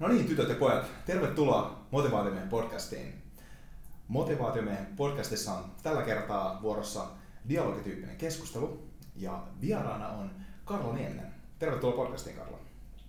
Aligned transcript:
No 0.00 0.08
niin, 0.08 0.26
tytöt 0.26 0.48
ja 0.48 0.54
pojat, 0.54 0.86
tervetuloa 1.06 1.78
Motivaatiomiehen 1.90 2.48
podcastiin. 2.48 3.22
Motivaatiomiehen 4.08 4.86
podcastissa 4.96 5.52
on 5.52 5.64
tällä 5.82 6.02
kertaa 6.02 6.62
vuorossa 6.62 7.06
dialogityyppinen 7.48 8.16
keskustelu 8.16 8.82
ja 9.16 9.42
vieraana 9.60 10.08
on 10.08 10.30
Karla 10.64 10.92
Nieminen. 10.92 11.34
Tervetuloa 11.58 11.96
podcastiin, 11.96 12.36
Karla. 12.36 12.58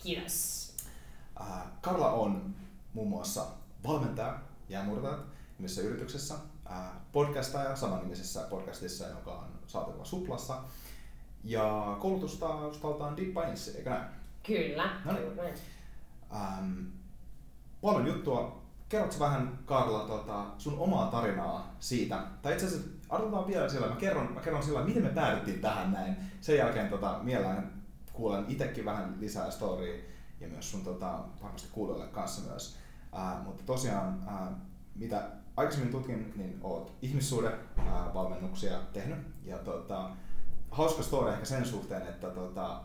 Kiitos. 0.02 0.68
Äh, 1.40 1.46
Karla 1.80 2.12
on 2.12 2.54
muun 2.94 3.08
muassa 3.08 3.46
valmentaja 3.86 4.38
jäämurtajat 4.68 5.20
nimisessä 5.58 5.82
yrityksessä, 5.82 6.34
äh, 6.70 6.90
podcastaja 7.12 7.76
samannimisessä 7.76 8.40
podcastissa, 8.50 9.08
joka 9.08 9.32
on 9.32 9.48
saatavilla 9.66 10.04
Suplassa. 10.04 10.58
Ja 11.44 11.96
koulutusta 12.00 12.66
uskaltaan 12.66 13.16
Dippa 13.16 13.46
Inssi, 13.46 13.76
eikö 13.76 13.90
näin? 13.90 14.04
Kyllä. 14.46 14.90
No 15.04 15.12
niin. 15.12 15.54
Ähm, 16.34 16.84
paljon 17.80 18.06
juttua. 18.06 18.62
Kerrotko 18.88 19.20
vähän, 19.20 19.58
Karla, 19.66 19.98
tota, 19.98 20.44
sun 20.58 20.78
omaa 20.78 21.10
tarinaa 21.10 21.76
siitä? 21.80 22.22
Tai 22.42 22.52
itse 22.52 22.66
asiassa 22.66 22.88
aloitetaan 23.08 23.46
vielä 23.46 23.68
sillä, 23.68 23.86
mä 23.86 23.96
kerron, 23.96 24.32
mä 24.32 24.40
kerron 24.40 24.62
sillä, 24.62 24.84
miten 24.84 25.02
me 25.02 25.08
päädyttiin 25.08 25.60
tähän 25.60 25.92
näin. 25.92 26.16
Sen 26.40 26.56
jälkeen 26.56 26.88
tota, 26.88 27.18
mielellään 27.22 27.82
kuulen 28.12 28.44
itsekin 28.48 28.84
vähän 28.84 29.16
lisää 29.20 29.50
storya 29.50 30.02
ja 30.40 30.48
myös 30.48 30.70
sun 30.70 30.84
tota, 30.84 31.18
varmasti 31.42 31.68
kuulijoille 31.72 32.06
kanssa 32.06 32.50
myös. 32.50 32.78
Äh, 33.18 33.44
mutta 33.44 33.62
tosiaan, 33.66 34.22
äh, 34.28 34.48
mitä 34.94 35.30
aikaisemmin 35.56 35.92
tutkin, 35.92 36.32
niin 36.36 36.58
oot 36.62 36.92
ihmissuhdevalmennuksia 37.02 38.78
tehnyt. 38.92 39.18
Ja 39.44 39.58
tota, 39.58 40.10
hauska 40.70 41.02
story 41.02 41.30
ehkä 41.30 41.44
sen 41.44 41.66
suhteen, 41.66 42.02
että 42.02 42.30
tota, 42.30 42.80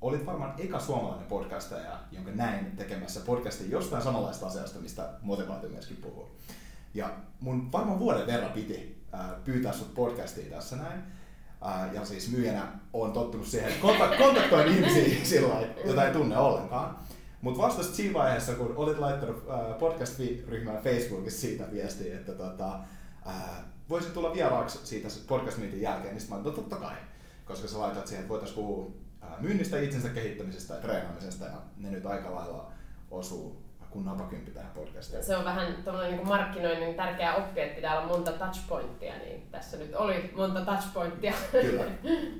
olit 0.00 0.26
varmaan 0.26 0.54
eka 0.58 0.80
suomalainen 0.80 1.26
podcastaja, 1.26 1.98
jonka 2.12 2.30
näin 2.30 2.76
tekemässä 2.76 3.20
podcastin 3.20 3.70
jostain 3.70 4.02
samanlaista 4.02 4.46
asiasta, 4.46 4.78
mistä 4.78 5.10
motivaatio 5.22 5.68
myöskin 5.68 5.96
puhuu. 5.96 6.30
Ja 6.94 7.10
mun 7.40 7.72
varmaan 7.72 7.98
vuoden 7.98 8.26
verran 8.26 8.52
piti 8.52 9.02
ää, 9.12 9.34
pyytää 9.44 9.72
sut 9.72 9.94
podcastiin 9.94 10.50
tässä 10.50 10.76
näin. 10.76 11.02
Ja 11.92 12.04
siis 12.04 12.30
myyjänä 12.30 12.68
on 12.92 13.12
tottunut 13.12 13.46
siihen, 13.46 13.72
että 13.72 13.86
kontak- 13.88 14.18
kontaktoin 14.24 14.68
ihmisiä 14.68 15.24
sillä 15.24 15.62
jota 15.84 16.06
ei 16.06 16.12
tunne 16.12 16.38
ollenkaan. 16.38 16.98
Mutta 17.40 17.62
vasta 17.62 17.82
siinä 17.82 18.14
vaiheessa, 18.14 18.54
kun 18.54 18.74
olit 18.76 18.98
laittanut 18.98 19.44
ää, 19.50 19.74
podcast-ryhmään 19.74 20.82
Facebookissa 20.82 21.40
siitä 21.40 21.64
viestiä, 21.72 22.14
että 22.14 22.32
tota, 22.32 22.78
voisit 23.88 24.14
tulla 24.14 24.32
vieraaksi 24.34 24.78
siitä 24.84 25.08
podcast 25.26 25.58
jälkeen, 25.74 26.16
niin 26.16 26.28
mä 26.28 26.34
olin, 26.34 26.44
no 26.44 26.50
totta 26.50 26.76
kai. 26.76 26.96
Koska 27.44 27.68
sä 27.68 27.78
laitat 27.78 28.06
siihen, 28.06 28.20
että 28.20 28.28
voitaisiin 28.28 28.56
puhua 28.56 28.90
myynnistä, 29.38 29.78
itsensä 29.78 30.08
kehittämisestä 30.08 30.74
ja 30.74 30.80
treenaamisesta, 30.80 31.44
ja 31.44 31.62
ne 31.76 31.90
nyt 31.90 32.06
aika 32.06 32.34
lailla 32.34 32.70
osuu 33.10 33.66
kun 33.90 34.04
napakymppi 34.04 34.50
tähän 34.50 34.72
podcastiin. 34.74 35.24
Se 35.24 35.36
on 35.36 35.44
vähän 35.44 35.66
niin 35.66 36.26
markkinoinnin 36.26 36.94
tärkeä 36.94 37.34
oppi, 37.34 37.60
että 37.60 37.74
pitää 37.74 37.98
olla 37.98 38.08
monta 38.08 38.32
touchpointtia, 38.32 39.18
niin 39.18 39.48
tässä 39.50 39.76
nyt 39.76 39.94
oli 39.94 40.32
monta 40.36 40.60
touchpointtia. 40.60 41.32
Kyllä, 41.52 41.84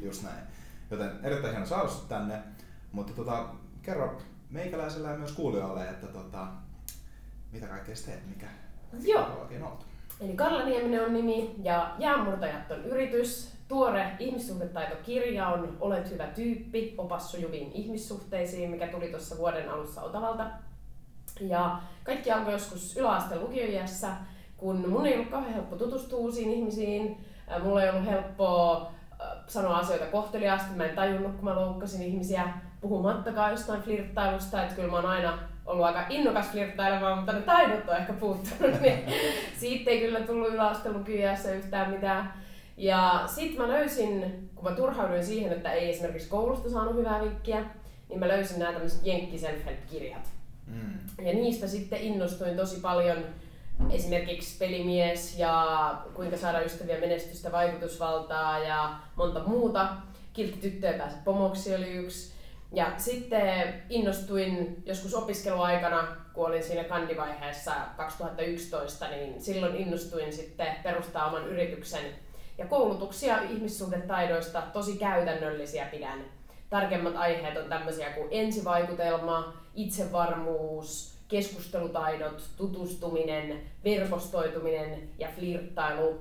just 0.02 0.22
näin. 0.22 0.46
Joten 0.90 1.10
erittäin 1.22 1.52
hieno 1.52 1.66
saada 1.66 1.88
sut 1.88 2.08
tänne, 2.08 2.42
mutta 2.92 3.12
tota, 3.12 3.46
kerro 3.82 4.18
meikäläisellä 4.50 5.08
ja 5.08 5.16
myös 5.16 5.32
kuulijoille, 5.32 5.88
että 5.88 6.06
tota, 6.06 6.46
mitä 7.52 7.66
kaikkea 7.66 7.94
teet, 8.06 8.26
mikä 8.26 8.46
Joo. 9.02 9.24
on 9.24 9.40
oikein. 9.40 9.64
Eli 10.20 10.36
Karla 10.36 10.64
Nieminen 10.64 11.04
on 11.04 11.12
nimi 11.12 11.54
ja 11.62 11.94
Jäänmurtajat 11.98 12.70
on 12.70 12.84
yritys. 12.84 13.55
Tuore 13.68 14.10
ihmissuhdetaitokirja 14.18 15.48
on 15.48 15.76
Olet 15.80 16.10
hyvä 16.10 16.26
tyyppi, 16.26 16.94
opas 16.98 17.30
sujuviin 17.30 17.72
ihmissuhteisiin, 17.72 18.70
mikä 18.70 18.86
tuli 18.86 19.08
tuossa 19.08 19.38
vuoden 19.38 19.70
alussa 19.70 20.02
Otavalta. 20.02 20.46
Ja 21.40 21.78
kaikki 22.04 22.30
alkoi 22.30 22.52
joskus 22.52 22.96
yläasteen 22.96 23.40
lukioiässä, 23.40 24.08
kun 24.56 24.88
mun 24.88 25.06
ei 25.06 25.14
ollut 25.14 25.30
kauhean 25.30 25.54
helppo 25.54 25.76
tutustua 25.76 26.18
uusiin 26.18 26.50
ihmisiin. 26.50 27.24
Mulla 27.62 27.82
ei 27.82 27.90
ollut 27.90 28.06
helppoa 28.06 28.92
ää, 29.20 29.44
sanoa 29.46 29.76
asioita 29.76 30.06
kohteliaasti. 30.06 30.74
Mä 30.76 30.84
en 30.84 30.96
tajunnut, 30.96 31.34
kun 31.34 31.44
mä 31.44 31.56
loukkasin 31.56 32.02
ihmisiä 32.02 32.48
puhumattakaan 32.80 33.50
jostain 33.50 33.82
flirttailusta. 33.82 34.62
Että 34.62 34.74
kyllä 34.74 34.90
mä 34.90 34.96
oon 34.96 35.06
aina 35.06 35.38
ollut 35.66 35.86
aika 35.86 36.06
innokas 36.08 36.50
flirttailemaan, 36.50 37.18
mutta 37.18 37.32
ne 37.32 37.40
taidot 37.40 37.88
on 37.88 37.96
ehkä 37.96 38.12
puuttunut. 38.12 38.80
Niin 38.80 39.04
siitä 39.60 39.90
ei 39.90 40.00
kyllä 40.00 40.20
tullut 40.20 40.48
yläasteen 40.48 40.98
lukioiässä 40.98 41.52
yhtään 41.52 41.90
mitään. 41.90 42.45
Ja 42.76 43.24
sit 43.26 43.58
mä 43.58 43.68
löysin, 43.68 44.48
kun 44.54 44.64
mä 44.64 44.76
turhauduin 44.76 45.26
siihen, 45.26 45.52
että 45.52 45.72
ei 45.72 45.90
esimerkiksi 45.90 46.28
koulusta 46.28 46.70
saanut 46.70 46.96
hyvää 46.96 47.24
vikkiä, 47.24 47.64
niin 48.08 48.20
mä 48.20 48.28
löysin 48.28 48.58
nämä 48.58 48.72
tämmöiset 48.72 49.06
Jenkki 49.06 49.38
Self-Help-kirjat. 49.38 50.28
Mm. 50.66 51.26
Ja 51.26 51.32
niistä 51.32 51.66
sitten 51.66 52.00
innostuin 52.00 52.56
tosi 52.56 52.80
paljon 52.80 53.24
esimerkiksi 53.90 54.58
pelimies 54.58 55.38
ja 55.38 55.94
kuinka 56.14 56.36
saada 56.36 56.60
ystäviä 56.60 57.00
menestystä, 57.00 57.52
vaikutusvaltaa 57.52 58.58
ja 58.58 58.94
monta 59.16 59.42
muuta. 59.46 59.88
Kiltti 60.32 60.58
tyttö 60.58 60.90
ei 60.90 60.98
pääse 60.98 61.16
pomoksi 61.24 61.74
oli 61.74 61.90
yksi. 61.90 62.36
Ja 62.72 62.92
sitten 62.96 63.74
innostuin 63.90 64.82
joskus 64.86 65.14
opiskeluaikana, 65.14 66.16
kun 66.34 66.46
olin 66.46 66.64
siinä 66.64 66.84
kandivaiheessa 66.84 67.72
2011, 67.96 69.10
niin 69.10 69.42
silloin 69.42 69.76
innostuin 69.76 70.32
sitten 70.32 70.76
perustaa 70.82 71.26
oman 71.26 71.48
yrityksen. 71.48 72.04
Ja 72.58 72.66
koulutuksia 72.66 73.42
ihmissuhdetaidoista 73.42 74.62
tosi 74.72 74.96
käytännöllisiä 74.96 75.86
pidän. 75.86 76.24
Tarkemmat 76.70 77.16
aiheet 77.16 77.56
on 77.56 77.68
tämmöisiä 77.68 78.10
kuin 78.10 78.28
ensivaikutelma, 78.30 79.52
itsevarmuus, 79.74 81.18
keskustelutaidot, 81.28 82.42
tutustuminen, 82.56 83.62
verkostoituminen 83.84 85.08
ja 85.18 85.28
flirttailu. 85.36 86.20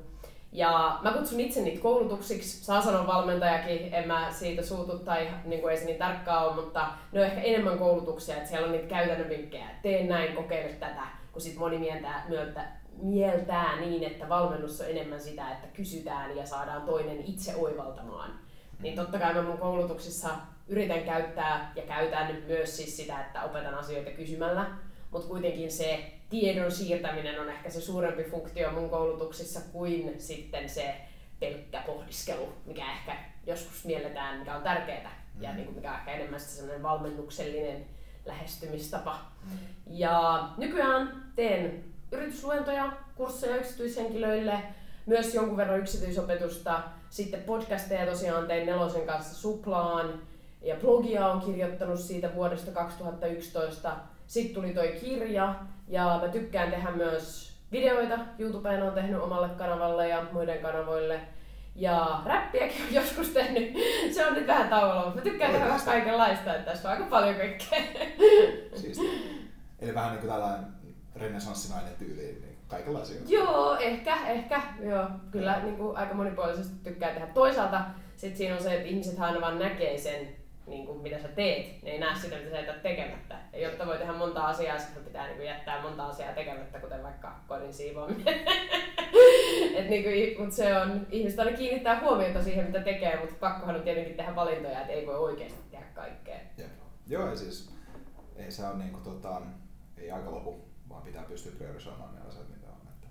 Ja 0.52 1.00
mä 1.02 1.12
kutsun 1.12 1.40
itse 1.40 1.62
niitä 1.62 1.82
koulutuksiksi, 1.82 2.66
saa 2.66 2.82
sanoa 2.82 3.08
valmentajakin, 3.08 3.94
en 3.94 4.08
mä 4.08 4.32
siitä 4.32 4.62
suutu 4.62 5.00
tai 5.00 5.28
niin 5.46 5.62
kuin 5.62 5.72
ei 5.72 5.78
se 5.78 5.86
niin 5.86 5.98
tarkkaa 5.98 6.46
ole, 6.46 6.56
mutta 6.56 6.88
ne 7.12 7.20
on 7.20 7.26
ehkä 7.26 7.42
enemmän 7.42 7.80
koulutuksia, 7.80 8.36
että 8.36 8.50
siellä 8.50 8.66
on 8.66 8.72
niitä 8.72 8.88
käytännön 8.88 9.30
vinkkejä, 9.30 9.66
tee 9.82 10.04
näin, 10.04 10.36
kokeile 10.36 10.74
tätä, 10.74 11.04
kun 11.32 11.42
sit 11.42 11.56
moni 11.56 11.78
mieltää, 11.78 12.26
mieltää 13.02 13.80
niin, 13.80 14.04
että 14.04 14.30
valmennus 14.30 14.82
on 14.82 14.90
enemmän 14.90 15.22
sitä, 15.22 15.52
että 15.52 15.68
kysytään 15.68 16.38
ja 16.38 16.46
saadaan 16.46 16.82
toinen 16.82 17.22
itse 17.26 17.56
oivaltamaan. 17.56 18.40
Niin 18.80 18.96
totta 18.96 19.20
kai 19.20 19.34
mä 19.34 19.42
mun 19.42 19.58
koulutuksissa 19.58 20.30
yritän 20.68 21.04
käyttää 21.04 21.72
ja 21.76 21.82
käytän 21.84 22.38
myös 22.48 22.78
siis 22.78 22.98
sitä, 22.98 23.22
että 23.22 23.44
opetan 23.44 23.76
asioita 23.76 24.12
kysymällä, 24.12 24.66
mutta 25.12 25.28
kuitenkin 25.28 25.72
se 25.72 26.12
tiedon 26.30 26.72
siirtäminen 26.72 27.42
on 27.42 27.50
ehkä 27.50 27.70
se 27.70 27.82
suurempi 27.82 28.24
funktio 28.24 28.72
mun 28.72 28.90
koulutuksissa 28.90 29.60
kuin 29.72 30.16
sitten 30.18 30.70
se 30.70 30.96
pelkkä 31.40 31.84
pohdiskelu, 31.86 32.54
mikä 32.66 32.92
ehkä 32.92 33.16
joskus 33.48 33.86
mielletään, 33.86 34.40
mikä 34.40 34.56
on 34.56 34.64
tärkeää 34.64 35.26
ja 35.40 35.50
Mm. 35.50 35.56
niin 35.56 35.66
kuin 35.66 35.76
mikä 35.76 35.92
on 35.92 35.98
ehkä 35.98 36.12
enemmän 36.12 36.40
sellainen 36.40 36.84
valmennuksellinen 36.84 37.86
lähestymistapa. 38.26 39.22
Ja 39.88 40.50
nykyään 40.58 41.32
teen 41.36 41.84
yritysluentoja, 42.16 42.92
kursseja 43.16 43.56
yksityishenkilöille, 43.56 44.60
myös 45.06 45.36
jonkun 45.36 45.58
verran 45.58 45.80
yksityisopetusta, 45.80 46.84
sitten 47.10 47.44
podcasteja 47.44 48.06
tosiaan 48.06 48.48
tein 48.48 48.66
Nelosen 48.66 49.06
kanssa 49.06 49.36
Suplaan, 49.36 50.22
ja 50.62 50.76
blogia 50.76 51.28
on 51.28 51.42
kirjoittanut 51.42 52.00
siitä 52.00 52.36
vuodesta 52.36 52.72
2011. 52.72 53.96
Sitten 54.28 54.56
tuli 54.56 54.74
toi 54.74 54.88
kirja, 54.88 55.56
ja 55.88 56.20
mä 56.22 56.28
tykkään 56.28 56.72
tehdä 56.72 56.92
myös 56.92 57.54
videoita. 57.72 58.20
YouTubeen 58.40 58.84
on 58.84 58.94
tehnyt 58.94 59.22
omalle 59.22 59.50
kanavalle 59.50 60.08
ja 60.08 60.26
muiden 60.32 60.60
kanavoille. 60.60 61.20
Ja 61.76 62.22
räppiäkin 62.26 62.82
on 62.88 62.94
joskus 63.02 63.30
tehnyt. 63.30 63.74
Se 64.12 64.26
on 64.26 64.34
nyt 64.34 64.48
vähän 64.48 64.70
tauolla, 64.70 65.04
mutta 65.04 65.16
mä 65.16 65.22
tykkään 65.22 65.52
tehdä 65.52 65.66
vähän 65.66 65.82
kaikenlaista, 65.86 66.56
että 66.56 66.72
tässä 66.72 66.90
on 66.90 66.94
aika 66.94 67.10
paljon 67.10 67.36
kaikkea. 67.36 67.80
Siistiä. 68.76 69.10
Eli 69.80 69.94
vähän 69.96 70.12
niin 70.12 70.20
kuin 70.20 70.32
tällainen 70.32 70.66
renessanssinainen 71.16 71.94
tyyli, 72.00 72.22
niin 72.22 72.58
kaikenlaisia. 72.68 73.22
Joo, 73.28 73.78
ehkä, 73.78 74.16
ehkä. 74.28 74.62
Joo, 74.80 75.10
kyllä 75.32 75.60
niin 75.60 75.78
kuin 75.78 75.98
aika 75.98 76.14
monipuolisesti 76.14 76.76
tykkää 76.84 77.14
tehdä. 77.14 77.28
Toisaalta 77.28 77.82
sit 78.18 78.38
siinä 78.38 78.56
on 78.56 78.64
se, 78.64 78.74
että 78.74 78.88
ihmiset 78.88 79.20
aina 79.20 79.42
vaan 79.42 79.60
näkee 79.60 79.98
sen, 79.98 80.36
niin 80.68 80.86
kuin 80.86 81.02
mitä 81.02 81.20
sä 81.20 81.28
teet. 81.28 81.84
Ne 81.84 81.92
ei 81.92 82.00
näe 82.00 82.16
sitä, 82.16 82.36
mitä 82.36 82.50
sä 82.50 82.58
jätät 82.58 82.82
tekemättä. 82.82 83.40
Ja 83.54 83.60
jotta 83.60 83.86
voi 83.86 83.98
tehdä 83.98 84.14
monta 84.14 84.48
asiaa, 84.48 84.80
sitten 84.80 85.04
pitää 85.04 85.26
niin 85.26 85.38
kuin 85.38 85.48
jättää 85.48 85.82
monta 85.82 86.06
asiaa 86.06 86.34
tekemättä, 86.34 86.80
kuten 86.80 87.04
vaikka 87.04 87.40
kodin 87.48 87.74
siivoaminen. 87.74 88.36
Et 89.78 89.90
niin 89.90 90.04
kuin, 90.04 90.46
mut 90.46 90.54
se 90.54 90.78
on, 90.78 91.08
ihmiset 91.12 91.40
aina 91.40 91.58
kiinnittää 91.58 92.02
huomiota 92.02 92.44
siihen, 92.44 92.66
mitä 92.66 92.80
tekee, 92.80 93.20
mutta 93.20 93.36
pakkohan 93.40 93.76
on 93.76 93.82
tietenkin 93.82 94.18
tehdä 94.18 94.36
valintoja, 94.36 94.82
että 94.82 94.94
ei 94.94 95.08
voi 95.08 95.16
oikeasti 95.16 95.60
tehdä 95.72 95.86
kaikkea. 95.94 96.40
Jep. 96.58 96.72
Joo, 97.08 97.30
ja 97.30 97.36
siis 97.36 97.76
ei 98.36 98.52
se 98.52 98.66
on 98.66 98.80
niinku 98.80 99.00
tota, 99.00 99.42
ei 99.98 100.12
aika 100.12 100.32
lopu, 100.32 100.66
vaan 100.96 101.04
pitää 101.06 101.24
pystyä 101.24 101.52
priorisoimaan 101.58 102.16
ne 102.16 102.22
asiat, 102.22 102.50
mitä 102.50 102.68
on, 102.68 102.88
että 102.94 103.08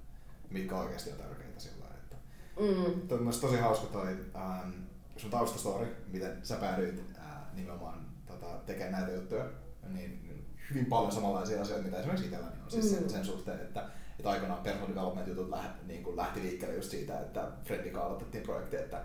mitkä 0.50 0.76
oikeasti 0.76 1.10
on 1.12 1.18
tärkeitä 1.18 1.60
sillä 1.60 1.84
lailla, 1.84 1.98
että 1.98 2.16
Mm. 2.60 3.08
Toi 3.08 3.18
on 3.18 3.24
myös 3.24 3.40
tosi 3.40 3.56
hauska 3.56 3.86
toi 3.86 4.16
ähm, 4.36 4.70
sun 5.16 5.30
taustastory, 5.30 5.96
miten 6.12 6.38
sä 6.46 6.56
päädyit 6.56 7.02
äh, 7.18 7.24
nimenomaan 7.54 8.06
tota, 8.26 8.46
tekemään 8.66 8.92
näitä 8.92 9.12
juttuja. 9.12 9.44
Niin, 9.88 10.22
niin 10.22 10.46
hyvin 10.70 10.86
paljon 10.86 11.12
samanlaisia 11.12 11.62
asioita, 11.62 11.84
mitä 11.84 11.98
esimerkiksi 11.98 12.24
itselläni 12.26 12.56
on. 12.64 12.70
Siis 12.70 12.90
Mm. 12.92 12.98
sen, 12.98 13.10
sen 13.10 13.24
suhteen, 13.24 13.60
että, 13.60 13.88
että 14.18 14.30
aikanaan 14.30 14.62
personal 14.62 14.88
development 14.88 15.28
jutut 15.28 15.48
läh, 15.50 15.66
niin 15.86 16.02
kuin 16.04 16.16
lähti 16.16 16.42
liikkeelle 16.42 16.76
just 16.76 16.90
siitä, 16.90 17.20
että 17.20 17.48
Freddy 17.64 17.98
aloitettiin 17.98 18.44
projekti, 18.44 18.76
että 18.76 19.02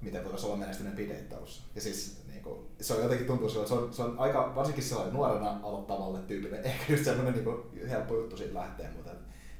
miten 0.00 0.22
voitaisiin 0.24 0.50
olla 0.52 0.60
menestyneempi 0.60 1.08
deittaus. 1.08 1.62
Ja 1.74 1.80
siis 1.80 2.22
niin 2.28 2.42
kuin, 2.42 2.58
se 2.80 2.94
on 2.94 3.02
jotenkin 3.02 3.26
tuntuu 3.26 3.48
sillä, 3.48 3.62
että 3.62 3.74
se 3.74 3.80
on, 3.80 3.92
se 3.92 4.02
on 4.02 4.18
aika, 4.18 4.52
varsinkin 4.56 4.84
sellainen 4.84 5.14
nuorena 5.14 5.60
aloittavalle 5.62 6.18
tyypille, 6.18 6.56
ehkä 6.64 6.92
just 6.92 7.04
semmoinen 7.04 7.34
niin 7.34 7.44
kuin, 7.44 7.88
helppo 7.90 8.14
juttu 8.14 8.36
siitä 8.36 8.54
lähteä, 8.54 8.90
mutta 8.96 9.10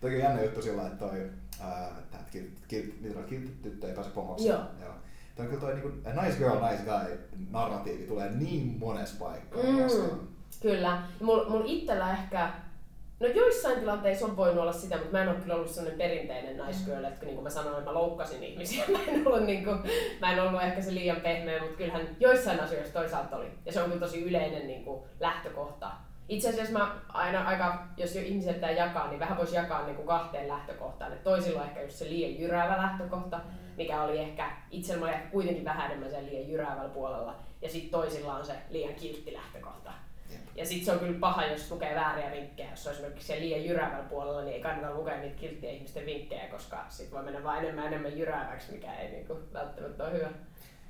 toki 0.00 0.14
on 0.14 0.20
jännä 0.20 0.42
juttu 0.42 0.62
sillä, 0.62 0.86
että 0.86 0.98
toi, 1.08 1.30
ää, 1.60 1.90
kiltti, 2.68 3.50
tyttö 3.62 3.88
ei 3.88 3.94
pääse 3.94 4.10
pomoksi. 4.10 4.48
Joo. 4.48 4.60
Joo. 4.82 4.92
Toi 5.36 5.46
kyllä 5.46 5.60
toi 5.60 5.72
niin 5.74 5.82
kuin, 5.82 6.02
nice 6.22 6.38
girl, 6.38 6.56
nice 6.70 6.82
guy 6.84 7.18
narratiivi 7.50 8.06
tulee 8.06 8.30
niin 8.30 8.76
monessa 8.78 9.16
paikkaa 9.24 9.62
Mm. 9.62 9.82
vastaan. 9.82 10.20
Kyllä. 10.62 11.02
Mulla 11.20 11.48
mul 11.48 11.62
itsellä 11.64 12.12
ehkä, 12.12 12.50
no 13.20 13.26
joissain 13.26 13.80
tilanteissa 13.80 14.26
on 14.26 14.36
voinut 14.36 14.58
olla 14.58 14.72
sitä, 14.72 14.96
mutta 14.96 15.12
mä 15.12 15.22
en 15.22 15.28
ole 15.28 15.36
kyllä 15.36 15.54
ollut 15.54 15.70
sellainen 15.70 15.98
perinteinen 15.98 16.66
nice 16.66 16.84
girl, 16.84 17.04
että 17.04 17.24
niin 17.24 17.34
kuin 17.34 17.44
mä 17.44 17.50
sanoin, 17.50 17.78
että 17.78 17.90
mä 17.90 17.94
loukkasin 17.94 18.44
ihmisiä. 18.44 18.84
Mä 18.92 18.98
en 19.08 19.26
ollut, 19.26 19.46
niin 19.46 19.64
kuin, 19.64 19.78
mä 20.20 20.32
en 20.32 20.42
ollut 20.42 20.62
ehkä 20.62 20.82
se 20.82 20.94
liian 20.94 21.20
pehmeä, 21.20 21.60
mutta 21.60 21.76
kyllähän 21.76 22.16
joissain 22.20 22.60
asioissa 22.60 22.92
toisaalta 22.92 23.36
oli. 23.36 23.46
Ja 23.66 23.72
se 23.72 23.82
on 23.82 23.90
kyllä 23.90 24.06
tosi 24.06 24.22
yleinen 24.22 24.66
niin 24.66 24.84
kuin, 24.84 25.02
lähtökohta. 25.20 25.90
Itse 26.28 26.48
asiassa 26.48 26.72
mä 26.72 26.96
aina 27.08 27.44
aika, 27.44 27.86
jos 27.96 28.16
jo 28.16 28.22
ihmisiä 28.22 28.52
pitää 28.52 28.70
jakaa, 28.70 29.08
niin 29.08 29.20
vähän 29.20 29.38
voisi 29.38 29.56
jakaa 29.56 29.84
niin 29.84 29.96
kuin 29.96 30.08
kahteen 30.08 30.48
lähtökohtaan. 30.48 31.12
Et 31.12 31.24
toisilla 31.24 31.60
on 31.60 31.66
ehkä 31.66 31.82
just 31.82 31.96
se 31.96 32.04
liian 32.04 32.40
jyräävä 32.40 32.76
lähtökohta, 32.76 33.40
mikä 33.76 34.02
oli 34.02 34.18
ehkä, 34.18 34.50
itsellä 34.70 35.04
oli 35.04 35.14
ehkä 35.14 35.30
kuitenkin 35.30 35.64
vähän 35.64 35.86
enemmän 35.86 36.10
sen 36.10 36.26
liian 36.26 36.48
jyräävällä 36.48 36.88
puolella. 36.88 37.34
Ja 37.62 37.68
sitten 37.68 37.90
toisilla 37.90 38.34
on 38.34 38.46
se 38.46 38.52
liian 38.70 38.94
kiltti 38.94 39.32
lähtökohta. 39.32 39.92
Ja 40.54 40.66
sitten 40.66 40.84
se 40.84 40.92
on 40.92 40.98
kyllä 40.98 41.18
paha, 41.18 41.44
jos 41.46 41.70
lukee 41.70 41.94
vääriä 41.94 42.30
vinkkejä. 42.30 42.70
Jos 42.70 42.86
on 42.86 42.92
esimerkiksi 42.92 43.26
siellä 43.26 43.44
liian 43.44 43.64
jyräävällä 43.64 44.08
puolella, 44.08 44.42
niin 44.42 44.54
ei 44.54 44.62
kannata 44.62 44.94
lukea 44.94 45.20
niitä 45.20 45.36
kilttiä 45.36 45.70
ihmisten 45.70 46.06
vinkkejä, 46.06 46.48
koska 46.48 46.86
sitten 46.88 47.14
voi 47.16 47.24
mennä 47.24 47.44
vain 47.44 47.64
enemmän 47.64 47.86
enemmän 47.86 48.18
jyrääväksi, 48.18 48.72
mikä 48.72 48.94
ei 48.94 49.10
niinku 49.10 49.38
välttämättä 49.52 50.04
ole 50.04 50.12
hyvä. 50.12 50.30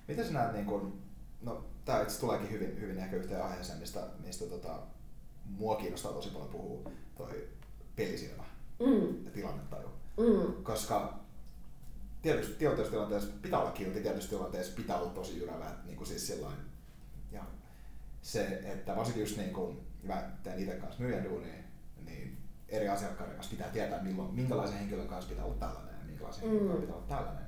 Miten 0.09 0.27
sä 0.27 0.33
näet, 0.33 0.53
niin 0.53 0.67
kun, 0.67 1.03
no 1.43 1.65
tää 1.85 2.03
itse 2.03 2.21
tuleekin 2.21 2.51
hyvin, 2.51 2.81
hyvin 2.81 2.99
ehkä 2.99 3.17
yhteen 3.17 3.43
aiheeseen, 3.45 3.79
mistä, 3.79 4.01
mistä 4.25 4.45
tota, 4.47 4.79
mua 5.45 5.77
kiinnostaa 5.77 6.13
tosi 6.13 6.31
paljon 6.31 6.49
puhua, 6.51 6.91
toi 7.17 7.49
pelisilmä 7.97 8.45
Mm, 8.81 9.25
ja 9.25 9.31
tilannetaju. 9.31 9.89
mm, 10.17 10.63
Koska 10.63 11.19
tietysti, 12.23 12.55
tietyissä 12.55 12.91
tilanteissa 12.91 13.31
pitää 13.43 13.61
olla 13.61 13.71
kilti, 13.71 14.01
tietyissä 14.01 14.31
tilanteissa 14.31 14.73
pitää 14.77 14.97
olla 14.99 15.11
tosi 15.11 15.39
jyrävä, 15.39 15.71
niin 15.85 15.97
kuin 15.97 16.07
siis 16.07 16.27
sillain, 16.27 16.57
ja 16.57 16.63
se, 18.23 18.61
että 18.65 18.97
varsinkin 18.97 19.21
just 19.23 19.37
niin 19.37 19.53
kuin 19.53 19.81
mä 20.03 20.23
teen 20.43 20.59
itse 20.59 20.75
kanssa 20.77 21.03
myyjän 21.03 21.25
duunia, 21.25 21.55
niin 22.07 22.39
eri 22.69 22.89
asiakkaiden 22.89 23.35
kanssa 23.37 23.57
pitää 23.57 23.69
tietää, 23.73 24.03
milloin, 24.03 24.35
minkälaisen 24.35 24.79
henkilön 24.79 25.09
kanssa 25.09 25.29
pitää 25.31 25.45
olla 25.45 25.55
tällainen 25.57 25.95
ja 26.01 26.07
minkälaisen 26.07 26.45
Mm. 26.45 26.51
henkilön 26.51 26.69
kanssa 26.77 26.87
pitää 26.87 26.97
olla 26.97 27.07
tällainen. 27.09 27.45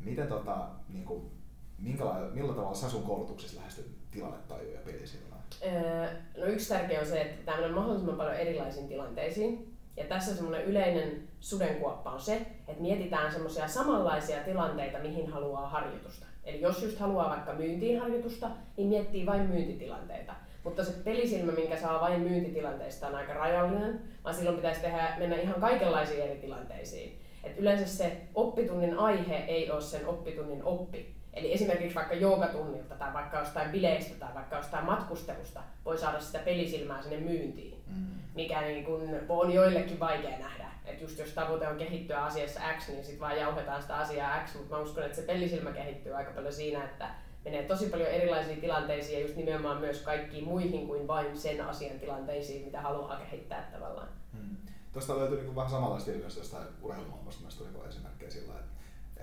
Miten 0.00 0.26
tota, 0.28 0.68
niin 0.88 1.30
minkäla- 1.78 2.30
millä 2.34 2.52
tavalla 2.54 2.74
sä 2.74 2.90
sun 2.90 3.02
koulutuksessa 3.02 3.56
lähestyt 3.56 4.10
tilannetaju 4.10 4.70
ja 4.70 4.80
pelisilmää? 4.84 5.38
Öö, 5.66 6.08
No 6.38 6.44
yksi 6.46 6.68
tärkeä 6.68 7.00
on 7.00 7.06
se, 7.06 7.20
että 7.20 7.44
tämmöinen 7.44 7.74
mahdollisimman 7.74 8.16
paljon 8.16 8.36
erilaisiin 8.36 8.88
tilanteisiin. 8.88 9.76
Ja 9.96 10.04
tässä 10.04 10.34
semmoinen 10.34 10.64
yleinen 10.64 11.28
sudenkuoppa 11.40 12.10
on 12.10 12.20
se, 12.20 12.36
että 12.68 12.82
mietitään 12.82 13.32
semmoisia 13.32 13.68
samanlaisia 13.68 14.44
tilanteita, 14.44 14.98
mihin 14.98 15.30
haluaa 15.30 15.68
harjoitusta. 15.68 16.26
Eli 16.46 16.60
jos 16.60 16.82
just 16.82 16.98
haluaa 16.98 17.30
vaikka 17.30 17.52
myyntiin 17.52 18.00
harjoitusta, 18.00 18.50
niin 18.76 18.88
miettii 18.88 19.26
vain 19.26 19.42
myyntitilanteita. 19.42 20.32
Mutta 20.64 20.84
se 20.84 20.92
pelisilmä, 21.04 21.52
minkä 21.52 21.76
saa 21.76 22.00
vain 22.00 22.20
myyntitilanteista, 22.20 23.06
on 23.06 23.14
aika 23.14 23.34
rajallinen, 23.34 24.00
vaan 24.24 24.34
silloin 24.34 24.56
pitäisi 24.56 24.80
tehdä, 24.80 25.14
mennä 25.18 25.36
ihan 25.36 25.60
kaikenlaisiin 25.60 26.22
eri 26.22 26.36
tilanteisiin. 26.38 27.18
Et 27.44 27.58
yleensä 27.58 27.86
se 27.86 28.16
oppitunnin 28.34 28.98
aihe 28.98 29.36
ei 29.36 29.70
ole 29.70 29.80
sen 29.80 30.06
oppitunnin 30.06 30.64
oppi. 30.64 31.14
Eli 31.34 31.52
esimerkiksi 31.52 31.94
vaikka 31.94 32.14
joogatunnilta 32.14 32.94
tai 32.94 33.12
vaikka 33.14 33.38
jostain 33.38 33.70
bileistä 33.70 34.14
tai 34.20 34.34
vaikka 34.34 34.56
jostain 34.56 34.84
matkustelusta 34.84 35.60
voi 35.84 35.98
saada 35.98 36.20
sitä 36.20 36.38
pelisilmää 36.38 37.02
sinne 37.02 37.16
myyntiin, 37.16 37.74
Mm. 37.86 38.06
mikä 38.34 38.60
niin 38.60 38.84
kun 38.84 39.02
on 39.28 39.52
joillekin 39.54 40.00
vaikea 40.00 40.38
nähdä. 40.38 40.64
Et 40.84 41.00
just 41.00 41.18
jos 41.18 41.30
tavoite 41.30 41.68
on 41.68 41.76
kehittyä 41.76 42.24
asiassa 42.24 42.60
X, 42.78 42.88
niin 42.88 43.04
sitten 43.04 43.20
vaan 43.20 43.38
jauhetaan 43.38 43.82
sitä 43.82 43.96
asiaa 43.96 44.44
X, 44.44 44.54
mutta 44.54 44.76
mä 44.76 44.82
uskon, 44.82 45.04
että 45.04 45.16
se 45.16 45.22
pelisilmä 45.22 45.72
kehittyy 45.72 46.16
aika 46.16 46.30
paljon 46.32 46.52
siinä, 46.52 46.84
että 46.84 47.14
menee 47.44 47.62
tosi 47.62 47.86
paljon 47.86 48.08
erilaisiin 48.08 48.60
tilanteisiin 48.60 49.18
ja 49.18 49.22
just 49.26 49.36
nimenomaan 49.36 49.80
myös 49.80 50.00
kaikkiin 50.00 50.44
muihin 50.44 50.86
kuin 50.86 51.06
vain 51.06 51.38
sen 51.38 51.60
asian 51.60 52.00
tilanteisiin, 52.00 52.64
mitä 52.64 52.80
haluaa 52.80 53.16
kehittää 53.16 53.68
tavallaan. 53.72 54.08
Mm. 54.32 54.56
Tuosta 54.92 55.18
löytyy 55.18 55.42
niin 55.42 55.56
vähän 55.56 55.70
samanlaista 55.70 56.10
ilmiöstä 56.10 56.40
jostain 56.40 56.66
urheilumaailmasta, 56.82 57.42
myös 57.42 57.54
tuli 57.54 57.88
esimerkkejä 57.88 58.30
sillä, 58.30 58.54
että, 58.54 58.72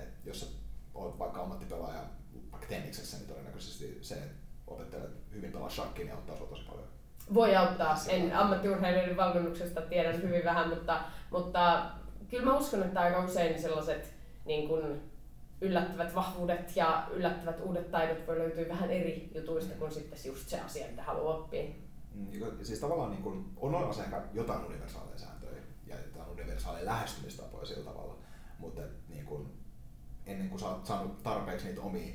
että 0.01 0.29
jos 0.29 0.39
sä 0.39 0.45
olet 0.93 1.19
vaikka 1.19 1.41
ammattipelaaja 1.41 2.01
vaikka 2.51 2.67
tenniksessä, 2.67 3.17
niin 3.17 3.27
todennäköisesti 3.27 3.97
se, 4.01 4.15
että 4.15 4.35
opettelet 4.67 5.11
hyvin 5.33 5.51
pelaa 5.51 5.69
shakkiin, 5.69 6.05
niin 6.05 6.15
auttaa 6.15 6.37
sua 6.37 6.47
tosi 6.47 6.63
paljon. 6.63 6.87
Voi 7.33 7.55
auttaa. 7.55 7.97
En 8.09 8.35
ammattiurheilijoiden 8.35 9.17
valmennuksesta 9.17 9.81
tiedän 9.81 10.21
hyvin 10.21 10.45
vähän, 10.45 10.69
mutta, 10.69 11.01
mutta 11.31 11.85
kyllä 12.29 12.45
mä 12.45 12.57
uskon, 12.57 12.83
että 12.83 13.01
aika 13.01 13.23
usein 13.23 13.61
sellaiset 13.61 14.13
niin 14.45 14.67
kuin 14.67 15.11
yllättävät 15.61 16.15
vahvuudet 16.15 16.75
ja 16.75 17.07
yllättävät 17.11 17.59
uudet 17.63 17.91
taidot 17.91 18.27
voi 18.27 18.37
löytyä 18.39 18.69
vähän 18.69 18.91
eri 18.91 19.31
jutuista 19.35 19.75
kuin 19.75 19.91
sitten 19.91 20.19
just 20.25 20.49
se 20.49 20.59
asia, 20.59 20.87
mitä 20.87 21.03
haluaa 21.03 21.35
oppia. 21.37 21.63
Mm, 22.15 22.27
Siis 22.63 22.79
tavallaan 22.79 23.11
niin 23.11 23.23
kuin, 23.23 23.45
on 23.57 23.75
olemassa 23.75 24.03
ehkä 24.03 24.21
jotain 24.33 24.65
universaaleja 24.65 25.17
sääntöjä 25.17 25.61
ja 25.87 25.95
jotain 26.05 26.29
universaaleja 26.29 26.85
lähestymistapoja 26.85 27.65
sillä 27.65 27.91
tavalla, 27.91 28.15
mutta 28.59 28.81
niin 29.09 29.25
kuin, 29.25 29.47
ennen 30.25 30.49
kuin 30.49 30.59
sä 30.59 30.65
oot 30.69 30.85
saanut 30.85 31.23
tarpeeksi 31.23 31.67
niitä 31.67 31.81
omia, 31.81 32.13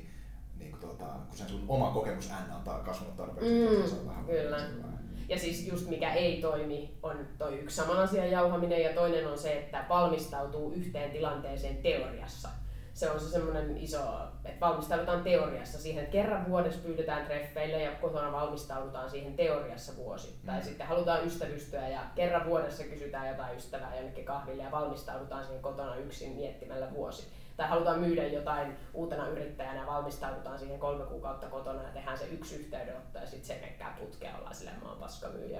niin 0.57 0.71
kuin, 0.71 0.81
tota, 0.81 1.05
kun 1.27 1.37
sen 1.37 1.49
sun 1.49 1.65
oma 1.67 1.91
kokemus 1.91 2.29
N 2.29 2.51
on 2.51 2.61
tar- 2.67 2.85
kasvanut 2.85 3.15
tarpeeksi, 3.17 3.49
Mm, 3.51 3.69
niin 3.79 3.89
se 3.89 3.95
on 3.95 4.07
vähän 4.07 4.25
kyllä. 4.25 4.59
sellainen. 4.59 4.96
Ja 5.29 5.39
siis 5.39 5.67
just 5.67 5.89
mikä 5.89 6.13
ei 6.13 6.41
toimi 6.41 6.97
on 7.03 7.27
toi 7.37 7.59
yksi 7.59 7.75
saman 7.75 7.97
asian 7.97 8.31
jauhaminen 8.31 8.81
ja 8.81 8.93
toinen 8.93 9.27
on 9.27 9.37
se, 9.37 9.53
että 9.53 9.85
valmistautuu 9.89 10.71
yhteen 10.71 11.11
tilanteeseen 11.11 11.77
teoriassa. 11.77 12.49
Se 12.93 13.11
on 13.11 13.19
se 13.19 13.29
semmoinen 13.29 13.77
iso, 13.77 13.99
että 14.45 14.59
valmistaudutaan 14.65 15.23
teoriassa 15.23 15.79
siihen, 15.79 16.03
että 16.03 16.11
kerran 16.11 16.49
vuodessa 16.49 16.79
pyydetään 16.83 17.25
treffeille 17.25 17.81
ja 17.81 17.91
kotona 17.91 18.31
valmistaudutaan 18.31 19.09
siihen 19.09 19.33
teoriassa 19.33 19.95
vuosi. 19.97 20.27
Mm. 20.27 20.45
Tai 20.45 20.63
sitten 20.63 20.87
halutaan 20.87 21.25
ystävystyä 21.25 21.87
ja 21.87 21.99
kerran 22.15 22.45
vuodessa 22.45 22.83
kysytään 22.83 23.27
jotain 23.27 23.57
ystävää 23.57 23.95
jonnekin 23.95 24.25
kahville 24.25 24.63
ja 24.63 24.71
valmistaudutaan 24.71 25.45
siihen 25.45 25.61
kotona 25.61 25.95
yksin 25.95 26.35
miettimällä 26.35 26.93
vuosi. 26.93 27.27
Tai 27.57 27.67
halutaan 27.69 27.99
myydä 27.99 28.27
jotain 28.27 28.77
uutena 28.93 29.27
yrittäjänä 29.27 29.79
ja 29.79 29.87
valmistaudutaan 29.87 30.59
siihen 30.59 30.79
kolme 30.79 31.05
kuukautta 31.05 31.47
kotona 31.47 31.83
ja 31.83 31.89
tehdään 31.89 32.17
se 32.17 32.27
yksi 32.27 32.55
yhteydenotto 32.55 33.17
ja 33.19 33.27
sitten 33.27 33.47
se 33.47 33.61
mekkää 33.61 33.97
putkea 33.99 34.37
ollaan 34.37 34.55
silleen, 34.55 34.79
mä 34.83 34.89
oon 34.89 34.99
paska 34.99 35.29
myyjä. 35.29 35.59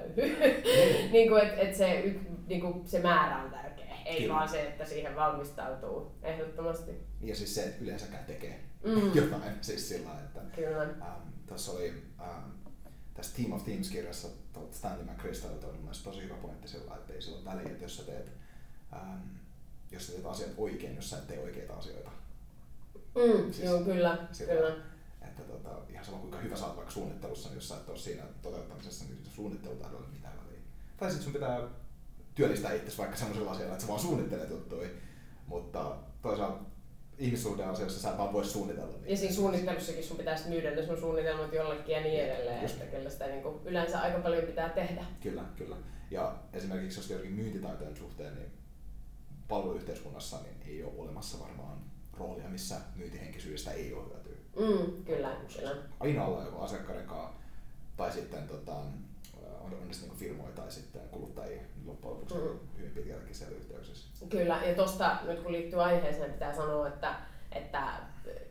niin 1.13 1.29
kuin, 1.29 1.43
et, 1.47 1.53
et 1.57 1.75
se, 1.75 1.99
y, 1.99 2.19
niin 2.47 2.61
kuin, 2.61 2.87
se 2.87 2.99
määrä 2.99 3.43
on 3.43 3.51
tärkeä, 3.51 3.95
ei 4.05 4.21
Kyllä. 4.21 4.33
vaan 4.33 4.49
se, 4.49 4.67
että 4.67 4.85
siihen 4.85 5.15
valmistautuu 5.15 6.11
ehdottomasti. 6.23 6.91
Ja 7.21 7.35
siis 7.35 7.55
se, 7.55 7.63
että 7.63 7.83
yleensäkään 7.83 8.25
tekee 8.25 8.67
Mm. 8.83 9.15
jotain, 9.15 9.57
siis 9.61 9.89
sillä 9.89 10.09
että 10.25 10.41
Kyllä. 10.55 10.81
ähm, 10.81 11.27
tässä 11.45 11.71
oli 11.71 12.03
ähm, 12.21 12.49
tässä 13.13 13.35
Team 13.37 13.51
of 13.51 13.63
Teams-kirjassa 13.63 14.27
Stanley 14.71 15.05
McChrystal 15.05 15.51
on 15.69 15.77
mielestä 15.79 16.09
tosi 16.09 16.23
hyvä 16.23 16.35
pointti 16.35 16.67
sillä 16.67 16.95
että 16.95 17.13
ei 17.13 17.21
sillä 17.21 17.37
ole 17.37 17.45
väliä, 17.45 17.71
että 17.71 17.83
jos 17.83 17.97
sä 17.97 18.03
teet, 18.03 18.31
ähm, 18.93 19.19
jos 19.91 20.07
sä 20.07 20.13
teet 20.13 20.25
asiat 20.25 20.51
oikein, 20.57 20.95
jos 20.95 21.09
sä 21.09 21.17
et 21.17 21.27
tee 21.27 21.39
oikeita 21.39 21.73
asioita. 21.73 22.09
Mm, 22.95 23.53
Siis 23.53 23.65
joo, 23.65 23.79
kyllä, 23.81 24.27
sillä 24.31 24.53
kyllä. 24.53 24.75
Että 25.21 25.41
tota, 25.41 25.69
ihan 25.89 26.05
sama 26.05 26.17
kuinka 26.17 26.37
hyvä 26.37 26.55
sä 26.55 26.65
oot 26.65 26.75
vaikka 26.75 26.93
suunnittelussa, 26.93 27.49
niin 27.49 27.55
jos 27.55 27.69
sä 27.69 27.75
et 27.75 27.89
ole 27.89 27.97
siinä 27.97 28.23
toteuttamisessa, 28.41 29.05
niin 29.05 29.25
suunnittelutaidolla 29.35 29.99
ei 29.99 30.05
ole 30.05 30.13
mitään 30.13 30.37
väliä. 30.45 30.59
Tai 30.97 31.09
sitten 31.09 31.23
sun 31.23 31.33
pitää 31.33 31.59
työllistää 32.35 32.73
itse 32.73 32.97
vaikka 32.97 33.17
sellaisella 33.17 33.51
asialla, 33.51 33.73
että 33.73 33.81
sä 33.83 33.87
vaan 33.87 33.99
suunnittelet 33.99 34.49
juttuja, 34.49 34.89
mutta 35.47 35.95
toisaalta 36.21 36.59
ihmissuhdeasioissa 37.17 38.01
sä 38.01 38.09
et 38.11 38.17
vaan 38.17 38.33
voi 38.33 38.45
suunnitella 38.45 38.93
niitä. 38.97 39.09
Ja 39.09 39.17
siinä 39.17 39.35
suunnittelussakin 39.35 40.03
sun 40.03 40.17
pitäisi 40.17 40.49
myydä 40.49 40.71
ne 40.71 40.85
sun 40.85 40.99
suunnitelmat 40.99 41.53
jollekin 41.53 41.95
ja 41.95 42.01
niin 42.01 42.23
edelleen, 42.23 42.61
Just 42.61 42.81
että 42.81 42.97
kyllä 42.97 43.09
sitä 43.09 43.27
niin 43.27 43.43
kuin 43.43 43.59
yleensä 43.65 44.01
aika 44.01 44.19
paljon 44.19 44.43
pitää 44.43 44.69
tehdä. 44.69 45.05
Kyllä, 45.21 45.43
kyllä. 45.55 45.75
Ja 46.11 46.35
esimerkiksi 46.53 46.99
jos 46.99 47.09
jotenkin 47.09 47.35
myyntitaitojen 47.35 47.95
suhteen, 47.97 48.35
niin 48.35 48.51
palveluyhteiskunnassa 49.47 50.37
niin 50.41 50.55
ei 50.67 50.83
ole 50.83 50.93
olemassa 50.97 51.39
varmaan 51.39 51.77
roolia, 52.13 52.49
missä 52.49 52.75
myyntihenkisyydestä 52.95 53.71
ei 53.71 53.93
ole 53.93 54.03
hyötyä. 54.03 54.37
Mm, 54.59 55.03
kyllä, 55.05 55.31
kyllä. 55.57 55.75
Aina 55.99 56.25
ollaan 56.25 56.45
joko 56.45 56.61
asiakkaiden 56.61 57.05
kanssa 57.07 57.29
tai 57.97 58.11
sitten 58.11 58.47
tota, 58.47 58.71
on, 58.71 58.93
on 59.61 59.71
niin 59.87 60.17
firmoja 60.17 60.51
tai 60.51 60.71
sitten 60.71 61.01
kuluttajia 61.11 61.61
niin 61.61 61.87
loppujen 61.87 62.13
lopuksi 62.15 62.35
Mm. 62.35 62.59
hyvin 62.77 62.91
pitkälläkin 62.91 63.35
siellä 63.35 63.57
yhteyksissä. 63.57 64.25
Kyllä, 64.29 64.61
ja 64.65 64.75
tuosta 64.75 65.17
nyt 65.23 65.39
kun 65.39 65.51
liittyy 65.51 65.83
aiheeseen, 65.83 66.31
pitää 66.31 66.55
sanoa, 66.55 66.87
että, 66.87 67.15
että 67.51 67.93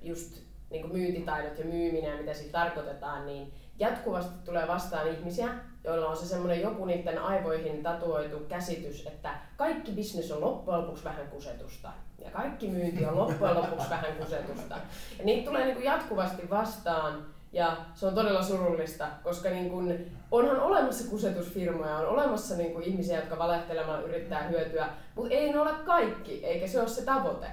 just 0.03 0.38
niin 0.71 0.83
kuin 0.83 0.93
myyntitaidot 0.93 1.59
ja 1.59 1.65
myyminen 1.65 2.11
ja 2.11 2.17
mitä 2.17 2.35
sillä 2.35 2.53
tarkoitetaan, 2.53 3.26
niin 3.26 3.53
jatkuvasti 3.79 4.45
tulee 4.45 4.69
vastaan 4.69 5.09
ihmisiä, 5.09 5.55
joilla 5.87 6.09
on 6.09 6.16
se 6.16 6.26
semmoinen 6.26 6.62
joku 6.62 6.85
niiden 6.85 7.19
aivoihin 7.19 7.83
tatuoitu 7.83 8.38
käsitys, 8.49 9.07
että 9.07 9.31
kaikki 9.57 9.93
bisnes 9.93 10.33
on 10.33 10.40
loppujen 10.40 10.81
lopuksi 10.81 11.05
vähän 11.05 11.28
kusetusta. 11.28 11.93
Ja 12.25 12.31
kaikki 12.31 12.69
myynti 12.69 13.07
on 13.07 13.16
loppujen 13.16 13.55
lopuksi 13.55 13.90
vähän 13.90 14.12
kusetusta. 14.19 14.75
Ja 15.19 15.25
niitä 15.25 15.49
tulee 15.49 15.64
niin 15.64 15.75
kuin 15.75 15.87
jatkuvasti 15.87 16.50
vastaan. 16.50 17.26
Ja 17.52 17.76
se 17.95 18.07
on 18.07 18.14
todella 18.14 18.43
surullista, 18.43 19.09
koska 19.23 19.49
niin 19.49 19.71
kun, 19.71 19.99
onhan 20.31 20.61
olemassa 20.61 21.11
kusetusfirmoja, 21.11 21.97
on 21.97 22.07
olemassa 22.07 22.57
niin 22.57 22.73
kun 22.73 22.83
ihmisiä, 22.83 23.16
jotka 23.16 23.38
valehtelemaan 23.38 24.05
yrittää 24.05 24.43
hyötyä, 24.43 24.88
mutta 25.14 25.35
ei 25.35 25.52
ne 25.52 25.61
ole 25.61 25.73
kaikki, 25.85 26.47
eikä 26.47 26.66
se 26.66 26.81
ole 26.81 26.88
se 26.88 27.05
tavoite. 27.05 27.47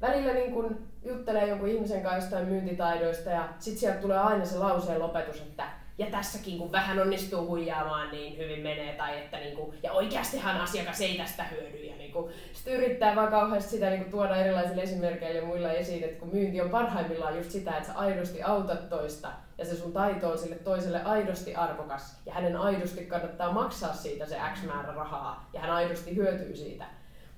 Välillä 0.00 0.32
niin 0.32 0.52
kun 0.52 0.78
juttelee 1.04 1.46
joku 1.46 1.66
ihmisen 1.66 2.02
kanssa 2.02 2.20
jostain 2.20 2.48
myyntitaidoista 2.48 3.30
ja 3.30 3.48
sitten 3.58 3.80
sieltä 3.80 4.00
tulee 4.00 4.18
aina 4.18 4.44
se 4.44 4.58
lauseen 4.58 5.00
lopetus, 5.00 5.40
että 5.40 5.64
ja 5.98 6.06
tässäkin 6.06 6.58
kun 6.58 6.72
vähän 6.72 7.00
onnistuu 7.00 7.46
huijaamaan, 7.46 8.10
niin 8.10 8.38
hyvin 8.38 8.60
menee, 8.60 8.94
tai 8.94 9.18
että 9.18 9.36
niinku, 9.38 9.74
ja 9.82 9.92
oikeastihan 9.92 10.60
asiakas 10.60 11.00
ei 11.00 11.18
tästä 11.18 11.44
hyödy. 11.44 11.76
Ja 11.76 11.96
niinku, 11.96 12.30
sitten 12.52 12.74
yrittää 12.74 13.16
vaan 13.16 13.30
kauheasti 13.30 13.70
sitä 13.70 13.90
niinku, 13.90 14.10
tuoda 14.10 14.36
erilaisilla 14.36 14.82
esimerkkeillä 14.82 15.40
ja 15.40 15.46
muilla 15.46 15.72
esiin, 15.72 16.04
että 16.04 16.20
kun 16.20 16.28
myynti 16.32 16.60
on 16.60 16.70
parhaimmillaan 16.70 17.36
just 17.36 17.50
sitä, 17.50 17.76
että 17.76 17.86
sä 17.86 17.98
aidosti 17.98 18.42
autat 18.42 18.88
toista, 18.88 19.28
ja 19.58 19.64
se 19.64 19.76
sun 19.76 19.92
taito 19.92 20.30
on 20.30 20.38
sille 20.38 20.56
toiselle 20.56 21.02
aidosti 21.02 21.54
arvokas, 21.54 22.20
ja 22.26 22.34
hänen 22.34 22.56
aidosti 22.56 23.04
kannattaa 23.04 23.52
maksaa 23.52 23.94
siitä 23.94 24.26
se 24.26 24.36
X 24.54 24.62
määrä 24.62 24.94
rahaa, 24.94 25.48
ja 25.52 25.60
hän 25.60 25.70
aidosti 25.70 26.16
hyötyy 26.16 26.56
siitä 26.56 26.84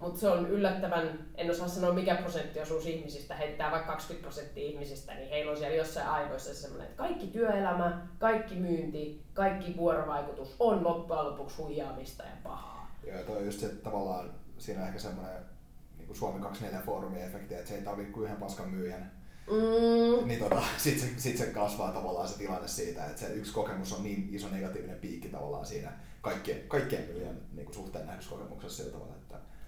mutta 0.00 0.21
se 0.21 0.29
on 0.29 0.49
yllättävän, 0.49 1.26
en 1.35 1.50
osaa 1.50 1.69
sanoa 1.69 1.93
mikä 1.93 2.15
prosenttiosuus 2.15 2.87
ihmisistä, 2.87 3.35
heittää 3.35 3.71
vaikka 3.71 3.93
20 3.93 4.23
prosenttia 4.23 4.65
ihmisistä, 4.65 5.15
niin 5.15 5.31
heillä 5.31 5.50
on 5.50 5.57
siellä 5.57 5.76
jossain 5.76 6.09
aivoissa 6.09 6.55
semmoinen, 6.55 6.87
että 6.87 7.03
kaikki 7.03 7.26
työelämä, 7.26 8.07
kaikki 8.19 8.55
myynti, 8.55 9.23
kaikki 9.35 9.76
vuorovaikutus 9.76 10.57
on 10.59 10.85
loppujen 10.85 11.25
lopuksi 11.25 11.57
huijaamista 11.57 12.23
ja 12.23 12.37
pahaa. 12.43 12.97
Joo, 13.07 13.23
toi 13.23 13.37
on 13.37 13.45
just 13.45 13.61
se, 13.61 13.67
että 13.67 13.91
tavallaan 13.91 14.31
siinä 14.59 14.81
on 14.81 14.87
ehkä 14.87 14.99
semmoinen 14.99 15.43
niin 15.97 16.07
kuin 16.07 16.17
Suomi 16.17 16.41
24 16.41 16.87
foorumi 16.87 17.23
efekti, 17.23 17.55
että 17.55 17.69
se 17.69 17.75
ei 17.75 17.83
tarvitse 17.83 18.12
kuin 18.12 18.25
yhden 18.25 18.41
paskan 18.41 18.69
myyjän. 18.69 19.12
Mm. 19.50 20.29
Niin 20.29 20.41
tota, 20.41 20.62
sit 20.76 20.99
se, 20.99 21.07
sit 21.17 21.37
se 21.37 21.47
kasvaa 21.47 21.93
tavallaan 21.93 22.29
se 22.29 22.38
tilanne 22.38 22.69
siitä, 22.69 23.05
että 23.05 23.21
se 23.21 23.33
yksi 23.33 23.53
kokemus 23.53 23.93
on 23.93 24.03
niin 24.03 24.29
iso 24.33 24.49
negatiivinen 24.49 24.99
piikki 24.99 25.29
tavallaan 25.29 25.67
siinä 25.67 25.93
kaikkien, 26.21 26.69
kaikkien 26.69 27.05
myyjän 27.05 27.41
niin 27.53 27.65
kuin 27.65 27.75
suhteen 27.75 28.07
nähdys 28.07 28.29
kokemuksessa 28.29 28.76
sillä 28.76 28.93
tavalla, 28.93 29.15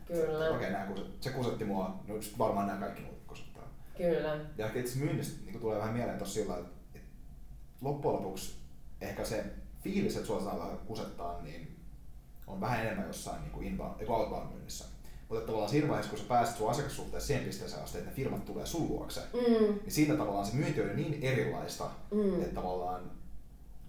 Kyllä. 0.08 0.50
Okei, 0.50 0.70
okay, 0.70 0.86
kuset, 0.86 1.06
se 1.20 1.30
kusetti 1.30 1.64
mua, 1.64 2.04
no 2.08 2.14
varmaan 2.38 2.66
nämä 2.66 2.80
kaikki 2.80 3.02
muut 3.02 3.22
kusettaa. 3.26 3.74
Kyllä. 3.96 4.40
Ja 4.58 4.66
ehkä 4.66 4.78
itse 4.78 4.98
myynnistä 4.98 5.44
niin 5.44 5.60
tulee 5.60 5.78
vähän 5.78 5.94
mieleen 5.94 6.18
tuossa 6.18 6.34
sillä, 6.34 6.58
että, 6.58 6.70
että 6.94 7.08
loppujen 7.80 8.16
lopuksi 8.16 8.56
ehkä 9.00 9.24
se 9.24 9.44
fiilis, 9.82 10.16
että 10.16 10.26
sua 10.26 10.40
saa 10.40 10.76
kusettaa, 10.86 11.42
niin 11.42 11.76
on 12.46 12.60
vähän 12.60 12.80
enemmän 12.80 13.06
jossain 13.06 13.42
niin 13.42 13.52
kuin 13.52 13.66
inbound, 13.66 14.08
outbound 14.08 14.52
myynnissä. 14.52 14.84
Mutta 15.28 15.46
tavallaan 15.46 15.70
siinä 15.70 15.88
vaiheessa, 15.88 16.10
kun 16.10 16.18
sä 16.18 16.28
pääset 16.28 16.56
sun 16.56 16.70
asiakassuhteessa 16.70 17.26
siihen 17.26 17.44
pisteeseen 17.44 17.82
asti, 17.82 17.98
että 17.98 18.10
ne 18.10 18.16
firmat 18.16 18.44
tulee 18.44 18.66
sun 18.66 18.88
luokse, 18.88 19.20
mm. 19.20 19.64
niin 19.64 19.92
siinä 19.92 20.16
tavallaan 20.16 20.46
se 20.46 20.56
myynti 20.56 20.82
on 20.82 20.96
niin 20.96 21.22
erilaista, 21.22 21.90
mm. 22.10 22.42
että 22.42 22.54
tavallaan 22.54 23.10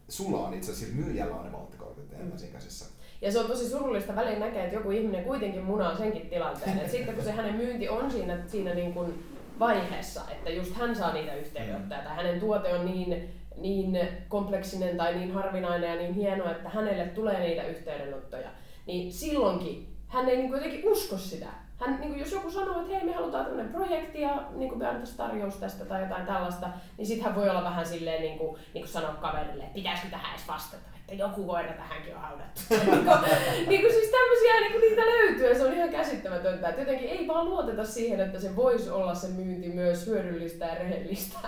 sulla 0.09 0.47
on 0.47 0.53
itse 0.53 0.71
asiassa 0.71 0.95
myyjällä 0.95 1.35
on 1.35 1.45
ne 1.45 1.51
valttikortit 1.51 2.13
enemmän 2.13 2.33
mm. 2.33 2.37
siinä 2.39 2.53
käsissä. 2.53 2.85
Ja 3.21 3.31
se 3.31 3.39
on 3.39 3.45
tosi 3.45 3.69
surullista 3.69 4.15
väliin 4.15 4.39
näkee, 4.39 4.63
että 4.63 4.75
joku 4.75 4.91
ihminen 4.91 5.23
kuitenkin 5.23 5.63
munaa 5.63 5.97
senkin 5.97 6.29
tilanteen. 6.29 6.77
Että 6.77 6.91
sitten 6.91 7.15
kun 7.15 7.23
se 7.23 7.31
hänen 7.31 7.55
myynti 7.55 7.89
on 7.89 8.11
siinä, 8.11 8.37
siinä 8.47 8.73
niin 8.73 8.93
kuin 8.93 9.23
vaiheessa, 9.59 10.21
että 10.31 10.49
just 10.49 10.75
hän 10.75 10.95
saa 10.95 11.13
niitä 11.13 11.35
yhteydenottoja 11.35 12.01
tai 12.01 12.15
hänen 12.15 12.39
tuote 12.39 12.73
on 12.73 12.85
niin, 12.85 13.29
niin 13.57 13.99
kompleksinen 14.27 14.97
tai 14.97 15.15
niin 15.15 15.33
harvinainen 15.33 15.89
ja 15.89 15.95
niin 15.95 16.13
hieno, 16.13 16.51
että 16.51 16.69
hänelle 16.69 17.05
tulee 17.05 17.39
niitä 17.39 17.63
yhteydenottoja, 17.63 18.49
niin 18.85 19.13
silloinkin 19.13 19.95
hän 20.07 20.29
ei 20.29 20.37
niin 20.37 20.49
kuin 20.49 20.57
jotenkin 20.57 20.89
usko 20.89 21.17
sitä 21.17 21.47
hän, 21.79 21.99
niin 21.99 22.09
kuin 22.09 22.19
jos 22.19 22.31
joku 22.31 22.51
sanoo, 22.51 22.81
että 22.81 22.93
hei 22.93 23.05
me 23.05 23.11
halutaan 23.11 23.45
tämmöinen 23.45 23.73
projekti 23.73 24.21
ja 24.21 24.43
niin 24.55 24.69
kuin 24.69 24.79
me 24.79 24.87
antaisi 24.87 25.17
tarjous 25.17 25.55
tästä 25.55 25.85
tai 25.85 26.01
jotain 26.01 26.25
tällaista, 26.25 26.69
niin 26.97 27.05
sitten 27.05 27.25
hän 27.25 27.35
voi 27.35 27.49
olla 27.49 27.63
vähän 27.63 27.85
silleen 27.85 28.21
niin 28.21 28.37
kuin, 28.37 28.59
niin 28.73 28.83
kuin 28.83 28.93
sanoa 28.93 29.13
kaverille, 29.13 29.63
että 29.63 29.75
pitäisikö 29.75 30.09
tähän 30.09 30.35
edes 30.35 30.47
vastata, 30.47 30.89
joku 31.17 31.45
koira 31.47 31.73
tähänkin 31.73 32.15
on 32.15 32.21
haudattu. 32.21 32.61
niin, 32.69 32.85
kuin, 32.85 33.19
niin 33.67 33.81
kuin 33.81 33.93
siis 33.93 34.11
tämmöisiä 34.11 34.59
niin 34.59 34.71
kuin 34.71 34.81
niitä 34.81 35.01
löytyy 35.01 35.49
ja 35.49 35.55
se 35.55 35.65
on 35.65 35.73
ihan 35.73 35.89
käsittämätöntä. 35.89 36.69
Että 36.69 36.81
jotenkin 36.81 37.09
ei 37.09 37.27
vaan 37.27 37.49
luoteta 37.49 37.85
siihen, 37.85 38.19
että 38.19 38.39
se 38.39 38.55
voisi 38.55 38.89
olla 38.89 39.15
se 39.15 39.27
myynti 39.27 39.69
myös 39.69 40.07
hyödyllistä 40.07 40.65
ja 40.65 40.75
rehellistä. 40.75 41.39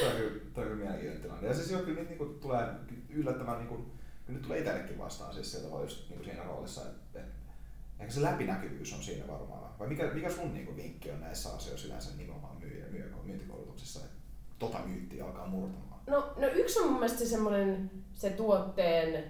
toi 0.00 0.08
on 0.08 0.16
kyllä, 0.16 0.40
toi 0.54 0.64
on 0.64 0.70
kyllä 0.70 0.74
mielenkiintoinen 0.74 1.22
tilanne. 1.22 1.48
Ja 1.48 1.54
siis 1.54 1.70
jo 1.70 1.78
kyllä 1.78 2.00
nyt 2.00 2.08
niin 2.08 2.18
kuin, 2.18 2.40
tulee 2.40 2.66
yllättävän, 3.08 3.58
niin 3.58 3.68
kuin, 3.68 3.92
nyt 4.28 4.42
tulee 4.42 4.58
itsellekin 4.58 4.98
vastaan 4.98 5.34
siis 5.34 5.52
sieltä 5.52 5.70
vaan 5.70 5.82
just 5.82 6.08
niin 6.08 6.18
kuin 6.18 6.24
siinä 6.24 6.44
roolissa, 6.44 6.80
että, 6.80 7.20
että 7.20 7.40
Ehkä 8.00 8.12
se 8.12 8.22
läpinäkyvyys 8.22 8.92
on 8.92 9.02
siinä 9.02 9.26
varmaan. 9.28 9.78
Vai 9.78 9.88
mikä, 9.88 10.10
mikä 10.14 10.30
sun 10.30 10.54
niin 10.54 10.76
vinkki 10.76 11.10
on 11.10 11.20
näissä 11.20 11.54
asioissa 11.54 11.86
yleensä 11.86 12.10
nimenomaan 12.16 12.56
myyjä, 12.56 12.84
myyjä, 12.90 13.06
myyntikoulutuksessa, 13.24 14.00
että 14.00 14.16
tota 14.58 14.78
myyttiä 14.86 15.24
alkaa 15.24 15.46
murtamaan? 15.46 16.00
No, 16.06 16.32
no 16.36 16.46
yksi 16.46 16.78
on 16.78 16.86
mun 16.86 17.00
mielestä 17.00 17.18
se 17.18 17.26
semmoinen 17.26 17.90
se 18.20 18.30
tuotteen 18.30 19.24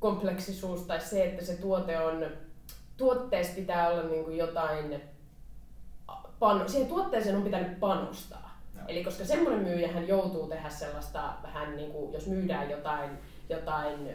kompleksisuus 0.00 0.80
tai 0.80 1.00
se, 1.00 1.24
että 1.24 1.44
se 1.44 1.56
tuote 1.56 1.98
on, 1.98 2.26
tuotteessa 2.96 3.54
pitää 3.54 3.88
olla 3.88 4.02
niin 4.02 4.24
kuin 4.24 4.36
jotain, 4.36 5.02
pano, 6.38 6.68
siihen 6.68 6.88
tuotteeseen 6.88 7.36
on 7.36 7.42
pitänyt 7.42 7.80
panostaa. 7.80 8.60
No. 8.74 8.82
Eli 8.88 9.04
koska 9.04 9.24
semmoinen 9.24 9.62
myyjähän 9.62 10.08
joutuu 10.08 10.46
tehdä 10.46 10.70
sellaista 10.70 11.32
vähän 11.42 11.76
niin 11.76 11.92
kuin, 11.92 12.12
jos 12.12 12.26
myydään 12.26 12.70
jotain, 12.70 13.10
jotain 13.48 14.08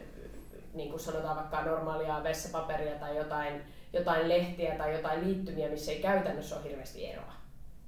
niin 0.74 0.90
kuin 0.90 1.00
sanotaan 1.00 1.36
vaikka 1.36 1.62
normaalia 1.62 2.22
vessapaperia 2.22 2.98
tai 2.98 3.16
jotain 3.16 3.62
jotain 3.92 4.28
lehtiä 4.28 4.74
tai 4.74 4.92
jotain 4.92 5.24
liittymiä, 5.24 5.68
missä 5.68 5.92
ei 5.92 6.02
käytännössä 6.02 6.56
ole 6.56 6.64
hirveästi 6.64 7.06
eroa. 7.06 7.32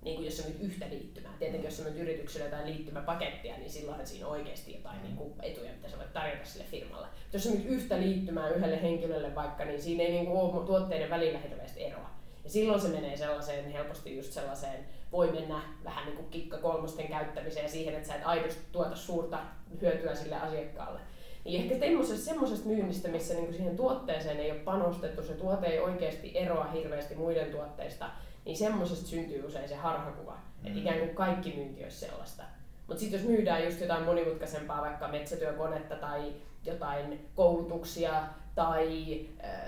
Niin 0.07 0.17
kuin 0.17 0.25
jos 0.25 0.37
sä 0.37 0.49
nyt 0.49 0.61
yhtä 0.61 0.87
liittymää. 0.91 1.33
Tietenkin 1.39 1.69
jos 1.69 1.77
sä 1.77 1.85
nyt 1.85 1.97
yritykselle 1.97 2.45
jotain 2.45 2.67
liittymäpakettia, 2.67 3.57
niin 3.57 3.71
silloin 3.71 4.07
siinä 4.07 4.27
on 4.27 4.33
oikeasti 4.33 4.75
jotain 4.75 5.03
niin 5.03 5.17
kuin 5.17 5.33
etuja, 5.43 5.73
mitä 5.73 5.89
sä 5.89 5.99
voit 5.99 6.13
tarjota 6.13 6.45
sille 6.45 6.65
firmalle. 6.71 7.07
Mutta 7.07 7.37
jos 7.37 7.45
sä 7.45 7.51
nyt 7.51 7.67
yhtä 7.67 8.01
liittymää 8.01 8.49
yhdelle 8.49 8.83
henkilölle 8.83 9.35
vaikka, 9.35 9.65
niin 9.65 9.83
siinä 9.83 10.03
ei 10.03 10.11
niin 10.11 10.27
kuin 10.27 10.41
ole 10.41 10.67
tuotteiden 10.67 11.11
välillä 11.11 11.39
hirveästi 11.39 11.85
eroa. 11.85 12.11
Ja 12.45 12.51
silloin 12.51 12.81
se 12.81 12.89
menee 12.89 13.17
sellaiseen, 13.17 13.73
helposti 13.73 14.17
just 14.17 14.33
sellaiseen, 14.33 14.87
voi 15.13 15.33
mennä 15.33 15.63
vähän 15.85 16.07
niin 16.07 16.17
kuin 16.17 16.31
kikka 16.31 16.59
kolmosten 16.59 17.09
käyttämiseen 17.09 17.71
siihen, 17.71 17.95
että 17.95 18.09
sä 18.09 18.15
et 18.15 18.27
aidosti 18.27 18.63
tuota 18.73 18.97
suurta 18.97 19.39
hyötyä 19.81 20.15
sille 20.15 20.37
asiakkaalle. 20.37 21.01
Niin 21.45 21.73
ehkä 21.73 21.87
semmoisesta 22.17 22.69
myynnistä, 22.69 23.09
missä 23.09 23.35
niinku 23.35 23.53
siihen 23.53 23.77
tuotteeseen 23.77 24.41
ei 24.41 24.51
ole 24.51 24.61
panostettu, 24.61 25.23
se 25.23 25.33
tuote 25.33 25.67
ei 25.67 25.79
oikeasti 25.79 26.33
eroa 26.35 26.65
hirveästi 26.65 27.15
muiden 27.15 27.51
tuotteista, 27.51 28.11
niin 28.47 28.57
semmoisesta 28.57 29.07
syntyy 29.07 29.47
usein 29.47 29.69
se 29.69 29.75
harhakuva, 29.75 30.33
mm. 30.33 30.67
että 30.67 30.79
ikään 30.79 30.99
kuin 30.99 31.15
kaikki 31.15 31.53
myynti 31.57 31.83
olisi 31.83 31.97
sellaista. 31.97 32.43
Mutta 32.87 33.01
sitten 33.01 33.21
jos 33.21 33.29
myydään 33.29 33.65
just 33.65 33.81
jotain 33.81 34.05
monimutkaisempaa, 34.05 34.81
vaikka 34.81 35.09
metsätyökonetta 35.09 35.97
tai 35.97 36.33
jotain 36.65 37.29
koulutuksia 37.35 38.23
tai 38.55 39.21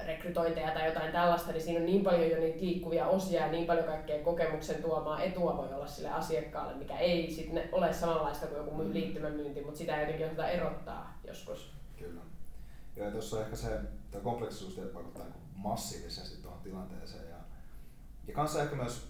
rekrytointeja 0.06 0.70
tai 0.70 0.86
jotain 0.86 1.12
tällaista, 1.12 1.52
niin 1.52 1.62
siinä 1.62 1.80
on 1.80 1.86
niin 1.86 2.04
paljon 2.04 2.30
jo 2.30 2.38
niitä 2.38 2.60
liikkuvia 2.60 3.06
osia 3.06 3.40
ja 3.40 3.52
niin 3.52 3.66
paljon 3.66 3.86
kaikkea 3.86 4.24
kokemuksen 4.24 4.82
tuomaa 4.82 5.22
etua 5.22 5.56
voi 5.56 5.74
olla 5.74 5.86
sille 5.86 6.10
asiakkaalle, 6.10 6.74
mikä 6.74 6.98
ei 6.98 7.30
sitten 7.30 7.68
ole 7.72 7.92
samanlaista 7.92 8.46
kuin 8.46 8.56
joku 8.56 8.82
mm. 8.82 8.92
liittymämyynti, 8.92 9.60
mutta 9.60 9.78
sitä 9.78 10.00
jotenkin 10.00 10.26
osata 10.26 10.48
erottaa 10.48 11.18
joskus. 11.26 11.72
Kyllä. 11.98 12.20
Ja 12.96 13.10
tuossa 13.10 13.40
ehkä 13.40 13.56
se 13.56 13.80
tämä 14.10 14.24
kompleksisuus 14.24 14.94
vaikuttaa 14.94 15.26
massiivisesti 15.54 16.42
tuohon 16.42 16.60
tilanteeseen. 16.60 17.27
Ja, 18.28 18.34
kanssa 18.34 18.62
ehkä 18.62 18.76
myös 18.76 19.08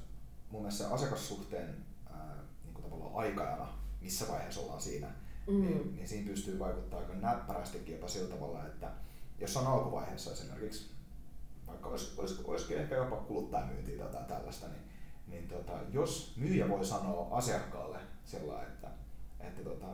mun 0.50 0.62
mielestä 0.62 0.90
asiakassuhteen 0.90 1.84
ää, 2.10 2.36
niin 2.64 2.74
kuin 2.74 2.84
tavallaan 2.84 3.14
aikajana, 3.14 3.68
missä 4.00 4.28
vaiheessa 4.28 4.60
ollaan 4.60 4.80
siinä, 4.80 5.08
mm. 5.46 5.60
niin, 5.60 5.96
niin 5.96 6.08
siinä 6.08 6.28
pystyy 6.28 6.58
vaikuttaa 6.58 7.00
aika 7.00 7.14
näppärästikin 7.14 7.94
jopa 7.94 8.08
sillä 8.08 8.34
tavalla, 8.34 8.66
että 8.66 8.90
jos 9.38 9.56
on 9.56 9.66
alkuvaiheessa 9.66 10.32
esimerkiksi, 10.32 10.90
vaikka 11.66 11.88
olisi, 11.88 12.14
olisi, 12.16 12.42
olisikin 12.44 12.78
ehkä 12.78 12.94
jopa 12.94 13.16
kuluttajamyyntiä 13.16 14.04
tai 14.04 14.24
tällaista, 14.24 14.66
niin, 14.68 14.82
niin 15.26 15.48
tota, 15.48 15.72
jos 15.92 16.34
myyjä 16.36 16.68
voi 16.68 16.84
sanoa 16.84 17.28
asiakkaalle 17.30 17.98
sillä 18.24 18.62
että, 18.62 18.88
että 19.40 19.62
tota, 19.64 19.86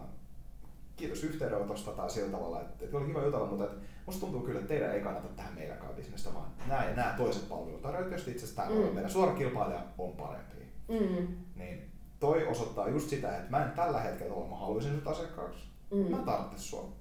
kiitos 0.97 1.25
yhteydenotosta 1.25 1.91
tai 1.91 2.11
sillä 2.11 2.31
tavalla, 2.31 2.61
että, 2.61 2.85
että 2.85 2.97
oli 2.97 3.07
kiva 3.07 3.23
jutella, 3.23 3.47
mutta 3.47 3.65
että 3.65 3.77
musta 4.07 4.21
tuntuu 4.21 4.41
kyllä, 4.41 4.61
että 4.61 4.69
teidän 4.69 4.95
ei 4.95 5.01
kannata 5.01 5.29
tähän 5.29 5.55
meidänkaan 5.55 5.95
bisnestä, 5.95 6.35
vaan 6.35 6.51
nämä 6.69 6.85
ja 6.85 6.97
nämä 6.97 7.15
toiset 7.17 7.49
palvelutarjoajat, 7.49 8.11
joista 8.11 8.31
itse 8.31 8.45
asiassa 8.45 8.63
tämä 8.63 8.75
mm. 8.75 8.95
meidän 8.95 9.11
suora 9.11 9.33
kilpailija 9.33 9.83
on 9.99 10.13
parempi. 10.13 10.55
Mm. 10.89 11.27
Niin 11.55 11.93
toi 12.21 12.47
osoittaa 12.47 12.89
just 12.89 13.09
sitä, 13.09 13.37
että 13.37 13.51
mä 13.51 13.65
en 13.65 13.71
tällä 13.71 14.01
hetkellä 14.01 14.35
ole, 14.35 14.49
mä 14.49 14.57
haluaisin 14.57 14.95
sut 14.95 15.07
asiakkaaksi, 15.07 15.69
mm. 15.91 16.11
mä 16.11 16.17
tarvitsen 16.17 16.59
sua. 16.59 16.93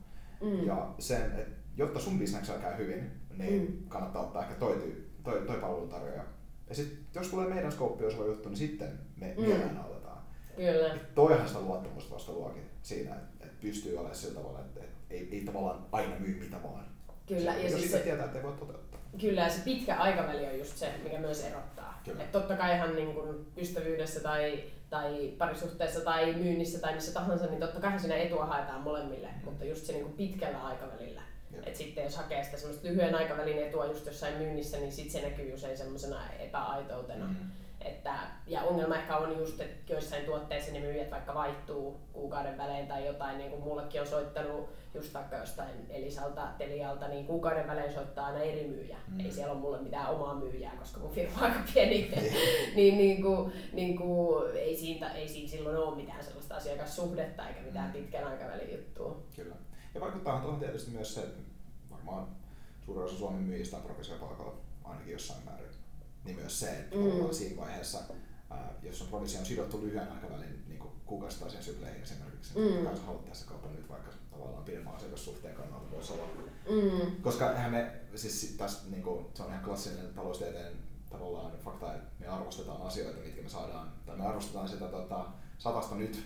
Mm. 0.42 0.66
Ja 0.66 0.94
sen, 1.00 1.22
että 1.22 1.62
jotta 1.78 2.00
sun 2.00 2.20
bisneksellä 2.20 2.62
käy 2.62 2.78
hyvin, 2.78 3.12
niin 3.38 3.62
mm. 3.62 3.90
kannattaa 3.90 4.22
ottaa 4.22 4.42
ehkä 4.42 4.56
toi, 4.56 4.96
toi, 5.24 5.42
toi 5.42 5.58
palveluntarjoaja. 5.58 6.24
Ja 6.70 6.76
sitten 6.76 7.04
jos 7.16 7.28
tulee 7.28 7.48
meidän 7.48 7.72
skooppi 7.72 8.04
juttu, 8.04 8.50
niin 8.50 8.58
sitten 8.58 9.00
me 9.16 9.34
mm. 9.38 9.44
mielellään 9.44 9.78
autetaan. 9.78 10.18
Kyllä. 10.56 10.94
Et 10.94 11.16
toihan 11.16 11.48
sitä 11.48 11.60
luottamusta 11.60 12.14
vasta 12.14 12.32
luokin 12.32 12.70
siinä, 12.82 13.16
että 13.16 13.28
et 13.33 13.33
pystyy 13.64 13.94
olemaan 13.98 14.16
sillä 14.16 14.34
tavalla, 14.42 14.60
että 14.60 14.80
et 14.80 14.90
ei, 15.10 15.30
ei 15.32 15.42
tavallaan 15.46 15.86
aina 15.92 16.16
myy 16.20 16.40
mitä 16.40 16.58
vaan. 16.64 16.86
Kyllä, 17.28 17.54
se, 17.54 17.64
ja 17.64 17.70
siis 17.70 17.92
se, 17.92 18.00
tietää, 18.00 18.26
että 18.26 18.38
ei 18.38 18.44
voi 18.44 18.54
toteuttaa. 18.60 19.00
kyllä, 19.22 19.42
ja 19.42 19.50
se 19.50 19.62
pitkä 19.66 19.96
aikaväli 19.96 20.46
on 20.46 20.58
just 20.60 20.78
se, 20.78 20.92
mikä 21.04 21.20
myös 21.20 21.44
erottaa. 21.44 22.02
Kyllä. 22.06 22.24
Et 22.24 22.32
totta 22.32 22.56
kai 22.58 22.76
ihan 22.76 22.96
niin 22.96 23.14
kun 23.14 23.46
ystävyydessä 23.58 24.20
tai, 24.20 24.64
tai 24.90 25.34
parisuhteessa 25.38 26.02
tai 26.02 26.34
myynnissä 26.34 26.80
tai 26.80 26.94
missä 26.96 27.14
tahansa, 27.14 27.46
niin 27.46 27.60
totta 27.60 27.80
kai 27.80 28.00
siinä 28.00 28.16
etua 28.16 28.46
haetaan 28.46 28.82
molemmille, 28.82 29.28
Mm. 29.28 29.46
mutta 29.46 29.66
just 29.66 29.86
se 29.86 29.94
niin 29.94 30.04
kun 30.04 30.14
pitkällä 30.14 30.64
aikavälillä. 30.64 31.22
Et 31.66 31.76
sitten 31.76 32.04
jos 32.04 32.16
hakee 32.18 32.44
sitä 32.44 32.58
semmoista 32.58 32.88
lyhyen 32.88 33.16
aikavälin 33.16 33.58
etua 33.58 33.86
just 33.86 34.06
jossain 34.06 34.38
myynnissä, 34.38 34.78
niin 34.78 34.92
sit 34.92 35.12
se 35.12 35.22
näkyy 35.22 35.54
usein 35.54 35.78
semmoisena 35.78 36.32
epäaitoutena. 36.40 37.26
Mm. 37.28 37.36
Että, 37.86 38.14
ja 38.48 38.62
ongelma 38.64 38.96
ehkä 38.96 39.18
on 39.18 39.38
just, 39.38 39.60
että 39.62 39.94
joissain 39.94 40.26
tuotteissa 40.26 40.72
ne 40.72 40.80
myyjät 40.80 41.12
vaikka 41.12 41.34
vaihtuu 41.34 42.00
kuukauden 42.14 42.58
välein 42.58 42.88
tai 42.88 43.06
jotain, 43.06 43.38
niin 43.38 43.50
kuin 43.50 43.64
mullekin 43.64 44.02
on 44.02 44.08
soittanut 44.08 44.70
just 44.94 45.14
vaikka 45.14 45.36
jostain 45.36 45.70
Elisalta, 45.90 46.48
Telialta, 46.58 47.08
niin 47.08 47.26
kuukauden 47.26 47.68
välein 47.68 47.94
soittaa 47.94 48.26
aina 48.26 48.40
eri 48.40 48.68
myyjä. 48.68 48.98
Mm. 49.08 49.20
Ei 49.20 49.32
siellä 49.32 49.54
ole 49.54 49.62
mulle 49.62 49.82
mitään 49.82 50.10
omaa 50.10 50.36
myyjää, 50.36 50.76
koska 50.76 51.00
mun 51.00 51.12
firma 51.12 51.38
on 51.38 51.44
aika 51.44 51.60
pieni. 51.74 52.12
niin, 52.76 52.98
niin, 52.98 53.22
kuin, 53.22 53.54
niin 53.74 53.98
kuin, 53.98 54.58
ei, 54.58 54.78
siinä, 54.78 55.14
ei 55.14 55.28
siinä 55.28 55.50
silloin 55.50 55.78
ole 55.78 55.96
mitään 55.96 56.24
sellaista 56.24 56.56
asiakassuhdetta 56.56 57.48
eikä 57.48 57.62
mitään 57.62 57.88
Mm. 57.88 57.94
pitkän 57.94 58.28
aikavälin 58.28 58.72
juttua. 58.72 59.24
Kyllä. 59.36 59.56
Ja 59.96 60.02
vaikuttaa 60.02 60.40
tuohon 60.42 60.60
tietysti 60.60 60.92
myös 60.92 61.16
se, 61.16 61.22
että 61.22 61.42
varmaan 61.92 62.28
suurin 62.86 63.04
osa 63.04 63.18
Suomen 63.18 63.42
myyjistä 63.42 63.78
on 63.78 63.84
provisiopalkalla 63.84 64.54
ainakin 64.84 65.12
jossain 65.14 65.44
määrin. 65.46 65.73
Niin 66.26 66.36
myös 66.36 66.60
se, 66.60 66.70
että 66.70 66.96
Mm. 66.96 67.04
mm. 67.04 67.32
siinä 67.32 67.62
vaiheessa, 67.62 68.00
ää, 68.50 68.74
jos 68.84 69.02
on 69.02 69.08
provisio 69.08 69.40
on 69.40 69.46
sidottu 69.46 69.82
lyhyen 69.82 70.12
aikavälin 70.12 70.64
niin 70.68 70.80
kuukausittaisiin 71.06 71.64
sykleihin 71.64 72.04
esimerkiksi, 72.04 72.60
Mm. 72.60 72.66
niin 72.66 72.80
mm. 72.90 73.06
haluat 73.06 73.26
tässä 73.26 73.46
kaupan 73.48 73.76
nyt 73.76 73.90
vaikka 73.90 74.12
tavallaan 74.32 74.64
pidemmän 74.64 74.96
asiakassuhteen 74.96 75.56
kannalta 75.56 75.92
voisi 75.92 76.14
olla. 76.14 76.24
Mm. 76.70 77.22
Koska 77.22 77.52
eihän 77.52 77.72
me, 77.72 77.92
siis 78.16 78.56
tässä 78.58 78.90
niin 78.90 79.04
kuin, 79.04 79.26
se 79.34 79.44
on 79.44 79.50
ihan 79.50 79.64
klassinen 79.64 80.14
taloustieteen 80.14 80.74
tavallaan 81.10 81.52
fakta, 81.66 81.94
että 81.96 82.10
me 82.20 82.28
arvostetaan 82.28 82.82
asioita, 82.82 83.20
mitkä 83.20 83.42
me 83.42 83.50
saadaan, 83.50 83.92
tai 84.06 84.18
me 84.18 84.26
arvostetaan 84.26 84.70
sitä 84.70 84.86
tota, 84.86 85.26
satasta 85.58 85.96
nyt, 85.96 86.24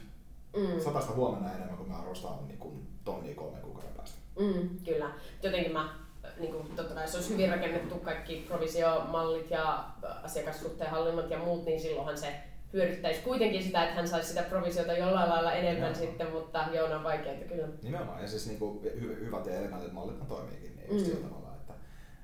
Mm. 0.58 0.82
satasta 0.84 1.14
huomenna 1.14 1.54
enemmän 1.54 1.78
kuin 1.78 1.90
me 1.90 1.96
arvostetaan 1.96 2.48
niin 2.48 2.58
kuin, 2.60 2.88
tonnia 3.04 3.36
kolmen 3.36 3.62
kuukauden 3.62 3.94
päästä. 3.94 4.18
Mm, 4.40 4.70
kyllä. 4.86 5.12
Jotenkin 5.44 5.72
mä, 5.74 6.00
niin 6.40 6.52
kuin, 6.54 6.76
totta 6.76 6.94
kai 6.94 7.08
se 7.08 7.18
olisi 7.18 7.30
hyvin 7.34 7.50
rakennettu 7.50 7.96
kaikki 7.96 8.46
provisiomallit 8.48 9.52
ja 9.52 9.86
asiakassuhteen 10.24 10.92
hallinnot 10.92 11.30
ja 11.30 11.38
muut, 11.38 11.66
niin 11.66 11.82
silloinhan 11.82 12.18
se 12.18 12.36
hyödyttäisi 12.74 13.22
kuitenkin 13.22 13.64
sitä, 13.64 13.84
että 13.84 13.96
hän 13.96 14.08
saisi 14.08 14.28
sitä 14.30 14.44
provisiota 14.44 14.94
jollain 14.94 15.30
lailla 15.30 15.54
enemmän 15.54 15.92
Joo. 15.92 16.00
sitten, 16.00 16.32
mutta 16.32 16.66
joo, 16.74 16.96
on 16.96 17.04
vaikeita 17.04 17.46
kyllä. 17.46 17.68
Nimenomaan, 17.82 18.22
ja 18.22 18.28
siis 18.28 18.48
niinku 18.48 18.82
hy- 18.86 19.20
hyvät 19.26 19.46
ja 19.46 19.54
elegantit 19.54 19.92
mallit 19.94 20.28
toimiikin 20.28 20.76
niin 20.78 20.88
just 20.94 21.06
Mm. 21.06 21.12
sillä 21.12 21.30
tavalla, 21.30 21.56
että, 21.62 21.74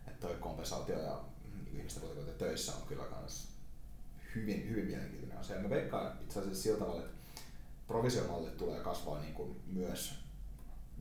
että 0.08 0.28
toi 0.28 0.36
kompensaatio 0.40 1.00
ja 1.00 1.20
ihmisten 1.74 2.04
kotikoita 2.04 2.32
töissä 2.32 2.72
on 2.82 2.88
kyllä 2.88 3.04
kans 3.04 3.48
hyvin, 4.36 4.70
hyvin 4.70 4.86
mielenkiintoinen 4.86 5.38
asia. 5.38 5.56
Ja 5.56 5.62
mä 5.62 5.70
veikkaan 5.70 6.12
itse 6.24 6.40
asiassa 6.40 6.64
sillä 6.64 6.80
tavalla, 6.80 7.02
että 7.02 7.14
provisiomallit 7.88 8.58
tulee 8.58 8.80
kasvaa 8.80 9.20
niin 9.20 9.34
kuin 9.34 9.62
myös 9.68 10.23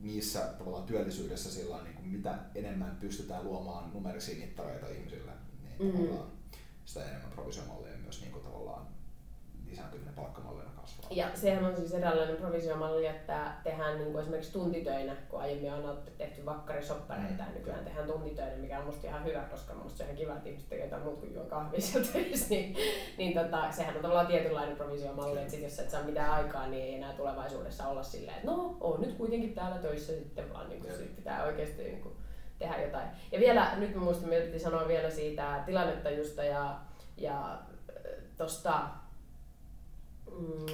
niissä 0.03 0.39
tavallaan 0.39 0.83
työllisyydessä 0.83 1.51
sillä 1.51 1.83
niin 1.83 1.95
kuin 1.95 2.07
mitä 2.07 2.35
enemmän 2.55 2.97
pystytään 2.99 3.43
luomaan 3.43 3.93
numerisia 3.93 4.39
mittareita 4.45 4.87
ihmisille, 4.89 5.31
niin 5.63 5.75
Mm. 5.79 5.91
tavallaan 5.97 6.31
sitä 6.85 7.05
enemmän 7.09 7.31
provisiomalleja 7.31 7.97
myös 7.97 8.21
niin 8.21 8.31
kuin 8.31 8.43
tavallaan 8.43 8.87
lisääntyminen 9.73 10.13
palkkamallina 10.13 10.69
kasvaa. 10.81 11.07
Ja 11.11 11.27
sehän 11.33 11.65
on 11.65 11.77
siis 11.77 11.93
eräänlainen 11.93 12.35
provisiomalli, 12.35 13.05
että 13.07 13.51
tehdään 13.63 13.97
niin 13.97 14.11
kuin 14.11 14.21
esimerkiksi 14.21 14.53
tuntitöinä, 14.53 15.15
kun 15.29 15.41
aiemmin 15.41 15.73
on 15.73 15.97
tehty 16.17 16.45
vakkarisoppareita, 16.45 17.43
Mm. 17.43 17.49
ja 17.49 17.53
nykyään 17.59 17.85
tehdään 17.85 18.07
tuntitöinä, 18.07 18.55
mikä 18.55 18.79
on 18.79 18.85
musta 18.85 19.07
ihan 19.07 19.25
hyvä, 19.25 19.39
koska 19.51 19.73
musta 19.73 19.97
se 19.97 20.03
on 20.03 20.07
ihan 20.09 20.17
kiva, 20.17 20.33
että 20.33 20.49
ihmiset 20.49 20.69
tekee 20.69 20.85
jotain 20.85 21.03
muuta 21.03 21.19
kuin 21.19 21.33
juo 21.33 21.43
kahvia 21.43 21.81
siellä 21.81 22.07
töissä, 22.13 22.49
niin, 22.49 22.75
niin 23.17 23.33
tota, 23.33 23.71
sehän 23.71 23.95
on 23.95 24.01
tavallaan 24.01 24.27
tietynlainen 24.27 24.75
provisiomalli, 24.77 25.39
että 25.39 25.51
sit 25.51 25.63
jos 25.63 25.79
et 25.79 25.89
saa 25.89 26.03
mitään 26.03 26.31
aikaa, 26.31 26.67
niin 26.67 26.83
ei 26.83 26.95
enää 26.95 27.13
tulevaisuudessa 27.13 27.87
olla 27.87 28.03
silleen, 28.03 28.37
että 28.37 28.51
no, 28.51 28.77
on 28.81 29.01
nyt 29.01 29.13
kuitenkin 29.17 29.53
täällä 29.53 29.77
töissä 29.77 30.13
sitten, 30.13 30.53
vaan 30.53 30.69
niin 30.69 30.81
kuin, 30.81 30.93
sit 30.95 31.15
pitää 31.15 31.43
oikeasti 31.43 31.83
niin 31.83 32.01
kuin, 32.01 32.15
tehdä 32.59 32.81
jotain. 32.81 33.07
Ja 33.31 33.39
vielä, 33.39 33.75
nyt 33.75 33.95
mä 33.95 34.01
muistan, 34.01 34.29
me 34.29 34.39
piti 34.41 34.59
sanoa 34.59 34.87
vielä 34.87 35.09
siitä 35.09 35.63
tilannetajusta 35.65 36.43
ja, 36.43 36.79
ja 37.17 37.59
tuosta 38.37 38.79
mm, 40.39 40.65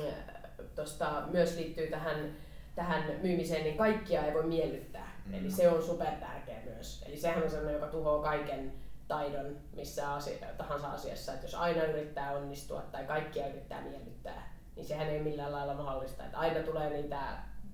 tosta 0.76 1.24
myös 1.32 1.56
liittyy 1.56 1.88
tähän, 1.88 2.36
tähän 2.76 3.04
myymiseen, 3.22 3.64
niin 3.64 3.78
kaikkia 3.78 4.26
ei 4.26 4.34
voi 4.34 4.44
miellyttää. 4.44 5.22
Mm. 5.26 5.34
Eli 5.34 5.52
se 5.52 5.70
on 5.70 5.84
super 5.84 6.12
tärkeä 6.12 6.60
myös. 6.66 7.04
Eli 7.08 7.18
sehän 7.18 7.44
on 7.44 7.50
sellainen, 7.50 7.74
joka 7.74 7.92
tuhoaa 7.92 8.22
kaiken 8.22 8.74
taidon 9.08 9.58
missä 9.76 10.14
asia, 10.14 10.48
tahansa 10.58 10.92
asiassa. 10.92 11.34
Että 11.34 11.46
jos 11.46 11.56
aina 11.56 11.84
yrittää 11.84 12.32
onnistua 12.32 12.82
tai 12.82 13.04
kaikkia 13.04 13.48
yrittää 13.48 13.82
miellyttää, 13.82 14.54
niin 14.76 14.86
sehän 14.86 15.10
ei 15.10 15.24
millään 15.24 15.52
lailla 15.52 15.74
mahdollista. 15.74 16.26
Että 16.26 16.38
aina 16.38 16.64
tulee 16.64 16.90
niitä 16.90 17.20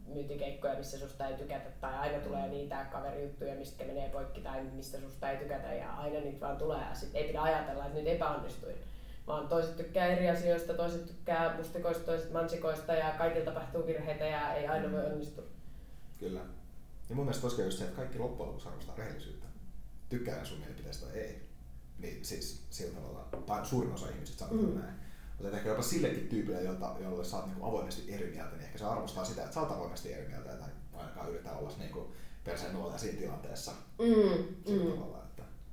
myyntikeikkoja, 0.07 0.75
missä 0.75 0.99
susta 0.99 1.27
ei 1.27 1.33
tykätä, 1.33 1.69
tai 1.81 1.97
aina 1.97 2.19
tulee 2.19 2.47
niitä 2.47 2.85
kaverijuttuja, 2.91 3.55
mistä 3.55 3.83
menee 3.83 4.09
poikki, 4.09 4.41
tai 4.41 4.63
mistä 4.63 4.99
susta 4.99 5.29
ei 5.29 5.37
tykätä, 5.37 5.73
ja 5.73 5.93
aina 5.93 6.19
niitä 6.19 6.45
vaan 6.45 6.57
tulee, 6.57 6.79
ja 6.89 6.95
sit 6.95 7.15
ei 7.15 7.27
pidä 7.27 7.41
ajatella, 7.41 7.85
että 7.85 7.97
nyt 7.97 8.07
epäonnistuin 8.07 8.75
vaan 9.27 9.47
toiset 9.47 9.75
tykkää 9.77 10.07
eri 10.07 10.29
asioista, 10.29 10.73
toiset 10.73 11.05
tykkää 11.05 11.57
mustikoista, 11.57 12.03
toiset 12.05 12.31
mansikoista 12.31 12.93
ja 12.93 13.11
kaikilla 13.17 13.45
tapahtuu 13.45 13.87
virheitä 13.87 14.25
ja 14.25 14.53
ei 14.53 14.67
aina 14.67 14.91
voi 14.91 15.05
onnistua. 15.05 15.43
Kyllä. 16.19 16.39
Ja 17.09 17.15
mun 17.15 17.25
mielestä 17.25 17.41
tosiaan 17.41 17.67
just 17.67 17.77
se, 17.77 17.83
että 17.83 17.95
kaikki 17.95 18.19
loppujen 18.19 18.47
lopuksi 18.47 18.67
arvostaa 18.67 18.95
rehellisyyttä. 18.95 19.45
Tykkää 20.09 20.45
sun 20.45 20.57
mielipiteestä 20.59 21.05
tai 21.05 21.17
ei. 21.17 21.45
Niin 21.99 22.25
siis 22.25 22.65
sillä 22.69 22.99
tavalla, 22.99 23.27
tai 23.45 23.65
suurin 23.65 23.93
osa 23.93 24.09
ihmisistä 24.09 24.39
sanoo 24.39 24.55
Mm. 24.55 24.69
mm. 24.69 24.79
näin. 24.79 24.95
Mutta 25.39 25.57
ehkä 25.57 25.69
jopa 25.69 25.81
sillekin 25.81 26.27
tyypille, 26.27 26.61
jota, 26.63 26.95
jolle 26.99 27.25
sä 27.25 27.37
oot 27.37 27.45
niinku 27.45 27.65
avoimesti 27.65 28.13
eri 28.13 28.31
mieltä, 28.31 28.55
niin 28.55 28.65
ehkä 28.65 28.77
se 28.77 28.85
arvostaa 28.85 29.25
sitä, 29.25 29.41
että 29.41 29.53
sä 29.53 29.61
oot 29.61 29.71
avoimesti 29.71 30.13
eri 30.13 30.27
mieltä, 30.27 30.49
tai 30.49 30.69
ainakaan 30.93 31.29
yrittää 31.29 31.57
olla 31.57 31.71
niinku 31.77 32.13
perseen 32.43 32.73
nuolta 32.73 32.97
siinä 32.97 33.19
tilanteessa. 33.19 33.71
Mm, 33.99 34.45
Sillä 34.65 34.85
mm. 34.85 34.91
tavalla, 34.91 35.24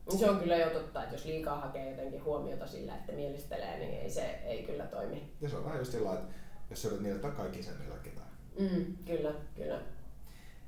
Se 0.08 0.30
on 0.30 0.38
kyllä 0.38 0.56
jo 0.56 0.70
totta, 0.70 1.02
että 1.02 1.14
jos 1.14 1.24
liikaa 1.24 1.60
hakee 1.60 1.90
jotenkin 1.90 2.24
huomiota 2.24 2.66
sillä, 2.66 2.96
että 2.96 3.12
mielistelee, 3.12 3.78
niin 3.78 4.00
ei 4.00 4.10
se 4.10 4.22
ei 4.22 4.62
kyllä 4.62 4.86
toimi. 4.86 5.32
ja 5.40 5.48
se 5.48 5.56
on 5.56 5.64
vähän 5.64 5.78
just 5.78 5.92
sillä 5.92 6.12
että 6.12 6.34
jos 6.70 6.82
sä 6.82 6.88
yrität 6.88 7.02
miellyttää 7.02 7.30
kaikki 7.30 7.62
sen, 7.62 7.78
niin 7.78 8.00
ketään. 8.02 8.30
Mm, 8.58 8.96
kyllä, 9.06 9.34
kyllä. 9.56 9.80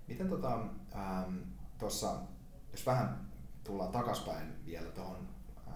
Miten 0.08 0.28
tota, 0.28 0.54
ähm, 0.96 1.36
tossa, 1.78 2.16
jos 2.72 2.86
vähän 2.86 3.30
tullaan 3.64 3.92
takaspäin 3.92 4.66
vielä 4.66 4.90
tuohon 4.90 5.28
äh, 5.68 5.74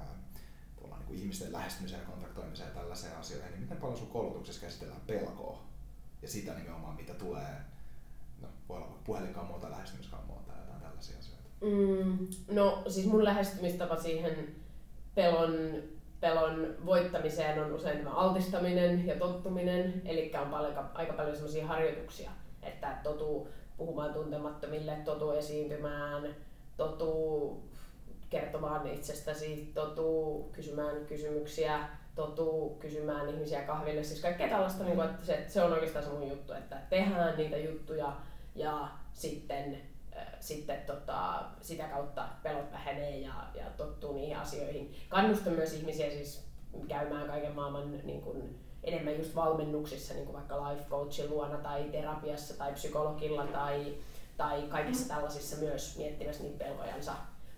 niin 1.08 1.18
ihmisten 1.18 1.52
lähestymiseen 1.52 2.00
ja 2.00 2.06
kontaktoimiseen 2.06 2.68
ja 2.68 2.74
tällaiseen 2.74 3.16
asioihin, 3.16 3.50
niin 3.50 3.60
miten 3.60 3.76
paljon 3.76 3.98
sun 3.98 4.08
koulutuksessa 4.08 4.60
käsitellään 4.60 5.00
pelkoa 5.06 5.62
ja 6.22 6.28
sitä 6.28 6.54
nimenomaan, 6.54 6.96
mitä 6.96 7.14
tulee, 7.14 7.56
no, 8.40 8.48
voi 8.68 8.76
olla 8.76 8.98
puhelinkammoa 9.04 9.58
tai 9.58 9.70
lähestymiskammoa 9.70 10.42
tai 10.46 10.58
jotain 10.58 10.80
tällaisia 10.80 11.18
asioita. 11.18 11.47
Mm, 11.60 12.28
no 12.50 12.82
siis 12.88 13.06
mun 13.06 13.24
lähestymistapa 13.24 13.96
siihen 13.96 14.54
pelon, 15.14 15.82
pelon 16.20 16.74
voittamiseen 16.86 17.64
on 17.64 17.72
usein 17.72 17.98
tämä 17.98 18.10
altistaminen 18.10 19.06
ja 19.06 19.16
tottuminen. 19.16 20.02
Eli 20.04 20.32
on 20.42 20.48
paljon, 20.48 20.90
aika 20.94 21.12
paljon 21.12 21.36
sellaisia 21.36 21.66
harjoituksia, 21.66 22.30
että 22.62 22.96
totuu 23.02 23.48
puhumaan 23.76 24.12
tuntemattomille, 24.12 24.92
totuu 25.04 25.30
esiintymään, 25.30 26.36
totuu 26.76 27.62
kertomaan 28.30 28.86
itsestäsi, 28.86 29.70
totuu 29.74 30.50
kysymään 30.52 31.06
kysymyksiä, 31.06 31.88
totuu 32.14 32.76
kysymään 32.80 33.28
ihmisiä 33.28 33.62
kahville. 33.62 34.04
Siis 34.04 34.20
kaikkea 34.20 34.48
tällaista, 34.48 34.84
niin 34.84 34.96
kuin, 34.96 35.08
että 35.10 35.26
se, 35.26 35.44
se 35.48 35.62
on 35.62 35.72
oikeastaan 35.72 36.04
se 36.04 36.10
mun 36.10 36.28
juttu, 36.28 36.52
että 36.52 36.76
tehdään 36.90 37.36
niitä 37.36 37.56
juttuja 37.56 38.16
ja 38.54 38.88
sitten 39.12 39.78
sitten 40.40 40.80
tota, 40.86 41.44
sitä 41.60 41.84
kautta 41.84 42.28
pelot 42.42 42.72
vähenee 42.72 43.18
ja, 43.18 43.34
ja 43.54 43.64
tottuu 43.76 44.12
niihin 44.12 44.36
asioihin. 44.36 44.94
Kannustan 45.08 45.52
myös 45.52 45.72
ihmisiä 45.72 46.10
siis 46.10 46.48
käymään 46.88 47.26
kaiken 47.26 47.54
maailman 47.54 48.06
niin 48.06 48.20
kuin, 48.22 48.58
enemmän 48.84 49.18
just 49.18 49.34
valmennuksissa, 49.34 50.14
niin 50.14 50.26
kuin 50.26 50.34
vaikka 50.36 50.68
life 50.68 50.84
coachin 50.90 51.30
luona 51.30 51.58
tai 51.58 51.84
terapiassa 51.84 52.58
tai 52.58 52.72
psykologilla 52.72 53.46
tai, 53.46 53.94
tai 54.36 54.62
kaikissa 54.62 55.08
tällaisissa 55.08 55.56
myös 55.56 55.98
miettimässä 55.98 56.42
niitä 56.42 56.64
pelkojansa. 56.64 57.12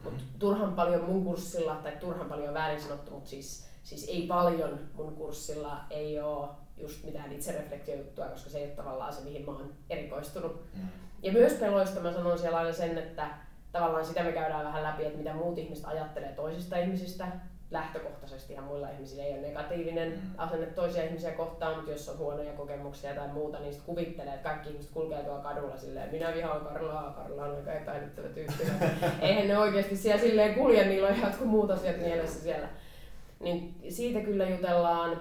Mutta 0.05 0.23
turhan 0.39 0.75
paljon 0.75 1.05
mun 1.05 1.25
kurssilla, 1.25 1.75
tai 1.75 1.93
turhan 2.01 2.29
paljon 2.29 2.55
väärin 2.55 2.81
sanottu, 2.83 3.11
mutta 3.11 3.31
siis, 3.31 3.67
siis 3.83 4.09
ei 4.09 4.27
paljon 4.27 4.79
mun 4.95 5.17
kurssilla 5.17 5.81
ei 5.91 6.21
ole 6.21 6.49
just 6.77 7.05
mitään 7.05 7.33
itsereflektiojuttua, 7.33 8.25
koska 8.25 8.51
se 8.51 8.59
ei 8.59 8.65
ole 8.65 8.75
tavallaan 8.75 9.13
se, 9.13 9.25
mihin 9.25 9.45
mä 9.45 9.53
oon 9.53 9.73
erikoistunut. 9.91 10.63
Mm. 10.75 10.89
Ja 11.23 11.33
myös 11.33 11.53
peloista 11.53 12.01
mä 12.01 12.13
sanon 12.13 12.39
siellä 12.39 12.59
aina 12.59 12.73
sen, 12.73 12.99
että 12.99 13.27
tavallaan 13.73 14.05
sitä 14.05 14.23
me 14.23 14.33
käydään 14.33 14.65
vähän 14.65 14.83
läpi, 14.83 15.05
että 15.05 15.19
mitä 15.19 15.35
muut 15.35 15.59
ihmiset 15.59 15.85
ajattelee 15.85 16.33
toisista 16.33 16.77
ihmisistä. 16.77 17.27
lähtökohtaisesti 17.71 18.53
ihan 18.53 18.65
muilla 18.65 18.91
ihmisillä 18.91 19.25
ei 19.25 19.33
ole 19.33 19.41
negatiivinen 19.41 20.13
Mm. 20.13 20.19
asenne 20.39 20.67
toisia 20.67 21.05
ihmisiä 21.05 21.33
kohtaan, 21.33 21.77
mutta 21.77 21.91
jos 21.91 22.09
on 22.09 22.19
huonoja 22.19 22.53
kokemuksia 22.53 23.15
tai 23.15 23.29
muuta, 23.29 23.59
niin 23.59 23.73
sit 23.75 23.83
kuvittelee, 23.83 24.35
että 24.35 24.49
kaikki 24.49 24.69
ihmiset 24.69 24.91
kulkee 24.93 25.23
tuolla 25.23 25.43
kadulla 25.43 25.77
silleen, 25.77 26.11
minä 26.13 26.35
vihaan 26.35 26.61
Karlaa, 26.61 27.13
Karla 27.13 27.45
on 27.45 27.57
aika 27.57 27.73
epäilyttävä 27.73 28.29
tyyppi. 28.29 28.65
Eihän 29.23 29.49
ne 29.49 29.59
oikeasti 29.59 29.97
siellä 29.97 30.21
silleen 30.21 30.55
kulje, 30.55 30.85
niillä 30.85 31.09
on 31.09 31.21
jotkut 31.21 31.47
muut 31.47 31.71
asiat 31.71 31.97
mielessä 31.97 32.43
siellä. 32.43 32.69
Niin 33.41 33.75
siitä 33.89 34.21
kyllä 34.21 34.49
jutellaan. 34.49 35.21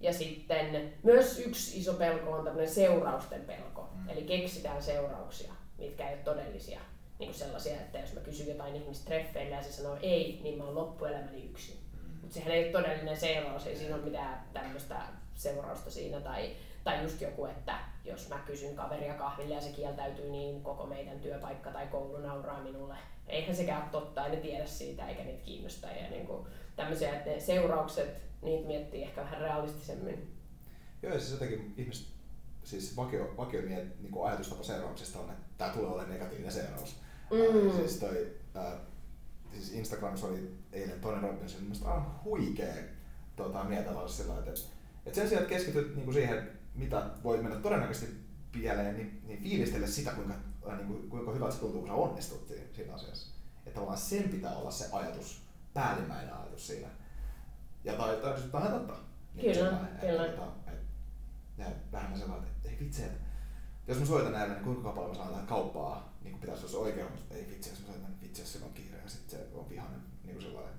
Ja 0.00 0.12
sitten 0.12 0.92
myös 1.02 1.46
yksi 1.46 1.78
iso 1.78 1.92
pelko 1.92 2.30
on 2.30 2.44
tämmöinen 2.44 2.70
seurausten 2.70 3.40
pelko. 3.40 3.75
Eli 4.08 4.22
keksitään 4.22 4.82
seurauksia, 4.82 5.52
mitkä 5.78 6.08
ei 6.08 6.14
ole 6.14 6.22
todellisia. 6.22 6.80
Niin 7.18 7.28
kuin 7.28 7.38
sellaisia, 7.38 7.72
että 7.76 7.98
jos 7.98 8.12
mä 8.12 8.20
kysyn 8.20 8.48
jotain 8.48 8.76
ihmistä 8.76 9.04
treffeillä 9.04 9.56
ja 9.56 9.62
se 9.62 9.72
sanoo 9.72 9.98
ei, 10.02 10.40
niin 10.42 10.58
mä 10.58 10.64
oon 10.64 10.74
loppuelämäni 10.74 11.44
yksin. 11.44 11.76
Mm. 11.92 12.20
Mutta 12.20 12.34
sehän 12.34 12.52
ei 12.52 12.64
ole 12.64 12.72
todellinen 12.72 13.16
seuraus, 13.16 13.66
ei 13.66 13.76
siinä 13.76 13.94
ole 13.94 14.04
mitään 14.04 14.44
tämmöistä 14.52 14.96
seurausta 15.34 15.90
siinä. 15.90 16.20
Tai, 16.20 16.50
tai 16.84 17.02
just 17.02 17.20
joku, 17.20 17.46
että 17.46 17.78
jos 18.04 18.28
mä 18.28 18.38
kysyn 18.46 18.76
kaveria 18.76 19.14
kahville 19.14 19.54
ja 19.54 19.60
se 19.60 19.70
kieltäytyy, 19.70 20.30
niin 20.30 20.62
koko 20.62 20.86
meidän 20.86 21.20
työpaikka 21.20 21.70
tai 21.70 21.86
koulu 21.86 22.18
nauraa 22.18 22.62
minulle. 22.62 22.94
Eihän 23.26 23.56
sekään 23.56 23.82
ole 23.82 23.90
totta, 23.90 24.26
ei 24.26 24.30
ne 24.30 24.36
tiedä 24.36 24.66
siitä 24.66 25.08
eikä 25.08 25.24
niitä 25.24 25.44
kiinnosta. 25.44 25.86
Ja 25.86 26.10
niin 26.10 26.26
kuin 26.26 26.46
tämmöisiä, 26.76 27.16
että 27.16 27.30
ne 27.30 27.40
seuraukset, 27.40 28.16
niitä 28.42 28.66
miettii 28.66 29.02
ehkä 29.02 29.20
vähän 29.20 29.40
realistisemmin. 29.40 30.36
Joo, 31.02 31.18
siis 31.18 31.32
jotenkin 31.32 31.74
ihmiset, 31.76 32.06
siis 32.66 32.96
vakio, 32.96 33.34
vakio 33.36 33.62
miet, 33.62 34.00
niin 34.00 34.12
kuin 34.12 34.28
ajatustapa 34.28 34.62
seurauksista 34.62 35.18
on, 35.18 35.30
että 35.30 35.44
tämä 35.58 35.72
tulee 35.72 35.90
olemaan 35.90 36.10
negatiivinen 36.10 36.52
seuraus. 36.52 36.96
Mm. 37.30 37.68
Ää, 37.68 37.76
siis 37.76 37.96
toi, 37.96 38.36
ää, 38.54 38.72
siis 39.52 39.72
Instagramissa 39.72 40.26
oli 40.26 40.54
eilen 40.72 41.00
toinen 41.00 41.22
Robinson, 41.22 41.60
mun 41.60 41.68
mielestä 41.68 41.88
aivan 41.88 42.24
huikea 42.24 42.74
tota, 43.36 43.64
mietelaus 43.64 44.16
sillä 44.16 44.38
että, 44.38 44.50
että 45.06 45.20
sen 45.20 45.28
sijaan, 45.28 45.42
että 45.42 45.54
keskityt 45.54 45.94
niin 45.94 46.04
kuin 46.04 46.14
siihen, 46.14 46.50
mitä 46.74 47.10
voi 47.24 47.42
mennä 47.42 47.58
todennäköisesti 47.58 48.16
pieleen, 48.52 48.96
niin, 48.96 49.22
niin 49.26 49.42
fiilistele 49.42 49.86
sitä, 49.86 50.10
kuinka, 50.10 50.34
niin 50.76 50.86
kuin, 50.86 51.10
kuinka 51.10 51.32
hyvältä 51.32 51.54
se 51.54 51.60
tuntuu, 51.60 51.80
kun 51.80 51.88
sä 51.88 51.94
onnistut 51.94 52.52
siinä, 52.74 52.94
asiassa. 52.94 53.34
Että 53.58 53.74
tavallaan 53.74 53.98
sen 53.98 54.28
pitää 54.28 54.56
olla 54.56 54.70
se 54.70 54.88
ajatus, 54.92 55.42
päällimmäinen 55.74 56.34
ajatus 56.34 56.66
siinä. 56.66 56.88
Ja 57.84 57.92
tai, 57.92 58.16
tai 58.16 58.38
siis 58.38 58.52
vähän 58.52 58.72
totta. 58.72 58.94
Kyllä, 59.40 59.54
sellainen, 59.54 59.98
kyllä. 60.00 60.26
Että, 60.26 60.42
että, 60.42 60.72
että, 60.72 60.85
ja 61.58 61.66
vähän 61.92 62.18
sellainen, 62.18 62.48
että 62.48 62.68
ei 62.68 62.76
vitsi, 62.80 63.02
että 63.02 63.18
jos 63.88 63.98
mä 63.98 64.06
soitan 64.06 64.32
näille, 64.32 64.54
niin 64.54 64.64
kuinka 64.64 64.88
paljon 64.92 65.10
mä 65.10 65.14
saan 65.16 65.28
tähän 65.30 65.46
kauppaa, 65.46 66.16
niin 66.22 66.32
kuin 66.32 66.40
pitäisi 66.40 66.76
olla 66.76 66.86
oikea, 66.86 67.04
mutta 67.10 67.34
ei 67.34 67.46
vitsi, 67.50 67.70
jos 67.70 67.80
mä 67.80 67.86
soitan, 67.86 68.10
niin 68.10 68.20
vitsi, 68.22 68.42
jos 68.42 68.52
sillä 68.52 68.66
on 68.66 68.72
kiire 68.72 68.96
ja 69.04 69.08
sitten 69.10 69.38
se 69.38 69.46
on 69.54 69.68
vihainen. 69.68 70.00
Niin 70.24 70.36
kuin 70.36 70.44
sellainen. 70.46 70.74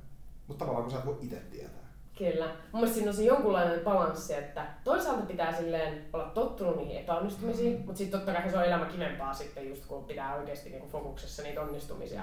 Mutta 0.47 0.59
tavallaan 0.65 0.83
kun 0.83 0.91
sä 0.91 0.99
et 0.99 1.05
voi 1.05 1.17
itse 1.21 1.35
tietää. 1.35 1.87
Kyllä. 2.17 2.45
Mun 2.45 2.55
mielestä 2.73 2.95
siinä 2.95 3.09
on 3.11 3.15
se 3.15 3.23
jonkunlainen 3.23 3.79
balanssi, 3.79 4.33
että 4.33 4.67
toisaalta 4.83 5.25
pitää 5.25 5.55
silleen 5.57 6.05
olla 6.13 6.25
tottunut 6.29 6.77
niihin 6.77 6.97
epäonnistumisiin, 6.97 7.77
Mm. 7.79 7.85
mutta 7.85 7.97
sitten 7.97 8.19
totta 8.19 8.33
kai 8.41 8.49
se 8.49 8.57
on 8.57 8.65
elämä 8.65 8.85
kivempaa 8.85 9.33
sitten 9.33 9.69
just 9.69 9.85
kun 9.85 10.03
pitää 10.03 10.35
oikeasti 10.35 10.69
niinku 10.69 10.87
fokuksessa 10.87 11.43
niitä 11.43 11.61
onnistumisia. 11.61 12.21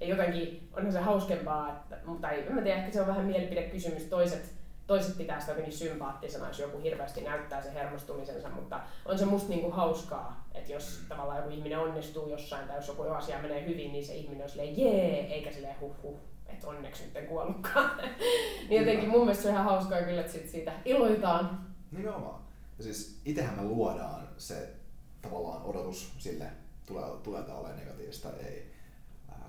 Ja 0.00 0.06
jotenkin 0.06 0.68
onhan 0.72 0.92
se 0.92 1.00
hauskempaa, 1.00 1.72
että, 1.72 1.98
tai 2.20 2.46
en 2.46 2.54
mä 2.54 2.62
tiedä, 2.62 2.78
ehkä 2.80 2.92
se 2.92 3.00
on 3.00 3.06
vähän 3.06 3.24
mielipidekysymys, 3.26 4.02
toiset, 4.02 4.54
toiset 4.86 5.18
pitää 5.18 5.40
sitä 5.40 5.52
jotenkin 5.52 5.78
sympaattisena, 5.78 6.48
jos 6.48 6.58
joku 6.58 6.78
hirveästi 6.80 7.20
näyttää 7.20 7.62
sen 7.62 7.72
hermostumisensa, 7.72 8.48
mutta 8.48 8.80
on 9.04 9.18
se 9.18 9.24
musta 9.24 9.48
niinku 9.48 9.70
hauskaa, 9.70 10.48
että 10.54 10.72
jos 10.72 10.98
Mm. 11.00 11.08
tavallaan 11.08 11.38
joku 11.38 11.50
ihminen 11.50 11.78
onnistuu 11.78 12.28
jossain 12.28 12.68
tai 12.68 12.76
jos 12.76 12.88
joku 12.88 13.02
asia 13.02 13.42
menee 13.42 13.66
hyvin, 13.66 13.92
niin 13.92 14.06
se 14.06 14.14
ihminen 14.14 14.42
on 14.42 14.48
silleen 14.48 14.78
jee, 14.78 15.34
eikä 15.34 15.52
silleen 15.52 15.80
huh 15.80 15.94
huh, 16.02 16.18
että 16.46 16.66
onneksi 16.66 17.04
nyt 17.04 17.16
en 17.16 17.26
kuollutkaan. 17.26 17.90
niin 18.68 18.80
jotenkin 18.80 19.08
mun 19.08 19.20
mielestä 19.20 19.42
se 19.42 19.48
on 19.48 19.54
ihan 19.54 19.64
hauskaa 19.64 20.02
kyllä, 20.02 20.20
että 20.20 20.32
sit 20.32 20.48
siitä 20.48 20.72
iloitaan. 20.84 21.66
Nimenomaan. 21.90 22.42
Ja 22.78 22.84
siis 22.84 23.20
itsehän 23.24 23.56
me 23.56 23.62
luodaan 23.62 24.28
se 24.36 24.74
tavallaan 25.22 25.62
odotus 25.62 26.12
sille, 26.18 26.50
tulee, 26.86 27.04
tulee 27.22 27.40
olemaan 27.40 27.76
negatiivista 27.76 28.28
ei. 28.46 28.76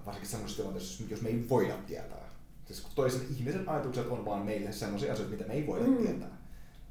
Varsinkin 0.06 0.30
semmoisessa 0.30 0.64
tilanteessa, 0.64 1.04
jos 1.10 1.22
me 1.22 1.30
ei 1.30 1.50
voida 1.50 1.74
tietää. 1.88 2.27
Siis 2.68 2.82
kun 2.82 2.92
toisen 2.96 3.22
ihmisen 3.38 3.70
ajatukset 3.70 4.08
on 4.08 4.26
vaan 4.26 4.46
meille 4.46 4.72
semmoisia 4.72 5.14
asioita, 5.14 5.32
mitä 5.36 5.48
me 5.48 5.54
ei 5.54 5.68
voida 5.68 5.86
Mm. 5.86 5.98
tietää. 5.98 6.38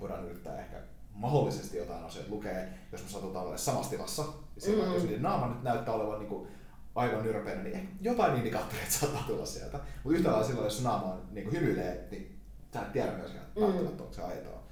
Voidaan 0.01 0.25
yrittää 0.25 0.61
ehkä 0.61 0.77
mahdollisesti 1.15 1.77
jotain 1.77 2.05
asioita 2.05 2.31
lukea, 2.31 2.65
jos 2.93 3.03
me 3.03 3.09
satutaan 3.09 3.43
olemaan 3.43 3.59
samassa 3.59 3.91
tilassa. 3.91 4.23
Mm. 4.23 4.93
Jos 4.95 5.03
niiden 5.03 5.23
naama 5.23 5.47
nyt 5.49 5.63
näyttää 5.63 5.95
olevan 5.95 6.19
niin 6.19 6.29
kuin 6.29 6.49
aivan 6.95 7.23
nyrpeinen, 7.23 7.65
niin 7.65 7.77
ehkä 7.77 7.89
jotain 8.01 8.37
indikaattoreita 8.37 8.91
saattaa 9.01 9.25
tulla 9.27 9.47
sieltä. 9.47 9.77
Mutta 10.05 10.19
yhtä 10.19 10.29
lailla 10.31 10.47
silloin, 10.47 10.65
jos 10.65 10.83
naama 10.83 11.13
on, 11.13 11.23
niin 11.31 11.45
kuin 11.45 11.61
hymyilee, 11.61 12.09
niin 12.11 12.41
sä 12.75 12.81
et 12.83 12.93
tiedä 12.93 13.13
myöskään 13.13 13.47
Mm. 13.57 13.63
välttämättä, 13.63 14.03
onko 14.03 14.15
se 14.15 14.23
aitoa. 14.23 14.63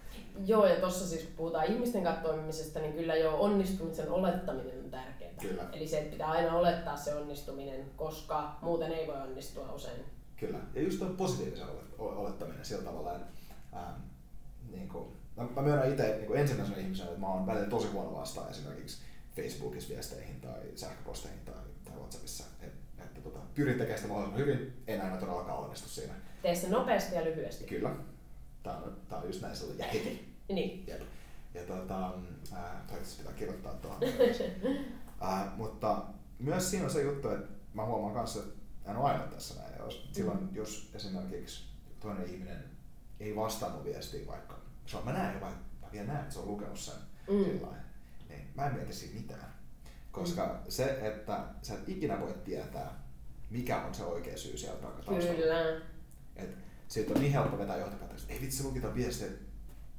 Joo, 0.46 0.66
ja 0.66 0.76
tuossa 0.80 1.06
siis 1.06 1.22
kun 1.22 1.32
puhutaan 1.36 1.64
ihmisten 1.66 2.02
kanssa 2.04 2.22
toimimisesta, 2.22 2.78
niin 2.80 2.92
kyllä 2.92 3.16
jo 3.16 3.36
onnistumisen 3.40 4.10
olettaminen 4.10 4.84
on 4.84 4.90
tärkeää. 4.90 5.32
Kyllä. 5.40 5.62
Eli 5.72 5.88
se, 5.88 5.98
että 5.98 6.10
pitää 6.10 6.30
aina 6.30 6.54
olettaa 6.56 6.96
se 6.96 7.14
onnistuminen, 7.14 7.90
koska 7.96 8.58
muuten 8.62 8.92
ei 8.92 9.06
voi 9.06 9.16
onnistua 9.20 9.72
usein. 9.72 10.04
Kyllä. 10.36 10.58
Ja 10.74 10.82
just 10.82 10.98
tuo 10.98 11.08
positiivisen 11.08 11.66
olettaminen 11.98 12.64
sillä 12.64 12.82
tavalla, 12.82 13.16
että 13.16 13.26
ähm, 13.76 14.00
niin 14.70 14.88
kuin, 14.88 15.08
mä, 15.36 15.46
mä 15.56 15.62
myönnän 15.62 15.90
itse 15.90 16.16
niin 16.16 16.26
kuin 16.26 16.40
ensimmäisenä 16.40 16.78
ihmisenä, 16.78 17.08
että 17.08 17.20
mä 17.20 17.28
oon 17.28 17.46
välillä 17.46 17.66
tosi 17.66 17.88
huono 17.88 18.14
vastaan 18.14 18.50
esimerkiksi 18.50 19.02
Facebookissa 19.36 19.94
viesteihin 19.94 20.40
tai 20.40 20.60
sähköposteihin 20.74 21.40
tai, 21.44 21.54
tai 21.84 21.94
Whatsappissa. 21.96 22.44
Et, 22.60 22.72
että 22.98 23.20
tota, 23.20 23.38
pyrin 23.54 23.78
tekemään 23.78 23.98
sitä 23.98 24.08
mahdollisimman 24.08 24.46
hyvin, 24.46 24.82
en 24.86 25.00
aina 25.00 25.16
todellakaan 25.16 25.58
onnistu 25.58 25.88
siinä. 25.88 26.14
Tee 26.42 26.54
se 26.54 26.68
nopeasti 26.68 27.14
ja 27.14 27.24
lyhyesti. 27.24 27.64
Kyllä. 27.64 27.90
Tää 28.62 28.76
on, 28.76 28.96
tää 29.08 29.18
on 29.18 29.26
just 29.26 29.42
näin 29.42 29.56
sellainen 29.56 29.86
ja 29.86 29.92
heti. 29.92 30.34
Niin. 30.48 30.84
Jep. 30.86 31.02
Ja 31.54 31.62
tota, 31.62 32.00
ää, 32.52 32.84
toivottavasti 32.86 33.18
pitää 33.18 33.32
kirjoittaa 33.32 33.74
tuohon. 33.74 34.00
ää, 35.20 35.52
mutta 35.56 36.02
myös 36.38 36.70
siinä 36.70 36.84
on 36.84 36.90
se 36.90 37.02
juttu, 37.02 37.28
että 37.28 37.48
mä 37.74 37.86
huomaan 37.86 38.14
kanssa, 38.14 38.40
että 38.40 38.54
en 38.86 38.96
ole 38.96 39.10
aina 39.10 39.24
tässä 39.26 39.54
näin. 39.60 39.72
Jos, 39.78 40.08
silloin, 40.12 40.38
Mm. 40.40 40.48
jos 40.54 40.90
esimerkiksi 40.94 41.64
toinen 42.00 42.26
ihminen 42.26 42.64
ei 43.20 43.36
vastannut 43.36 43.84
viestiin 43.84 44.26
vaikka, 44.26 44.58
se 44.86 44.96
on, 44.96 45.04
mä 45.04 45.12
näen 45.12 45.34
jo, 45.34 45.40
vaikka 45.40 45.60
mä 45.82 45.88
vielä 45.92 46.06
näen, 46.06 46.20
että 46.20 46.34
se 46.34 46.40
on 46.40 46.46
lukenut 46.48 46.78
sen 46.78 46.94
Mm. 47.28 47.44
sillain, 47.44 47.76
niin 48.28 48.48
mä 48.54 48.66
en 48.66 48.74
mieti 48.74 48.92
siitä 48.94 49.14
mitään. 49.14 49.54
Koska 50.12 50.60
se, 50.68 50.98
että 51.02 51.44
sä 51.62 51.74
et 51.74 51.88
ikinä 51.88 52.20
voi 52.20 52.34
tietää, 52.44 53.02
mikä 53.50 53.82
on 53.84 53.94
se 53.94 54.04
oikea 54.04 54.36
syy 54.38 54.56
siellä 54.56 54.80
taustalla. 54.80 55.20
Kyllä. 55.36 55.80
Et 56.36 56.50
siitä 56.88 57.14
on 57.14 57.20
niin 57.20 57.32
helppo 57.32 57.58
vetää 57.58 57.76
johtopäätökset, 57.76 58.30
ei 58.30 58.40
vitsi 58.40 58.64
luki 58.64 58.80
tämän 58.80 58.94
viestin, 58.96 59.26
että 59.26 59.44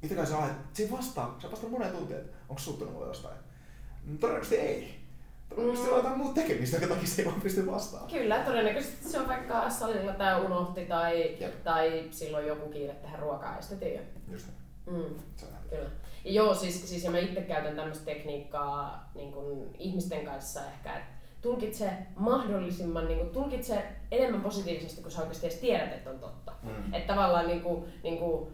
mitä 0.02 0.14
kai 0.14 0.26
sä 0.26 0.38
ajat, 0.38 0.56
se 0.72 0.88
vastaa, 0.90 1.38
sä 1.42 1.50
vastaa 1.50 1.70
moneen 1.70 1.92
tuntiin, 1.92 2.20
että 2.20 2.36
onko 2.48 2.60
suuttunut 2.62 2.92
mulle 2.94 3.06
jostain. 3.06 3.36
Mm, 4.04 4.18
Todennäköisesti 4.18 4.56
ei. 4.66 4.95
Todennäköisesti 5.48 5.88
Mm. 5.90 5.92
on 5.92 5.98
jotain 5.98 6.18
muuta 6.18 6.34
tekemistä, 6.40 6.76
jonka 6.76 6.94
takia 6.94 7.08
se 7.08 7.22
ei 7.22 7.28
vaan 7.28 7.40
pysty 7.40 7.66
vastaamaan. 7.66 8.12
Kyllä, 8.12 8.38
todennäköisesti 8.38 9.08
se 9.08 9.20
on 9.20 9.28
vaikka 9.28 9.70
salilla 9.70 10.12
tai 10.12 10.40
unohti 10.44 10.84
tai, 10.86 11.36
Jep. 11.40 11.62
tai 11.64 12.04
silloin 12.10 12.46
joku 12.46 12.68
kiire 12.68 12.94
tehdä 12.94 13.16
ruokaa, 13.16 13.56
ei 13.56 13.62
sitä 13.62 13.76
tiedä. 13.76 14.02
Just 14.32 14.46
Mm. 14.86 15.14
se 15.36 15.46
Kyllä. 15.70 15.88
Ja 16.24 16.32
joo, 16.32 16.54
siis, 16.54 16.88
siis 16.90 17.04
ja 17.04 17.10
mä 17.10 17.18
itse 17.18 17.40
käytän 17.40 17.76
tämmöistä 17.76 18.04
tekniikkaa 18.04 19.10
niin 19.14 19.32
kuin 19.32 19.70
ihmisten 19.78 20.24
kanssa 20.24 20.60
ehkä, 20.66 20.96
että 20.96 21.10
tulkitse 21.42 21.90
mahdollisimman, 22.16 23.06
niin 23.08 23.18
kuin, 23.18 23.30
tulkitse 23.30 23.82
enemmän 24.10 24.40
positiivisesti, 24.40 25.02
kun 25.02 25.10
sä 25.10 25.20
oikeasti 25.20 25.46
edes 25.46 25.58
tiedät, 25.58 25.92
että 25.92 26.10
on 26.10 26.18
totta. 26.18 26.52
Mm. 26.62 26.94
Että 26.94 27.14
tavallaan 27.14 27.46
niin 27.46 27.60
kuin, 27.60 27.84
niin 28.02 28.18
kuin, 28.18 28.48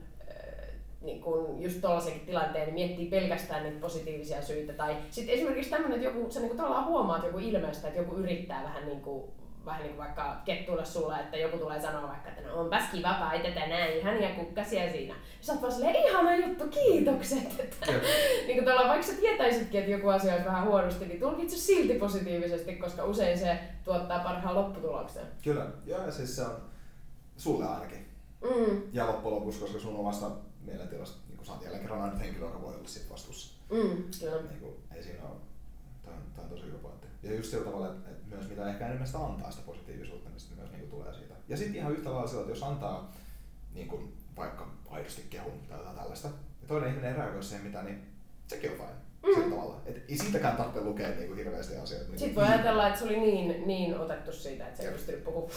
niin 1.05 1.21
kuin 1.21 1.62
just 1.62 1.81
tollaisenkin 1.81 2.27
tilanteen, 2.27 2.67
niin 2.67 2.75
miettii 2.75 3.07
pelkästään 3.07 3.62
niitä 3.62 3.81
positiivisia 3.81 4.43
syitä. 4.43 4.73
Tai 4.73 4.97
sitten 5.11 5.35
esimerkiksi 5.35 5.71
tämmöinen, 5.71 6.03
että 6.03 6.19
joku, 6.19 6.31
sä 6.31 6.41
niin 6.41 6.57
tavallaan 6.57 6.87
huomaat 6.87 7.25
joku 7.25 7.38
ilmeistä, 7.38 7.88
että 7.88 8.01
joku 8.01 8.15
yrittää 8.15 8.62
vähän 8.65 8.87
niin 8.87 9.01
kuin, 9.01 9.25
vähän 9.65 9.83
niin 9.83 9.95
kuin 9.95 10.05
vaikka 10.05 10.37
kettuilla 10.45 10.85
sulla, 10.85 11.21
että 11.21 11.37
joku 11.37 11.59
tulee 11.59 11.81
sanoa 11.81 12.09
vaikka, 12.09 12.29
että 12.29 12.43
no 12.49 12.61
onpas 12.61 12.83
kiva 12.93 13.15
paiteta 13.21 13.61
näin, 13.61 13.99
ihania 13.99 14.35
kukkasia 14.35 14.91
siinä. 14.93 15.15
Ja 15.15 15.21
sä 15.41 15.53
oot 15.53 15.62
vaan 15.62 15.73
silleen, 15.73 15.97
ihana 16.09 16.37
juttu, 16.37 16.65
kiitokset. 16.69 17.61
Että, 17.61 17.87
niin 18.47 18.55
kuin 18.55 18.65
tavallaan, 18.65 18.88
vaikka 18.88 19.07
sä 19.07 19.12
tietäisitkin, 19.21 19.81
että 19.81 19.93
joku 19.93 20.09
asia 20.09 20.33
olisi 20.33 20.47
vähän 20.47 20.67
huonosti, 20.67 21.07
niin 21.07 21.21
tulkitse 21.21 21.57
silti 21.57 21.95
positiivisesti, 21.95 22.77
koska 22.77 23.05
usein 23.05 23.38
se 23.38 23.59
tuottaa 23.85 24.19
parhaan 24.19 24.55
lopputuloksen. 24.55 25.27
Kyllä, 25.45 25.67
joo 25.87 26.05
ja 26.05 26.12
siis 26.12 26.37
se 26.37 26.43
on 26.43 26.57
sulle 27.37 27.67
ainakin. 27.67 28.07
Mm, 28.43 28.83
Ja 28.93 29.07
loppujen 29.07 29.35
lopuksi, 29.38 29.61
koska 29.61 29.79
sun 29.79 29.97
omasta 29.97 30.27
mielentilasta, 30.66 31.18
niin 31.29 31.51
oot 31.51 31.62
jälleen 31.62 31.83
kerran 31.83 32.03
ainut 32.03 32.20
henkilö, 32.20 32.46
joka 32.46 32.62
voi 32.62 32.75
olla 32.75 32.88
siitä 32.88 33.11
vastuussa. 33.11 33.55
mm, 33.70 34.05
kyllä. 34.20 34.42
Niin 34.42 34.61
kuin, 34.61 34.75
ei 34.94 35.03
siinä 35.03 35.25
ole, 35.25 35.37
tämä 36.03 36.16
on, 36.16 36.22
tää 36.37 36.44
on 36.44 36.51
tosi 36.51 36.62
hyvä 36.64 36.79
pointti. 36.79 37.07
Ja 37.22 37.35
just 37.35 37.51
sillä 37.51 37.64
tavalla, 37.64 37.92
että, 37.92 38.11
että 38.11 38.37
myös 38.37 38.48
mitä 38.48 38.68
ehkä 38.68 38.87
enemmän 38.87 39.07
sitä 39.07 39.18
antaa 39.18 39.51
sitä 39.51 39.66
positiivisuutta, 39.66 40.31
niin 40.31 40.40
sitten 40.40 40.59
myös 40.59 40.70
niin 40.70 40.81
kuin 40.81 40.90
tulee 40.90 41.14
siitä. 41.14 41.35
Ja 41.48 41.57
sitten 41.57 41.77
ihan 41.77 41.92
yhtä 41.92 42.12
lailla 42.12 42.29
sillä, 42.29 42.40
että 42.40 42.53
jos 42.53 42.62
antaa 42.62 43.12
niin 43.75 43.88
kuin, 43.88 44.16
vaikka 44.37 44.70
aidosti 44.90 45.27
kehun 45.31 45.61
tai 45.68 45.79
jotain 45.79 45.96
tällaista, 45.96 46.29
ja 46.62 46.68
toinen 46.68 46.90
ihminen 46.90 47.11
ei 47.11 47.16
reagoi 47.16 47.42
siihen 47.42 47.66
mitään, 47.66 47.85
niin 47.85 48.03
sekin 48.46 48.70
on 48.70 48.77
fine. 48.77 49.03
Mm. 49.22 49.35
Sillä 49.35 49.57
tavalla. 49.57 49.81
Et 49.87 50.05
ei 50.09 50.18
siitäkään 50.18 50.57
tarvitse 50.57 50.81
lukea 50.81 51.09
niin 51.09 51.27
kuin 51.27 51.38
hirveästi 51.38 51.77
asioita. 51.77 52.09
Niin 52.09 52.18
Sitten 52.18 52.35
voi 52.35 52.44
ajatella, 52.44 52.87
että 52.87 52.98
se 52.98 53.05
oli 53.05 53.20
niin, 53.20 53.66
niin 53.66 53.98
otettu 53.98 54.33
siitä, 54.33 54.66
että 54.66 54.83
se 54.83 54.88
ei 54.88 54.92
pystynyt 54.92 55.25
puhumaan. 55.25 55.51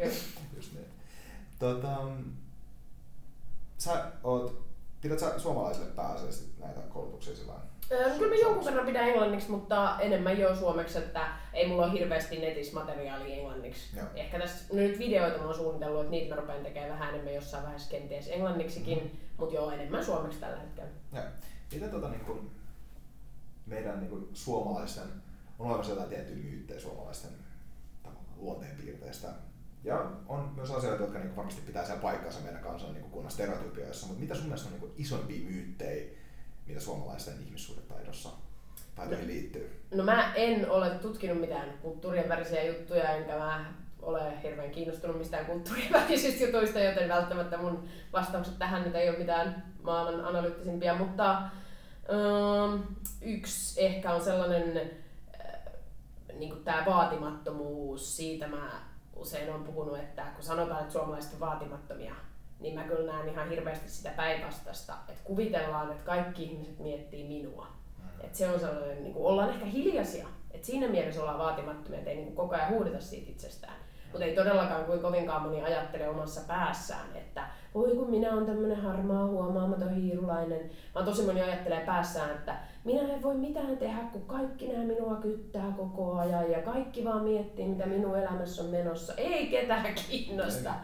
Just 0.56 0.72
niin. 0.74 0.86
Tota, 1.58 1.98
sä 3.82 4.04
oot, 4.24 4.62
pidät 5.00 5.18
sä 5.18 5.38
suomalaisille 5.38 5.90
pääasiallisesti 5.90 6.52
näitä 6.60 6.80
koulutuksia 6.80 7.36
sillä 7.36 7.52
Öö, 7.92 8.10
Kyllä 8.18 8.34
mä 8.34 8.40
jonkun 8.40 8.64
verran 8.64 8.86
pidän 8.86 9.08
englanniksi, 9.08 9.50
mutta 9.50 10.00
enemmän 10.00 10.38
jo 10.38 10.56
suomeksi, 10.56 10.98
että 10.98 11.28
ei 11.52 11.68
mulla 11.68 11.84
ole 11.84 11.92
hirveästi 11.92 12.38
netissä 12.38 12.74
materiaalia 12.74 13.36
englanniksi. 13.36 13.96
Joo. 13.96 14.06
Ehkä 14.14 14.38
tässä 14.38 14.74
nyt 14.74 14.98
videoita 14.98 15.38
mä 15.38 15.44
oon 15.44 15.54
suunnitellut, 15.54 16.00
että 16.00 16.10
niitä 16.10 16.34
mä 16.34 16.40
rupean 16.40 16.62
tekemään 16.62 16.92
vähän 16.92 17.14
enemmän 17.14 17.34
jossain 17.34 17.62
vaiheessa 17.62 17.90
kenties 17.90 18.28
englanniksikin, 18.28 18.98
mm. 18.98 19.10
mutta 19.36 19.54
joo, 19.54 19.70
enemmän 19.70 20.04
suomeksi 20.04 20.40
tällä 20.40 20.58
hetkellä. 20.58 20.90
Joo. 21.12 21.24
Miten 21.72 21.90
tota, 21.90 22.08
niin 22.08 22.24
kun, 22.24 22.50
meidän 23.66 24.00
niin 24.00 24.10
kun, 24.10 24.28
suomalaisten, 24.32 25.08
on 25.58 25.66
olemassa 25.66 25.92
jotain 25.92 26.08
tiettyjä 26.08 26.44
myyttejä 26.44 26.80
suomalaisten 26.80 27.30
luonteenpiirteistä. 28.36 29.28
Ja 29.84 30.10
on 30.28 30.52
myös 30.56 30.70
asioita, 30.70 31.02
jotka 31.02 31.18
niin 31.18 31.36
varmasti 31.36 31.62
pitää 31.66 31.84
siellä 31.84 32.02
paikkansa 32.02 32.40
meidän 32.40 32.62
kansan 32.62 32.92
niin 32.92 33.10
kunnan 33.10 33.32
stereotypioissa. 33.32 34.06
Mutta 34.06 34.20
mitä 34.20 34.34
sun 34.34 34.44
mielestä 34.44 34.68
on 34.68 34.80
niin 34.80 34.92
isoimpia 34.96 35.50
myyttejä, 35.50 36.10
mitä 36.66 36.80
suomalaisten 36.80 37.34
ihmissuhdetaidossa 37.46 38.28
taitoihin 38.94 39.26
liittyy? 39.26 39.82
No 39.94 40.04
mä 40.04 40.34
en 40.34 40.70
ole 40.70 40.90
tutkinut 40.90 41.40
mitään 41.40 41.78
kulttuurien 41.82 42.28
värisiä 42.28 42.64
juttuja, 42.64 43.10
enkä 43.10 43.38
mä 43.38 43.64
ole 44.02 44.42
hirveän 44.42 44.70
kiinnostunut 44.70 45.18
mistään 45.18 45.46
kulttuurien 45.46 45.92
värisistä 46.00 46.44
jutuista, 46.44 46.80
joten 46.80 47.08
välttämättä 47.08 47.56
mun 47.56 47.88
vastaukset 48.12 48.58
tähän 48.58 48.82
nyt 48.82 48.94
ei 48.94 49.08
ole 49.08 49.18
mitään 49.18 49.72
maailman 49.82 50.24
analyyttisimpia, 50.24 50.94
mutta 50.94 51.42
um, 52.08 52.82
yksi 53.22 53.84
ehkä 53.84 54.12
on 54.12 54.24
sellainen 54.24 54.90
äh, 55.40 55.60
niin 56.38 56.64
tämä 56.64 56.84
vaatimattomuus, 56.86 58.16
siitä 58.16 58.48
mä 58.48 58.91
usein 59.16 59.52
on 59.52 59.64
puhunut, 59.64 59.98
että 59.98 60.22
kun 60.22 60.44
sanotaan, 60.44 60.80
että 60.80 60.92
suomalaiset 60.92 61.32
on 61.34 61.40
vaatimattomia, 61.40 62.14
niin 62.60 62.74
mä 62.74 62.84
kyllä 62.84 63.12
näen 63.12 63.28
ihan 63.28 63.48
hirveästi 63.48 63.90
sitä 63.90 64.10
päinvastasta, 64.10 64.94
että 65.08 65.24
kuvitellaan, 65.24 65.92
että 65.92 66.04
kaikki 66.04 66.42
ihmiset 66.42 66.78
miettii 66.78 67.28
minua. 67.28 67.66
Mm. 67.98 68.24
Että 68.24 68.38
se 68.38 68.50
on 68.50 68.60
sellainen, 68.60 69.02
niin 69.02 69.14
kuin 69.14 69.26
ollaan 69.26 69.50
ehkä 69.50 69.64
hiljaisia, 69.64 70.28
että 70.50 70.66
siinä 70.66 70.88
mielessä 70.88 71.20
ollaan 71.20 71.38
vaatimattomia, 71.38 71.98
että 71.98 72.10
ei 72.10 72.16
niin 72.16 72.26
kuin 72.26 72.36
koko 72.36 72.54
ajan 72.54 72.70
huudeta 72.70 73.00
siitä 73.00 73.30
itsestään. 73.30 73.81
Mutta 74.12 74.24
ei 74.24 74.34
todellakaan 74.34 74.84
kuin 74.84 75.00
kovinkaan 75.00 75.42
moni 75.42 75.62
ajattele 75.62 76.08
omassa 76.08 76.40
päässään, 76.48 77.06
että 77.14 77.46
voi 77.74 77.96
kun 77.96 78.10
minä 78.10 78.32
olen 78.32 78.46
tämmöinen 78.46 78.80
harmaa, 78.80 79.26
huomaamaton 79.26 79.94
hiirulainen. 79.94 80.70
Vaan 80.94 81.06
tosi 81.06 81.22
moni 81.22 81.42
ajattelee 81.42 81.86
päässään, 81.86 82.30
että 82.30 82.56
minä 82.84 83.14
en 83.14 83.22
voi 83.22 83.34
mitään 83.34 83.76
tehdä, 83.76 83.98
kun 84.12 84.26
kaikki 84.26 84.68
nämä 84.72 84.84
minua 84.84 85.16
kyttää 85.16 85.72
koko 85.76 86.14
ajan 86.14 86.50
ja 86.50 86.62
kaikki 86.62 87.04
vaan 87.04 87.24
miettii, 87.24 87.68
mitä 87.68 87.86
minun 87.86 88.18
elämässä 88.18 88.62
on 88.62 88.68
menossa. 88.68 89.14
Ei 89.16 89.46
ketään 89.46 89.94
kiinnosta. 89.94 90.74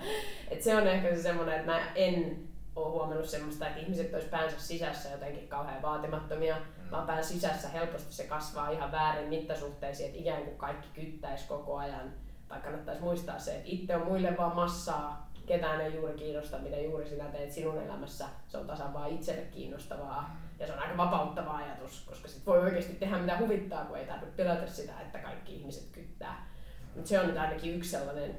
Et 0.50 0.62
se 0.62 0.76
on 0.76 0.86
ehkä 0.86 1.16
se 1.16 1.22
semmoinen, 1.22 1.54
että 1.54 1.72
mä 1.72 1.80
en 1.94 2.48
ole 2.76 2.90
huomannut 2.90 3.28
semmoista, 3.28 3.68
että 3.68 3.80
ihmiset 3.80 4.14
olisi 4.14 4.28
päänsä 4.28 4.60
sisässä 4.60 5.08
jotenkin 5.08 5.48
kauhean 5.48 5.82
vaatimattomia, 5.82 6.56
mm. 6.56 6.90
vaan 6.90 7.06
pään 7.06 7.24
sisässä 7.24 7.68
helposti 7.68 8.14
se 8.14 8.24
kasvaa 8.24 8.70
ihan 8.70 8.92
väärin 8.92 9.28
mittasuhteisiin, 9.28 10.06
että 10.06 10.20
ikään 10.20 10.42
kuin 10.42 10.58
kaikki 10.58 10.88
kyttäisi 11.00 11.48
koko 11.48 11.76
ajan. 11.76 12.12
Tai 12.48 12.60
kannattaisi 12.60 13.02
muistaa 13.02 13.38
se, 13.38 13.56
että 13.56 13.68
itse 13.68 13.96
on 13.96 14.06
muille 14.06 14.36
vaan 14.36 14.56
massaa, 14.56 15.28
ketään 15.46 15.80
ei 15.80 15.94
juuri 15.94 16.14
kiinnosta, 16.14 16.58
mitä 16.58 16.76
juuri 16.76 17.08
sinä 17.08 17.24
teet 17.24 17.52
sinun 17.52 17.82
elämässä. 17.82 18.24
Se 18.48 18.58
on 18.58 18.66
tasan 18.66 18.92
vaan 18.92 19.10
itselle 19.10 19.42
kiinnostavaa. 19.42 20.36
Ja 20.58 20.66
se 20.66 20.72
on 20.72 20.78
aika 20.78 20.96
vapauttava 20.96 21.56
ajatus, 21.56 22.04
koska 22.08 22.28
sit 22.28 22.46
voi 22.46 22.58
oikeasti 22.58 22.94
tehdä 22.94 23.18
mitä 23.18 23.38
huvittaa, 23.38 23.84
kun 23.84 23.98
ei 23.98 24.06
tarvitse 24.06 24.36
pelätä 24.36 24.66
sitä, 24.66 25.00
että 25.00 25.18
kaikki 25.18 25.56
ihmiset 25.56 25.92
kyttää. 25.92 26.48
Mutta 26.94 27.08
se 27.08 27.20
on 27.20 27.26
nyt 27.26 27.36
ainakin 27.36 27.74
yksi 27.74 27.90
sellainen, 27.90 28.38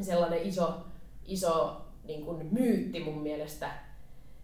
sellainen 0.00 0.42
iso, 0.42 0.86
iso 1.24 1.86
niin 2.04 2.24
kuin 2.24 2.48
myytti 2.52 3.04
mun 3.04 3.22
mielestä. 3.22 3.70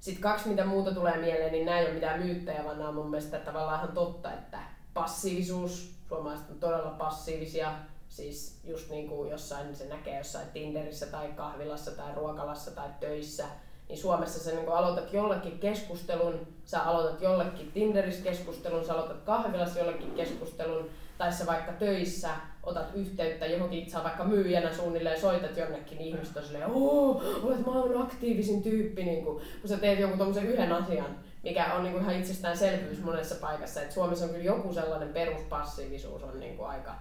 Sitten 0.01 0.23
kaksi, 0.23 0.49
mitä 0.49 0.65
muuta 0.65 0.95
tulee 0.95 1.17
mieleen, 1.17 1.53
niin 1.53 1.67
nämä 1.67 1.79
ei 1.79 1.85
ole 1.85 1.95
mitään 1.95 2.23
myyttejä, 2.23 2.65
vaan 2.65 2.77
nämä 2.79 2.89
on 2.89 2.95
mun 2.95 3.11
mielestä 3.11 3.39
tavallaan 3.39 3.79
ihan 3.79 3.95
totta, 3.95 4.33
että 4.33 4.59
passiivisuus, 4.95 5.95
suomalaiset 6.09 6.51
on 6.51 6.61
todella 6.61 6.91
passiivisia, 6.91 7.73
Siis 8.09 8.61
just 8.65 8.91
niin 8.91 9.09
kuin 9.09 9.31
jossain 9.31 9.77
se 9.77 9.89
näkee 9.89 10.19
jossain 10.19 10.49
Tinderissä 10.53 11.07
tai 11.07 11.29
kahvilassa 11.29 11.91
tai 11.91 12.15
ruokalassa 12.15 12.71
tai 12.71 12.89
töissä, 13.01 13.45
niin 13.89 13.99
Suomessa 13.99 14.39
sä 14.39 14.51
niin 14.51 14.69
aloitat 14.69 15.13
jollekin 15.13 15.59
keskustelun, 15.59 16.47
sä 16.65 16.83
aloitat 16.83 17.21
jollekin 17.21 17.73
Tinderissä 17.73 18.25
keskustelun, 18.25 18.85
sä 18.85 18.95
aloitat 18.95 19.21
kahvilassa 19.21 19.79
jollekin 19.79 20.11
keskustelun, 20.11 20.91
tai 21.19 21.33
sä 21.33 21.47
vaikka 21.47 21.73
töissä 21.73 22.31
otat 22.63 22.95
yhteyttä 22.95 23.47
johonkin, 23.47 23.91
sä 23.91 24.05
vaikka 24.05 24.25
myyjänä 24.25 24.75
suunnilleen 24.75 25.21
soitat 25.21 25.57
jonnekin, 25.57 25.99
niin 25.99 26.09
ihmiset 26.09 26.45
silleen, 26.45 26.71
ooo, 26.71 27.23
olet 27.43 27.67
maailman 27.67 28.03
aktiivisin 28.03 28.63
tyyppi, 28.63 29.05
niin 29.05 29.25
kuin, 29.25 29.43
kun 29.61 29.69
sä 29.69 29.77
teet 29.77 29.99
jonkun 29.99 30.19
tommosen 30.19 30.47
yhden 30.47 30.73
asian, 30.73 31.19
mikä 31.43 31.75
on 31.75 31.83
niin 31.83 31.93
kuin 31.93 32.03
ihan 32.03 32.17
itsestäänselvyys 32.17 33.03
monessa 33.03 33.35
paikassa. 33.35 33.83
Et 33.83 33.93
Suomessa 33.93 34.25
on 34.25 34.31
kyllä 34.31 34.45
joku 34.45 34.73
sellainen 34.73 35.09
peruspassiivisuus 35.09 36.23
on 36.23 36.41
niin 36.41 36.57
kuin 36.57 36.69
aika, 36.69 36.95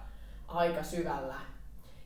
aika 0.48 0.82
syvällä. 0.82 1.34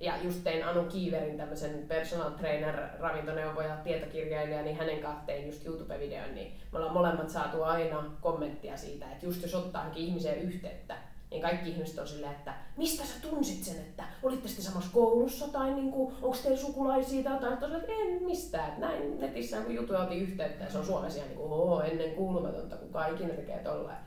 Ja 0.00 0.12
just 0.22 0.44
tein 0.44 0.64
Anu 0.64 0.82
Kiiverin 0.84 1.36
tämmöisen 1.36 1.84
personal 1.88 2.30
trainer, 2.30 2.74
ravintoneuvoja, 2.98 3.76
tietokirjailija, 3.76 4.62
niin 4.62 4.76
hänen 4.76 5.00
kanssa 5.00 5.26
tein 5.26 5.46
just 5.46 5.66
YouTube-videon, 5.66 6.34
niin 6.34 6.52
me 6.72 6.78
ollaan 6.78 6.94
molemmat 6.94 7.30
saatu 7.30 7.62
aina 7.62 8.04
kommenttia 8.20 8.76
siitä, 8.76 9.12
että 9.12 9.26
just 9.26 9.42
jos 9.42 9.54
ottaa 9.54 9.90
ihmiseen 9.94 10.42
yhteyttä, 10.42 10.96
niin 11.30 11.42
kaikki 11.42 11.70
ihmiset 11.70 11.98
on 11.98 12.08
silleen, 12.08 12.32
että 12.32 12.54
mistä 12.76 13.04
sä 13.04 13.14
tunsit 13.22 13.64
sen, 13.64 13.76
että 13.76 14.04
olitte 14.22 14.48
sitten 14.48 14.64
samassa 14.64 14.90
koulussa 14.92 15.48
tai 15.48 15.74
niin 15.74 15.92
kuin, 15.92 16.14
onko 16.22 16.36
teillä 16.42 16.58
sukulaisia 16.58 17.22
tai 17.22 17.50
jotain, 17.50 17.52
että 17.72 17.92
en 17.92 18.22
mistään, 18.22 18.68
että 18.68 18.80
näin 18.80 19.20
netissä 19.20 19.60
kun 19.60 19.74
jutuja 19.74 20.00
otin 20.00 20.22
yhteyttä 20.22 20.64
ja 20.64 20.70
se 20.70 20.78
on 20.78 20.86
Suomessa 20.86 21.18
ihan 21.18 21.28
niin 21.28 21.38
kuin, 21.38 21.86
ennen 21.86 22.14
kuulumatonta, 22.14 22.76
kuka 22.76 23.06
ikinä 23.06 23.34
tekee 23.34 23.58
tolleen. 23.58 23.98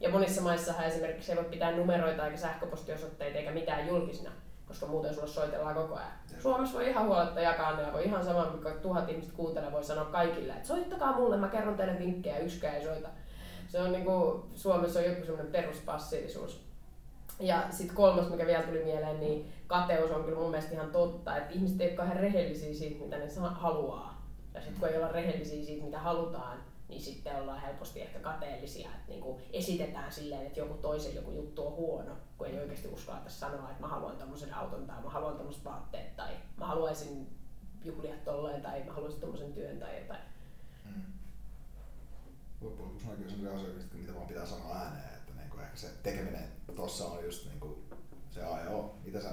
Ja 0.00 0.10
monissa 0.10 0.42
maissahan 0.42 0.86
esimerkiksi 0.86 1.32
ei 1.32 1.36
voi 1.36 1.44
pitää 1.44 1.76
numeroita 1.76 2.26
eikä 2.26 2.36
sähköpostiosoitteita 2.36 3.38
eikä 3.38 3.50
mitään 3.50 3.88
julkisina, 3.88 4.30
koska 4.68 4.86
muuten 4.86 5.14
sulle 5.14 5.28
soitellaan 5.28 5.74
koko 5.74 5.94
ajan. 5.94 6.12
Suomessa 6.38 6.78
voi 6.78 6.88
ihan 6.88 7.06
huoletta 7.06 7.40
jakaa 7.40 7.76
ne 7.76 7.82
ja 7.82 7.92
voi 7.92 8.04
ihan 8.04 8.24
sama, 8.24 8.50
mikä 8.50 8.70
tuhat 8.70 9.08
ihmistä 9.08 9.32
kuuntelee, 9.36 9.72
voi 9.72 9.84
sanoa 9.84 10.04
kaikille, 10.04 10.52
että 10.52 10.68
soittakaa 10.68 11.16
mulle, 11.16 11.36
mä 11.36 11.48
kerron 11.48 11.76
teille 11.76 11.98
vinkkejä, 11.98 12.38
yksikään 12.38 12.74
ei 12.74 12.84
soita. 12.84 13.08
Se 13.68 13.80
on 13.80 13.92
niinku, 13.92 14.44
Suomessa 14.54 14.98
on 15.00 15.06
joku 15.06 15.24
semmoinen 15.24 15.52
peruspassiivisuus. 15.52 16.70
Ja 17.40 17.62
sitten 17.70 17.96
kolmas, 17.96 18.30
mikä 18.30 18.46
vielä 18.46 18.62
tuli 18.62 18.84
mieleen, 18.84 19.20
niin 19.20 19.52
kateus 19.66 20.10
on 20.10 20.24
kyllä 20.24 20.38
mun 20.38 20.50
mielestä 20.50 20.74
ihan 20.74 20.90
totta, 20.90 21.36
että 21.36 21.54
ihmiset 21.54 21.80
eivät 21.80 21.98
ole 21.98 22.06
ihan 22.06 22.20
rehellisiä 22.20 22.74
siitä, 22.74 23.04
mitä 23.04 23.18
ne 23.18 23.26
haluaa. 23.50 24.22
Ja 24.54 24.60
sitten 24.60 24.80
kun 24.80 24.88
ei 24.88 24.96
olla 24.96 25.08
rehellisiä 25.08 25.64
siitä, 25.64 25.84
mitä 25.84 25.98
halutaan, 25.98 26.58
niin 26.90 27.02
sitten 27.02 27.36
ollaan 27.36 27.60
helposti 27.60 28.00
ehkä 28.00 28.18
kateellisia, 28.18 28.88
että 28.88 29.08
niin 29.08 29.20
kuin 29.20 29.42
esitetään 29.52 30.12
silleen, 30.12 30.46
että 30.46 30.60
joku 30.60 30.74
toisen 30.74 31.14
joku 31.14 31.30
juttu 31.30 31.66
on 31.66 31.72
huono, 31.72 32.16
kun 32.38 32.46
ei 32.46 32.58
oikeasti 32.58 32.88
uskalleta 32.88 33.30
sanoa, 33.30 33.70
että 33.70 33.80
mä 33.80 33.88
haluan 33.88 34.16
tämmöisen 34.16 34.54
auton 34.54 34.86
tai 34.86 35.02
mä 35.02 35.10
haluan 35.10 35.36
tämmöiset 35.36 35.64
vaatteet 35.64 36.16
tai 36.16 36.36
mä 36.56 36.66
haluaisin 36.66 37.26
juhlia 37.84 38.14
tolleen 38.24 38.62
tai 38.62 38.84
mä 38.84 38.92
haluaisin 38.92 39.20
tämmöisen 39.20 39.52
työn 39.52 39.78
tai 39.78 40.00
jotain. 40.00 40.20
Mm. 40.84 41.02
Loppujen 42.60 42.86
lopuksi 42.86 43.08
näkyy 43.08 43.30
sellaisia 43.30 43.60
asioita, 43.60 43.94
mitä 43.94 44.14
vaan 44.14 44.26
pitää 44.26 44.46
sanoa 44.46 44.76
ääneen, 44.76 45.14
että 45.14 45.32
niin 45.36 45.50
kuin 45.50 45.62
ehkä 45.62 45.76
se 45.76 45.88
tekeminen 46.02 46.48
tuossa 46.76 47.04
on 47.04 47.24
just 47.24 47.46
niin 47.46 47.60
kuin 47.60 47.84
se 48.30 48.44
A 48.44 48.60
ja 48.60 48.70
O. 48.70 48.94
Mitä 49.04 49.20
sä 49.20 49.30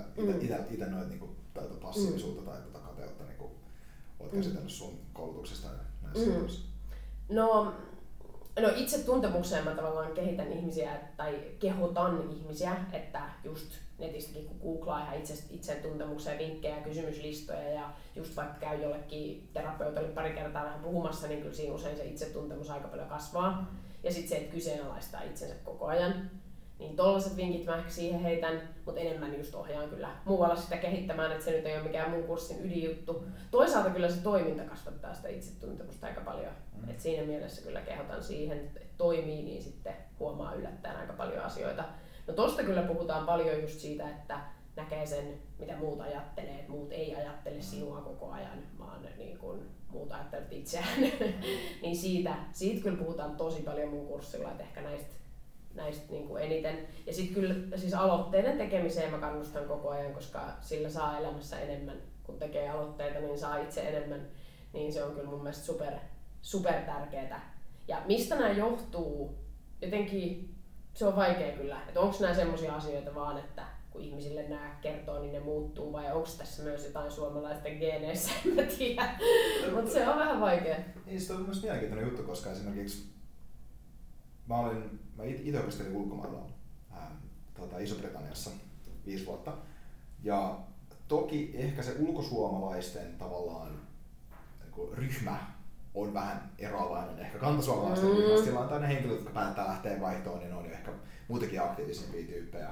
itse 0.69 0.85
mm. 0.85 0.91
noit 0.91 1.09
niin 1.09 1.37
tätä 1.53 1.73
passiivisuutta 1.81 2.41
mm. 2.41 2.47
tai 2.47 2.61
tätä 2.61 2.79
kateutta 2.79 3.23
niin 3.23 3.37
kuin, 3.37 3.51
oot 4.19 4.31
mm. 4.31 4.37
käsitellyt 4.37 4.71
sun 4.71 4.99
koulutuksesta 5.13 5.67
näissä 6.01 6.29
mm. 6.29 6.47
No, 7.29 7.73
no 8.59 8.69
itse 8.75 8.97
tuntemukseen 9.03 9.63
mä 9.63 9.71
tavallaan 9.71 10.13
kehitän 10.13 10.51
ihmisiä 10.51 10.99
tai 11.17 11.39
kehotan 11.59 12.29
ihmisiä, 12.31 12.75
että 12.93 13.21
just 13.43 13.73
netistäkin 13.97 14.45
kun 14.47 14.59
googlaa 14.61 15.03
ihan 15.03 15.17
itse, 15.17 15.33
itsen 15.49 15.81
tuntemukseen 15.81 16.39
vinkkejä, 16.39 16.81
kysymyslistoja 16.81 17.69
ja 17.69 17.93
just 18.15 18.35
vaikka 18.35 18.59
käy 18.59 18.81
jollekin 18.81 19.49
terapeutille 19.53 20.07
pari 20.07 20.33
kertaa 20.33 20.65
vähän 20.65 20.79
puhumassa, 20.79 21.27
niin 21.27 21.41
kyllä 21.41 21.55
siinä 21.55 21.73
usein 21.73 21.97
se 21.97 22.05
itsetuntemus 22.05 22.69
aika 22.69 22.87
paljon 22.87 23.09
kasvaa. 23.09 23.71
Ja 24.03 24.11
sitten 24.11 24.29
se, 24.29 24.35
että 24.35 24.53
kyseenalaistaa 24.53 25.21
itsensä 25.21 25.55
koko 25.63 25.85
ajan. 25.85 26.31
Niin 26.79 26.95
tollaset 26.95 27.37
vinkit 27.37 27.65
mä 27.65 27.77
ehkä 27.77 27.89
siihen 27.89 28.19
heitän, 28.19 28.61
mutta 28.85 29.01
enemmän 29.01 29.37
just 29.37 29.55
ohjaan 29.55 29.89
kyllä 29.89 30.09
muualla 30.25 30.55
sitä 30.55 30.77
kehittämään, 30.77 31.31
että 31.31 31.45
se 31.45 31.51
nyt 31.51 31.65
ei 31.65 31.75
ole 31.75 31.83
mikään 31.83 32.11
mun 32.11 32.23
kurssin 32.23 32.65
ydinjuttu. 32.65 33.23
Toisaalta 33.51 33.89
kyllä 33.89 34.09
se 34.09 34.21
toiminta 34.21 34.63
kasvattaa 34.63 35.13
sitä 35.13 35.27
itsetuntemusta 35.27 36.07
aika 36.07 36.21
paljon. 36.21 36.51
Mm. 36.81 36.89
Et 36.89 36.99
siinä 36.99 37.23
mielessä 37.23 37.61
kyllä 37.61 37.81
kehotan 37.81 38.23
siihen, 38.23 38.57
että 38.57 38.79
toimii, 38.97 39.43
niin 39.43 39.63
sitten 39.63 39.93
huomaa 40.19 40.53
yllättäen 40.53 40.97
aika 40.97 41.13
paljon 41.13 41.43
asioita. 41.43 41.83
No 42.27 42.33
tosta 42.33 42.63
kyllä 42.63 42.81
puhutaan 42.81 43.25
paljon 43.25 43.61
just 43.61 43.79
siitä, 43.79 44.09
että 44.09 44.39
näkee 44.75 45.05
sen, 45.05 45.33
mitä 45.59 45.75
muut 45.75 46.01
ajattelee, 46.01 46.55
että 46.59 46.71
muut 46.71 46.91
ei 46.91 47.15
ajattele 47.15 47.61
sinua 47.61 48.01
koko 48.01 48.31
ajan, 48.31 48.63
vaan 48.79 49.07
niin 49.17 49.37
kuin 49.37 49.59
muut 49.89 50.11
ajattelevat 50.11 50.53
itseään. 50.53 51.01
niin 51.81 51.97
siitä, 51.97 52.35
siitä 52.51 52.83
kyllä 52.83 52.97
puhutaan 52.97 53.35
tosi 53.35 53.61
paljon 53.61 53.89
mun 53.89 54.07
kurssilla, 54.07 54.51
että 54.51 54.63
ehkä 54.63 54.81
näistä 54.81 55.17
näistä 55.77 56.11
niin 56.11 56.27
kuin 56.27 56.43
eniten. 56.43 56.87
Ja 57.05 57.13
sitten 57.13 57.35
kyllä 57.35 57.77
siis 57.77 57.93
aloitteiden 57.93 58.57
tekemiseen 58.57 59.11
mä 59.11 59.17
kannustan 59.17 59.65
koko 59.65 59.89
ajan, 59.89 60.13
koska 60.13 60.53
sillä 60.61 60.89
saa 60.89 61.19
elämässä 61.19 61.59
enemmän. 61.59 61.97
Kun 62.23 62.39
tekee 62.39 62.69
aloitteita, 62.69 63.19
niin 63.19 63.39
saa 63.39 63.57
itse 63.57 63.81
enemmän. 63.81 64.27
Niin 64.73 64.93
se 64.93 65.03
on 65.03 65.11
kyllä 65.11 65.29
mun 65.29 65.43
mielestä 65.43 65.65
super, 65.65 65.93
super 66.41 66.81
tärkeää. 66.81 67.57
Ja 67.87 68.01
mistä 68.05 68.35
nämä 68.35 68.51
johtuu? 68.51 69.37
Jotenkin 69.81 70.55
se 70.93 71.05
on 71.05 71.15
vaikea 71.15 71.51
kyllä. 71.57 71.81
Että 71.87 71.99
onko 71.99 72.17
nämä 72.19 72.33
sellaisia 72.33 72.75
asioita 72.75 73.15
vaan, 73.15 73.37
että 73.37 73.63
kun 73.89 74.01
ihmisille 74.01 74.47
nämä 74.47 74.77
kertoo, 74.81 75.19
niin 75.19 75.33
ne 75.33 75.39
muuttuu, 75.39 75.93
vai 75.93 76.11
onko 76.11 76.29
tässä 76.37 76.63
myös 76.63 76.85
jotain 76.85 77.11
suomalaisten 77.11 77.77
geeneissä, 77.77 78.31
en 78.45 78.55
mä 78.55 78.61
tiedä. 78.61 79.19
Mutta 79.75 79.91
se 79.91 80.07
on 80.07 80.17
vähän 80.17 80.41
vaikea. 80.41 80.77
Niin, 81.05 81.21
se 81.21 81.33
on 81.33 81.41
myös 81.41 81.61
mielenkiintoinen 81.61 82.09
juttu, 82.09 82.23
koska 82.23 82.51
esimerkiksi 82.51 83.16
mä, 84.47 84.57
olin, 84.57 84.99
mä 85.17 85.23
itse 85.23 85.59
opiskelin 85.59 85.95
ulkomailla 85.95 86.49
ää, 86.91 87.11
tuota, 87.55 87.79
Iso-Britanniassa 87.79 88.49
viisi 89.05 89.25
vuotta. 89.25 89.53
Ja 90.23 90.59
toki 91.07 91.51
ehkä 91.53 91.83
se 91.83 91.95
ulkosuomalaisten 91.99 93.17
tavallaan 93.17 93.79
niin 94.77 94.93
ryhmä 94.93 95.37
on 95.93 96.13
vähän 96.13 96.51
eroavainen 96.57 97.19
ehkä 97.19 97.37
kantasuomalaisten 97.37 98.09
mm. 98.09 98.15
ryhmästä. 98.15 98.45
Sillä 98.45 98.59
on 98.59 98.81
ne 98.81 98.87
henkilöt, 98.87 99.15
jotka 99.15 99.33
päättää 99.33 99.67
lähteä 99.67 100.01
vaihtoon, 100.01 100.39
niin 100.39 100.49
ne 100.49 100.55
on 100.55 100.65
ehkä 100.65 100.91
muutenkin 101.27 101.61
aktiivisempia 101.61 102.27
tyyppejä. 102.27 102.69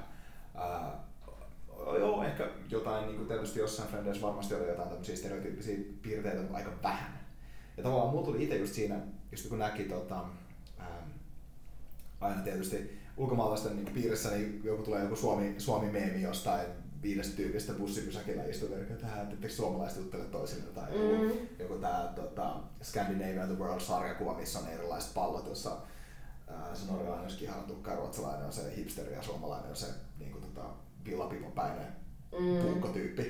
Ää, 0.54 1.04
joo, 1.98 2.22
ehkä 2.22 2.48
jotain, 2.70 3.06
niin 3.06 3.16
kuin 3.16 3.28
tietysti 3.28 3.58
jossain 3.58 3.88
Frendeissä 3.88 4.26
varmasti 4.26 4.54
oli 4.54 4.68
jotain 4.68 4.88
tämmöisiä 4.88 5.16
stereotyyppisiä 5.16 5.78
piirteitä 6.02 6.42
aika 6.52 6.72
vähän. 6.82 7.20
Ja 7.76 7.82
tavallaan 7.82 8.10
mulla 8.10 8.24
tuli 8.24 8.42
itse 8.42 8.56
just 8.56 8.74
siinä, 8.74 9.00
just 9.32 9.48
kun 9.48 9.58
näki 9.58 9.84
tota, 9.84 10.24
aina 12.20 12.42
tietysti 12.42 12.98
ulkomaalaisten 13.16 13.76
niin 13.76 13.94
piirissä 13.94 14.30
niin 14.30 14.60
joku 14.64 14.82
tulee 14.82 15.02
joku 15.02 15.16
Suomi, 15.16 15.54
Suomi-meemi 15.58 16.22
jostain 16.22 16.66
viidestä 17.02 17.36
tyypistä 17.36 17.72
bussipysäkillä 17.72 18.42
että 18.42 18.94
tähän, 18.94 19.32
että 19.32 19.48
suomalaiset 19.48 19.98
juttelee 19.98 20.26
toisilleen 20.26 20.74
tai 20.74 20.90
mm. 20.90 21.22
joku, 21.22 21.40
joku 21.58 21.74
tämä 21.74 22.12
tota, 22.14 22.56
Scandinavia 22.82 23.46
the 23.46 23.58
World-sarjakuva, 23.58 24.34
missä 24.34 24.58
on 24.58 24.68
erilaiset 24.68 25.14
pallot, 25.14 25.46
jossa 25.46 25.76
ää, 26.48 26.74
se 26.74 26.92
norjalainen 26.92 27.30
on 27.30 27.38
kihantukka 27.38 27.90
ja 27.90 27.96
ruotsalainen 27.96 28.46
on 28.46 28.52
se 28.52 28.76
hipsteri 28.76 29.14
ja 29.14 29.22
suomalainen 29.22 29.70
on 29.70 29.76
se 29.76 29.86
niin 30.18 30.32
kuin, 30.32 30.44
tota, 30.44 30.64
villapipopäinen 31.04 31.86
mm. 32.38 32.82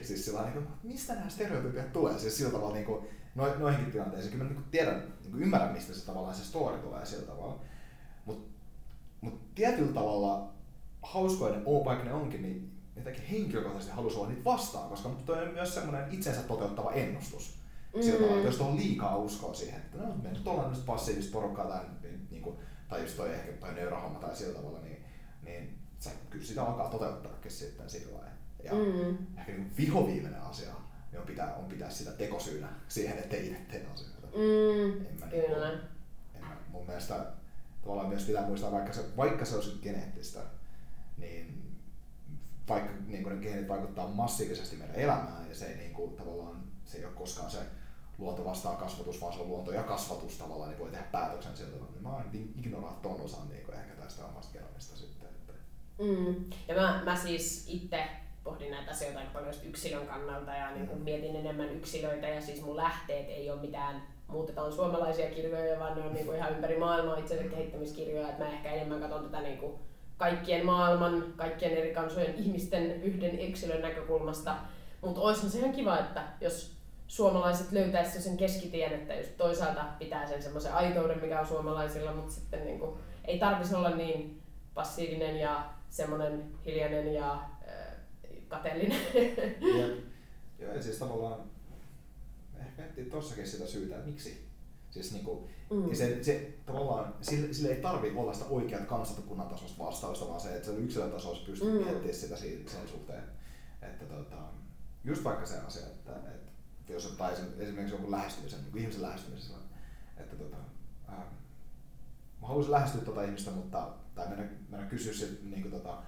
Siis 0.02 0.24
sillä 0.24 0.42
niin 0.42 0.52
kuin, 0.52 0.66
mistä 0.82 1.14
nämä 1.14 1.28
stereotypiat 1.28 1.92
tulee? 1.92 2.18
Siis 2.18 2.36
sillä 2.36 2.50
tavalla 2.50 2.74
niin 2.74 2.86
kuin, 2.86 3.06
no, 3.34 3.54
noihinkin 3.58 3.92
tilanteisiin. 3.92 4.32
Kyllä 4.32 4.44
mä 4.44 4.50
niin 4.50 4.62
kuin 4.62 4.70
tiedän, 4.70 5.12
niin 5.22 5.32
kuin 5.32 5.42
ymmärrän, 5.42 5.72
mistä 5.72 5.94
se 5.94 6.06
tavallaan 6.06 6.34
se 6.34 6.44
story 6.44 6.78
tulee 6.78 7.06
sillä 7.06 7.26
tavalla. 7.26 7.60
Mutta 9.26 9.40
mut 9.40 9.54
tietyllä 9.54 9.92
tavalla 9.92 10.48
hauskoinen, 11.02 11.64
vaikka 11.64 12.04
ne 12.04 12.12
onkin, 12.12 12.42
niin 12.42 12.72
jotenkin 12.96 13.24
henkilökohtaisesti 13.24 13.94
halusi 13.94 14.16
olla 14.16 14.28
niitä 14.28 14.44
vastaan, 14.44 14.88
koska 14.88 15.08
toi 15.26 15.42
on 15.42 15.54
myös 15.54 15.74
semmoinen 15.74 16.04
itsensä 16.10 16.42
toteuttava 16.42 16.92
ennustus. 16.92 17.58
Mm. 17.94 18.02
Sillä 18.02 18.18
tavalla, 18.18 18.36
että 18.36 18.48
jos 18.48 18.56
tuohon 18.56 18.76
liikaa 18.76 19.16
uskoa 19.16 19.54
siihen, 19.54 19.80
että 19.80 19.98
no, 19.98 20.14
me 20.22 20.28
nyt 20.28 20.46
ollaan 20.46 20.72
nyt 20.72 20.86
passiivista 20.86 21.32
porukkaa 21.32 21.66
tai, 21.66 21.80
niin 22.30 22.42
kuin, 22.42 22.56
tai 22.88 23.00
just 23.00 23.16
toi 23.16 23.34
ehkä 23.34 23.52
toi 23.52 23.74
nöyrähomma 23.74 24.18
tai 24.18 24.36
sillä 24.36 24.54
tavalla, 24.54 24.78
niin, 24.80 25.04
niin 25.42 25.78
sä 25.98 26.10
kyllä 26.30 26.44
sitä 26.44 26.62
alkaa 26.62 26.90
toteuttaakin 26.90 27.50
sitten 27.50 27.90
sillä 27.90 28.12
lailla. 28.12 28.36
Ja 28.64 28.72
mm. 28.72 29.38
ehkä 29.38 29.52
niin 29.52 29.72
vihoviimeinen 29.76 30.42
asia 30.42 30.74
niin 31.12 31.20
on 31.20 31.26
pitää, 31.26 31.54
on 31.54 31.64
pitää 31.64 31.90
sitä 31.90 32.10
tekosyynä 32.10 32.68
siihen, 32.88 33.18
ettei 33.18 33.46
itse 33.46 33.60
tee 33.70 33.86
asioita. 33.94 34.26
Mm. 34.26 35.06
En 35.06 35.16
mä, 35.20 35.26
niin 35.26 35.44
kyllä. 35.44 35.72
en 36.34 36.40
mä, 36.40 36.56
mun 36.72 36.86
mielestä 36.86 37.26
tavallaan 37.86 38.08
myös 38.08 38.24
pitää 38.24 38.46
muistaa, 38.46 38.72
vaikka 38.72 38.92
se, 38.92 39.16
vaikka 39.16 39.44
se 39.44 39.54
olisi 39.54 39.78
geneettistä, 39.82 40.40
niin 41.16 41.76
vaikka 42.68 42.92
niin 43.06 43.22
kuin 43.22 43.36
ne 43.36 43.42
geenit 43.42 43.68
vaikuttaa 43.68 44.08
massiivisesti 44.08 44.76
meidän 44.76 44.96
elämään 44.96 45.48
ja 45.48 45.54
se 45.54 45.66
ei 45.66 45.76
niin 45.76 45.92
kuin, 45.94 46.16
tavallaan 46.16 46.62
se 46.84 46.98
ei 46.98 47.04
ole 47.04 47.14
koskaan 47.14 47.50
se 47.50 47.58
luonto 48.18 48.44
vastaa 48.44 48.76
kasvatus, 48.76 49.20
vaan 49.20 49.32
se 49.32 49.40
on 49.40 49.48
luonto 49.48 49.72
ja 49.72 49.82
kasvatus 49.82 50.38
tavallaan, 50.38 50.70
niin 50.70 50.78
voi 50.78 50.90
tehdä 50.90 51.04
päätöksen 51.12 51.56
sieltä. 51.56 51.76
Mä 52.00 52.12
oon 52.12 52.24
ignoraa 52.32 52.98
ton 53.02 53.20
osan 53.20 53.48
niin 53.48 53.74
ehkä 53.74 54.02
tästä 54.02 54.24
omasta 54.24 54.52
genomista 54.52 54.96
sitten. 54.96 55.28
Että... 55.28 55.52
Mm. 55.98 56.44
Ja 56.68 56.74
mä, 56.74 57.02
mä 57.04 57.16
siis 57.16 57.64
itse 57.68 58.06
pohdin 58.46 58.70
näitä 58.70 58.90
asioita 58.90 59.18
aika 59.18 59.30
paljon 59.32 59.54
yksilön 59.64 60.06
kannalta 60.06 60.50
ja 60.50 60.70
niin 60.70 60.86
kuin 60.86 61.02
mietin 61.02 61.36
enemmän 61.36 61.70
yksilöitä 61.70 62.28
ja 62.28 62.40
siis 62.40 62.62
mun 62.62 62.76
lähteet 62.76 63.28
ei 63.28 63.50
ole 63.50 63.60
mitään 63.60 64.02
muutetaan 64.28 64.72
suomalaisia 64.72 65.30
kirjoja, 65.30 65.78
vaan 65.78 65.96
ne 65.96 66.02
on 66.02 66.14
niin 66.14 66.26
kuin 66.26 66.36
ihan 66.36 66.52
ympäri 66.52 66.78
maailmaa 66.78 67.16
itsensä 67.16 67.44
kehittämiskirjoja, 67.44 68.28
että 68.28 68.44
mä 68.44 68.50
ehkä 68.50 68.72
enemmän 68.72 69.00
katson 69.00 69.24
tätä 69.24 69.42
niin 69.42 69.58
kuin 69.58 69.74
kaikkien 70.16 70.66
maailman, 70.66 71.24
kaikkien 71.36 71.76
eri 71.76 71.94
kansojen 71.94 72.34
ihmisten 72.34 73.02
yhden 73.02 73.40
yksilön 73.40 73.82
näkökulmasta. 73.82 74.56
Mutta 75.00 75.20
olisihan 75.20 75.50
se 75.50 75.58
ihan 75.58 75.72
kiva, 75.72 75.98
että 75.98 76.22
jos 76.40 76.76
suomalaiset 77.06 77.72
löytäisivät 77.72 78.24
sen 78.24 78.36
keskitien, 78.36 78.92
että 78.92 79.14
just 79.14 79.36
toisaalta 79.36 79.84
pitää 79.98 80.26
sen 80.26 80.42
semmoisen 80.42 80.74
aitouden, 80.74 81.20
mikä 81.20 81.40
on 81.40 81.46
suomalaisilla, 81.46 82.12
mutta 82.12 82.32
sitten 82.32 82.64
niin 82.64 82.78
kuin, 82.78 83.00
ei 83.24 83.38
tarvitsisi 83.38 83.74
olla 83.74 83.90
niin 83.90 84.42
passiivinen 84.74 85.36
ja 85.36 85.64
semmoinen 85.88 86.44
hiljainen 86.64 87.14
ja 87.14 87.38
kateellinen. 88.48 89.00
Ja, 89.78 89.86
joo, 90.66 90.74
ja 90.74 90.82
siis 90.82 90.98
tavallaan 90.98 91.40
ehkä 92.58 92.82
miettii 92.82 93.04
tossakin 93.04 93.46
sitä 93.46 93.66
syytä, 93.66 93.96
että 93.96 94.08
miksi 94.10 94.46
Siis 94.96 95.12
niinku, 95.12 95.48
mm. 95.70 95.94
se, 95.94 96.24
se, 96.24 96.54
tavallaan, 96.66 97.14
sille, 97.20 97.52
sille 97.52 97.68
ei 97.68 97.80
tarvi 97.80 98.12
olla 98.16 98.32
sitä 98.32 98.46
oikeat 98.46 98.84
kansakunnan 98.86 99.48
tasosta 99.48 99.84
vastausta, 99.84 100.28
vaan 100.28 100.40
se, 100.40 100.56
että 100.56 100.68
se 100.68 100.74
yksilötasossa 100.74 101.46
pystyy 101.46 101.72
mm. 101.72 101.84
miettimään 101.84 102.14
sitä 102.14 102.36
sen 102.36 102.88
suhteen. 102.88 103.22
Että 103.82 104.04
tota, 104.04 104.36
just 105.04 105.24
vaikka 105.24 105.46
se 105.46 105.58
asia, 105.58 105.86
että, 105.86 106.16
että 106.16 106.92
jos 106.92 107.06
ottaa 107.06 107.30
esimerkiksi 107.30 107.94
jonkun 107.94 108.10
lähestymisen, 108.10 108.60
niin 108.64 108.78
ihmisen 108.78 109.02
lähestymisessä, 109.02 109.54
että 110.16 110.36
tota, 110.36 110.56
ää, 111.08 111.32
mä 112.40 112.46
haluaisin 112.46 112.72
lähestyä 112.72 113.00
tota 113.00 113.22
ihmistä, 113.22 113.50
mutta, 113.50 113.88
tai 114.14 114.28
mennä, 114.28 114.48
mennä 114.68 114.86
kysyä 114.86 115.12
sit, 115.12 115.42
niin 115.42 115.62
kuin, 115.62 115.72
tota, 115.72 116.02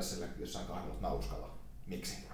sille 0.00 0.28
jossain 0.38 0.66
kahvilla, 0.66 0.94
että 0.94 1.06
mä 1.06 1.12
uskalla. 1.12 1.50
Miksi? 1.86 2.28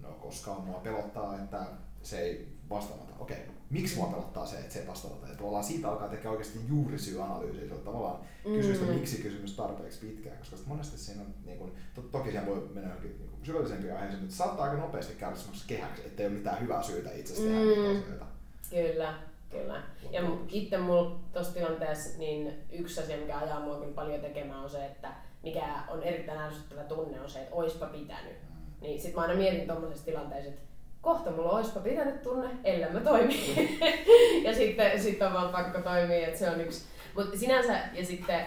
No 0.00 0.08
koska 0.08 0.54
mua 0.54 0.80
pelottaa, 0.80 1.34
että 1.34 1.66
se 2.02 2.18
ei 2.18 2.48
vastaamata. 2.70 3.14
Okei, 3.18 3.36
okay. 3.36 3.54
miksi 3.70 3.96
mua 3.96 4.06
pelottaa 4.06 4.46
se, 4.46 4.58
että 4.58 4.72
se 4.72 4.80
ei 4.80 4.86
vastaamata? 4.86 5.28
Ja 5.28 5.34
tavallaan 5.34 5.64
siitä 5.64 5.88
alkaa 5.88 6.08
tehdä 6.08 6.30
oikeasti 6.30 6.58
juurisyyanalyysejä. 6.68 7.68
Se 7.68 7.74
on 7.74 7.80
tavallaan 7.80 8.20
mm. 8.44 8.52
kysyä 8.54 8.74
sitä 8.74 8.92
miksi 8.92 9.22
kysymys 9.22 9.56
tarpeeksi 9.56 10.06
pitkään, 10.06 10.38
koska 10.38 10.56
monesti 10.66 10.98
siinä 10.98 11.22
on, 11.22 11.34
niin 11.44 11.58
kuin, 11.58 11.72
to, 11.94 12.02
toki 12.02 12.30
siellä 12.30 12.48
voi 12.48 12.70
mennä 12.74 12.88
johonkin 12.88 13.18
niin 13.18 13.30
kuin 13.30 13.46
syvällisempiin 13.46 13.92
aiheisiin, 13.92 14.20
mutta 14.20 14.36
saattaa 14.36 14.64
aika 14.64 14.76
nopeasti 14.76 15.14
käydä 15.14 15.36
semmoisessa 15.36 15.68
kehäksi, 15.68 16.02
ettei 16.06 16.26
ole 16.26 16.34
mitään 16.34 16.60
hyvää 16.60 16.82
syytä 16.82 17.12
itse 17.12 17.32
asiassa 17.32 17.52
tehdä 17.52 17.64
mm. 17.64 17.82
niitä 17.82 18.00
asioita. 18.00 18.26
Kyllä, 18.70 19.14
kyllä. 19.50 19.82
Ja 20.10 20.22
itse 20.48 20.78
mulla 20.78 21.20
tuossa 21.32 21.54
tilanteessa 21.54 22.18
niin 22.18 22.52
yksi 22.72 23.00
asia, 23.00 23.16
mikä 23.16 23.38
ajaa 23.38 23.60
mua 23.60 23.78
kyllä 23.78 23.94
paljon 23.94 24.20
tekemään 24.20 24.60
on 24.60 24.70
se, 24.70 24.86
että 24.86 25.14
mikä 25.42 25.64
on 25.88 26.02
erittäin 26.02 26.40
ärsyttävä 26.40 26.82
tunne 26.82 27.20
on 27.20 27.30
se, 27.30 27.38
että 27.38 27.54
oispa 27.54 27.86
pitänyt. 27.86 28.36
Niin 28.80 29.00
sit 29.00 29.14
mä 29.14 29.20
aina 29.20 29.34
mietin 29.34 29.66
tuommoisessa 29.66 30.04
tilanteessa, 30.04 30.48
että 30.48 30.62
kohta 31.00 31.30
mulla 31.30 31.50
olisipa 31.50 31.80
pitänyt 31.80 32.22
tunne, 32.22 32.48
ellei 32.64 32.92
mä 32.92 33.00
toimi. 33.00 33.68
ja 34.44 34.54
sitten 34.54 35.02
sit 35.02 35.22
on 35.22 35.32
vaan 35.32 35.52
pakko 35.52 35.80
toimia, 35.80 36.26
että 36.26 36.38
se 36.38 36.50
on 36.50 36.60
yksi. 36.60 36.84
Mutta 37.14 37.38
sinänsä, 37.38 37.78
ja 37.92 38.06
sitten 38.06 38.46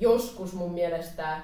joskus 0.00 0.52
mun 0.52 0.74
mielestä 0.74 1.40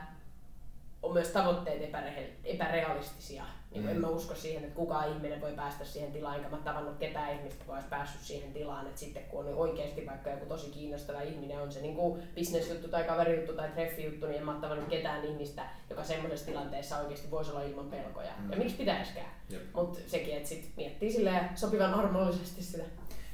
on 1.03 1.13
myös 1.13 1.29
tavoitteet 1.29 1.83
epäre- 1.83 2.31
epärealistisia. 2.45 3.45
Niin 3.71 3.83
mm. 3.83 3.89
En 3.89 4.01
mä 4.01 4.09
usko 4.09 4.35
siihen, 4.35 4.65
että 4.65 4.77
kukaan 4.77 5.13
ihminen 5.13 5.41
voi 5.41 5.53
päästä 5.53 5.85
siihen 5.85 6.13
tilaan, 6.13 6.37
enkä 6.37 6.49
mä 6.49 6.57
tavannut 6.57 6.99
ketään 6.99 7.35
ihmistä, 7.35 7.63
joka 7.63 7.73
olisi 7.73 7.89
päässyt 7.89 8.21
siihen 8.21 8.53
tilaan. 8.53 8.87
Että 8.87 9.01
sitten 9.01 9.23
kun 9.23 9.47
on 9.47 9.55
oikeasti 9.55 10.07
vaikka 10.07 10.31
joku 10.31 10.47
tosi 10.47 10.71
kiinnostava 10.71 11.21
ihminen, 11.21 11.63
on 11.63 11.73
se 11.73 11.81
niin 11.81 11.97
kuin 11.97 12.23
bisnesjuttu 12.35 12.89
tai 12.89 13.05
kaverijuttu 13.05 13.53
tai 13.53 13.69
treffijuttu, 13.69 14.27
niin 14.27 14.39
en 14.39 14.45
mä 14.45 14.59
tavannut 14.61 14.89
ketään 14.89 15.25
ihmistä, 15.25 15.67
joka 15.91 16.05
semmoisessa 16.05 16.47
tilanteessa 16.47 16.99
oikeasti 16.99 17.31
voisi 17.31 17.51
olla 17.51 17.63
ilman 17.63 17.91
pelkoja. 17.91 18.33
Mm. 18.39 18.51
Ja 18.51 18.59
miksi 18.59 18.77
pitäisikään? 18.77 19.31
Mutta 19.75 19.99
sekin, 20.07 20.37
että 20.37 20.49
sit 20.49 20.73
miettii 20.77 21.13
sopivan 21.55 21.95
armollisesti 21.95 22.63
sitä. 22.63 22.85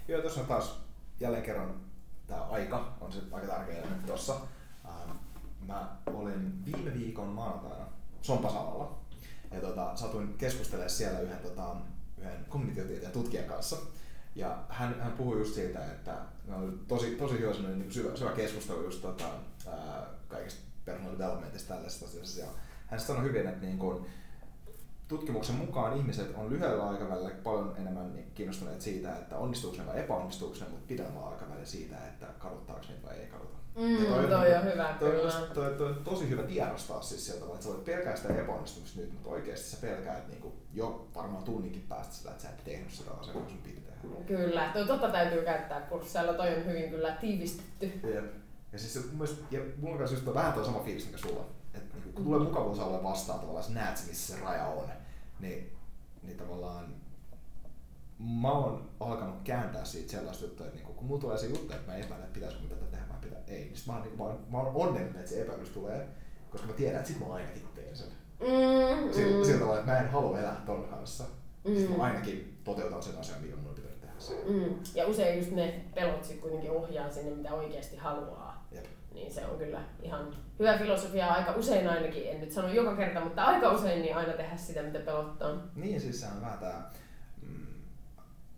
Joo, 0.08 0.20
tuossa 0.20 0.40
on 0.40 0.46
taas 0.46 0.80
jälleen 1.20 1.42
kerran 1.42 1.86
tämä 2.26 2.42
aika 2.42 2.96
on 3.00 3.12
se 3.12 3.20
aika 3.32 3.46
tärkeä 3.46 3.78
elementti 3.78 4.06
tuossa. 4.06 4.36
Ähm, 4.84 5.16
mä 5.66 5.96
olin 6.06 6.64
viime 6.64 6.94
viikon 6.94 7.28
maanantaina 7.28 7.86
Sompasalalla 8.22 8.98
ja 9.50 9.60
tota, 9.60 9.96
satuin 9.96 10.34
keskustelemaan 10.38 10.90
siellä 10.90 11.20
yhden, 11.20 11.38
tota, 11.38 11.76
yhden 12.18 12.46
kommunikaatiotieteen 12.48 13.12
tutkijan 13.12 13.44
kanssa. 13.44 13.76
Ja 14.34 14.64
hän, 14.68 15.00
hän 15.00 15.12
puhui 15.12 15.38
just 15.38 15.54
siitä, 15.54 15.84
että 15.84 16.16
oli 16.56 16.72
tosi, 16.88 17.10
tosi 17.10 17.38
hyvä, 17.38 17.52
niin 17.52 17.92
syvä, 17.92 18.16
syvä 18.16 18.32
keskustelu 18.32 18.82
just 18.82 19.02
tota, 19.02 19.24
ää, 19.66 20.06
kaikista 20.28 20.60
personal 20.84 21.18
developmentista 21.18 21.74
tällaisesta 21.74 22.04
asiasta. 22.04 22.40
Ja 22.40 22.46
hän 22.86 23.00
sanoi 23.00 23.24
hyvin, 23.24 23.46
että 23.46 23.66
niin 23.66 23.78
kun, 23.78 24.06
tutkimuksen 25.08 25.56
mukaan 25.56 25.96
ihmiset 25.96 26.34
on 26.34 26.50
lyhyellä 26.50 26.88
aikavälillä 26.88 27.30
paljon 27.30 27.74
enemmän 27.78 28.14
niin 28.14 28.30
kiinnostuneet 28.34 28.80
siitä, 28.80 29.16
että 29.16 29.38
onnistuuko 29.38 29.76
ne 29.76 29.86
vai 29.86 30.00
epäonnistuuko 30.00 30.56
ne, 30.60 30.68
mutta 30.68 30.86
pidemmällä 30.88 31.28
aikavälillä 31.28 31.66
siitä, 31.66 31.96
että 32.06 32.26
kaduttaako 32.38 32.86
niitä 32.88 33.06
vai 33.06 33.16
ei 33.16 33.26
kaduta. 33.26 33.65
Mm, 33.76 34.06
toi, 34.06 34.28
toi 34.28 34.54
on 34.54 34.64
hyvä, 34.64 34.96
toi, 35.00 35.10
kyllä. 35.10 35.32
Toi, 35.32 35.48
toi, 35.54 35.74
toi, 35.74 35.88
on 35.88 36.04
tosi 36.04 36.28
hyvä 36.28 36.42
tiedostaa 36.42 37.02
siis 37.02 37.26
sieltä, 37.26 37.44
että 37.44 37.62
sä 37.62 37.68
voit 37.68 37.84
pelkää 37.84 38.16
sitä 38.16 38.28
epäonnistumista 38.28 39.00
nyt, 39.00 39.12
mutta 39.12 39.28
oikeasti 39.30 39.70
sä 39.70 39.76
pelkäät 39.80 40.28
niin 40.28 40.40
kuin 40.40 40.54
jo 40.74 41.08
varmaan 41.14 41.44
tunninkin 41.44 41.84
päästä 41.88 42.14
sitä, 42.14 42.30
että 42.30 42.42
sä 42.42 42.48
et 42.48 42.64
tehnyt 42.64 42.90
sitä 42.90 43.10
asiaa, 43.10 43.32
kun 43.32 43.48
sun 43.48 43.58
piti 43.58 43.80
tehdä. 43.80 44.24
Kyllä, 44.26 44.70
toi 44.72 44.86
totta 44.86 45.08
täytyy 45.08 45.42
käyttää 45.42 45.80
kursseilla, 45.80 46.34
toi 46.34 46.54
on 46.54 46.64
hyvin 46.64 46.90
kyllä 46.90 47.10
tiivistetty. 47.10 47.86
Jep. 48.14 48.34
Ja 48.72 48.78
siis 48.78 49.06
mun 49.06 49.14
mielestä, 49.14 49.44
ja 49.50 49.60
mulla 49.76 49.98
kanssa 49.98 50.16
just 50.16 50.28
on 50.28 50.34
vähän 50.34 50.52
tuo 50.52 50.64
sama 50.64 50.80
fiilis, 50.80 51.06
mikä 51.06 51.18
sulla. 51.18 51.46
Että 51.74 51.96
niin 51.96 52.14
kun 52.14 52.24
tulee 52.24 52.40
mukavuusalue 52.40 53.02
vastaan 53.02 53.40
tavallaan, 53.40 53.64
sä 53.64 53.72
näet 53.72 54.04
missä 54.06 54.36
se 54.36 54.42
raja 54.42 54.66
on, 54.66 54.88
niin, 55.40 55.72
niin 56.22 56.36
tavallaan 56.36 56.94
mä 58.18 58.52
oon 58.52 58.90
alkanut 59.00 59.42
kääntää 59.44 59.84
siitä 59.84 60.10
sellaista 60.10 60.44
juttua, 60.44 60.66
että 60.66 60.78
niinku, 60.78 60.92
kun 60.92 61.06
mulla 61.06 61.20
tulee 61.20 61.38
se 61.38 61.46
juttu, 61.46 61.74
että 61.74 61.92
mä 61.92 61.98
epäilen, 61.98 62.24
että 62.24 62.34
pitäisikö 62.34 62.62
tätä 62.62 62.74
pitää, 62.80 62.85
ei, 63.48 63.64
niin 63.64 63.76
sit 63.76 63.86
mä 63.86 63.92
oon, 63.92 64.02
niinku, 64.02 64.18
mä 64.24 64.28
oon, 64.28 64.38
mä 64.50 64.58
oon 64.58 64.72
onnellinen, 64.88 65.16
että 65.20 65.30
se 65.30 65.42
epäilys 65.42 65.70
tulee, 65.70 66.08
koska 66.50 66.66
mä 66.66 66.72
tiedän, 66.72 66.96
että 67.00 67.08
sit 67.08 67.20
mä 67.20 67.34
ainakin 67.34 67.62
teen 67.74 67.96
sen. 67.96 68.08
Mm, 68.40 69.12
Sillä, 69.12 69.36
mm, 69.38 69.44
sillä 69.44 69.58
tavalla, 69.60 69.78
että 69.80 69.92
mä 69.92 69.98
en 69.98 70.10
halua 70.10 70.38
elää 70.38 70.62
ton 70.66 70.84
kanssa. 70.84 71.24
Mm. 71.64 71.76
Sit 71.76 71.90
Mm. 71.90 71.96
mä 71.96 72.02
ainakin 72.02 72.58
toteutan 72.64 73.02
sen 73.02 73.18
asian, 73.18 73.40
mikä 73.42 73.56
mun 73.56 73.74
pitänyt 73.74 74.00
tehdä 74.00 74.14
mm. 74.48 74.74
Ja 74.94 75.06
usein 75.06 75.38
just 75.38 75.50
ne 75.50 75.84
pelot 75.94 76.24
sit 76.24 76.40
kuitenkin 76.40 76.70
ohjaa 76.70 77.10
sinne, 77.10 77.30
mitä 77.36 77.54
oikeasti 77.54 77.96
haluaa. 77.96 78.66
Jep. 78.72 78.84
Niin 79.14 79.32
se 79.32 79.46
on 79.46 79.58
kyllä 79.58 79.82
ihan 80.02 80.34
hyvä 80.58 80.78
filosofia 80.78 81.26
aika 81.26 81.52
usein 81.52 81.88
ainakin, 81.88 82.28
en 82.30 82.40
nyt 82.40 82.52
sano 82.52 82.68
joka 82.68 82.96
kerta, 82.96 83.20
mutta 83.20 83.44
aika 83.44 83.72
usein 83.72 84.02
niin 84.02 84.16
aina 84.16 84.32
tehdä 84.32 84.56
sitä, 84.56 84.82
mitä 84.82 84.98
pelottaa. 84.98 85.66
Niin, 85.76 86.00
siis 86.00 86.20
sehän 86.20 86.36
on 86.36 86.42
vähän 86.42 86.58
tää, 86.58 86.90
mm, 87.42 87.66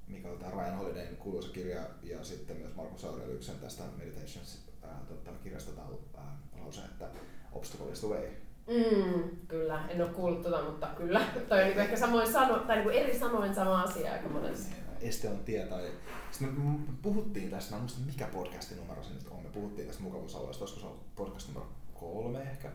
mikä 0.08 0.28
on 0.28 0.38
tää 0.38 0.50
Ryan 0.50 0.76
Holidayn 0.78 1.16
kuuluisa 1.16 1.52
kirja 1.52 1.80
ja 2.02 2.24
sitten 2.24 2.56
myös 2.56 2.74
Markus 2.74 3.04
Aureliuksen 3.04 3.58
tästä 3.58 3.82
Meditations 3.98 4.67
tota, 5.08 5.30
kirjasta 5.42 5.72
tää 5.72 5.84
ää, 6.16 6.38
lause, 6.60 6.80
että 6.80 7.08
obstacle 7.52 7.92
is 7.92 8.00
the 8.00 8.08
way. 8.08 8.28
Mm, 8.68 9.46
kyllä, 9.48 9.88
en 9.88 10.02
ole 10.02 10.10
kuullut 10.10 10.42
tota, 10.42 10.62
mutta 10.62 10.86
kyllä. 10.86 11.20
Toi 11.48 11.58
on 11.58 11.64
niinku 11.64 11.80
ehkä 11.80 11.96
samoin 11.96 12.32
sano, 12.32 12.58
tai 12.58 12.76
niinku 12.76 12.90
eri 12.90 13.18
sanoin 13.18 13.54
sama 13.54 13.82
asia 13.82 14.12
aika 14.12 14.28
monessa. 14.28 14.68
Este 15.00 15.28
on 15.28 15.38
tie 15.38 15.66
tai... 15.66 15.90
Sitten 16.30 16.60
me 16.60 16.78
puhuttiin 17.02 17.50
tästä, 17.50 17.70
mä 17.70 17.76
en 17.76 17.82
muista 17.82 18.00
mikä 18.06 18.26
podcastin 18.26 18.78
numero 18.78 19.02
se 19.02 19.14
nyt 19.14 19.28
on, 19.30 19.42
me 19.42 19.48
puhuttiin 19.48 19.86
tästä 19.86 20.02
mukavuusalueesta, 20.02 20.64
olisiko 20.64 20.80
se 20.80 20.86
ollut 20.86 21.14
podcast 21.14 21.48
numero 21.48 21.66
kolme 21.94 22.42
ehkä. 22.42 22.68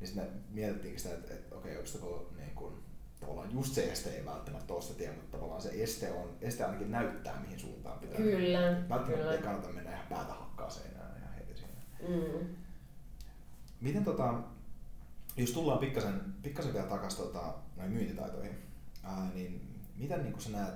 Niin 0.00 0.08
sitten 0.08 0.24
me 0.24 0.30
mietittiinkin 0.50 1.00
sitä, 1.00 1.14
että, 1.14 1.34
että 1.34 1.54
okei, 1.54 1.78
obstacle 1.78 2.18
niin 2.36 2.54
kun, 2.54 2.82
tavallaan 3.20 3.52
just 3.52 3.74
se 3.74 3.92
este 3.92 4.10
ei 4.10 4.24
välttämättä 4.24 4.74
ole 4.74 4.82
se 4.82 4.94
tie, 4.94 5.12
mutta 5.12 5.36
tavallaan 5.36 5.62
se 5.62 5.70
este, 5.72 6.12
on, 6.12 6.30
este 6.40 6.64
ainakin 6.64 6.90
näyttää 6.90 7.40
mihin 7.40 7.60
suuntaan 7.60 7.98
pitää. 7.98 8.16
Kyllä, 8.16 8.60
Välttämättä 8.88 9.16
kyllä. 9.16 9.32
ei 9.32 9.42
kannata 9.42 9.68
mennä 9.68 9.92
ihan 9.92 10.06
päätä 10.08 10.32
hakkaa 10.32 10.70
seinään. 10.70 11.11
Mm. 12.08 12.46
Miten 13.80 14.04
tota, 14.04 14.34
jos 15.36 15.50
tullaan 15.50 15.78
pikkasen, 15.78 16.20
pikkasen 16.42 16.72
vielä 16.72 16.86
takaisin 16.86 17.24
tota, 17.24 17.54
noihin 17.76 17.92
myyntitaitoihin, 17.92 18.58
ää, 19.02 19.30
niin 19.34 19.60
miten 19.96 20.22
niin 20.22 20.40
sä 20.40 20.50
näet 20.50 20.74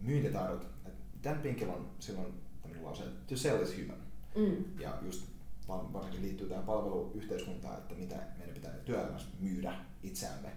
myyntitaidot, 0.00 0.66
että 0.86 1.02
Dan 1.24 1.38
Pinkillä 1.38 1.72
on 1.72 1.90
silloin 1.98 2.34
tämmöinen 2.62 2.84
lause, 2.84 3.04
että 3.04 3.26
to 3.26 3.36
sell 3.36 3.62
is 3.62 3.76
human. 3.78 3.98
Mm. 4.36 4.80
Ja 4.80 4.98
just 5.02 5.26
var- 5.68 5.92
varsinkin 5.92 6.22
liittyy 6.22 6.48
tähän 6.48 6.64
palveluyhteiskuntaan, 6.64 7.78
että 7.78 7.94
mitä 7.94 8.16
meidän 8.38 8.54
pitää 8.54 8.72
työelämässä 8.72 9.28
myydä 9.40 9.74
itseämme. 10.02 10.52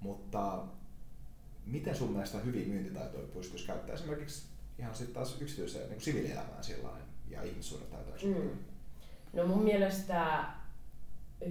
Mutta 0.00 0.64
miten 1.66 1.96
sun 1.96 2.12
mielestä 2.12 2.38
hyviä 2.38 2.66
myyntitaitoja 2.66 3.26
pystyisi 3.26 3.66
käyttämään 3.66 3.98
esimerkiksi 3.98 4.46
ihan 4.78 4.94
sitten 4.94 5.14
taas 5.14 5.40
yksityiseen 5.40 5.90
niin 5.90 6.00
siviilielämään 6.00 6.64
sillä 6.64 6.88
ja 7.30 7.42
ihmissuhdetaitoja? 7.42 8.16
Mm. 8.34 8.50
No 9.36 9.46
mun 9.46 9.64
mielestä 9.64 10.44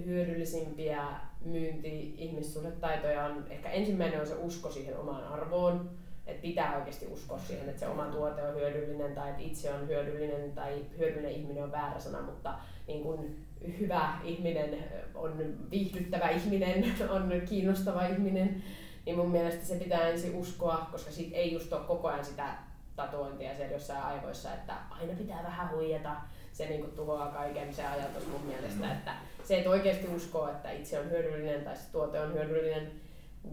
hyödyllisimpiä 0.04 1.02
myynti-ihmissuhdetaitoja 1.44 3.24
on, 3.24 3.46
ehkä 3.50 3.70
ensimmäinen 3.70 4.20
on 4.20 4.26
se 4.26 4.34
usko 4.34 4.70
siihen 4.70 4.98
omaan 4.98 5.24
arvoon, 5.24 5.90
että 6.26 6.42
pitää 6.42 6.76
oikeasti 6.76 7.06
uskoa 7.06 7.38
siihen, 7.38 7.68
että 7.68 7.80
se 7.80 7.88
oma 7.88 8.04
tuote 8.04 8.42
on 8.42 8.54
hyödyllinen 8.54 9.14
tai 9.14 9.30
että 9.30 9.42
itse 9.42 9.74
on 9.74 9.88
hyödyllinen 9.88 10.52
tai 10.52 10.84
hyödyllinen 10.98 11.32
ihminen 11.32 11.64
on 11.64 11.72
väärä 11.72 12.00
sana, 12.00 12.22
mutta 12.22 12.54
niin 12.86 13.02
kuin 13.02 13.46
hyvä 13.78 14.18
ihminen 14.24 14.84
on 15.14 15.54
viihdyttävä 15.70 16.28
ihminen, 16.28 16.84
on 17.10 17.32
kiinnostava 17.48 18.06
ihminen, 18.06 18.62
niin 19.04 19.16
mun 19.16 19.30
mielestä 19.30 19.64
se 19.64 19.76
pitää 19.76 20.08
ensin 20.08 20.34
uskoa, 20.34 20.88
koska 20.92 21.10
siitä 21.10 21.36
ei 21.36 21.52
just 21.52 21.72
ole 21.72 21.84
koko 21.86 22.08
ajan 22.08 22.24
sitä 22.24 22.54
tatuointia 22.96 23.54
siellä 23.54 23.72
jossain 23.72 24.02
aivoissa, 24.02 24.54
että 24.54 24.74
aina 24.90 25.12
pitää 25.18 25.42
vähän 25.42 25.70
huijata, 25.70 26.16
se 26.56 26.66
niin 26.66 26.80
kuin 26.80 26.92
tuhoaa 26.92 27.30
kaiken 27.32 27.74
se 27.74 27.86
ajatus 27.86 28.26
mun 28.26 28.40
mielestä, 28.46 28.84
Mm. 28.86 28.92
että 28.92 29.14
se, 29.44 29.56
että 29.58 29.70
oikeasti 29.70 30.08
uskoo, 30.08 30.48
että 30.48 30.70
itse 30.70 31.00
on 31.00 31.10
hyödyllinen 31.10 31.64
tai 31.64 31.76
se 31.76 31.82
tuote 31.92 32.20
on 32.20 32.32
hyödyllinen. 32.34 32.92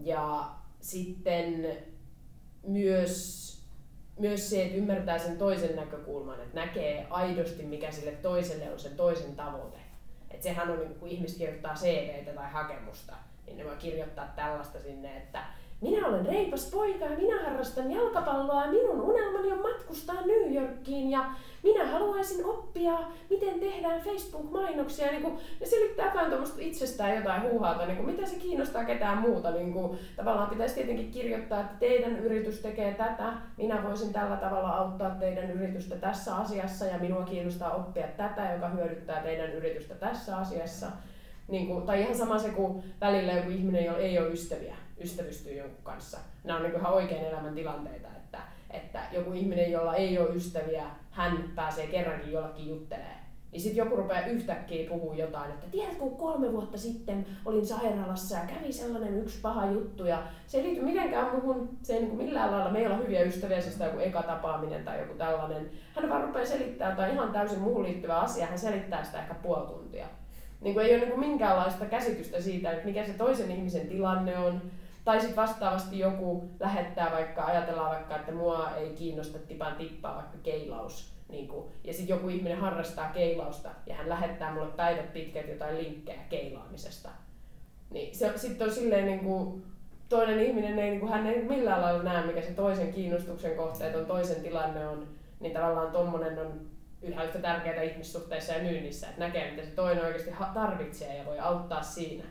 Ja 0.00 0.50
sitten 0.80 1.76
myös, 2.66 3.44
myös 4.18 4.50
se, 4.50 4.62
että 4.64 4.76
ymmärtää 4.76 5.18
sen 5.18 5.38
toisen 5.38 5.76
näkökulman, 5.76 6.40
että 6.40 6.60
näkee 6.60 7.06
aidosti, 7.10 7.62
mikä 7.62 7.90
sille 7.90 8.12
toiselle 8.12 8.72
on 8.72 8.78
sen 8.80 8.96
toisen 8.96 9.36
tavoite. 9.36 9.78
Että 10.30 10.42
sehän 10.44 10.70
on, 10.70 10.78
niin 10.78 10.94
kun 10.94 11.08
ihmiset 11.08 11.38
kirjoittaa 11.38 11.74
CVtä 11.74 12.32
tai 12.32 12.50
hakemusta, 12.50 13.12
niin 13.46 13.56
ne 13.58 13.64
voi 13.64 13.76
kirjoittaa 13.76 14.32
tällaista 14.36 14.80
sinne, 14.80 15.16
että 15.16 15.44
minä 15.80 16.06
olen 16.06 16.26
reipas 16.26 16.70
poika 16.70 17.04
ja 17.04 17.16
minä 17.16 17.44
harrastan 17.44 17.90
jalkapalloa 17.90 18.64
ja 18.64 18.70
minun 18.70 19.00
unelmani 19.00 19.52
on 19.52 19.62
matkustaa 19.62 20.26
New 20.26 20.54
Yorkiin 20.54 21.10
ja 21.10 21.24
minä 21.62 21.86
haluaisin 21.86 22.44
oppia, 22.44 22.98
miten 23.30 23.60
tehdään 23.60 24.00
Facebook-mainoksia. 24.00 25.10
Niin 25.10 25.22
kuin, 25.22 25.38
ne 25.60 25.66
selittää 25.66 26.14
vain 26.14 26.26
tuommoista 26.26 26.60
itsestään 26.60 27.16
jotain 27.16 27.42
huuhaata, 27.42 27.86
niin 27.86 27.96
kuin, 27.96 28.10
mitä 28.10 28.26
se 28.26 28.36
kiinnostaa 28.36 28.84
ketään 28.84 29.18
muuta. 29.18 29.50
Niin 29.50 29.72
kuin, 29.72 29.98
tavallaan 30.16 30.50
pitäisi 30.50 30.74
tietenkin 30.74 31.10
kirjoittaa, 31.10 31.60
että 31.60 31.74
teidän 31.78 32.18
yritys 32.18 32.60
tekee 32.60 32.94
tätä, 32.94 33.32
minä 33.56 33.82
voisin 33.82 34.12
tällä 34.12 34.36
tavalla 34.36 34.68
auttaa 34.68 35.10
teidän 35.10 35.50
yritystä 35.50 35.96
tässä 35.96 36.36
asiassa 36.36 36.84
ja 36.84 36.98
minua 36.98 37.22
kiinnostaa 37.22 37.74
oppia 37.74 38.06
tätä, 38.06 38.52
joka 38.52 38.68
hyödyttää 38.68 39.22
teidän 39.22 39.52
yritystä 39.52 39.94
tässä 39.94 40.36
asiassa. 40.36 40.86
Niin 41.48 41.66
kuin, 41.66 41.82
tai 41.82 42.00
ihan 42.00 42.14
sama 42.14 42.38
se, 42.38 42.48
kun 42.48 42.82
välillä 43.00 43.32
joku 43.32 43.50
ihminen, 43.50 43.84
jolla 43.84 43.98
ei 43.98 44.18
ole 44.18 44.28
ystäviä, 44.28 44.74
ystävystyy 45.00 45.56
jonkun 45.56 45.84
kanssa. 45.84 46.18
Nämä 46.44 46.58
on 46.58 46.62
niin 46.64 46.76
ihan 46.76 46.92
oikein 46.92 47.24
elämän 47.24 47.54
tilanteita, 47.54 48.08
että, 48.16 48.38
että 48.70 49.00
joku 49.12 49.32
ihminen, 49.32 49.72
jolla 49.72 49.94
ei 49.94 50.18
ole 50.18 50.34
ystäviä, 50.34 50.84
hän 51.10 51.52
pääsee 51.54 51.86
kerrankin 51.86 52.32
jollekin 52.32 52.68
juttelee. 52.68 53.24
Niin 53.54 53.62
sitten 53.62 53.84
joku 53.84 53.96
rupeaa 53.96 54.26
yhtäkkiä 54.26 54.88
puhua 54.88 55.14
jotain, 55.14 55.50
että 55.50 55.66
tiedätkö, 55.70 55.98
kun 55.98 56.16
kolme 56.16 56.52
vuotta 56.52 56.78
sitten 56.78 57.26
olin 57.44 57.66
sairaalassa 57.66 58.36
ja 58.36 58.44
kävi 58.46 58.72
sellainen 58.72 59.18
yksi 59.18 59.40
paha 59.40 59.66
juttu 59.66 60.06
ja 60.06 60.22
se 60.46 60.58
ei 60.58 60.64
liity 60.64 60.82
mitenkään 60.82 61.32
muuhun, 61.32 61.68
se 61.82 61.94
ei 61.94 62.02
niin 62.02 62.14
millään 62.14 62.50
lailla, 62.50 62.70
me 62.70 62.78
ei 62.78 62.86
olla 62.86 62.96
hyviä 62.96 63.22
ystäviä, 63.22 63.60
siis 63.60 63.80
joku 63.80 63.98
eka 63.98 64.22
tapaaminen 64.22 64.84
tai 64.84 65.00
joku 65.00 65.14
tällainen. 65.14 65.70
Hän 65.94 66.10
vaan 66.10 66.24
rupeaa 66.24 66.46
selittämään 66.46 66.92
jotain 66.92 67.12
ihan 67.12 67.32
täysin 67.32 67.60
muuhun 67.60 67.82
liittyvää 67.82 68.20
asiaa, 68.20 68.48
hän 68.48 68.58
selittää 68.58 69.04
sitä 69.04 69.18
ehkä 69.18 69.34
puoli 69.34 69.66
tuntia. 69.66 70.06
Niin 70.60 70.74
kuin 70.74 70.86
ei 70.86 70.92
ole 70.92 71.00
niin 71.00 71.10
kuin 71.10 71.20
minkäänlaista 71.20 71.84
käsitystä 71.84 72.40
siitä, 72.40 72.72
että 72.72 72.86
mikä 72.86 73.06
se 73.06 73.12
toisen 73.12 73.50
ihmisen 73.50 73.88
tilanne 73.88 74.38
on, 74.38 74.62
tai 75.04 75.20
sitten 75.20 75.36
vastaavasti 75.36 75.98
joku 75.98 76.50
lähettää 76.60 77.12
vaikka, 77.12 77.44
ajatellaan 77.44 77.90
vaikka, 77.90 78.16
että 78.16 78.32
mua 78.32 78.70
ei 78.76 78.90
kiinnosta 78.90 79.38
tipan 79.38 79.76
tippaa 79.76 80.16
vaikka 80.16 80.38
keilaus. 80.42 81.14
Niin 81.28 81.48
kuin, 81.48 81.66
ja 81.84 81.92
sitten 81.92 82.16
joku 82.16 82.28
ihminen 82.28 82.58
harrastaa 82.58 83.08
keilausta 83.08 83.70
ja 83.86 83.94
hän 83.94 84.08
lähettää 84.08 84.54
mulle 84.54 84.72
päivät 84.76 85.12
pitkät 85.12 85.48
jotain 85.48 85.78
linkkejä 85.78 86.20
keilaamisesta. 86.28 87.08
Niin 87.90 88.14
se 88.14 88.32
sitten 88.36 88.66
on 88.66 88.74
silleen 88.74 89.06
niin 89.06 89.20
kuin, 89.20 89.64
toinen 90.08 90.40
ihminen 90.40 90.78
ei, 90.78 90.90
niin 90.90 91.00
kuin, 91.00 91.12
hän 91.12 91.26
ei 91.26 91.42
millään 91.42 91.82
lailla 91.82 92.02
näe, 92.02 92.26
mikä 92.26 92.40
se 92.40 92.52
toisen 92.52 92.92
kiinnostuksen 92.92 93.56
kohteet 93.56 93.96
on, 93.96 94.06
toisen 94.06 94.42
tilanne 94.42 94.88
on, 94.88 95.08
niin 95.40 95.52
tavallaan 95.52 95.92
tommonen 95.92 96.38
on 96.38 96.60
yhä 97.02 97.24
yhtä 97.24 97.38
tärkeää 97.38 97.82
ihmissuhteissa 97.82 98.52
ja 98.52 98.62
myynnissä, 98.62 99.08
että 99.08 99.20
näkee, 99.20 99.50
mitä 99.50 99.64
se 99.64 99.70
toinen 99.70 100.04
oikeasti 100.04 100.30
tarvitsee 100.54 101.18
ja 101.18 101.24
voi 101.24 101.38
auttaa 101.38 101.82
siinä. 101.82 102.24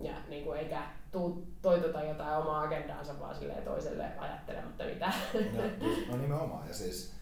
Mm. 0.00 0.06
Ja 0.06 0.14
niin 0.28 0.44
kuin, 0.44 0.58
eikä 0.58 0.82
tuu 1.12 1.46
toitota 1.62 2.02
jotain 2.02 2.36
omaa 2.36 2.62
agendaansa 2.62 3.20
vaan 3.20 3.34
silleen 3.34 3.62
toiselle 3.62 4.12
ajattelematta 4.18 4.84
mitään. 4.84 5.14
No, 5.34 5.62
no 6.10 6.22
nimenomaan, 6.22 6.68
ja 6.68 6.74
siis 6.74 7.12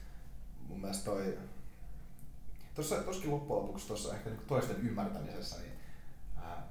mun 0.69 0.81
mielestä 0.81 1.05
toi, 1.05 1.39
tuossa 2.75 2.97
tossakin 2.97 3.31
loppujen 3.31 3.63
lopuksi 3.63 3.87
tuossa 3.87 4.15
ehkä 4.15 4.31
niinku 4.31 4.45
toisten 4.47 4.77
ymmärtämisessä, 4.77 5.61
niin 5.61 5.73
ää, 6.37 6.69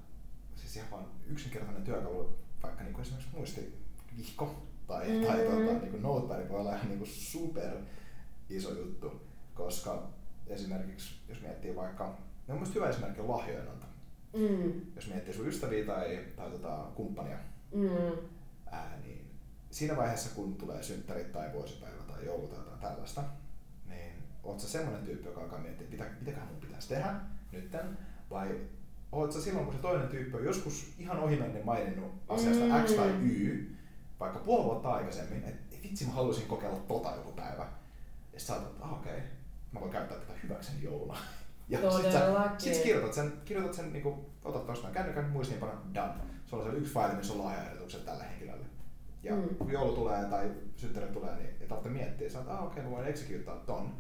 siis 0.56 0.76
ihan 0.76 0.92
vaan 0.92 1.06
yksinkertainen 1.26 1.84
työkalu, 1.84 2.38
vaikka 2.64 2.84
niinku 2.84 3.02
esimerkiksi 3.02 3.36
muistivihko 3.38 4.56
tai, 4.88 5.08
mm. 5.10 5.26
tai 5.26 5.38
tota, 5.38 5.80
niinku 5.82 5.98
notepad 5.98 6.50
voi 6.50 6.60
olla 6.60 6.76
ihan 6.76 6.88
niinku 6.88 7.06
super 7.06 7.72
iso 8.50 8.74
juttu, 8.74 9.22
koska 9.54 10.08
esimerkiksi 10.48 11.16
jos 11.30 11.42
miettii 11.42 11.76
vaikka, 11.76 12.18
no 12.48 12.56
mun 12.56 12.76
hyvä 12.76 12.90
esimerkki 12.90 13.22
on 13.22 13.30
lahjojen 13.30 13.68
Mm. 14.38 14.82
jos 14.96 15.08
miettii 15.08 15.34
sun 15.34 15.48
ystäviä 15.48 15.86
tai, 15.86 16.20
tai 16.36 16.52
tota, 16.52 16.78
kumppania, 16.96 17.38
Mm. 17.74 18.18
Ää, 18.72 19.00
niin 19.04 19.32
siinä 19.72 19.98
vaiheessa, 19.98 20.36
kun 20.36 20.56
tulee 20.56 20.84
synttärit 20.84 21.32
tai 21.32 21.54
vuosipäivä 21.54 22.04
tai 22.08 22.26
joulu 22.26 22.48
tai 22.48 22.60
jotain 22.60 22.80
tällaista, 22.80 23.24
niin 23.86 24.14
oot 24.44 24.60
sä 24.60 24.70
semmoinen 24.70 25.06
tyyppi, 25.06 25.28
joka 25.28 25.42
alkaa 25.42 25.60
miettiä, 25.60 25.88
mitä, 25.90 26.06
mitäköhän 26.20 26.48
mun 26.48 26.62
pitäisi 26.62 26.90
tehdä 26.90 27.14
nytten, 27.52 27.98
vai 28.30 28.60
oot 29.12 29.32
sä 29.32 29.42
silloin, 29.42 29.66
kun 29.66 29.76
se 29.76 29.82
toinen 29.82 30.08
tyyppi 30.08 30.38
on 30.38 30.46
joskus 30.46 30.94
ihan 31.00 31.20
ohimennen 31.20 31.66
maininnut 31.66 32.12
asiasta 32.30 32.66
mm. 32.66 32.86
X 32.86 32.92
tai 32.92 33.10
Y, 33.22 33.76
vaikka 34.20 34.40
puoli 34.40 34.66
vuotta 34.66 34.90
aikaisemmin, 34.90 35.44
että 35.44 35.78
vitsi 35.84 36.06
mä 36.06 36.12
haluaisin 36.12 36.48
kokeilla 36.48 36.80
tota 36.80 37.16
joku 37.16 37.32
päivä. 37.32 37.68
Ja 38.34 38.40
sä 38.40 38.56
että 38.56 38.86
ah, 38.86 38.94
okei, 38.94 39.18
okay, 39.18 39.28
mä 39.72 39.80
voin 39.80 39.92
käyttää 39.92 40.18
tätä 40.18 40.34
hyväkseni 40.44 40.84
jouluna. 40.84 41.18
Ja 41.70 41.92
sit 41.92 42.12
sä, 42.12 42.50
sit 42.58 42.84
kirjoitat 42.84 43.14
sen, 43.14 43.34
kirjoitat 43.46 43.74
sen 43.74 43.94
niinku, 43.94 44.26
otat 44.44 44.66
tuosta 44.66 44.88
kännykän 44.88 45.30
muistiinpano, 45.30 45.74
done. 45.94 46.14
Se 46.46 46.56
on 46.56 46.64
se 46.64 46.78
yksi 46.78 46.94
faili, 46.94 47.16
missä 47.16 47.34
on 47.34 47.44
lahjaehdotukset 47.44 48.06
tälle 48.06 48.24
henkilölle. 48.30 48.66
Ja 49.24 49.36
mm. 49.36 49.56
kun 49.56 49.72
joulu 49.72 49.96
tulee 49.96 50.26
tai 50.26 50.52
synttärit 50.76 51.12
tulee, 51.12 51.36
niin 51.36 51.50
ei 51.62 51.68
tarvitse 51.68 51.90
miettiä. 51.90 52.30
Sä 52.30 52.40
että 52.40 52.54
ah, 52.54 52.64
okei, 52.64 52.80
okay, 52.80 52.84
mä 52.84 52.98
voin 52.98 53.08
executea 53.08 53.56
ton. 53.56 53.94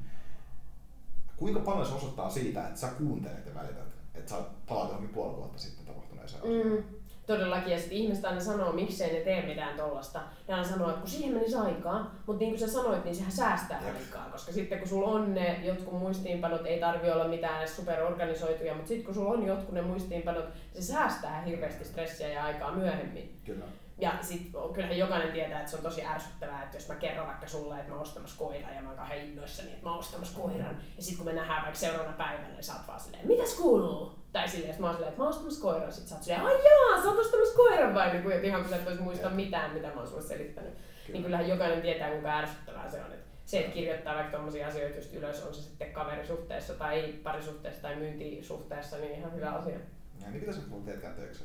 Kuinka 1.38 1.59
paljon 1.59 1.86
se 1.86 1.93
osoittaa 1.93 2.30
siitä, 2.30 2.68
että 2.68 2.80
sä 2.80 2.88
kuuntelet 2.88 3.45
ja 3.45 3.55
välität, 3.55 3.88
että 4.15 4.30
sä 4.30 4.41
palaat 4.68 4.88
johonkin 4.88 5.13
puoli 5.13 5.38
vuotta 5.38 5.59
sitten 5.59 5.86
tapahtuneeseen 5.86 6.43
mm. 6.43 6.84
Todellakin, 7.28 7.72
ja 7.72 7.80
sitten 7.80 7.98
ihmiset 7.98 8.26
aina 8.26 8.40
sanoo, 8.40 8.72
miksei 8.72 9.14
ne 9.14 9.20
tee 9.20 9.46
mitään 9.46 9.78
tollasta. 9.78 10.20
Ja 10.48 10.56
aina 10.56 10.68
sanoo, 10.68 10.90
että 10.90 11.00
kun 11.00 11.10
siihen 11.10 11.34
menisi 11.34 11.56
aikaa, 11.56 12.16
mutta 12.26 12.40
niin 12.40 12.52
kuin 12.52 12.60
sä 12.60 12.74
sanoit, 12.74 13.04
niin 13.04 13.16
sehän 13.16 13.32
säästää 13.32 13.82
Jep. 13.86 13.96
aikaa. 13.96 14.30
Koska 14.32 14.52
sitten 14.52 14.80
kun 14.80 14.88
sulla 14.88 15.08
on 15.08 15.34
ne 15.34 15.60
jotkut 15.64 16.00
muistiinpanot, 16.00 16.66
ei 16.66 16.80
tarvi 16.80 17.12
olla 17.12 17.28
mitään 17.28 17.68
superorganisoituja, 17.68 18.74
mutta 18.74 18.88
sitten 18.88 19.06
kun 19.06 19.16
sulla 19.16 19.32
on 19.32 19.46
jotkut 19.46 19.74
ne 19.74 19.82
muistiinpanot, 19.82 20.46
se 20.74 20.82
säästää 20.82 21.42
hirveästi 21.42 21.86
stressiä 21.86 22.28
ja 22.28 22.44
aikaa 22.44 22.72
myöhemmin. 22.72 23.40
Kyllä. 23.46 23.66
Ja 24.00 24.12
sit 24.22 24.52
kyllähän 24.74 24.98
jokainen 24.98 25.32
tietää, 25.32 25.60
että 25.60 25.72
se 25.72 25.78
on 25.78 25.84
tosi 25.84 26.06
ärsyttävää, 26.06 26.64
että 26.64 26.78
jos 26.78 26.88
mä 26.88 26.96
kerron 26.96 27.28
vaikka 27.28 27.48
sulle, 27.48 27.76
että 27.76 27.90
mä 27.90 27.96
oon 27.96 28.02
ostamassa 28.02 28.38
koiran 28.38 28.76
ja 28.76 28.82
mä 28.82 28.90
oon 28.90 28.98
kauhean 28.98 29.20
innoissani, 29.22 29.70
että 29.70 29.84
mä 29.84 29.90
oon 29.90 30.00
ostamassa 30.00 30.40
koiran. 30.40 30.78
Ja 30.98 31.04
sitten 31.04 31.18
kun 31.18 31.26
me 31.26 31.34
nähdään 31.34 31.62
vaikka 31.62 31.80
seuraavana 31.80 32.18
päivänä, 32.18 32.48
niin 32.48 32.64
sä 32.64 32.74
oot 32.74 32.88
vaan 32.88 33.00
silleen, 33.00 33.28
mitäs 33.28 33.54
kuuluu? 33.54 34.12
Tai 34.32 34.48
silleen, 34.48 34.70
että 34.70 34.82
mä 34.82 34.88
oon 34.88 34.96
silleen, 34.96 35.10
että 35.10 35.22
mä 35.22 35.24
oon 35.24 35.34
ostamassa 35.34 35.62
koiran. 35.62 35.92
Sitten 35.92 36.10
sä 36.10 36.16
oot 36.16 36.24
silleen, 36.24 36.46
ai 36.46 36.54
jaa, 36.54 37.04
sä 37.04 37.10
oot 37.10 37.20
ostamassa 37.20 37.56
koiran 37.56 37.94
vai? 37.94 38.12
Niin 38.12 38.24
kuin, 38.24 38.46
ihan 38.46 38.62
kun 38.62 38.70
sä 38.70 38.76
et 38.76 38.86
vois 38.86 39.00
muistaa 39.00 39.32
mitään, 39.32 39.74
mitä 39.74 39.88
mä 39.88 39.94
oon 39.94 40.08
sulle 40.08 40.22
selittänyt. 40.22 40.74
Kyllä. 40.74 41.14
Niin 41.14 41.24
kyllähän 41.24 41.50
jokainen 41.50 41.82
tietää, 41.82 42.10
kuinka 42.12 42.38
ärsyttävää 42.38 42.90
se 42.90 43.02
on. 43.02 43.12
Että 43.12 43.28
se, 43.46 43.60
että 43.60 43.72
kirjoittaa 43.72 44.16
vaikka 44.16 44.38
tommosia 44.38 44.68
asioita 44.68 44.96
just 44.96 45.14
ylös, 45.14 45.44
on 45.44 45.54
se 45.54 45.62
sitten 45.62 45.92
kaverisuhteessa 45.92 46.74
tai 46.74 47.14
parisuhteessa 47.24 47.82
tai 47.82 47.96
myyntisuhteessa, 47.96 48.98
niin 48.98 49.20
ihan 49.20 49.36
hyvä 49.36 49.52
asia. 49.52 49.80
Ja 50.22 50.30
niin 50.30 50.40
pitäisi 50.40 50.62
mulla 50.70 50.86
teet 50.86 51.16
töiksi? 51.16 51.44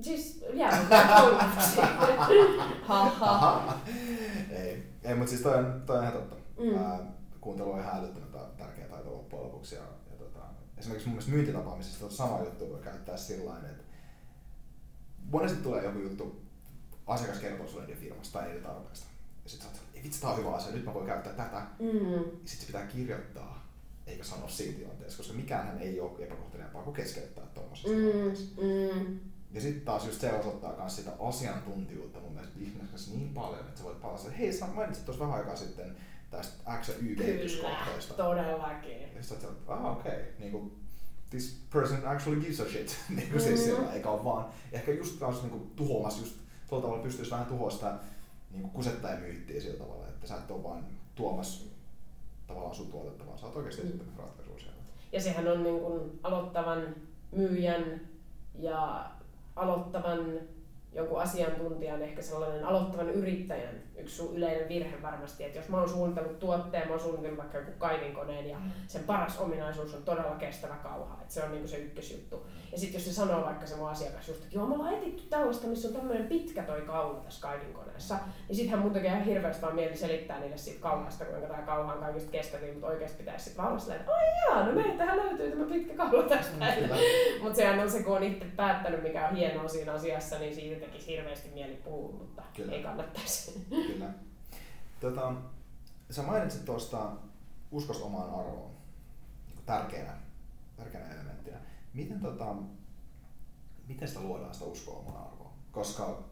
Siis 0.00 0.44
jäämättä 0.52 0.96
Haha. 2.82 3.78
ei, 4.50 4.82
ei 5.04 5.14
mutta 5.14 5.30
siis 5.30 5.42
toi 5.42 5.54
on, 5.54 5.82
toi 5.86 5.96
on 5.96 6.02
ihan 6.02 6.14
totta. 6.14 6.36
Mm. 6.58 6.78
Ää, 6.78 6.98
kuuntelu 7.40 7.72
on 7.72 7.80
ihan 7.80 7.98
älyttömän 7.98 8.28
tärkeä 8.58 8.84
taito 8.88 9.12
loppujen 9.12 9.44
lopuksi. 9.44 9.74
Ja, 9.74 9.82
esimerkiksi 10.78 11.08
mun 11.08 11.14
mielestä 11.14 11.32
myyntitapaamisesta 11.32 12.04
on 12.04 12.12
sama 12.12 12.40
juttu 12.40 12.70
voi 12.70 12.80
käyttää 12.80 13.16
sillä 13.16 13.44
tavalla, 13.44 13.68
että 13.68 13.84
monesti 15.30 15.62
tulee 15.62 15.84
joku 15.84 15.98
juttu, 15.98 16.42
asiakas 17.06 17.38
kertoo 17.38 17.68
sulle 17.68 17.86
firmasta 17.86 18.38
tai 18.38 18.48
niiden 18.48 18.62
tarpeesta. 18.62 19.06
Ja 19.44 19.50
sit 19.50 19.60
sä 19.60 19.68
oot, 19.68 19.80
ei 19.94 20.02
vitsi, 20.02 20.20
tää 20.20 20.30
on 20.30 20.38
hyvä 20.38 20.50
asia, 20.54 20.72
nyt 20.72 20.84
mä 20.84 20.94
voin 20.94 21.06
käyttää 21.06 21.32
tätä. 21.32 21.66
Mm. 21.78 22.24
Sitten 22.44 22.60
se 22.60 22.66
pitää 22.66 22.86
kirjoittaa, 22.86 23.66
eikä 24.06 24.24
sanoa 24.24 24.48
siinä 24.48 24.78
tilanteessa, 24.78 25.18
koska 25.18 25.32
mikään 25.32 25.78
ei 25.78 26.00
ole 26.00 26.24
epäkohteleempaa 26.24 26.82
kuin 26.82 26.96
keskeyttää 26.96 27.44
tuommoisessa 27.46 27.88
mm. 27.88 27.96
tilanteessa. 27.96 28.60
Mm. 28.60 29.20
Ja 29.52 29.60
sitten 29.60 29.84
taas 29.84 30.06
just 30.06 30.20
se 30.20 30.32
osoittaa 30.32 30.76
myös 30.76 30.96
sitä 30.96 31.10
asiantuntijuutta 31.20 32.20
mun 32.20 32.32
mielestä 32.32 32.58
ihmisessä 32.60 33.10
niin 33.10 33.34
paljon, 33.34 33.60
että 33.60 33.78
sä 33.78 33.84
voit 33.84 34.00
palata, 34.00 34.22
että 34.22 34.38
hei 34.38 34.52
sä 34.52 34.66
mainitsit 34.66 35.04
tuossa 35.04 35.24
vähän 35.24 35.38
aikaa 35.38 35.56
sitten 35.56 35.96
tästä 36.36 36.78
X 36.80 36.88
ja 36.88 36.94
Y 37.02 37.16
kehityskohteesta. 37.16 38.14
todellakin. 38.14 39.00
Ja 39.00 39.22
sitten 39.22 39.40
sä 39.40 39.48
että 39.48 39.72
ah 39.72 39.92
okei, 39.92 40.12
okay. 40.12 40.24
niin 40.38 40.52
kuin, 40.52 40.72
this 41.30 41.60
person 41.72 42.06
actually 42.06 42.40
gives 42.40 42.60
a 42.60 42.64
shit. 42.64 42.96
niin 43.16 43.30
kuin 43.30 43.40
siis 43.40 43.60
mm-hmm. 43.60 43.74
siellä, 43.74 43.92
eikä 43.92 44.10
ole 44.10 44.24
vaan, 44.24 44.46
ehkä 44.72 44.92
just 44.92 45.18
taas 45.18 45.42
niin 45.42 45.50
kuin, 45.50 45.70
tuhoamassa 45.76 46.20
just 46.22 46.36
tuolla 46.68 46.82
tavalla 46.82 47.02
pystyisi 47.02 47.30
vähän 47.30 47.46
tuhoa 47.46 47.70
sitä 47.70 47.94
niin 48.50 48.70
kusettajan 48.70 49.20
myyttiä 49.20 49.60
sillä 49.60 49.78
tavalla, 49.78 50.08
että 50.08 50.26
sä 50.26 50.34
et 50.34 50.50
ole 50.50 50.62
vaan 50.62 50.86
tuomassa 51.14 51.64
tavallaan 52.46 52.74
sun 52.74 52.90
tuotetta, 52.90 53.26
vaan 53.26 53.38
sä 53.38 53.46
oot 53.46 53.56
oikeasti 53.56 53.82
mm. 53.82 53.88
esittänyt 53.88 54.18
ratkaisua 54.18 54.58
siellä. 54.58 54.74
Ja 55.12 55.20
sehän 55.20 55.48
on 55.48 55.62
niin 55.62 55.80
kuin 55.80 56.20
aloittavan 56.22 56.96
myyjän 57.32 58.00
ja 58.58 59.10
aloittavan 59.56 60.40
jonkun 60.92 61.20
asiantuntijan, 61.20 62.02
ehkä 62.02 62.22
sellainen 62.22 62.64
aloittavan 62.64 63.10
yrittäjän 63.10 63.82
yksi 63.98 64.22
yleinen 64.32 64.68
virhe 64.68 65.02
varmasti, 65.02 65.44
että 65.44 65.58
jos 65.58 65.68
mä 65.68 65.78
oon 65.78 65.88
suunnitellut 65.88 66.38
tuotteen, 66.38 66.86
mä 66.86 66.90
oon 66.90 67.00
suunnitellut 67.00 67.38
vaikka 67.38 67.58
joku 67.58 67.70
kaivinkoneen 67.78 68.48
ja 68.48 68.58
mm. 68.58 68.70
sen 68.86 69.04
paras 69.04 69.38
ominaisuus 69.38 69.94
on 69.94 70.02
todella 70.02 70.36
kestävä 70.36 70.74
kauha, 70.74 71.18
että 71.22 71.34
se 71.34 71.42
on 71.42 71.50
niinku 71.50 71.68
se 71.68 71.76
ykkösjuttu. 71.76 72.46
Ja 72.72 72.78
sitten 72.78 72.98
jos 72.98 73.04
se 73.04 73.12
sanoo 73.12 73.44
vaikka 73.44 73.66
se 73.66 73.76
mun 73.76 73.88
asiakas 73.88 74.28
just, 74.28 74.42
että 74.42 74.56
joo 74.56 74.66
me 74.66 74.74
ollaan 74.74 74.94
etitty 74.94 75.22
tällaista, 75.22 75.66
missä 75.66 75.88
on 75.88 75.94
tämmöinen 75.94 76.26
pitkä 76.26 76.62
toi 76.62 76.80
kaula 76.80 77.20
tässä 77.20 77.42
kaivinkoneessa, 77.42 78.18
niin 78.48 78.56
sittenhän 78.56 78.82
mun 78.82 78.92
tekee 78.92 79.10
ihan 79.10 79.24
hirveästi 79.24 79.62
vaan 79.62 79.74
mieli 79.74 79.96
selittää 79.96 80.40
niille 80.40 80.56
siitä 80.56 80.80
kauhasta, 80.80 81.24
kuinka 81.24 81.46
tämä 81.46 81.62
kauha 81.62 81.92
on 81.92 82.00
kaikista 82.00 82.30
kestävin, 82.30 82.72
mutta 82.72 82.86
oikeasti 82.86 83.18
pitäisi 83.18 83.44
sitten 83.44 83.64
vaan 83.64 83.72
olla 83.72 83.94
että 83.94 84.12
ai 84.12 84.24
jaa, 84.46 84.66
no 84.66 84.72
meiltähän 84.72 85.16
löytyy 85.16 85.50
tämä 85.50 85.64
pitkä 85.64 85.94
kaula 85.94 86.22
tästä. 86.22 86.52
Mm, 86.54 87.42
mutta 87.42 87.56
sehän 87.56 87.80
on 87.80 87.90
se, 87.90 88.02
kun 88.02 88.16
on 88.16 88.22
itse 88.22 88.46
päättänyt, 88.56 89.02
mikä 89.02 89.28
on 89.28 89.36
hienoa 89.36 89.68
siinä 89.68 89.92
asiassa, 89.92 90.38
niin 90.38 90.54
siitä 90.54 90.86
tekisi 90.86 91.06
hirveästi 91.06 91.50
mieli 91.54 91.74
puhua, 91.74 92.12
mutta 92.12 92.42
Kyllä. 92.56 92.72
ei 92.72 92.82
kannattaisi. 92.82 93.66
Kyllä. 93.86 94.10
Tota, 95.00 95.34
sä 96.10 96.22
mainitsit 96.22 96.64
tuosta 96.64 97.12
uskosta 97.70 98.04
omaan 98.04 98.30
arvoon 98.30 98.70
niin 99.46 99.64
tärkeänä, 99.66 100.18
tärkeänä 100.76 101.14
elementtinä. 101.14 101.56
Miten, 101.94 102.20
tota, 102.20 102.56
miten 103.88 104.08
sitä 104.08 104.20
luodaan 104.20 104.54
sitä 104.54 104.66
uskoa 104.66 104.98
omaan 104.98 105.26
arvoon? 105.26 105.50
Koska 105.72 106.24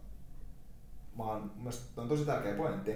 mä 1.19 1.25
oon, 1.25 1.53
on 1.97 2.09
tosi 2.09 2.25
tärkeä 2.25 2.57
pointti. 2.57 2.91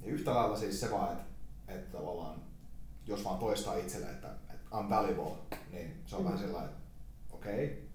Ja 0.00 0.12
yhtä 0.12 0.34
lailla 0.34 0.56
siis 0.56 0.80
se 0.80 0.90
vaan, 0.90 1.12
että, 1.12 1.24
että 1.68 1.98
tavallaan 1.98 2.42
jos 3.06 3.24
vaan 3.24 3.38
toistaa 3.38 3.76
itselle, 3.76 4.10
että, 4.10 4.28
että 4.54 4.68
I'm 4.70 4.90
valuable, 4.90 5.58
niin 5.72 6.02
se 6.06 6.16
on 6.16 6.22
mm. 6.22 6.24
vähän 6.24 6.38
sellainen, 6.38 6.70
että 6.70 6.82
okei, 7.30 7.64
okay, 7.64 7.85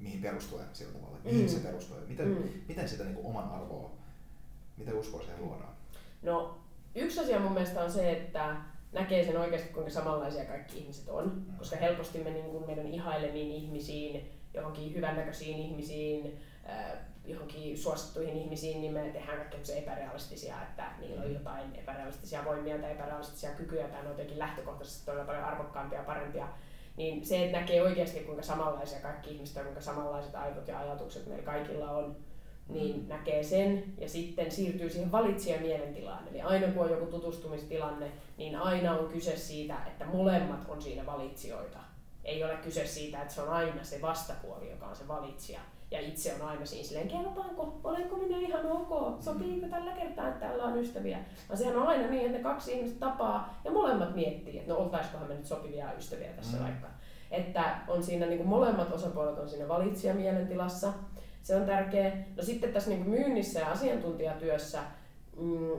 mihin 0.00 0.22
perustuu 0.22 0.60
sillä 0.72 0.92
tavalla, 0.92 1.18
mihin 1.24 1.42
mm. 1.42 1.48
se 1.48 1.58
perustuu, 1.58 1.96
miten, 2.08 2.28
mm. 2.28 2.48
miten 2.68 2.88
sitä 2.88 3.04
niin 3.04 3.14
kuin, 3.14 3.26
oman 3.26 3.50
arvoa 3.50 3.90
Miten 4.76 4.94
uskoa 4.94 5.20
siihen 5.20 5.42
luodaan? 5.42 5.74
No, 6.22 6.58
yksi 6.94 7.20
asia 7.20 7.40
mun 7.40 7.52
mielestä 7.52 7.82
on 7.82 7.92
se, 7.92 8.12
että 8.12 8.56
näkee 8.92 9.24
sen 9.24 9.38
oikeasti, 9.38 9.68
kuinka 9.68 9.90
samanlaisia 9.90 10.44
kaikki 10.44 10.78
ihmiset 10.78 11.08
on. 11.08 11.24
Mm. 11.24 11.56
Koska 11.58 11.76
helposti 11.76 12.18
me 12.18 12.30
niin 12.30 12.44
kuin 12.44 12.66
meidän 12.66 12.86
ihailemiin 12.86 13.50
ihmisiin, 13.50 14.30
johonkin 14.54 14.94
hyvännäköisiin 14.94 15.58
ihmisiin, 15.58 16.38
johonkin 17.24 17.78
suosittuihin 17.78 18.36
ihmisiin, 18.36 18.80
niin 18.80 18.92
me 18.92 19.10
tehdään 19.12 19.38
kaikkea 19.38 19.76
epärealistisia, 19.76 20.62
että 20.62 20.92
niillä 21.00 21.22
on 21.22 21.28
mm. 21.28 21.34
jotain 21.34 21.74
epärealistisia 21.74 22.44
voimia 22.44 22.78
tai 22.78 22.92
epärealistisia 22.92 23.50
kykyjä 23.50 23.88
tai 23.88 24.02
ne 24.02 24.08
on 24.08 24.12
jotenkin 24.12 24.38
lähtökohtaisesti 24.38 25.06
todella 25.06 25.24
paljon 25.24 25.44
arvokkaampia 25.44 25.98
ja 25.98 26.04
parempia. 26.04 26.48
Niin 26.96 27.26
se, 27.26 27.44
että 27.44 27.58
näkee 27.58 27.82
oikeasti 27.82 28.20
kuinka 28.20 28.42
samanlaisia 28.42 29.00
kaikki 29.00 29.30
ihmiset 29.30 29.56
on, 29.56 29.62
kuinka 29.62 29.80
samanlaiset 29.80 30.34
aivot 30.34 30.68
ja 30.68 30.78
ajatukset 30.78 31.26
meillä 31.26 31.44
kaikilla 31.44 31.90
on, 31.90 32.16
niin 32.68 32.96
mm. 32.96 33.08
näkee 33.08 33.42
sen 33.42 33.84
ja 33.98 34.08
sitten 34.08 34.50
siirtyy 34.50 34.90
siihen 34.90 35.12
valitsijan 35.12 35.62
mielentilaan. 35.62 36.28
Eli 36.28 36.40
aina 36.40 36.72
kun 36.72 36.84
on 36.84 36.90
joku 36.90 37.06
tutustumistilanne, 37.06 38.12
niin 38.36 38.56
aina 38.56 38.98
on 38.98 39.08
kyse 39.08 39.36
siitä, 39.36 39.76
että 39.86 40.06
molemmat 40.06 40.68
on 40.68 40.82
siinä 40.82 41.06
valitsijoita. 41.06 41.78
Ei 42.24 42.44
ole 42.44 42.54
kyse 42.54 42.86
siitä, 42.86 43.22
että 43.22 43.34
se 43.34 43.42
on 43.42 43.48
aina 43.48 43.84
se 43.84 44.02
vastapuoli, 44.02 44.70
joka 44.70 44.86
on 44.86 44.96
se 44.96 45.08
valitsija. 45.08 45.60
Ja 45.90 46.00
itse 46.00 46.34
on 46.34 46.48
aina 46.48 46.66
siinä 46.66 46.84
silleen, 46.86 47.08
kelpaanko, 47.08 47.80
olenko 47.84 48.16
minä 48.16 48.38
ihan 48.38 48.66
ok, 48.66 49.22
sopiiko 49.22 49.66
tällä 49.66 49.92
kertaa, 49.92 50.28
että 50.28 50.40
täällä 50.40 50.64
on 50.64 50.78
ystäviä. 50.78 51.18
Vaan 51.48 51.58
sehän 51.58 51.76
on 51.76 51.88
aina 51.88 52.06
niin, 52.06 52.26
että 52.26 52.38
ne 52.38 52.42
kaksi 52.42 52.72
ihmistä 52.72 53.00
tapaa 53.00 53.60
ja 53.64 53.70
molemmat 53.70 54.14
miettii, 54.14 54.58
että 54.58 54.72
no 54.72 54.78
oltaiskohan 54.78 55.28
me 55.28 55.34
nyt 55.34 55.46
sopivia 55.46 55.92
ystäviä 55.92 56.28
tässä 56.28 56.56
mm. 56.56 56.62
vaikka. 56.62 56.86
Että 57.30 57.76
on 57.88 58.02
siinä 58.02 58.26
niin 58.26 58.38
kuin 58.38 58.48
molemmat 58.48 58.92
osapuolet 58.92 59.38
on 59.38 59.48
siinä 59.48 59.68
valitsijamielentilassa. 59.68 60.86
mielentilassa 60.86 61.16
se 61.46 61.56
on 61.56 61.66
tärkeä. 61.66 62.16
No 62.36 62.42
sitten 62.42 62.72
tässä 62.72 62.90
niin 62.90 63.08
myynnissä 63.08 63.60
ja 63.60 63.70
asiantuntijatyössä 63.70 64.80
mm, 65.36 65.70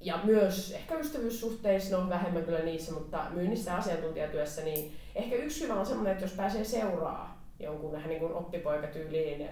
ja 0.00 0.20
myös 0.24 0.72
ehkä 0.72 0.98
ystävyyssuhteissa, 0.98 1.96
no 1.96 2.08
vähemmän 2.08 2.44
kyllä 2.44 2.58
niissä, 2.58 2.92
mutta 2.92 3.26
myynnissä 3.30 3.70
ja 3.70 3.76
asiantuntijatyössä, 3.76 4.62
niin 4.62 4.92
ehkä 5.14 5.36
yksi 5.36 5.64
hyvä 5.64 5.74
on 5.74 5.86
semmoinen, 5.86 6.12
että 6.12 6.24
jos 6.24 6.32
pääsee 6.32 6.64
seuraa 6.64 7.33
jonkun 7.60 7.92
vähän 7.92 8.08
niin 8.08 8.20
kuin 8.20 8.34
oppipoikatyyliin, 8.34 9.48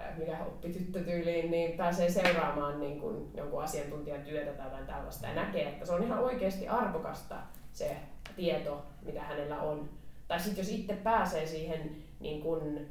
äh, 0.00 0.18
mikä 0.18 0.44
oppityttötyyliin, 0.44 1.50
niin 1.50 1.76
pääsee 1.76 2.10
seuraamaan 2.10 2.80
niin 2.80 3.00
kuin 3.00 3.30
jonkun 3.34 3.62
asiantuntijan 3.62 4.22
työtä 4.22 4.50
tai 4.52 4.66
jotain 4.66 4.86
tällaista 4.86 5.26
ja 5.26 5.34
näkee, 5.34 5.68
että 5.68 5.86
se 5.86 5.92
on 5.92 6.02
ihan 6.02 6.18
oikeasti 6.18 6.68
arvokasta 6.68 7.36
se 7.72 7.96
tieto, 8.36 8.86
mitä 9.02 9.22
hänellä 9.22 9.60
on. 9.60 9.90
Tai 10.28 10.40
sitten 10.40 10.62
jos 10.62 10.72
itse 10.72 10.94
pääsee 10.94 11.46
siihen 11.46 11.96
niin 12.20 12.42
kuin 12.42 12.88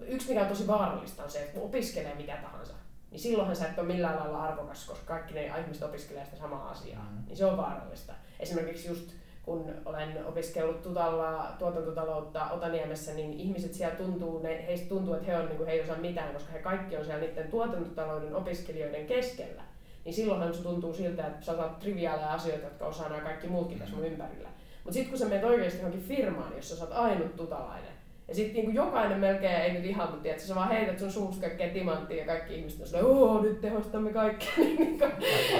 yksi 0.00 0.28
mikä 0.28 0.42
on 0.42 0.48
tosi 0.48 0.66
vaarallista 0.66 1.24
on 1.24 1.30
se, 1.30 1.38
että 1.38 1.52
kun 1.52 1.62
opiskelee 1.62 2.14
mitä 2.14 2.36
tahansa, 2.42 2.74
niin 3.10 3.20
silloinhan 3.20 3.56
sä 3.56 3.68
et 3.68 3.78
ole 3.78 3.86
millään 3.86 4.18
lailla 4.18 4.42
arvokas, 4.42 4.86
koska 4.86 5.06
kaikki 5.06 5.34
ne 5.34 5.46
ihmiset 5.60 5.82
opiskelee 5.82 6.24
sitä 6.24 6.36
samaa 6.36 6.70
asiaa. 6.70 7.08
Mm. 7.10 7.26
Niin 7.26 7.36
se 7.36 7.44
on 7.44 7.56
vaarallista. 7.56 8.12
Esimerkiksi 8.40 8.88
just 8.88 9.12
kun 9.46 9.74
olen 9.84 10.26
opiskellut 10.26 10.82
tutalla, 10.82 11.52
tuotantotaloutta 11.58 12.50
Otaniemessä, 12.50 13.14
niin 13.14 13.32
ihmiset 13.32 13.74
siellä 13.74 13.96
tuntuu, 13.96 14.42
ne, 14.42 14.66
heistä 14.66 14.88
tuntuu, 14.88 15.14
että 15.14 15.26
he, 15.26 15.36
on, 15.36 15.46
niin 15.46 15.56
kuin, 15.56 15.66
he 15.66 15.72
ei 15.72 15.80
osaa 15.80 15.96
mitään, 15.96 16.34
koska 16.34 16.52
he 16.52 16.58
kaikki 16.58 16.96
on 16.96 17.04
siellä 17.04 17.20
niiden 17.20 17.50
tuotantotalouden 17.50 18.34
opiskelijoiden 18.34 19.06
keskellä. 19.06 19.62
Niin 20.04 20.14
silloinhan 20.14 20.54
se 20.54 20.62
tuntuu 20.62 20.94
siltä, 20.94 21.26
että 21.26 21.46
sä 21.46 21.52
osaat 21.52 21.78
triviaaleja 21.78 22.32
asioita, 22.32 22.64
jotka 22.64 22.86
osaa 22.86 23.08
nämä 23.08 23.20
kaikki 23.20 23.46
muutkin 23.46 23.78
tässä 23.78 23.94
mun 23.96 24.06
ympärillä. 24.06 24.48
Mutta 24.84 24.94
sitten 24.94 25.10
kun 25.10 25.18
sä 25.18 25.24
menet 25.24 25.44
oikeasti 25.44 25.78
johonkin 25.78 26.02
firmaan, 26.02 26.52
jossa 26.56 26.76
sä 26.76 26.84
oot 26.84 26.92
ainut 26.92 27.36
tutalainen, 27.36 27.92
ja 28.28 28.34
sitten 28.34 28.54
niinku 28.54 28.70
jokainen 28.70 29.18
melkein, 29.18 29.56
ei 29.56 29.72
nyt 29.72 29.84
ihan, 29.84 30.08
mutta 30.08 30.22
tiedät, 30.22 30.40
sä 30.40 30.54
vaan 30.54 30.68
heität 30.68 30.98
sun 30.98 31.12
suusta 31.12 31.40
kaikkea 31.40 31.72
timanttia 31.72 32.16
ja 32.16 32.26
kaikki 32.26 32.54
ihmiset 32.54 32.80
on 32.80 32.86
silleen, 32.86 33.06
oo 33.06 33.42
nyt 33.42 33.60
tehostamme 33.60 34.12
kaikki. 34.12 34.46
niinku, 34.78 35.04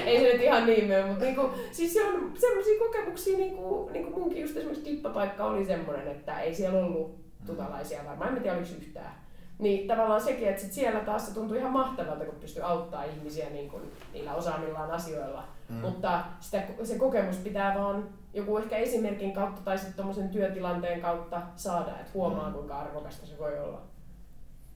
ei 0.05 0.19
se 0.19 0.33
nyt 0.33 0.41
ihan 0.41 0.65
niin 0.65 0.87
mene, 0.87 1.05
mutta 1.05 1.25
niinku, 1.25 1.49
siis 1.71 1.93
se 1.93 2.03
on 2.03 2.31
semmoisia 2.35 2.79
kokemuksia, 2.79 3.37
niinku, 3.37 3.89
niinku 3.93 4.19
munkin 4.19 4.41
just 4.41 4.57
esimerkiksi 4.57 4.85
kippapaikka 4.85 5.45
oli 5.45 5.65
semmoinen, 5.65 6.07
että 6.07 6.39
ei 6.39 6.55
siellä 6.55 6.79
ollut 6.79 7.15
tutalaisia 7.45 8.05
varmaan, 8.05 8.37
en 8.37 8.43
tiedä 8.43 8.57
oliko 8.57 8.71
yhtään. 8.77 9.11
Niin 9.59 9.87
tavallaan 9.87 10.21
sekin, 10.21 10.47
että 10.47 10.61
sit 10.61 10.73
siellä 10.73 10.99
taas 10.99 11.27
se 11.27 11.33
tuntui 11.33 11.57
ihan 11.57 11.71
mahtavalta, 11.71 12.25
kun 12.25 12.39
pystyy 12.39 12.63
auttaa 12.63 13.03
ihmisiä 13.03 13.49
niin 13.49 13.69
kuin, 13.69 13.83
niillä 14.13 14.33
osaamillaan 14.33 14.91
asioilla. 14.91 15.43
Mm. 15.69 15.75
Mutta 15.75 16.23
sitä, 16.39 16.63
se 16.83 16.97
kokemus 16.97 17.37
pitää 17.37 17.75
vaan 17.79 18.09
joku 18.37 18.57
ehkä 18.57 18.77
esimerkin 18.77 19.33
kautta 19.33 19.61
tai 19.61 19.77
sitten 19.77 19.95
tuommoisen 19.95 20.29
työtilanteen 20.29 21.01
kautta 21.01 21.41
saada, 21.55 21.99
että 21.99 22.11
huomaa 22.13 22.49
mm. 22.49 22.53
kuinka 22.53 22.79
arvokasta 22.79 23.25
se 23.25 23.37
voi 23.37 23.59
olla. 23.59 23.81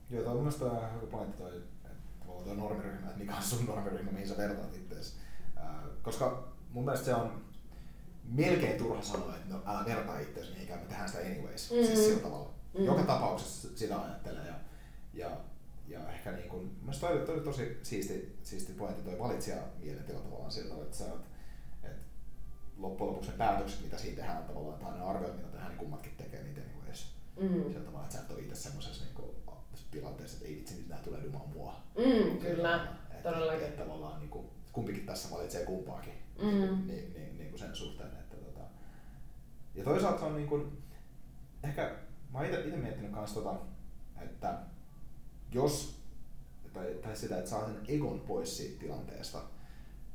Joo, 0.10 0.22
tämä 0.24 0.34
on 0.34 0.38
mielestäni 0.38 0.72
joku 0.94 1.08
pointti 1.08 1.38
toi, 1.38 1.58
että 1.58 1.90
tuo 2.44 2.54
normiryhmä, 2.54 3.08
että 3.08 3.20
mikä 3.20 3.36
on 3.36 3.44
sun 3.44 3.66
normiryhmä, 3.66 4.12
mihin 4.12 4.28
sä 4.28 4.38
vertaat 4.38 4.76
itseäsi. 4.76 5.16
Koska 6.02 6.54
mun 6.72 6.86
mielestä 6.86 7.06
se 7.06 7.16
on 7.16 7.42
melkein 8.24 8.78
turha 8.78 9.02
sanoa, 9.02 9.36
että 9.36 9.54
no 9.54 9.62
älä 9.66 9.86
vertaa 9.86 10.20
itseäsi 10.20 10.52
mihinkään, 10.52 10.80
me 10.80 10.86
tehdään 10.86 11.10
sitä 11.10 11.24
anyways. 11.24 11.72
Mm-hmm. 11.72 11.86
Siis 11.86 12.06
sillä 12.06 12.22
tavalla. 12.22 12.50
Mm-hmm. 12.50 12.86
Joka 12.86 13.04
tapauksessa 13.04 13.68
sitä 13.78 14.02
ajattelee. 14.02 14.48
Ja, 14.48 14.54
ja, 15.14 15.30
ja 15.88 16.12
ehkä 16.12 16.32
niin 16.32 16.50
kuin, 16.50 16.76
toi, 17.00 17.20
toi 17.26 17.36
oli 17.36 17.44
tosi 17.44 17.80
siisti, 17.84 18.38
siisti 18.44 18.74
pointti 18.74 19.04
toi 19.04 19.20
valitsija 19.20 19.58
mielentila 19.84 20.20
tavallaan 20.20 20.52
sillä 20.52 20.68
tavalla, 20.68 20.86
että 20.86 20.98
sä 20.98 21.06
oot 21.12 21.31
loppujen 22.82 23.10
lopuksi 23.10 23.32
ne 23.32 23.38
päätökset, 23.38 23.82
mitä 23.84 23.98
siinä 23.98 24.16
tehdään 24.16 24.44
tavallaan, 24.44 24.80
tai 24.80 24.94
ne 24.94 25.04
arviot, 25.04 25.36
mitä 25.38 25.48
tehdään, 25.48 25.70
niin 25.70 25.80
kummatkin 25.80 26.14
tekee 26.18 26.44
niitä 26.44 26.62
niin 26.62 26.86
edes. 26.86 27.06
Mm. 27.40 27.64
Sillä 27.64 27.86
tavalla, 27.86 28.04
että 28.04 28.16
sä 28.16 28.22
et 28.22 28.32
ole 28.32 28.42
itse 28.42 28.56
semmoisessa 28.56 29.04
niin 29.04 29.16
kuin, 29.16 29.32
tilanteessa, 29.92 30.38
että 30.38 30.50
ei 30.50 30.56
vitsi, 30.56 30.76
nyt 30.76 30.90
nämä 30.90 31.02
tulee 31.02 31.22
lymaan 31.22 31.50
mua. 31.50 31.76
Mm, 31.98 32.38
kyllä, 32.38 32.88
että, 33.12 33.30
todellakin. 33.30 33.62
Että, 33.62 33.68
että 33.68 33.84
tavallaan 33.84 34.20
niin 34.20 34.30
kuin, 34.30 34.48
kumpikin 34.72 35.06
tässä 35.06 35.36
valitsee 35.36 35.66
kumpaakin 35.66 36.14
mm. 36.42 36.48
niin, 36.48 36.88
niin, 36.88 37.14
niin, 37.14 37.38
niin 37.38 37.50
kuin 37.50 37.60
sen 37.60 37.76
suhteen. 37.76 38.10
Että, 38.10 38.36
tota. 38.38 38.60
Ja 39.76 39.84
toisaalta 39.84 40.26
on 40.26 40.36
niin 40.36 40.48
kuin, 40.48 40.84
ehkä, 41.64 41.96
mä 42.32 42.40
oon 42.40 42.48
itse 42.48 42.78
miettinyt 42.78 43.12
kanssa 43.12 43.42
tota, 43.42 43.60
että 44.22 44.60
jos, 45.52 45.96
tai, 46.74 46.96
tai 47.02 47.16
sitä, 47.16 47.38
että 47.38 47.50
saa 47.50 47.66
sen 47.66 47.82
egon 47.88 48.20
pois 48.20 48.58
siitä 48.58 48.80
tilanteesta 48.80 49.42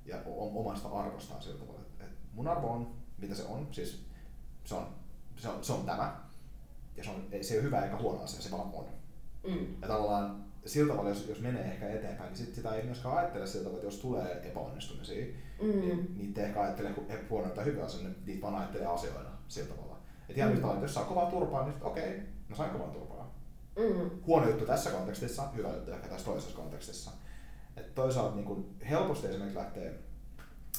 ja 0.07 0.23
omasta 0.37 0.89
arvostaan 0.89 1.43
sillä 1.43 1.59
tavalla, 1.59 1.81
mun 2.37 2.49
arvo 2.49 2.71
on, 2.71 2.95
mitä 3.19 3.35
se 3.35 3.43
on, 3.43 3.69
siis 3.71 4.05
se 4.65 4.75
on, 4.75 4.87
se 5.37 5.49
on, 5.49 5.65
se 5.65 5.73
on 5.73 5.87
tämä. 5.87 6.21
Ja 6.97 7.05
se, 7.05 7.11
on, 7.11 7.27
se 7.43 7.55
ei 7.55 7.59
ole 7.59 7.67
hyvä 7.67 7.85
eikä 7.85 7.97
huono 7.97 8.23
asia, 8.23 8.43
se 8.43 8.51
vaan 8.51 8.71
on. 8.75 8.85
Mm. 9.47 9.67
Ja 9.83 9.89
tavallaan 9.89 10.45
sillä 10.67 10.91
tavalla, 10.91 11.11
jos, 11.11 11.29
jos 11.29 11.41
menee 11.41 11.65
ehkä 11.65 11.89
eteenpäin, 11.89 12.29
niin 12.29 12.37
sit 12.37 12.55
sitä 12.55 12.75
ei 12.75 12.83
myöskään 12.83 13.17
ajattele 13.17 13.47
sillä 13.47 13.65
tavalla, 13.65 13.79
että 13.79 13.87
jos 13.87 14.01
tulee 14.01 14.49
epäonnistumisia, 14.49 15.27
mm. 15.63 15.81
niin 15.81 16.15
niitä 16.19 16.41
ei 16.41 16.47
ehkä 16.47 16.63
ajattele 16.63 16.95
huono 17.31 17.49
tai 17.49 17.65
hyvä 17.65 17.85
asia, 17.85 18.09
niitä 18.27 18.43
vaan 18.43 18.55
ajattelee 18.55 18.87
asioina 18.87 19.31
sillä 19.49 19.75
tavalla. 19.75 19.99
Että 20.29 20.41
ihan 20.41 20.51
mm. 20.51 20.55
yhtä 20.55 20.67
lailla, 20.67 20.83
jos 20.83 20.95
saa 20.95 21.05
kovaa 21.05 21.31
turpaa, 21.31 21.65
niin 21.65 21.77
okei, 21.81 22.15
okay, 22.15 22.27
mä 22.49 22.57
sain 22.57 22.71
kovaa 22.71 22.89
turpaa. 22.89 23.35
Mm. 23.77 24.11
Huono 24.27 24.49
juttu 24.49 24.67
tässä 24.67 24.91
kontekstissa, 24.91 25.51
hyvä 25.57 25.69
juttu 25.69 25.91
ehkä 25.91 26.09
tässä 26.09 26.27
toisessa 26.27 26.57
kontekstissa. 26.57 27.11
Et 27.77 27.95
toisaalta 27.95 28.37
niin 28.37 28.47
kun 28.47 28.77
helposti 28.91 29.27
esimerkiksi 29.27 29.59
lähtee 29.59 29.99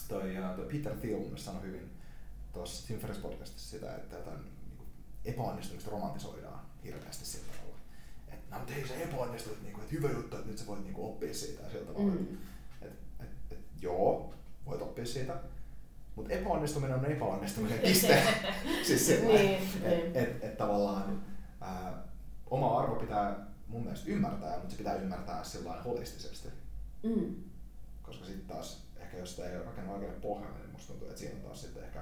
toi, 0.07 0.35
toi 0.55 0.65
Peter 0.65 0.95
Thiel 0.95 1.19
mun 1.19 1.37
sanoi 1.37 1.61
hyvin 1.61 1.91
tuossa 2.53 2.93
Ferriss 2.99 3.19
podcastissa 3.19 3.69
sitä, 3.69 3.95
että 3.95 4.15
jotain 4.15 4.39
niin 4.41 4.87
epäonnistumista 5.25 5.91
romantisoidaan 5.91 6.59
hirveästi 6.83 7.25
sillä 7.25 7.53
tavalla. 7.53 7.79
Että 8.27 8.55
no, 8.55 8.57
mutta 8.59 8.73
ei 8.73 8.87
se 8.87 9.03
epäonnistu, 9.03 9.49
että, 9.49 9.63
niinku, 9.63 9.81
että 9.81 9.93
hyvä 9.93 10.11
juttu, 10.11 10.35
että 10.35 10.47
nyt 10.47 10.57
sä 10.57 10.67
voit 10.67 10.83
niinku, 10.83 11.09
oppia 11.09 11.33
siitä 11.33 11.63
ja 11.63 11.69
sillä 11.69 11.85
tavalla. 11.85 12.11
Mm. 12.11 12.37
Että 12.81 13.23
et, 13.23 13.29
et, 13.51 13.59
joo, 13.81 14.33
voit 14.65 14.81
oppia 14.81 15.05
siitä, 15.05 15.39
mutta 16.15 16.33
epäonnistuminen 16.33 16.97
on 16.97 17.05
epäonnistuminen, 17.05 17.79
piste. 17.87 18.23
siis 18.83 19.07
sillä, 19.07 19.27
niin, 19.27 19.49
että 19.53 19.89
niin. 19.89 19.99
et, 19.99 20.15
et, 20.15 20.43
et, 20.43 20.57
tavallaan 20.57 21.23
ää, 21.61 22.03
oma 22.49 22.79
arvo 22.79 22.95
pitää 22.95 23.47
mun 23.67 23.83
mielestä 23.83 24.11
ymmärtää, 24.11 24.57
mutta 24.57 24.69
se 24.69 24.77
pitää 24.77 24.95
ymmärtää 24.95 25.43
sillä 25.43 25.81
holistisesti. 25.85 26.49
Mm. 27.03 27.35
Koska 28.03 28.25
sitten 28.25 28.47
taas 28.47 28.86
ehkä 29.17 29.23
jos 29.23 29.35
sitä 29.35 29.49
ei 29.49 29.63
rakenna 29.65 29.93
oikealle 29.93 30.19
pohjalle, 30.19 30.57
niin 30.59 30.71
musta 30.71 30.87
tuntuu, 30.87 31.07
että 31.07 31.19
siinä 31.19 31.35
on 31.35 31.41
taas 31.41 31.61
sitten 31.61 31.83
ehkä 31.83 32.01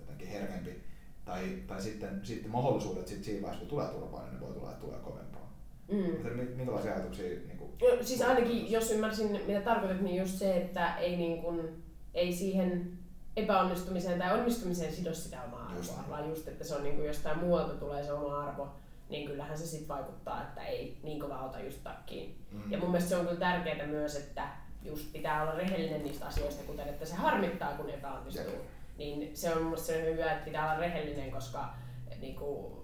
jotenkin 0.00 0.28
herkempi. 0.28 0.82
Tai, 1.24 1.62
tai 1.66 1.82
sitten, 1.82 2.20
sitten 2.22 2.50
mahdollisuudet 2.50 3.08
sit 3.08 3.24
siinä 3.24 3.42
vaiheessa, 3.42 3.60
kun 3.60 3.68
tulee 3.68 3.88
turpaa, 3.88 4.22
niin 4.22 4.34
ne 4.34 4.40
voi 4.40 4.54
tulla, 4.54 4.70
että 4.70 4.84
tulee 4.86 4.98
kovempaa. 4.98 5.52
Mm. 5.88 6.56
Minkälaisia 6.56 6.94
ajatuksia? 6.94 7.24
Niin 7.24 7.58
kuin, 7.58 7.70
no, 7.82 8.04
siis 8.04 8.22
ainakin, 8.22 8.70
jos 8.70 8.90
ymmärsin 8.90 9.40
mitä 9.46 9.60
tarkoitat, 9.60 10.00
niin 10.00 10.16
just 10.16 10.38
se, 10.38 10.56
että 10.56 10.96
ei, 10.96 11.16
niin 11.16 11.42
kuin, 11.42 11.82
ei 12.14 12.32
siihen 12.32 12.98
epäonnistumiseen 13.36 14.18
tai 14.18 14.38
onnistumiseen 14.38 14.92
sido 14.92 15.14
sitä 15.14 15.42
omaa 15.42 15.66
arvoa, 15.66 15.76
just. 15.76 16.10
vaan 16.10 16.28
just, 16.28 16.48
että 16.48 16.64
se 16.64 16.74
on 16.74 16.82
niin 16.82 16.96
kuin 16.96 17.06
jostain 17.06 17.38
muualta 17.38 17.74
tulee 17.74 18.04
se 18.04 18.12
oma 18.12 18.40
arvo, 18.40 18.68
niin 19.08 19.28
kyllähän 19.28 19.58
se 19.58 19.66
sitten 19.66 19.88
vaikuttaa, 19.88 20.42
että 20.42 20.62
ei 20.62 20.98
niin 21.02 21.20
kovaa 21.20 21.44
ota 21.44 21.60
just 21.60 21.84
takkiin. 21.84 22.38
Mm. 22.52 22.72
Ja 22.72 22.78
mun 22.78 22.90
mielestä 22.90 23.08
se 23.08 23.16
on 23.16 23.26
kyllä 23.26 23.40
tärkeää 23.40 23.86
myös, 23.86 24.16
että 24.16 24.48
just 24.86 25.12
pitää 25.12 25.42
olla 25.42 25.54
rehellinen 25.54 26.04
niistä 26.04 26.26
asioista, 26.26 26.64
kuten 26.66 26.88
että 26.88 27.06
se 27.06 27.14
harmittaa, 27.14 27.72
kun 27.72 27.90
epäonnistuu. 27.90 28.44
Yeah. 28.44 28.66
Niin 28.98 29.36
se 29.36 29.54
on 29.54 29.62
mun 29.62 29.78
se 29.78 30.12
hyvä, 30.12 30.32
että 30.32 30.44
pitää 30.44 30.64
olla 30.64 30.80
rehellinen, 30.80 31.30
koska 31.30 31.74
niin 32.20 32.34
kuin, 32.34 32.76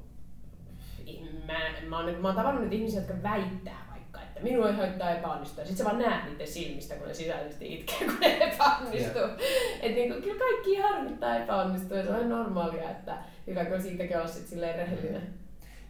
mä, 1.47 1.59
mä, 1.89 1.99
oon, 1.99 2.15
mä 2.15 2.29
oon 2.29 2.37
tavannut 2.37 2.65
nyt 2.65 2.73
ihmisiä, 2.73 3.01
jotka 3.01 3.23
väittää 3.23 3.87
vaikka, 3.91 4.23
että 4.23 4.41
minua 4.41 4.69
ei 4.69 4.77
haittaa 4.77 5.11
epäonnistua. 5.11 5.65
Sitten 5.65 5.77
sä 5.77 5.85
vaan 5.85 5.99
näet 5.99 6.25
niiden 6.25 6.49
silmistä, 6.49 6.95
kun 6.95 7.09
ne 7.09 7.15
sisäisesti 7.15 7.75
itkee, 7.75 7.99
kun 7.99 8.21
ne 8.21 8.39
epäonnistuu. 8.39 9.23
Yeah. 9.23 9.41
Et 9.83 9.95
niin 9.95 10.11
kuin, 10.11 10.23
kyllä 10.23 10.39
kaikki 10.39 10.77
harmittaa 10.77 11.37
epäonnistua 11.37 11.97
ja 11.97 12.05
se 12.05 12.11
on 12.11 12.29
normaalia, 12.29 12.91
että 12.91 13.19
hyvä 13.47 13.65
kyllä 13.65 13.83
siitäkin 13.83 14.17
olla 14.17 14.29
sit 14.29 14.47
silleen 14.47 14.77
rehellinen. 14.77 15.23
Mm. 15.23 15.33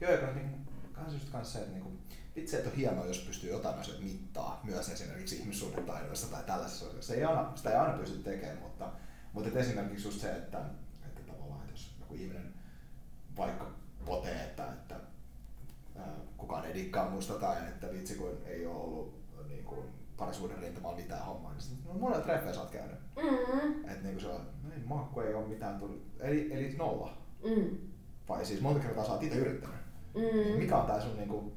Joo, 0.01 0.13
ja 0.13 0.33
niin, 0.35 0.51
kans 0.93 1.13
just 1.13 1.31
kanssa 1.33 1.53
se, 1.53 1.59
että 1.59 1.73
niin 1.73 1.83
kuin, 1.83 1.99
itse, 2.37 2.57
että 2.57 2.71
on 2.71 2.77
hienoa, 2.77 3.07
jos 3.07 3.19
pystyy 3.19 3.51
jotain 3.51 3.79
asioita 3.79 4.03
mittaa 4.03 4.61
myös 4.65 4.89
esimerkiksi 4.89 5.37
ihmissuhdetaidoissa 5.37 6.31
tai 6.31 6.43
tällaisissa 6.43 6.87
asioissa. 6.87 7.15
Ei 7.15 7.25
aina, 7.25 7.53
sitä 7.55 7.71
ei 7.71 7.77
aina 7.77 7.99
pysty 7.99 8.19
tekemään, 8.19 8.59
mutta, 8.59 8.93
mutta 9.33 9.59
esimerkiksi 9.59 10.09
just 10.09 10.21
se, 10.21 10.33
että, 10.33 10.61
että 11.07 11.33
tavallaan, 11.33 11.61
että 11.61 11.73
jos 11.73 11.95
joku 12.01 12.15
ihminen 12.15 12.55
vaikka 13.37 13.71
potee, 14.05 14.45
että, 14.45 14.73
että 14.73 14.95
ää, 15.97 16.15
kukaan 16.37 16.65
ei 16.65 16.75
dikkaa 16.75 17.11
musta 17.11 17.35
tai 17.35 17.57
että 17.69 17.93
vitsi 17.93 18.15
kun 18.15 18.39
ei 18.47 18.67
ole 18.67 18.77
ollut 18.77 19.23
niin 19.49 19.65
kuin, 19.65 19.87
parisuuden 20.17 20.59
rintamalla 20.59 20.97
mitään 20.97 21.25
hommaa, 21.27 21.55
niin 21.55 21.79
no, 21.87 21.95
monella 21.95 22.23
treffeillä 22.23 22.55
sä 22.55 22.61
oot 22.61 22.71
käynyt. 22.71 22.99
Mm-hmm. 23.17 23.85
Että 23.85 24.03
niin 24.03 24.15
kuin 24.15 24.21
se 24.21 24.29
on, 24.29 24.47
no 24.63 24.73
ei 24.73 24.81
Maakku 24.85 25.21
ei 25.21 25.35
ole 25.35 25.49
mitään 25.49 25.79
tullut, 25.79 26.03
eli, 26.21 26.53
eli 26.53 26.75
nolla. 26.79 27.17
Mm. 27.45 27.79
Vai 28.29 28.45
siis 28.45 28.61
monta 28.61 28.81
kertaa 28.81 29.05
sä 29.05 29.13
oot 29.13 29.23
itse 29.23 29.39
yrittänyt. 29.39 29.77
Mm. 30.15 30.59
Mikä 30.59 30.77
on 30.77 30.87
tää 30.87 31.01
sun 31.01 31.17
niin 31.17 31.29
kuin, 31.29 31.53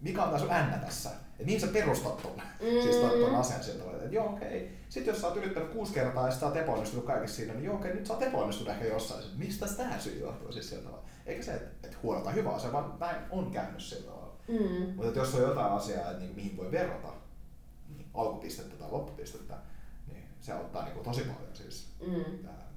mikä 0.00 0.22
on 0.22 0.30
tää 0.30 0.38
sun 0.38 0.52
ännä 0.52 0.78
tässä? 0.78 1.10
Et 1.38 1.46
niin 1.46 1.60
sä 1.60 1.66
perustat 1.66 2.22
ton, 2.22 2.36
mm. 2.36 2.82
siis 2.82 2.96
ton, 2.96 3.10
ton 3.10 3.34
asian 3.34 3.64
sieltä, 3.64 3.84
että 3.90 4.14
joo 4.14 4.26
okei. 4.26 4.62
Okay. 4.62 4.76
Sitten 4.88 5.12
jos 5.12 5.20
sä 5.20 5.26
oot 5.26 5.36
yrittänyt 5.36 5.68
kuusi 5.68 5.92
kertaa 5.92 6.26
ja 6.26 6.34
sä 6.34 6.46
oot 6.46 6.56
epäonnistunut 6.56 7.06
kaikessa 7.06 7.36
siinä, 7.36 7.54
niin 7.54 7.64
joo 7.64 7.74
okei, 7.74 7.90
okay, 7.90 7.98
nyt 7.98 8.06
sä 8.06 8.14
oot 8.14 8.22
epäonnistunut 8.22 8.72
ehkä 8.72 8.84
jossain. 8.84 9.22
Sitten, 9.22 9.38
mistä 9.38 9.66
tää 9.66 9.98
syy 9.98 10.20
johtuu 10.20 10.52
siis 10.52 10.68
sieltä 10.68 10.86
tavalla? 10.86 11.08
Eikä 11.26 11.42
se, 11.42 11.54
että 11.54 11.88
et 11.88 12.02
huono 12.02 12.20
tai 12.20 12.34
hyvä 12.34 12.50
asia, 12.50 12.72
vaan 12.72 12.94
näin 13.00 13.16
on 13.30 13.50
käynyt 13.50 13.82
sillä 13.82 14.10
tavalla. 14.10 14.36
Mm. 14.48 14.94
Mutta 14.96 15.18
jos 15.18 15.34
on 15.34 15.42
jotain 15.42 15.72
asiaa, 15.72 16.10
että 16.10 16.22
niin, 16.22 16.36
mihin 16.36 16.56
voi 16.56 16.72
verrata, 16.72 17.08
niin 17.96 18.06
alkupistettä 18.14 18.76
tai 18.76 18.90
loppupistettä, 18.90 19.54
niin 20.06 20.24
se 20.40 20.52
auttaa 20.52 20.84
niin 20.84 20.94
kuin 20.94 21.04
tosi 21.04 21.20
paljon 21.20 21.56
siis. 21.56 21.88
Mm. 22.06 22.38
Tää, 22.44 22.68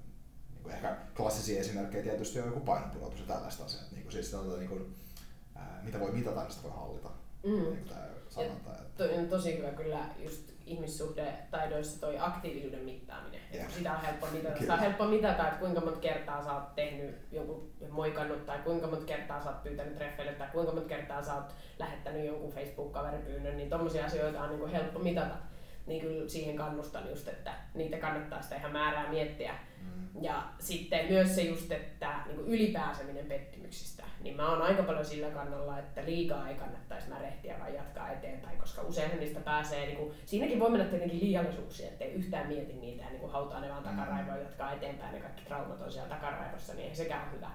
niin 0.52 0.64
kuin 0.64 0.74
ehkä 0.76 0.98
klassisia 1.16 1.60
esimerkkejä 1.60 2.04
tietysti 2.04 2.40
on 2.40 2.48
joku 2.48 2.60
painonpudotus 2.60 3.20
ja 3.20 3.26
tällaista 3.26 3.66
asiaa. 3.66 3.84
Niin 3.92 4.04
kuin 4.04 4.12
siis 4.12 4.36
niin 4.58 4.70
kuin, 4.70 4.96
ää, 5.62 5.82
mitä 5.84 6.00
voi 6.00 6.12
mitata, 6.12 6.42
niin 6.42 6.52
sitä 6.52 6.64
voi 6.64 6.78
hallita. 6.78 7.10
mm. 7.44 7.52
niin 7.52 7.86
tämä 7.90 8.08
sanonta. 8.30 8.72
Että... 8.72 9.04
To, 9.04 9.20
on 9.20 9.28
tosi 9.28 9.58
hyvä 9.58 9.72
kyllä 9.72 10.00
just 10.20 10.52
ihmissuhdetaidoissa 10.66 12.02
toi 12.02 12.20
aktiivisuuden 12.20 12.84
mittaaminen. 12.84 13.42
Yeah. 13.54 13.72
Sitä 13.72 13.94
on 13.94 14.02
helppo 14.02 14.28
mitata. 14.32 14.60
Sitä 14.60 14.74
on 14.74 14.80
helppo 14.80 15.06
mitata, 15.06 15.48
että 15.48 15.60
kuinka 15.60 15.82
monta 15.82 16.00
kertaa 16.00 16.44
sä 16.44 16.54
oot 16.54 16.76
tehnyt 16.76 17.16
jonkun 17.32 17.72
moikannut 17.90 18.46
tai 18.46 18.60
kuinka 18.60 18.88
monta 18.88 19.06
kertaa 19.06 19.44
sä 19.44 19.50
oot 19.50 19.64
pyytänyt 19.64 19.96
treffeille 19.96 20.34
tai 20.34 20.48
kuinka 20.48 20.72
monta 20.72 20.88
kertaa 20.88 21.24
sä 21.24 21.34
oot 21.36 21.56
lähettänyt 21.80 22.26
jonkun 22.26 22.52
Facebook-kaveripyynnön, 22.52 23.58
niin 23.58 23.70
tommosia 23.70 24.06
asioita 24.06 24.42
on 24.42 24.50
niin 24.50 24.60
kuin 24.60 24.72
helppo 24.72 25.00
mitata. 25.00 25.36
Niin 25.88 26.02
kyllä 26.02 26.30
siihen 26.30 26.56
kannustan 26.56 27.10
just, 27.10 27.28
että 27.28 27.54
niitä 27.74 27.98
kannattaa 27.98 28.42
sitä 28.42 28.56
ihan 28.56 28.72
määrää 28.72 29.10
miettiä. 29.10 29.54
Mm. 29.82 30.24
Ja 30.24 30.44
sitten 30.60 31.06
myös 31.10 31.36
se 31.36 31.42
just, 31.42 31.72
että 31.72 32.16
niin 32.26 32.36
kuin 32.36 32.48
ylipääseminen 32.48 33.26
pettymyksistä 33.26 34.04
niin 34.24 34.36
mä 34.36 34.50
oon 34.50 34.62
aika 34.62 34.84
paljon 34.84 35.06
sillä 35.06 35.30
kannalla, 35.30 35.80
että 35.80 36.06
liikaa 36.06 36.50
ei 36.50 36.56
kannattaisi 36.56 37.10
märehtiä 37.10 37.60
vaan 37.60 37.74
jatkaa 37.74 38.12
eteenpäin, 38.12 38.58
koska 38.58 38.82
useinhan 38.82 39.20
niistä 39.20 39.40
pääsee, 39.40 39.86
niin 39.86 39.98
kuin, 39.98 40.14
siinäkin 40.26 40.60
voi 40.60 40.70
mennä 40.70 40.86
tietenkin 40.86 41.20
liiallisuuksia, 41.20 41.88
ettei 41.88 42.14
yhtään 42.14 42.48
mieti 42.48 42.74
niitä 42.74 43.04
ja 43.04 43.10
niin 43.10 43.20
kuin 43.20 43.32
hautaa 43.32 43.60
ne 43.60 43.70
vaan 43.70 43.84
takaraivoon 43.84 44.38
ja 44.38 44.44
jatkaa 44.44 44.72
eteenpäin 44.72 45.16
ja 45.16 45.22
kaikki 45.22 45.46
traumat 45.46 45.82
on 45.82 45.92
siellä 45.92 46.10
takaraivossa, 46.10 46.74
niin 46.74 46.90
ei 46.90 46.96
sekään 46.96 47.24
ole 47.24 47.32
hyvä. 47.36 47.52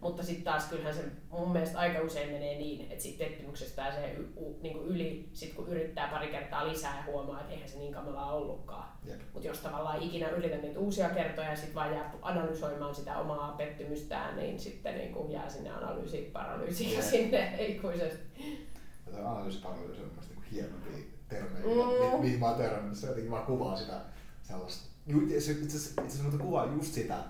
Mutta 0.00 0.22
sitten 0.22 0.44
taas 0.44 0.64
kyllähän 0.64 0.94
se 0.94 1.04
mun 1.30 1.52
mielestä 1.52 1.78
aika 1.78 2.00
usein 2.00 2.32
menee 2.32 2.58
niin, 2.58 2.80
että 2.90 3.02
siitä 3.02 3.24
pettymyksestä 3.24 3.82
pääsee 3.82 4.12
y, 4.12 4.20
y, 4.20 4.62
niin 4.62 4.82
yli, 4.82 5.28
sit 5.32 5.54
kun 5.54 5.68
yrittää 5.68 6.08
pari 6.08 6.28
kertaa 6.28 6.68
lisää 6.68 6.96
ja 6.96 7.12
huomaa, 7.12 7.40
että 7.40 7.52
eihän 7.52 7.68
se 7.68 7.78
niin 7.78 7.92
kamalaa 7.92 8.32
ollutkaan. 8.32 8.88
Mutta 9.32 9.48
jos 9.48 9.58
tavallaan 9.58 10.02
ikinä 10.02 10.28
yritän 10.28 10.62
niitä 10.62 10.78
uusia 10.80 11.08
kertoja 11.08 11.50
ja 11.50 11.56
sitten 11.56 11.74
vaan 11.74 11.94
jää 11.94 12.14
analysoimaan 12.22 12.94
sitä 12.94 13.18
omaa 13.18 13.52
pettymystään, 13.52 14.36
niin 14.36 14.60
sitten 14.60 14.98
niin 14.98 15.12
kuin 15.12 15.32
jää 15.32 15.48
sinne 15.48 15.70
analyysiparalyysiin 15.70 16.96
ja 16.96 17.02
sinne 17.02 17.56
ikuisesti. 17.68 18.66
Tämä 19.04 19.30
analyysiparalyysi 19.30 20.02
on 20.02 20.08
mielestäni 20.08 20.40
niin 20.40 20.50
hienompia 20.52 21.16
termejä, 21.28 21.64
mm. 21.64 22.20
mihin 22.20 22.40
mä 22.40 22.46
oon 22.46 22.56
törmännyt. 22.56 22.98
Se 22.98 23.06
jotenkin 23.06 23.30
vaan 23.30 23.46
kuvaa 23.46 23.76
sitä 23.76 24.00
sellaista. 24.42 24.86
Itse 25.06 25.52
asiassa 25.66 26.38
kuvaa 26.38 26.66
just 26.66 26.94
sitä, 26.94 27.24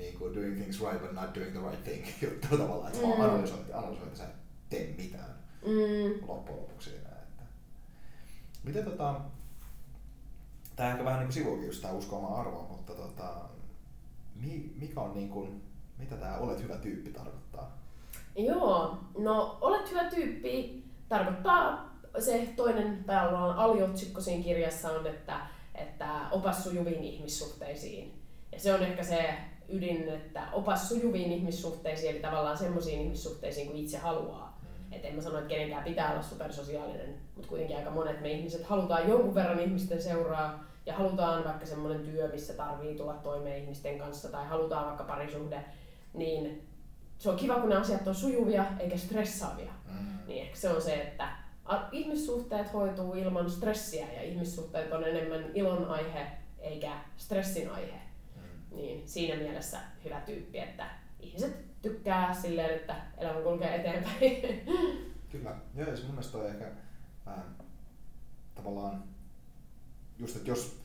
niin 0.00 0.18
kuin 0.18 0.34
doing 0.34 0.56
things 0.56 0.80
right 0.80 1.00
but 1.00 1.12
not 1.12 1.34
doing 1.34 1.52
the 1.52 1.70
right 1.70 1.84
thing 1.84 2.06
juttu 2.22 2.58
tavallaan, 2.58 2.92
että 2.92 3.06
mm. 3.06 3.08
vaan 3.08 3.30
analysoit, 3.30 3.74
analysoit 3.74 4.16
sä 4.16 4.24
tee 4.68 4.94
mitään 4.96 5.34
mm. 5.66 6.28
loppujen 6.28 6.60
lopuksi 6.62 6.90
siinä. 6.90 7.08
Että. 7.08 7.42
Miten 8.64 8.84
tota, 8.84 9.20
tää 10.76 10.90
ehkä 10.90 11.04
vähän 11.04 11.28
niin 11.28 11.44
kuin 11.44 11.66
just 11.66 11.82
tää 11.82 11.92
usko 11.92 12.16
omaa 12.16 12.40
arvoa, 12.40 12.68
mutta 12.68 12.94
tota, 12.94 13.34
mikä 14.76 15.00
on 15.00 15.14
niin 15.14 15.28
kuin, 15.28 15.62
mitä 15.98 16.16
tää 16.16 16.38
olet 16.38 16.62
hyvä 16.62 16.76
tyyppi 16.76 17.10
tarkoittaa? 17.10 17.78
Joo, 18.36 18.98
no 19.18 19.58
olet 19.60 19.90
hyvä 19.90 20.04
tyyppi 20.04 20.84
tarkoittaa 21.08 21.94
se 22.18 22.52
toinen, 22.56 23.04
tai 23.04 23.28
aliotsikko 23.56 24.20
siinä 24.20 24.44
kirjassa 24.44 24.92
on, 24.92 25.06
että, 25.06 25.40
että 25.74 26.28
opas 26.30 26.64
sujuviin 26.64 27.04
ihmissuhteisiin. 27.04 28.22
Ja 28.52 28.60
se 28.60 28.74
on 28.74 28.82
ehkä 28.82 29.02
se 29.02 29.34
ydin, 29.72 30.08
että 30.08 30.42
opas 30.52 30.88
sujuviin 30.88 31.32
ihmissuhteisiin, 31.32 32.10
eli 32.10 32.20
tavallaan 32.20 32.58
semmoisiin 32.58 33.00
ihmissuhteisiin 33.00 33.66
kuin 33.66 33.78
itse 33.78 33.98
haluaa. 33.98 34.60
Mm. 34.62 34.92
Et 34.92 35.04
en 35.04 35.14
mä 35.14 35.22
sano, 35.22 35.38
että 35.38 35.48
kenenkään 35.48 35.84
pitää 35.84 36.12
olla 36.12 36.22
supersosiaalinen, 36.22 37.14
mutta 37.34 37.48
kuitenkin 37.48 37.76
aika 37.76 37.90
monet 37.90 38.20
me 38.20 38.30
ihmiset 38.30 38.64
halutaan 38.64 39.08
jonkun 39.08 39.34
verran 39.34 39.60
ihmisten 39.60 40.02
seuraa 40.02 40.64
ja 40.86 40.94
halutaan 40.94 41.44
vaikka 41.44 41.66
semmoinen 41.66 42.04
työ, 42.04 42.28
missä 42.28 42.52
tarvii 42.52 42.94
tulla 42.94 43.14
toimeen 43.14 43.62
ihmisten 43.62 43.98
kanssa 43.98 44.28
tai 44.28 44.46
halutaan 44.46 44.86
vaikka 44.86 45.04
parisuhde, 45.04 45.64
niin 46.14 46.68
se 47.18 47.30
on 47.30 47.36
kiva, 47.36 47.60
kun 47.60 47.68
ne 47.68 47.76
asiat 47.76 48.08
on 48.08 48.14
sujuvia 48.14 48.64
eikä 48.78 48.96
stressaavia. 48.96 49.72
Mm. 49.88 50.18
Niin 50.26 50.42
ehkä 50.42 50.56
se 50.56 50.70
on 50.70 50.82
se, 50.82 50.94
että 50.94 51.28
ihmissuhteet 51.92 52.72
hoituu 52.72 53.14
ilman 53.14 53.50
stressiä 53.50 54.06
ja 54.16 54.22
ihmissuhteet 54.22 54.92
on 54.92 55.04
enemmän 55.04 55.44
ilon 55.54 55.84
aihe 55.84 56.26
eikä 56.58 56.92
stressin 57.16 57.70
aihe 57.70 58.09
niin 58.70 59.08
siinä 59.08 59.36
mielessä 59.36 59.80
hyvä 60.04 60.20
tyyppi, 60.20 60.58
että 60.58 60.90
ihmiset 61.20 61.82
tykkää 61.82 62.34
silleen, 62.34 62.74
että 62.74 62.96
elämä 63.18 63.40
kulkee 63.40 63.74
eteenpäin. 63.74 64.64
Kyllä, 65.30 65.56
joo, 65.74 65.88
ja 65.88 65.96
mun 65.96 66.10
mielestä 66.10 66.38
on 66.38 66.46
ehkä 66.46 66.70
vähän 67.26 67.56
tavallaan 68.54 69.04
just, 70.18 70.36
että 70.36 70.50
jos 70.50 70.80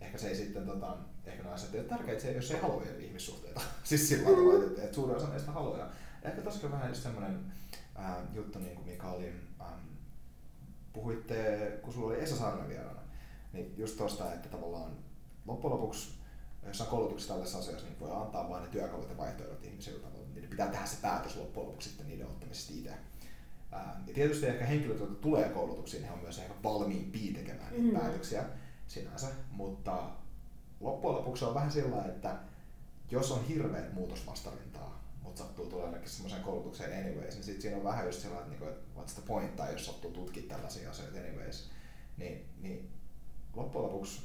ehkä 0.00 0.18
se 0.18 0.28
ei 0.28 0.36
sitten, 0.36 0.66
tota, 0.66 0.96
ehkä 1.26 1.50
asiat 1.50 1.74
ei 1.74 1.80
ole 1.80 1.88
tärkeitä, 1.88 2.22
se, 2.22 2.32
jos 2.32 2.50
ei 2.50 2.60
halua 2.60 2.82
ihmissuhteita. 2.98 3.60
siis 3.84 4.08
sillä 4.08 4.30
tavalla, 4.30 4.66
että, 4.66 4.82
että 4.82 4.94
suurin 4.94 5.16
osa 5.16 5.26
meistä 5.26 5.50
haluaa. 5.50 5.78
Ja 5.78 5.90
ehkä 6.22 6.42
tässä 6.42 6.66
on 6.66 6.72
vähän 6.72 6.88
just 6.88 7.02
semmoinen 7.02 7.52
äh, 7.98 8.16
juttu, 8.34 8.58
niin 8.58 8.74
kuin 8.74 8.88
mikä 8.88 9.06
oli, 9.06 9.32
ähm, 9.60 9.80
puhuitte, 10.92 11.72
kun 11.82 11.92
sulla 11.92 12.06
oli 12.06 12.22
Esa 12.22 12.36
Saarinen 12.36 12.68
vieraana, 12.68 13.00
niin 13.52 13.74
just 13.76 13.96
tosta, 13.98 14.32
että 14.32 14.48
tavallaan 14.48 14.92
loppujen 15.46 15.74
lopuksi 15.74 16.15
jossain 16.66 16.90
koulutuksessa 16.90 17.32
tällaisessa 17.32 17.58
asiassa 17.58 17.86
niin 17.86 18.00
voi 18.00 18.10
antaa 18.10 18.48
vain 18.48 18.62
ne 18.62 18.68
työkalut 18.68 19.08
ja 19.10 19.16
vaihtoehdot 19.16 19.64
ihmisille, 19.64 20.08
niin 20.34 20.50
pitää 20.50 20.68
tehdä 20.68 20.86
se 20.86 20.96
päätös 21.02 21.36
loppujen 21.36 21.68
lopuksi 21.68 21.88
sitten 21.88 22.06
niiden 22.06 22.26
ottamisesta 22.26 22.72
itse. 22.76 22.94
Ja 24.06 24.14
tietysti 24.14 24.46
ehkä 24.46 24.64
henkilöt, 24.64 25.00
jotka 25.00 25.14
tulee 25.14 25.48
koulutuksiin, 25.48 26.04
he 26.04 26.10
on 26.12 26.18
myös 26.18 26.38
ehkä 26.38 26.54
valmiimpia 26.62 27.34
tekemään 27.34 27.72
niitä 27.72 27.92
mm. 27.92 28.00
päätöksiä 28.00 28.44
sinänsä, 28.86 29.26
mutta 29.50 30.10
loppujen 30.80 31.16
lopuksi 31.16 31.44
on 31.44 31.54
vähän 31.54 31.72
sillä 31.72 32.04
että 32.04 32.36
jos 33.10 33.32
on 33.32 33.44
hirveät 33.44 33.92
muutosvastarintaa, 33.92 35.02
mutta 35.22 35.38
sattuu 35.38 35.66
tulemaan 35.66 35.92
ainakin 35.92 36.10
semmoiseen 36.10 36.42
koulutukseen 36.42 37.06
anyways, 37.06 37.34
niin 37.34 37.44
sit 37.44 37.60
siinä 37.60 37.76
on 37.76 37.84
vähän 37.84 38.06
just 38.06 38.20
sellainen, 38.20 38.52
että 38.52 38.64
niinku, 38.64 38.80
what's 39.00 39.14
the 39.14 39.22
point, 39.26 39.56
tai 39.56 39.72
jos 39.72 39.86
sattuu 39.86 40.10
tutkimaan 40.10 40.48
tällaisia 40.48 40.90
asioita 40.90 41.18
anyways, 41.18 41.70
niin, 42.16 42.46
niin 42.60 42.90
loppujen 43.54 43.86
lopuksi 43.86 44.22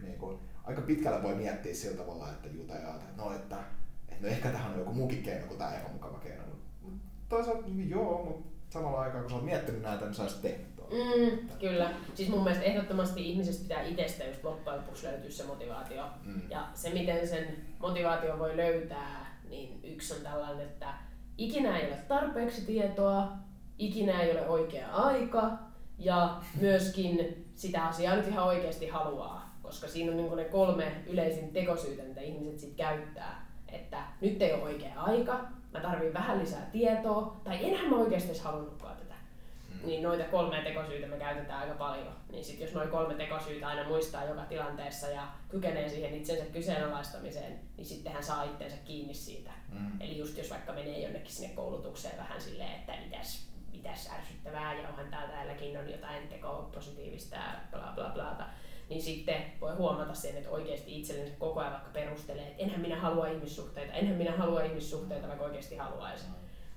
niin 0.00 0.18
kuin, 0.18 0.38
aika 0.64 0.80
pitkällä 0.80 1.22
voi 1.22 1.34
miettiä 1.34 1.74
sillä 1.74 1.96
tavalla, 1.96 2.28
että 2.28 2.48
juta 2.48 2.74
ja 2.74 2.94
no, 3.16 3.34
että, 3.34 3.56
että 4.08 4.26
no 4.26 4.28
ehkä 4.28 4.50
tähän 4.50 4.72
on 4.72 4.78
joku 4.78 4.92
muukin 4.92 5.22
keino 5.22 5.46
kuin 5.46 5.58
tämä 5.58 5.74
epämukava 5.74 6.18
keino. 6.18 6.42
Mutta 6.82 7.00
toisaalta 7.28 7.68
niin 7.68 7.90
joo, 7.90 8.24
mutta 8.24 8.50
samalla 8.70 9.00
aikaa 9.00 9.20
kun 9.20 9.30
sä 9.30 9.36
oot 9.36 9.44
miettinyt 9.44 9.82
näitä, 9.82 10.04
niin 10.04 10.14
sä 10.14 10.22
olisit 10.22 10.42
tehnyt 10.42 10.74
Mm, 10.90 11.48
kyllä. 11.60 11.90
Siis 12.14 12.28
mun 12.28 12.44
mielestä 12.44 12.64
ehdottomasti 12.64 13.30
ihmisestä 13.30 13.62
pitää 13.62 13.82
itsestä 13.82 14.24
just 14.24 14.44
loppujen 14.44 14.78
lopuksi 14.78 15.06
löytyä 15.06 15.30
se 15.30 15.44
motivaatio. 15.44 16.04
Mm. 16.24 16.42
Ja 16.50 16.68
se, 16.74 16.90
miten 16.90 17.28
sen 17.28 17.56
motivaatio 17.78 18.38
voi 18.38 18.56
löytää, 18.56 19.40
niin 19.48 19.80
yksi 19.84 20.14
on 20.14 20.20
tällainen, 20.20 20.66
että 20.66 20.94
ikinä 21.38 21.78
ei 21.78 21.88
ole 21.88 21.96
tarpeeksi 21.96 22.66
tietoa, 22.66 23.32
ikinä 23.78 24.20
ei 24.20 24.30
ole 24.30 24.48
oikea 24.48 24.88
aika 24.88 25.50
ja 25.98 26.40
myöskin 26.60 27.44
sitä 27.54 27.84
asiaa 27.86 28.16
nyt 28.16 28.28
ihan 28.28 28.44
oikeasti 28.44 28.88
haluaa 28.88 29.43
koska 29.74 29.88
siinä 29.88 30.10
on 30.10 30.16
niin 30.16 30.36
ne 30.36 30.44
kolme 30.44 30.92
yleisin 31.06 31.52
tekosyytä, 31.52 32.02
mitä 32.02 32.20
ihmiset 32.20 32.58
sitten 32.58 32.86
käyttää. 32.86 33.46
Että 33.68 34.02
nyt 34.20 34.42
ei 34.42 34.52
ole 34.52 34.62
oikea 34.62 35.02
aika, 35.02 35.40
mä 35.72 35.80
tarvin 35.80 36.14
vähän 36.14 36.38
lisää 36.38 36.68
tietoa, 36.72 37.40
tai 37.44 37.64
enhän 37.64 37.90
mä 37.90 37.96
oikeasti 37.96 38.30
edes 38.30 38.42
halunnutkaan 38.42 38.96
tätä. 38.96 39.14
Mm. 39.68 39.86
Niin 39.86 40.02
noita 40.02 40.24
kolme 40.24 40.62
tekosyytä 40.62 41.06
me 41.06 41.16
käytetään 41.16 41.60
aika 41.60 41.74
paljon. 41.74 42.12
Niin 42.32 42.44
sit 42.44 42.60
jos 42.60 42.74
noin 42.74 42.88
kolme 42.88 43.14
tekosyytä 43.14 43.68
aina 43.68 43.88
muistaa 43.88 44.24
joka 44.24 44.42
tilanteessa 44.42 45.08
ja 45.08 45.28
kykenee 45.48 45.88
siihen 45.88 46.14
itsensä 46.14 46.44
kyseenalaistamiseen, 46.44 47.60
niin 47.76 47.86
sitten 47.86 48.12
hän 48.12 48.24
saa 48.24 48.42
itsensä 48.44 48.76
kiinni 48.84 49.14
siitä. 49.14 49.50
Mm. 49.72 50.00
Eli 50.00 50.18
just 50.18 50.38
jos 50.38 50.50
vaikka 50.50 50.72
menee 50.72 51.00
jonnekin 51.00 51.32
sinne 51.32 51.54
koulutukseen 51.54 52.18
vähän 52.18 52.40
silleen, 52.40 52.74
että 52.74 52.92
mitäs, 53.04 53.48
mitäs 53.72 54.10
ärsyttävää 54.18 54.74
ja 54.74 54.88
onhan 54.88 55.10
täälläkin 55.10 55.78
on 55.78 55.90
jotain 55.90 56.28
tekoa 56.28 56.70
positiivista 56.74 57.36
ja 57.36 57.52
bla 57.70 57.92
bla 57.94 58.08
bla 58.08 58.48
niin 58.88 59.02
sitten 59.02 59.42
voi 59.60 59.74
huomata 59.74 60.14
sen, 60.14 60.36
että 60.36 60.50
oikeasti 60.50 61.00
itsellensä 61.00 61.34
koko 61.38 61.60
ajan 61.60 61.72
vaikka 61.72 61.90
perustelee, 61.90 62.46
että 62.46 62.62
enhän 62.62 62.80
minä 62.80 63.00
halua 63.00 63.26
ihmissuhteita, 63.26 63.92
enhän 63.92 64.16
minä 64.16 64.36
halua 64.36 64.62
ihmissuhteita, 64.62 65.28
vaikka 65.28 65.44
oikeasti 65.44 65.76
haluaisi. 65.76 66.24
Mm. 66.26 66.34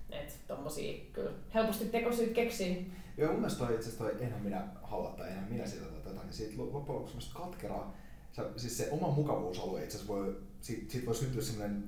Että 0.10 0.34
tommosia 0.48 1.06
kyllä 1.14 1.32
helposti 1.54 1.86
tekosyyt 1.86 2.34
keksii. 2.34 2.92
Joo, 3.18 3.32
mun 3.32 3.40
mielestä 3.40 3.66
toi 3.66 3.76
itse 3.76 3.98
toi 3.98 4.16
enhän 4.20 4.42
minä 4.42 4.68
halua 4.84 5.10
tai 5.10 5.30
enhän 5.30 5.50
minä 5.50 5.66
sitä 5.66 5.86
tai 5.86 6.02
tätä, 6.02 6.24
niin 6.24 6.34
siitä 6.34 6.54
loppujen 6.58 7.02
lopuksi 7.02 7.32
katkeraa. 7.34 7.96
Sä, 8.32 8.44
siis 8.58 8.78
se 8.78 8.92
oma 8.92 9.08
mukavuusalue 9.08 9.84
itse 9.84 9.98
asiassa 9.98 10.14
voi, 10.14 10.38
siitä, 10.62 10.92
siitä 10.92 11.06
voi 11.06 11.16
syntyä 11.16 11.42
sellainen 11.42 11.84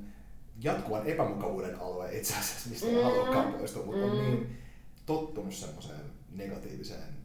jatkuvan 0.62 1.08
epämukavuuden 1.08 1.80
alue 1.80 2.18
itse 2.18 2.34
asiassa, 2.34 2.70
mistä 2.70 2.88
mm. 2.88 2.96
ei 2.96 3.04
haluakaan 3.04 3.54
poistua, 3.54 3.86
mutta 3.86 4.06
mm. 4.06 4.12
on 4.12 4.18
niin 4.18 4.58
tottunut 5.06 5.54
semmoiseen 5.54 6.12
negatiiviseen 6.32 7.20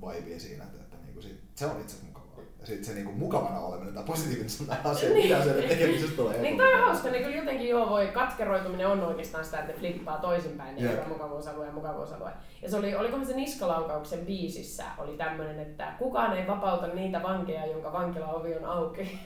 vibeen 0.00 0.40
siinä, 0.40 0.64
että, 0.64 0.82
että 0.82 0.96
niinku 1.04 1.22
sit, 1.22 1.40
se 1.54 1.66
on 1.66 1.80
itse 1.80 1.96
asiassa 1.96 2.13
ja 2.64 2.68
sitten 2.68 2.84
se 2.84 2.94
niinku 2.94 3.12
mukavana 3.12 3.60
oleminen 3.60 3.94
tai 3.94 4.04
positiivinen 4.04 4.50
asia, 4.84 5.08
niin. 5.08 5.28
mitä 5.28 5.44
se 5.44 5.52
tekemisestä 5.52 6.16
tulee. 6.16 6.40
niin 6.40 6.56
toi 6.56 6.74
on 6.74 6.80
hauska, 6.80 7.10
niin 7.10 7.24
kyllä 7.24 7.36
jotenkin 7.36 7.68
joo 7.68 7.90
voi, 7.90 8.06
katkeroituminen 8.06 8.86
on 8.86 9.04
oikeastaan 9.04 9.44
sitä, 9.44 9.58
että 9.58 9.72
ne 9.72 9.78
flippaa 9.78 10.18
toisinpäin, 10.18 10.74
niin 10.74 10.90
yeah. 10.90 11.08
mukavuusalue 11.08 11.66
ja 11.66 11.72
mukavuusalue. 11.72 12.30
Ja 12.62 12.70
se 12.70 12.76
oli, 12.76 12.94
olikohan 12.94 13.26
se 13.26 13.36
Niskalaukauksen 13.36 14.26
biisissä, 14.26 14.84
oli 14.98 15.16
tämmöinen, 15.16 15.60
että 15.60 15.92
kukaan 15.98 16.36
ei 16.36 16.46
vapauta 16.46 16.86
niitä 16.86 17.22
vankeja, 17.22 17.66
jonka 17.66 17.92
vankilaovi 17.92 18.54
on 18.54 18.64
auki. 18.64 19.18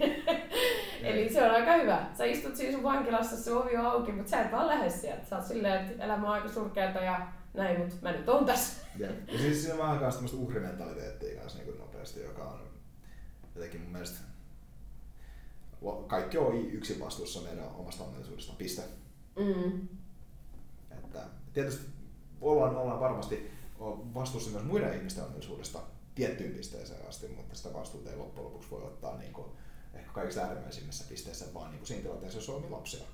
Eli 1.03 1.29
se 1.29 1.43
on 1.43 1.51
aika 1.51 1.73
hyvä. 1.73 2.07
Sä 2.19 2.25
istut 2.25 2.57
siinä 2.57 2.73
sun 2.73 2.83
vankilassa, 2.83 3.37
se 3.37 3.53
ovi 3.53 3.77
on 3.77 3.87
auki, 3.87 4.13
mutta 4.13 4.31
sä 4.31 4.41
et 4.41 4.53
vaan 4.53 4.67
lähde 4.67 4.91
sieltä. 4.91 5.27
Sä 5.27 5.37
oot 5.37 5.47
silleen, 5.47 5.87
että 5.87 6.05
elämä 6.05 6.27
on 6.27 6.33
aika 6.33 6.49
surkeata 6.49 6.99
ja 6.99 7.21
näin, 7.55 7.79
mutta 7.79 7.97
mä 8.03 8.13
nyt 8.13 8.29
oon 8.29 8.45
tässä. 8.45 8.87
Ja, 8.97 9.09
ja 9.33 9.39
siis 9.39 9.63
siinä 9.63 9.75
on 9.75 9.81
vähän 9.81 9.99
myös 9.99 10.15
tämmöistä 10.15 10.39
uhrimentaliteettia 10.39 11.41
kanssa 11.41 11.59
niin 11.59 11.79
nopeasti, 11.79 12.21
joka 12.21 12.43
on 12.43 12.68
jotenkin 13.59 13.81
mun 13.81 13.93
mielestä 13.93 14.19
kaikki 16.07 16.39
on 16.39 16.71
yksin 16.73 17.01
vastuussa 17.01 17.41
meidän 17.41 17.69
omasta 17.75 18.05
onnellisuudesta, 18.05 18.53
piste. 18.59 18.83
Mm. 19.37 19.89
Että 20.91 21.27
tietysti 21.53 21.87
ollaan, 22.41 22.77
ollaan 22.77 23.01
varmasti 23.01 23.51
vastuussa 24.15 24.51
myös 24.51 24.65
muiden 24.65 24.95
ihmisten 24.95 25.25
onnellisuudesta 25.25 25.79
tiettyyn 26.15 26.53
pisteeseen 26.53 27.09
asti, 27.09 27.29
mutta 27.29 27.55
sitä 27.55 27.75
vastuuta 27.75 28.11
ei 28.11 28.17
loppujen 28.17 28.45
lopuksi 28.45 28.71
voi 28.71 28.83
ottaa 28.83 29.17
niin 29.17 29.33
kuin, 29.33 29.47
ehkä 29.95 30.13
kaikista 30.13 30.41
äärimmäisimmissä 30.41 31.05
pisteissä, 31.09 31.55
vaan 31.55 31.71
niin 31.71 31.79
kuin 31.79 31.87
siinä 31.89 32.03
tilanteessa, 32.03 32.39
jos 32.39 32.49
on 32.49 32.73
lapsia. 32.73 33.05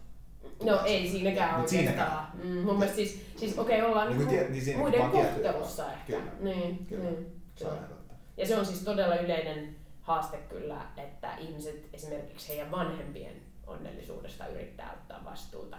No 0.62 0.80
ei 0.84 1.10
siinäkään 1.10 1.60
Mut 1.60 1.68
siinäkään. 1.68 2.28
Mm, 2.44 2.58
mun 2.58 2.78
mielestä 2.78 2.96
siis, 2.96 3.20
siis 3.36 3.58
okei, 3.58 3.80
okay, 3.80 3.90
ollaan 3.90 4.18
niin 4.18 4.28
tie, 4.28 4.48
niin 4.48 4.78
muiden 4.78 5.10
kohtelussa 5.10 5.92
ehkä. 5.92 6.06
Kyllä. 6.06 6.32
Niin, 6.40 6.86
kyllä. 6.86 7.04
niin, 7.04 7.42
se 7.56 7.66
on 7.66 7.78
Ja 8.36 8.46
se 8.46 8.56
on 8.56 8.66
siis 8.66 8.80
todella 8.80 9.16
yleinen 9.16 9.76
haaste 10.04 10.36
kyllä, 10.36 10.80
että 10.96 11.36
ihmiset 11.36 11.88
esimerkiksi 11.92 12.48
heidän 12.48 12.70
vanhempien 12.70 13.42
onnellisuudesta 13.66 14.46
yrittää 14.46 14.92
ottaa 14.92 15.24
vastuuta. 15.24 15.76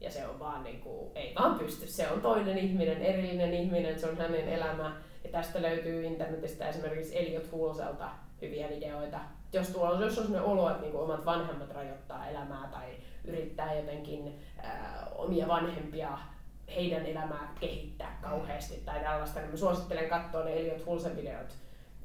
Ja 0.00 0.10
se 0.10 0.26
on 0.26 0.38
vaan 0.38 0.64
niin 0.64 0.80
kuin, 0.80 1.10
ei 1.14 1.34
vaan 1.34 1.58
pysty. 1.58 1.86
Se 1.86 2.08
on 2.10 2.20
toinen 2.20 2.58
ihminen, 2.58 3.02
erillinen 3.02 3.54
ihminen, 3.54 4.00
se 4.00 4.08
on 4.08 4.16
hänen 4.16 4.48
elämä. 4.48 4.96
Ja 5.24 5.30
tästä 5.30 5.62
löytyy 5.62 6.04
internetistä 6.04 6.68
esimerkiksi 6.68 7.18
Eliot 7.18 7.52
Hulselta 7.52 8.10
hyviä 8.42 8.68
videoita. 8.68 9.20
Jos, 9.52 9.68
tuolla, 9.68 10.04
jos 10.04 10.18
on 10.18 10.24
sellainen 10.24 10.50
olo, 10.50 10.70
että 10.70 10.82
niin 10.82 10.92
kuin 10.92 11.04
omat 11.04 11.26
vanhemmat 11.26 11.70
rajoittaa 11.70 12.28
elämää 12.28 12.68
tai 12.72 12.86
yrittää 13.24 13.74
jotenkin 13.74 14.38
ää, 14.58 15.08
omia 15.14 15.48
vanhempia 15.48 16.18
heidän 16.74 17.06
elämää 17.06 17.54
kehittää 17.60 18.18
kauheasti 18.22 18.82
tai 18.84 19.00
tällaista, 19.00 19.40
niin 19.40 19.50
mä 19.50 19.56
suosittelen 19.56 20.08
katsoa 20.08 20.44
ne 20.44 20.60
Eliot 20.60 20.86
Hulsen 20.86 21.16
videot 21.16 21.54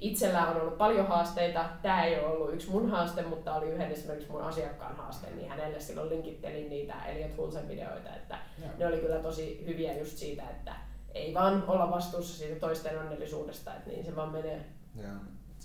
itsellä 0.04 0.48
on 0.48 0.62
ollut 0.62 0.78
paljon 0.78 1.08
haasteita. 1.08 1.70
Tämä 1.82 2.04
ei 2.04 2.20
ole 2.20 2.28
ollut 2.28 2.54
yksi 2.54 2.70
mun 2.70 2.90
haaste, 2.90 3.22
mutta 3.22 3.56
oli 3.56 3.70
yhden 3.70 3.92
esimerkiksi 3.92 4.32
mun 4.32 4.42
asiakkaan 4.42 4.96
haaste, 4.96 5.32
niin 5.32 5.50
hänelle 5.50 5.80
silloin 5.80 6.10
linkittelin 6.10 6.70
niitä 6.70 7.06
Elliot 7.06 7.38
Hulsen 7.38 7.68
videoita, 7.68 8.16
että 8.16 8.40
ja. 8.62 8.70
ne 8.78 8.88
oli 8.88 8.98
kyllä 8.98 9.20
tosi 9.20 9.64
hyviä 9.66 9.98
just 9.98 10.18
siitä, 10.18 10.50
että 10.50 10.76
ei 11.14 11.34
vaan 11.34 11.64
olla 11.68 11.92
vastuussa 11.92 12.38
siitä 12.38 12.60
toisten 12.60 13.00
onnellisuudesta, 13.00 13.76
että 13.76 13.90
niin 13.90 14.06
se 14.06 14.16
vaan 14.16 14.32
menee. 14.32 14.66
Ja, 14.96 15.10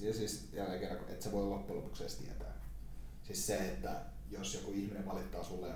ja 0.01 0.15
siis 0.15 0.49
jälleen 0.53 0.81
kerran, 0.81 0.99
että 0.99 1.25
se 1.25 1.33
voi 1.33 1.45
loppujen 1.45 1.83
lopuksi 1.83 2.03
edes 2.03 2.17
tietää. 2.17 2.55
Siis 3.23 3.47
se, 3.47 3.57
että 3.57 3.91
jos 4.31 4.55
joku 4.55 4.71
ihminen 4.71 5.07
valittaa 5.07 5.45
sulle 5.45 5.69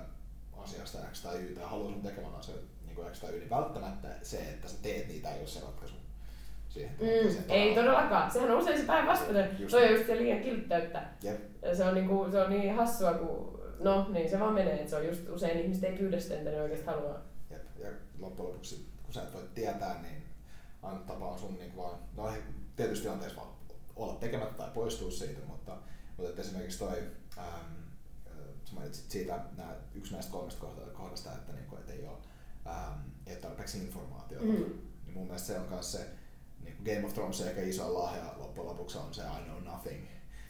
asiasta 0.57 0.97
X 1.11 1.21
tai 1.21 1.41
Y 1.41 1.55
tai 1.55 1.63
haluaa 1.63 1.91
sun 1.91 2.01
tekemään 2.01 2.35
asioita 2.35 2.65
niin 2.87 3.11
X 3.11 3.19
tai 3.19 3.31
Y, 3.31 3.39
niin 3.39 3.49
välttämättä 3.49 4.07
se, 4.21 4.37
että 4.37 4.67
sä 4.67 4.77
teet 4.81 5.07
niitä, 5.07 5.33
ei 5.33 5.39
ole 5.39 5.47
se 5.47 5.59
ratkaisu 5.59 5.95
siihen. 6.73 6.95
Mm, 6.99 7.43
ei 7.49 7.75
todellakaan. 7.75 8.31
Sehän 8.31 8.51
on 8.51 8.57
usein 8.57 8.79
se 8.79 8.85
päinvastainen. 8.85 9.69
Se 9.69 9.77
on 9.77 9.91
just 9.91 10.05
se 10.05 10.15
liian 10.15 10.41
kiltteyttä. 10.41 11.03
Yep. 11.23 11.41
Se 11.73 11.83
on, 11.83 11.93
niinku, 11.93 12.27
se 12.31 12.41
on 12.41 12.49
niin 12.49 12.75
hassua, 12.75 13.13
kun 13.13 13.61
no 13.79 14.09
niin 14.09 14.29
se 14.29 14.39
vaan 14.39 14.53
menee. 14.53 14.87
Se 14.87 14.95
on 14.95 15.07
just 15.07 15.29
usein 15.29 15.59
ihmiset 15.59 15.83
ei 15.83 15.97
pyydä 15.97 16.19
sitä, 16.19 16.35
mitä 16.35 16.49
ne 16.49 16.61
oikeasti 16.61 16.85
haluaa. 16.85 17.21
Jep. 17.49 17.61
Ja 17.77 17.89
loppujen 18.19 18.49
lopuksi, 18.49 18.85
kun 19.03 19.13
sä 19.13 19.21
et 19.21 19.33
voi 19.33 19.43
tietää, 19.53 20.01
niin 20.01 20.23
aina 20.83 20.99
tapa 20.99 21.27
on 21.27 21.39
sun 21.39 21.57
niin 21.59 21.77
vaan, 21.77 21.99
no 22.17 22.31
tietysti 22.75 23.03
tilanteessa 23.03 23.41
vaan 23.41 23.53
olla 23.95 24.13
tekemättä 24.13 24.53
tai 24.53 24.69
poistua 24.73 25.11
siitä, 25.11 25.39
mutta, 25.47 25.77
mutta 26.17 26.29
että 26.29 26.41
esimerkiksi 26.41 26.79
toi, 26.79 27.03
ähm, 27.37 27.71
sä 28.65 28.75
mainitsit 28.75 29.11
siitä 29.11 29.39
nää, 29.57 29.75
yksi 29.95 30.13
näistä 30.13 30.31
kolmesta 30.31 30.65
kohdasta, 30.93 31.31
että, 31.31 31.53
niin 31.53 31.65
kuin, 31.65 31.79
että 31.79 31.93
ei 31.93 32.07
ole, 32.07 32.17
ähm, 32.67 32.99
ei 33.27 33.33
ole 33.33 33.41
tarpeeksi 33.41 33.77
informaatiota, 33.77 34.45
mm. 34.45 34.51
niin 35.05 35.13
mun 35.13 35.25
mielestä 35.25 35.47
se 35.47 35.59
on 35.59 35.69
myös 35.69 35.91
se, 35.91 36.05
niin 36.63 36.77
Game 36.85 37.05
of 37.05 37.13
Thrones 37.13 37.41
eikä 37.41 37.61
iso 37.61 37.93
lahja 37.93 38.23
loppujen 38.37 38.69
lopuksi 38.69 38.97
on 38.97 39.13
se 39.13 39.21
I 39.21 39.43
know 39.45 39.73
nothing. 39.73 40.03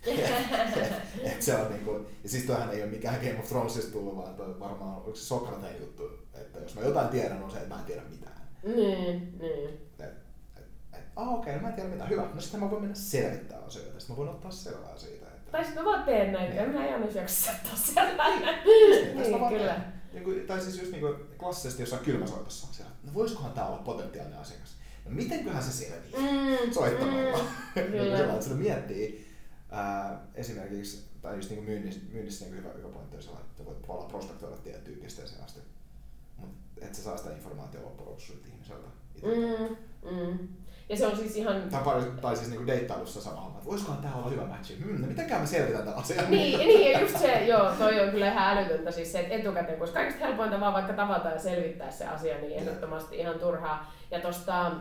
et 1.24 1.42
se 1.42 1.56
on 1.56 1.72
niinku, 1.72 2.06
ja 2.24 2.30
siis 2.30 2.44
toihan 2.46 2.74
ei 2.74 2.84
ole 2.84 2.92
mikään 2.92 3.20
Game 3.20 3.40
of 3.40 3.48
Thronesista 3.48 3.92
tullut, 3.92 4.18
vaan 4.18 4.36
toi 4.36 4.60
varmaan 4.60 4.96
onko 4.96 5.16
se 5.16 5.26
Sokrateen 5.26 5.82
juttu, 5.82 6.04
että 6.34 6.60
jos 6.60 6.76
mä 6.76 6.82
jotain 6.82 7.10
tiedän, 7.10 7.44
on 7.44 7.52
se, 7.52 7.58
että 7.58 7.70
mä 7.70 7.80
en 7.80 7.86
tiedä 7.86 8.02
mitään. 8.10 8.42
Niin, 8.64 9.40
niin. 9.40 9.70
Et, 10.00 10.14
et, 10.58 10.64
et, 10.94 11.04
ah, 11.16 11.34
okei, 11.34 11.40
okay, 11.40 11.56
no 11.56 11.62
mä 11.62 11.68
en 11.68 11.74
tiedä 11.74 11.90
mitään. 11.90 12.10
Hyvä, 12.10 12.30
no 12.34 12.42
sitten 12.42 12.60
mä 12.60 12.70
voin 12.70 12.82
mennä 12.82 12.96
selvittää 12.96 13.60
asioita, 13.60 14.00
sitten 14.00 14.14
mä 14.14 14.18
voin 14.18 14.30
ottaa 14.30 14.52
selvää 14.52 14.98
siitä. 14.98 15.26
Että... 15.28 15.52
Tai 15.52 15.64
sitten 15.64 15.84
mä 15.84 15.90
vaan 15.90 16.04
teen 16.04 16.34
näin, 16.34 16.56
niin. 16.56 16.70
mä 16.70 16.86
en 16.86 16.94
aina 16.94 17.12
jaksa 17.16 17.52
ottaa 17.52 17.76
selvää. 17.76 18.40
niin, 18.66 19.18
niin 19.18 19.50
kyllä. 19.50 19.82
Niin 20.14 20.24
kuin, 20.24 20.48
tai 20.48 20.62
siis 20.62 20.80
just 20.80 20.92
niin 20.92 21.02
kuin 21.02 21.16
klassisesti 21.38 21.82
jossain 21.82 22.06
kylmäsoitossa, 22.06 22.74
siellä, 22.74 22.92
no 23.04 23.14
voisikohan 23.14 23.52
tää 23.52 23.68
olla 23.68 23.78
potentiaalinen 23.78 24.40
asiakas? 24.40 24.78
Mitenköhän 25.10 25.64
se 25.64 25.72
selvii 25.72 26.14
mm, 26.18 26.74
soittamalla. 26.74 27.38
Mm, 27.38 27.84
kyllä. 27.92 28.18
Sillä, 28.18 28.34
että 28.34 28.50
miettii 28.50 29.28
ää, 29.72 30.22
esimerkiksi, 30.36 31.06
tai 31.22 31.36
just 31.36 31.50
niin 31.50 31.64
myynnissä, 31.64 32.02
myynnissä 32.14 32.46
niin 32.46 32.58
hyvä, 32.58 32.70
hyvä 32.78 32.88
pointti 32.88 33.18
on 33.18 33.38
että 33.42 33.66
voit 33.66 33.82
tavallaan 33.82 34.12
prospektoida 34.12 34.58
tiettyyn 34.58 35.00
pisteeseen 35.00 35.44
asti, 35.44 35.60
mutta 36.38 36.86
et 36.86 36.96
sä 36.96 37.04
saa 37.04 37.18
sitä 37.18 37.32
informaatiota 37.36 37.86
loppujen 37.86 38.10
lopuksi 38.10 38.34
ihmiseltä 38.48 38.88
mm, 39.24 39.76
mm. 40.12 40.48
Ja 40.94 40.98
se 40.98 41.08
on 41.08 41.18
siis 41.18 41.36
ihan... 41.36 41.62
Tai, 41.72 42.02
tai 42.22 42.36
siis 42.36 42.50
niinku 42.50 42.68
deittailussa 42.68 43.22
sama 43.22 43.42
homma, 43.42 43.58
että 43.58 43.70
voisikohan 43.70 44.02
tää 44.02 44.16
olla 44.16 44.30
hyvä 44.30 44.46
matchi? 44.46 44.84
Hmm, 44.84 45.02
no 45.02 45.08
mitenkään 45.08 45.42
me 45.42 45.48
selvitään 45.48 45.86
tätä 45.86 45.98
asiaa? 45.98 46.30
Niin, 46.30 46.60
niin, 46.60 46.92
ja 46.92 47.00
just 47.00 47.18
se, 47.18 47.46
joo, 47.46 47.72
toi 47.72 48.00
on 48.00 48.10
kyllä 48.10 48.32
ihan 48.32 48.58
älytöntä 48.58 48.92
siis 48.92 49.12
se, 49.12 49.20
että 49.20 49.34
etukäteen, 49.34 49.80
koska 49.80 50.00
kaikista 50.00 50.26
helpointa 50.26 50.60
vaan 50.60 50.74
vaikka 50.74 50.94
tavata 50.94 51.30
ja 51.30 51.40
selvittää 51.40 51.92
se 51.92 52.08
asia, 52.08 52.38
niin 52.38 52.54
ehdottomasti 52.54 53.18
ihan 53.18 53.40
turhaa. 53.40 53.94
Ja 54.12 54.20
tosta 54.20 54.72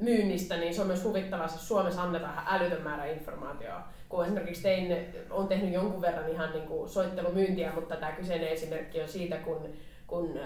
myynnistä, 0.00 0.56
niin 0.56 0.74
se 0.74 0.80
on 0.80 0.86
myös 0.86 1.04
huvittavaa, 1.04 1.46
että 1.46 1.58
Suomessa 1.58 2.02
annetaan 2.02 2.42
älytön 2.46 2.82
määrä 2.82 3.06
informaatiota. 3.06 3.80
Kun 4.08 4.24
esimerkiksi 4.24 4.62
tein, 4.62 4.96
on 5.30 5.48
tehnyt 5.48 5.72
jonkun 5.72 6.02
verran 6.02 6.28
ihan 6.28 6.52
niin 6.52 6.66
kuin 6.68 6.88
soittelumyyntiä, 6.88 7.72
mutta 7.72 7.96
tämä 7.96 8.12
kyseinen 8.12 8.48
esimerkki 8.48 9.02
on 9.02 9.08
siitä, 9.08 9.36
kun, 9.36 9.68
kun 10.06 10.38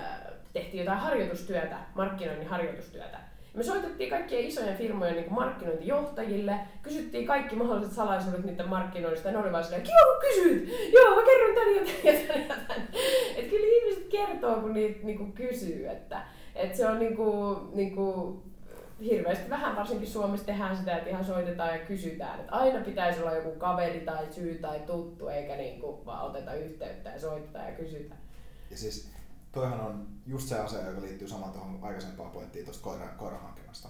tehtiin 0.53 0.85
jotain 0.85 0.99
harjoitustyötä, 0.99 1.77
markkinoinnin 1.95 2.49
harjoitustyötä. 2.49 3.30
Me 3.55 3.63
soitettiin 3.63 4.11
kaikkien 4.11 4.45
isojen 4.45 4.77
firmojen 4.77 5.17
niin 5.17 5.33
markkinointijohtajille, 5.33 6.55
kysyttiin 6.83 7.27
kaikki 7.27 7.57
mahdolliset 7.57 7.93
salaisuudet 7.93 8.45
niiden 8.45 8.69
markkinoinnista, 8.69 9.29
ja 9.29 9.33
ne 9.33 9.39
oli 9.39 9.53
vaan 9.53 9.65
silleen, 9.65 9.83
kiva 9.83 10.05
kun 10.05 10.21
kysyt, 10.21 10.93
joo 10.93 11.17
mä 11.17 11.23
kerron 11.23 11.55
tän 11.55 11.75
ja 11.75 11.83
tän 12.27 12.49
ja 12.49 12.57
tän. 12.69 12.89
Et 13.37 13.51
kyllä 13.51 13.67
ihmiset 13.67 14.07
kertoo, 14.09 14.61
kun 14.61 14.73
niitä 14.73 15.07
niin 15.07 15.19
kuin 15.19 15.33
kysyy, 15.33 15.89
että, 15.89 16.23
että 16.55 16.77
se 16.77 16.87
on 16.87 16.99
niin 16.99 17.17
kuin, 17.17 17.59
niin 17.73 17.95
kuin 17.95 18.43
hirveästi 19.05 19.51
vähän 19.51 19.77
varsinkin 19.77 20.09
Suomessa 20.09 20.47
tehdään 20.47 20.77
sitä, 20.77 20.97
että 20.97 21.11
ihan 21.11 21.25
soitetaan 21.25 21.79
ja 21.79 21.79
kysytään. 21.79 22.41
Että 22.41 22.53
aina 22.53 22.85
pitäisi 22.85 23.21
olla 23.21 23.35
joku 23.35 23.51
kaveri 23.51 24.01
tai 24.01 24.27
syy 24.31 24.55
tai 24.55 24.81
tuttu, 24.81 25.29
eikä 25.29 25.57
niin 25.57 25.81
kuin 25.81 26.07
vaan 26.07 26.31
oteta 26.31 26.55
yhteyttä 26.55 27.11
ja 27.11 27.21
soitetaan 27.21 27.67
ja 27.67 27.73
kysytä. 27.73 28.15
Ja 28.71 28.77
siis 28.77 29.13
toihan 29.53 29.81
on 29.81 30.09
just 30.27 30.49
se 30.49 30.59
asia, 30.59 30.87
joka 30.87 31.01
liittyy 31.01 31.29
samaan 31.29 31.53
tuohon 31.53 31.79
aikaisempaan 31.83 32.31
pointtiin 32.31 32.65
tuosta 32.65 32.85
koiran, 32.85 33.09
koiran 33.17 33.43
hankinnasta. 33.43 33.89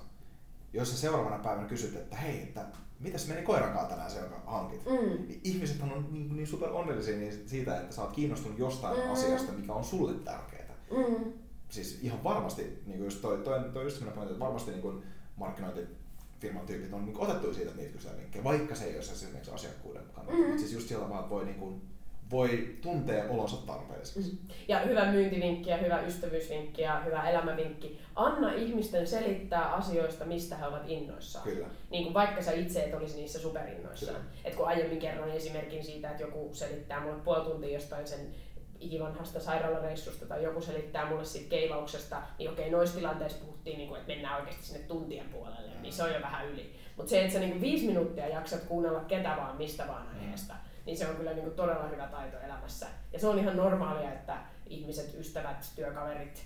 Jos 0.72 0.90
sä 0.90 0.96
seuraavana 0.96 1.42
päivänä 1.42 1.68
kysyt, 1.68 1.96
että 1.96 2.16
hei, 2.16 2.42
että 2.42 2.66
mitäs 3.00 3.28
meni 3.28 3.42
koiran 3.42 3.72
kanssa 3.72 3.88
tänään 3.88 4.10
se, 4.10 4.20
jonka 4.20 4.42
hankit? 4.46 4.84
Mm. 4.84 5.26
Niin 5.26 5.40
ihmiset 5.44 5.82
on 5.82 6.08
niin, 6.10 6.36
niin 6.36 6.46
super 6.46 6.70
onnellisia 6.70 7.32
siitä, 7.46 7.80
että 7.80 7.94
sä 7.94 8.02
oot 8.02 8.12
kiinnostunut 8.12 8.58
jostain 8.58 8.98
mm. 8.98 9.12
asiasta, 9.12 9.52
mikä 9.52 9.72
on 9.72 9.84
sulle 9.84 10.14
tärkeää. 10.14 10.74
Mm 10.90 11.32
siis 11.70 11.98
ihan 12.02 12.24
varmasti, 12.24 12.62
niin 12.62 12.98
kuin 12.98 13.04
just 13.04 13.20
toi, 13.20 13.38
toi, 13.38 13.60
toi 13.72 13.84
just 13.84 13.96
sellainen 13.96 14.14
pointti, 14.14 14.32
että 14.32 14.44
varmasti 14.44 14.70
niin 14.70 14.82
kuin 14.82 15.02
markkinointifirman 15.36 16.66
tyypit 16.66 16.92
on 16.92 17.06
niin 17.06 17.20
otettu 17.20 17.54
siitä, 17.54 17.70
että 17.70 17.82
niitä 17.82 17.92
kysytään 17.92 18.20
vinkkejä, 18.20 18.44
vaikka 18.44 18.74
se 18.74 18.84
ei 18.84 18.94
ole 18.94 18.98
esimerkiksi 18.98 19.50
asiakkuuden 19.50 20.02
kannalta. 20.12 20.40
Mm-hmm. 20.40 20.58
Siis 20.58 20.72
just 20.72 20.88
siellä 20.88 21.08
vaan 21.08 21.30
voi, 21.30 21.44
niin 21.44 21.58
kuin, 21.58 21.82
voi 22.30 22.76
tuntea 22.82 23.24
olonsa 23.28 23.56
tarpeelliseksi. 23.66 24.32
Mm-hmm. 24.32 24.48
Ja 24.68 24.78
hyvä 24.78 25.12
myyntivinkki 25.12 25.70
ja 25.70 25.76
hyvä 25.76 26.00
ystävyysvinkki 26.00 26.82
ja 26.82 27.00
hyvä 27.04 27.30
elämävinkki. 27.30 28.00
Anna 28.14 28.52
ihmisten 28.52 29.06
selittää 29.06 29.72
asioista, 29.72 30.24
mistä 30.24 30.56
he 30.56 30.66
ovat 30.66 30.82
innoissaan. 30.86 31.44
Kyllä. 31.44 31.66
Niin 31.90 32.04
kuin 32.04 32.14
vaikka 32.14 32.42
sä 32.42 32.52
itse 32.52 32.84
et 32.84 32.94
olisi 32.94 33.16
niissä 33.16 33.38
superinnoissaan. 33.38 34.20
Et 34.44 34.54
kun 34.54 34.66
aiemmin 34.66 34.98
kerroin 34.98 35.32
esimerkin 35.32 35.84
siitä, 35.84 36.10
että 36.10 36.22
joku 36.22 36.50
selittää 36.52 37.00
mulle 37.00 37.18
puoli 37.24 37.44
tuntia 37.44 37.74
jostain 37.74 38.06
sen 38.06 38.34
ikivanhasta 38.80 39.40
sairaalareissusta 39.40 40.26
tai 40.26 40.42
joku 40.42 40.60
selittää 40.60 41.08
mulle 41.08 41.24
siitä 41.24 41.50
keilauksesta, 41.50 42.22
niin 42.38 42.50
okei, 42.50 42.70
noissa 42.70 42.96
tilanteissa 42.96 43.44
puhuttiin, 43.44 43.78
niin 43.78 43.88
kuin, 43.88 44.00
että 44.00 44.12
mennään 44.12 44.40
oikeasti 44.40 44.66
sinne 44.66 44.86
tuntien 44.88 45.28
puolelle, 45.28 45.70
niin 45.82 45.92
se 45.92 46.02
on 46.02 46.12
jo 46.12 46.20
vähän 46.22 46.46
yli. 46.46 46.74
Mutta 46.96 47.10
se, 47.10 47.20
että 47.20 47.32
sä 47.32 47.40
niin 47.40 47.60
viisi 47.60 47.86
minuuttia 47.86 48.28
jaksat 48.28 48.64
kuunnella 48.64 49.00
ketä 49.00 49.34
vaan, 49.36 49.56
mistä 49.56 49.88
vaan 49.88 50.08
aiheesta, 50.08 50.54
niin 50.86 50.98
se 50.98 51.08
on 51.08 51.16
kyllä 51.16 51.32
niin 51.32 51.44
kuin 51.44 51.56
todella 51.56 51.88
hyvä 51.88 52.06
taito 52.06 52.40
elämässä. 52.40 52.86
Ja 53.12 53.18
se 53.18 53.26
on 53.26 53.38
ihan 53.38 53.56
normaalia, 53.56 54.12
että 54.12 54.36
ihmiset, 54.66 55.14
ystävät, 55.18 55.72
työkaverit, 55.76 56.42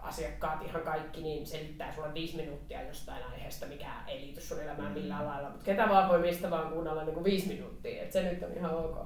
asiakkaat, 0.00 0.62
ihan 0.62 0.82
kaikki, 0.82 1.22
niin 1.22 1.46
selittää 1.46 1.94
sulle 1.94 2.14
viisi 2.14 2.36
minuuttia 2.36 2.82
jostain 2.82 3.24
aiheesta, 3.24 3.66
mikä 3.66 3.92
ei 4.06 4.20
liity 4.20 4.40
sun 4.40 4.60
elämään 4.60 4.92
millään 4.92 5.26
lailla. 5.26 5.50
Mutta 5.50 5.64
ketä 5.64 5.88
vaan 5.88 6.08
voi 6.08 6.18
mistä 6.18 6.50
vaan 6.50 6.72
kuunnella 6.72 7.04
niin 7.04 7.14
kuin 7.14 7.24
viisi 7.24 7.48
minuuttia, 7.48 8.02
että 8.02 8.12
se 8.12 8.22
nyt 8.22 8.42
on 8.42 8.52
ihan 8.52 8.74
ok. 8.74 8.96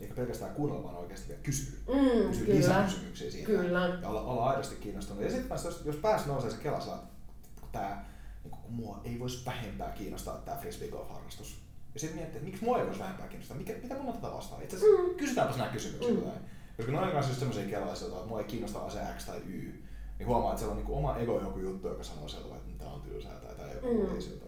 eikä 0.00 0.14
pelkästään 0.14 0.54
kuunnella, 0.54 0.84
vaan 0.84 0.96
oikeasti 0.96 1.28
vielä 1.28 1.42
kysyä. 1.42 1.78
Mm, 1.88 2.28
Kysyä 2.28 2.46
kyllä. 2.46 2.58
lisäkysymyksiä 2.58 3.30
siitä. 3.30 3.46
Kyllä. 3.46 3.98
Ja 4.02 4.08
olla, 4.08 4.22
olla 4.22 4.50
aidosti 4.50 4.76
kiinnostunut. 4.76 5.22
Ja 5.22 5.30
sitten 5.30 5.58
jos, 5.64 5.82
jos 5.84 5.96
pääs 5.96 6.26
nousee 6.26 6.50
se 6.50 6.62
kelasa, 6.62 6.94
että 6.94 7.68
tää, 7.72 8.04
niin 8.44 8.50
kun 8.50 8.72
mua 8.72 9.00
ei 9.04 9.18
voisi 9.18 9.46
vähempää 9.46 9.90
kiinnostaa 9.90 10.38
tämä 10.38 10.56
frisbee 10.56 10.88
golf 10.88 11.08
harrastus. 11.08 11.67
Ja 11.94 12.00
sitten 12.00 12.16
miettii, 12.18 12.36
että 12.36 12.50
miksi 12.50 12.64
mua 12.64 12.78
ei 12.78 12.86
voisi 12.86 13.00
vähempää 13.00 13.28
kiinnostaa, 13.28 13.56
mikä, 13.56 13.72
mitä 13.82 13.94
mun 13.94 14.06
on 14.06 14.12
tätä 14.20 14.34
vastaan. 14.34 14.62
Itse 14.62 14.76
asiassa 14.76 15.02
Mm. 15.02 15.14
kysytäänpäs 15.14 15.56
nämä 15.56 15.70
kysymykset. 15.70 16.14
Mm. 16.14 16.20
Mm. 16.24 16.30
Koska 16.76 16.92
ne 16.92 16.98
on 16.98 17.10
kanssa 17.12 17.30
just 17.30 17.38
semmoisia 17.38 17.68
kelaisia, 17.70 18.08
että 18.08 18.26
mua 18.26 18.38
ei 18.38 18.44
kiinnosta 18.44 18.78
asia 18.78 19.02
X 19.18 19.26
tai 19.26 19.38
Y. 19.46 19.82
Niin 20.18 20.26
huomaa, 20.26 20.50
että 20.50 20.58
siellä 20.58 20.72
on 20.72 20.76
niinku 20.76 20.96
oma 20.96 21.16
ego 21.16 21.40
joku 21.40 21.58
juttu, 21.58 21.88
joka 21.88 22.02
sanoo 22.02 22.28
sieltä, 22.28 22.54
että 22.56 22.78
tämä 22.78 22.90
on 22.90 23.00
tylsää 23.00 23.32
tai 23.32 23.54
tämä 23.54 23.72
joku 23.72 23.86
Mm. 23.86 23.94
mm. 23.94 24.14
ei 24.16 24.38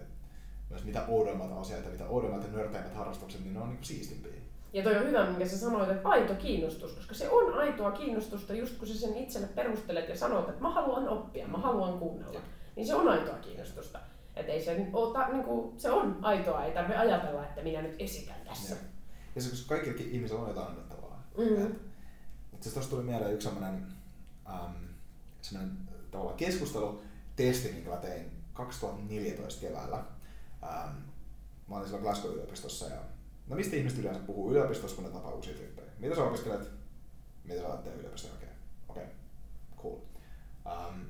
et, 0.00 0.06
myös 0.70 0.84
mitä 0.84 1.04
oudommat 1.08 1.52
asiat 1.60 1.84
ja 1.84 1.90
mitä 1.90 2.06
oudommat 2.08 2.42
ja 2.42 2.48
nörteimmät 2.52 2.94
harrastukset, 2.94 3.40
niin 3.40 3.54
ne 3.54 3.60
on 3.60 3.68
niinku 3.68 3.84
siistimpiä. 3.84 4.32
Ja 4.72 4.82
toi 4.82 4.96
on 4.96 5.06
hyvä, 5.06 5.26
minkä 5.26 5.48
sä 5.48 5.58
sanoit, 5.58 5.90
että 5.90 6.08
aito 6.08 6.34
kiinnostus, 6.34 6.92
koska 6.94 7.14
se 7.14 7.28
on 7.30 7.54
aitoa 7.54 7.90
kiinnostusta 7.90 8.54
just 8.54 8.78
kun 8.78 8.88
sä 8.88 8.94
sen 8.94 9.16
itselle 9.16 9.46
perustelet 9.46 10.08
ja 10.08 10.16
sanot, 10.18 10.48
että 10.48 10.62
mä 10.62 10.70
haluan 10.70 11.08
oppia, 11.08 11.48
mä 11.48 11.58
haluan 11.58 11.98
kuunnella. 11.98 12.40
Niin 12.76 12.86
se 12.86 12.94
on 12.94 13.08
aitoa 13.08 13.34
kiinnostusta. 13.34 13.98
Et 14.36 14.48
ei 14.48 14.64
se, 14.64 14.86
ole, 14.92 15.12
ta, 15.12 15.28
niin 15.28 15.44
kuin, 15.44 15.80
se 15.80 15.90
on 15.90 16.18
aitoa, 16.22 16.64
ei 16.64 16.72
tarvitse 16.72 16.98
ajatella, 16.98 17.44
että 17.44 17.62
minä 17.62 17.82
nyt 17.82 17.96
esitän 17.98 18.40
tässä. 18.44 18.74
Ja, 18.74 18.80
ja 19.34 19.42
se, 19.42 19.50
koska 19.50 19.68
kaikillekin 19.68 20.10
ihmisillä 20.10 20.40
on 20.40 20.48
jotain 20.48 20.68
annettavaa. 20.68 21.26
Mm. 21.38 21.66
Et, 21.66 22.60
asiassa 22.60 22.72
tuossa 22.72 22.90
tuli 22.90 23.02
mieleen 23.02 23.34
yksi 23.34 23.48
sellainen, 23.48 23.86
ähm, 24.50 24.84
sellainen 25.42 25.76
tavallaan 26.10 26.36
keskustelutesti, 26.36 27.72
minkä 27.72 27.90
mä 27.90 27.96
tein 27.96 28.30
2014 28.52 29.60
keväällä. 29.60 29.96
Ähm, 30.62 30.96
mä 31.68 31.76
olin 31.76 31.84
silloin 31.84 32.04
Glasgow-yliopistossa 32.04 32.90
ja 32.90 33.00
no 33.48 33.56
mistä 33.56 33.76
ihmiset 33.76 33.98
yleensä 33.98 34.20
puhuu 34.20 34.50
yliopistossa, 34.50 34.96
kun 34.96 35.04
ne 35.04 35.10
tapaa 35.10 35.32
uusia 35.32 35.54
tyyppejä? 35.54 35.88
Mitä 35.98 36.14
sä 36.14 36.24
opiskelet? 36.24 36.70
Mitä 37.44 37.60
sä 37.60 37.68
olet 37.68 37.86
yliopistossa? 37.86 38.36
Okei, 38.36 38.48
okay. 38.88 39.02
okei, 39.02 39.04
okay. 39.04 39.82
cool. 39.82 39.98
Ähm, 40.66 41.00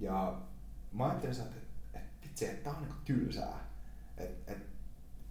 ja 0.00 0.40
mä 0.92 1.04
ajattelin, 1.04 1.40
että, 1.40 1.63
vitsi, 2.34 2.44
että 2.44 2.64
tää 2.64 2.72
on 2.72 2.82
niinku 2.82 2.96
tylsää. 3.04 3.68
Et, 4.18 4.30
et, 4.46 4.58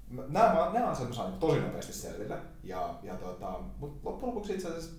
mä- 0.10 0.24
nämä, 0.30 0.70
nämä 0.74 0.86
mä 0.86 0.96
saan 0.96 1.08
niinku 1.32 1.48
tosi 1.48 1.60
nopeasti 1.60 1.94
selville. 1.94 2.38
Ja, 2.64 3.00
ja 3.04 3.16
tota, 3.16 3.60
mutta 3.80 4.10
loppujen 4.10 4.36
lopuksi 4.36 4.54
itse 4.54 4.68
asiassa 4.68 4.92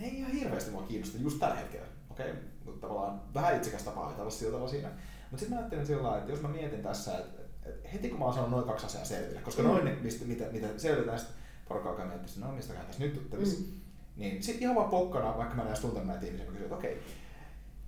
ne 0.00 0.06
ei 0.06 0.18
ihan 0.18 0.32
hirveästi 0.32 0.70
mua 0.70 0.82
kiinnosta 0.82 1.18
just 1.18 1.38
tällä 1.38 1.54
hetkellä. 1.54 1.86
Okei, 2.10 2.30
okay? 2.30 2.42
mutta 2.64 2.80
tavallaan 2.86 3.20
vähän 3.34 3.56
itsekäs 3.56 3.82
tapa 3.82 4.06
ajatella 4.06 4.30
sillä 4.30 4.52
tavalla 4.52 4.70
siinä. 4.70 4.88
Mutta 5.30 5.38
sitten 5.38 5.50
mä 5.54 5.58
ajattelin 5.60 5.86
sillä 5.86 6.02
lailla, 6.02 6.18
että 6.18 6.32
jos 6.32 6.40
mä 6.42 6.48
mietin 6.48 6.82
tässä, 6.82 7.18
että, 7.18 7.42
että 7.64 7.88
heti 7.88 8.08
kun 8.08 8.18
mä 8.18 8.24
oon 8.24 8.34
saanut 8.34 8.50
noin 8.50 8.64
kaksi 8.66 8.86
asiaa 8.86 9.04
selville, 9.04 9.40
koska 9.40 9.62
Mm. 9.62 9.68
noin, 9.68 9.84
ne, 9.84 9.96
mistä, 10.02 10.24
mitä, 10.24 10.44
mitä 10.52 10.66
selvitetään, 10.76 11.18
sitten 11.18 11.36
porukka 11.68 11.90
alkaa 11.90 12.06
miettiä, 12.06 12.26
että 12.34 12.46
no 12.46 12.52
mistäköhän 12.52 12.86
tässä 12.86 13.02
nyt 13.02 13.14
juttelisi. 13.16 13.56
Mm. 13.56 13.80
Niin 14.16 14.42
sitten 14.42 14.62
ihan 14.62 14.76
vaan 14.76 14.90
pokkana, 14.90 15.36
vaikka 15.36 15.54
mä 15.54 15.62
en 15.62 15.68
edes 15.68 15.80
tuntenut 15.80 16.06
näitä 16.08 16.26
ihmisiä, 16.26 16.46
mä 16.46 16.52
kysyin, 16.52 16.64
että 16.64 16.76
okei, 16.76 17.02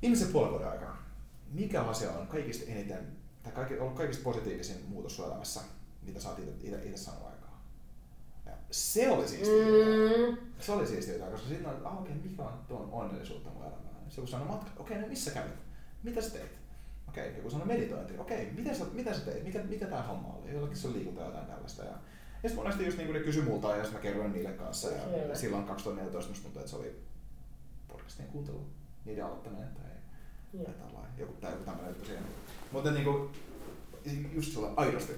ihmisen 0.02 0.28
puolen 0.28 0.50
vuoden 0.50 0.68
aikana, 0.70 0.96
mikä 1.52 1.82
asia 1.82 2.10
on 2.10 2.26
kaikista 2.26 2.70
eniten, 2.70 3.17
tai 3.42 3.52
kaikki, 3.52 3.78
ollut 3.78 3.96
kaikista 3.96 4.24
positiivisin 4.24 4.84
muutos 4.88 5.16
sun 5.16 5.26
elämässä, 5.26 5.60
mitä 6.02 6.20
sä 6.20 6.28
oot 6.28 6.38
itse 6.84 6.96
saanut 6.96 7.26
aikaa? 7.26 7.64
Ja 8.46 8.52
se 8.70 9.10
oli 9.10 9.28
siistiä. 9.28 9.64
Mm. 9.64 10.36
Se 10.60 10.72
oli 10.72 10.86
siistiä 10.86 11.26
koska 11.26 11.48
sitten 11.48 11.66
on, 11.66 11.86
ah, 11.86 12.02
okei, 12.02 12.14
mikä 12.14 12.42
on 12.42 12.64
tuon 12.68 12.88
onnellisuutta 12.92 13.50
mun 13.50 13.62
elämään. 13.62 13.88
Se 14.08 14.20
kun 14.20 14.28
sanoo 14.28 14.48
matka, 14.48 14.70
okei, 14.76 15.00
no 15.00 15.06
missä 15.06 15.30
kävit? 15.30 15.58
Mitä 16.02 16.20
sä 16.20 16.30
teit? 16.30 16.58
Okei, 17.08 17.36
joku 17.36 17.50
sanoo 17.50 17.66
meditointi, 17.66 18.18
okei, 18.18 18.50
mitä 18.52 18.74
sä, 18.74 18.84
mitä 18.92 19.14
sä 19.14 19.20
teit? 19.20 19.44
Mikä, 19.44 19.62
mikä 19.62 19.86
tää 19.86 20.02
homma 20.02 20.34
oli? 20.34 20.54
Jollakin 20.54 20.76
se 20.76 20.88
on 20.88 20.94
liikunta 20.94 21.22
jotain 21.22 21.46
tällaista. 21.46 21.84
Ja, 21.84 21.90
ja 22.42 22.48
sitten 22.48 22.64
monesti 22.64 22.84
just 22.84 22.98
niin 22.98 23.06
kuin 23.06 23.18
ne 23.18 23.24
kysyi 23.24 23.42
multa 23.42 23.76
ja 23.76 23.90
mä 23.92 23.98
kerroin 23.98 24.32
niille 24.32 24.52
kanssa. 24.52 24.88
Ja, 24.88 25.02
Kyllä. 25.02 25.16
ja 25.16 25.36
silloin 25.36 25.64
2014 25.64 26.30
musta 26.30 26.44
tuntui, 26.44 26.60
että 26.60 26.70
se 26.70 26.76
oli 26.76 27.00
podcastien 27.88 28.28
kuuntelu, 28.28 28.66
niiden 29.04 29.24
aloittaminen 29.24 29.68
tai, 29.68 29.84
tai, 30.64 30.74
joku, 31.18 31.32
tai 31.32 31.52
joku 31.52 31.64
tämmöinen 31.64 31.88
juttu 31.88 32.04
siihen. 32.04 32.24
Mutta 32.72 32.90
niin 32.90 33.04
kuin, 33.04 33.30
just 34.34 34.52
sillä 34.52 34.68
aidosti. 34.76 35.12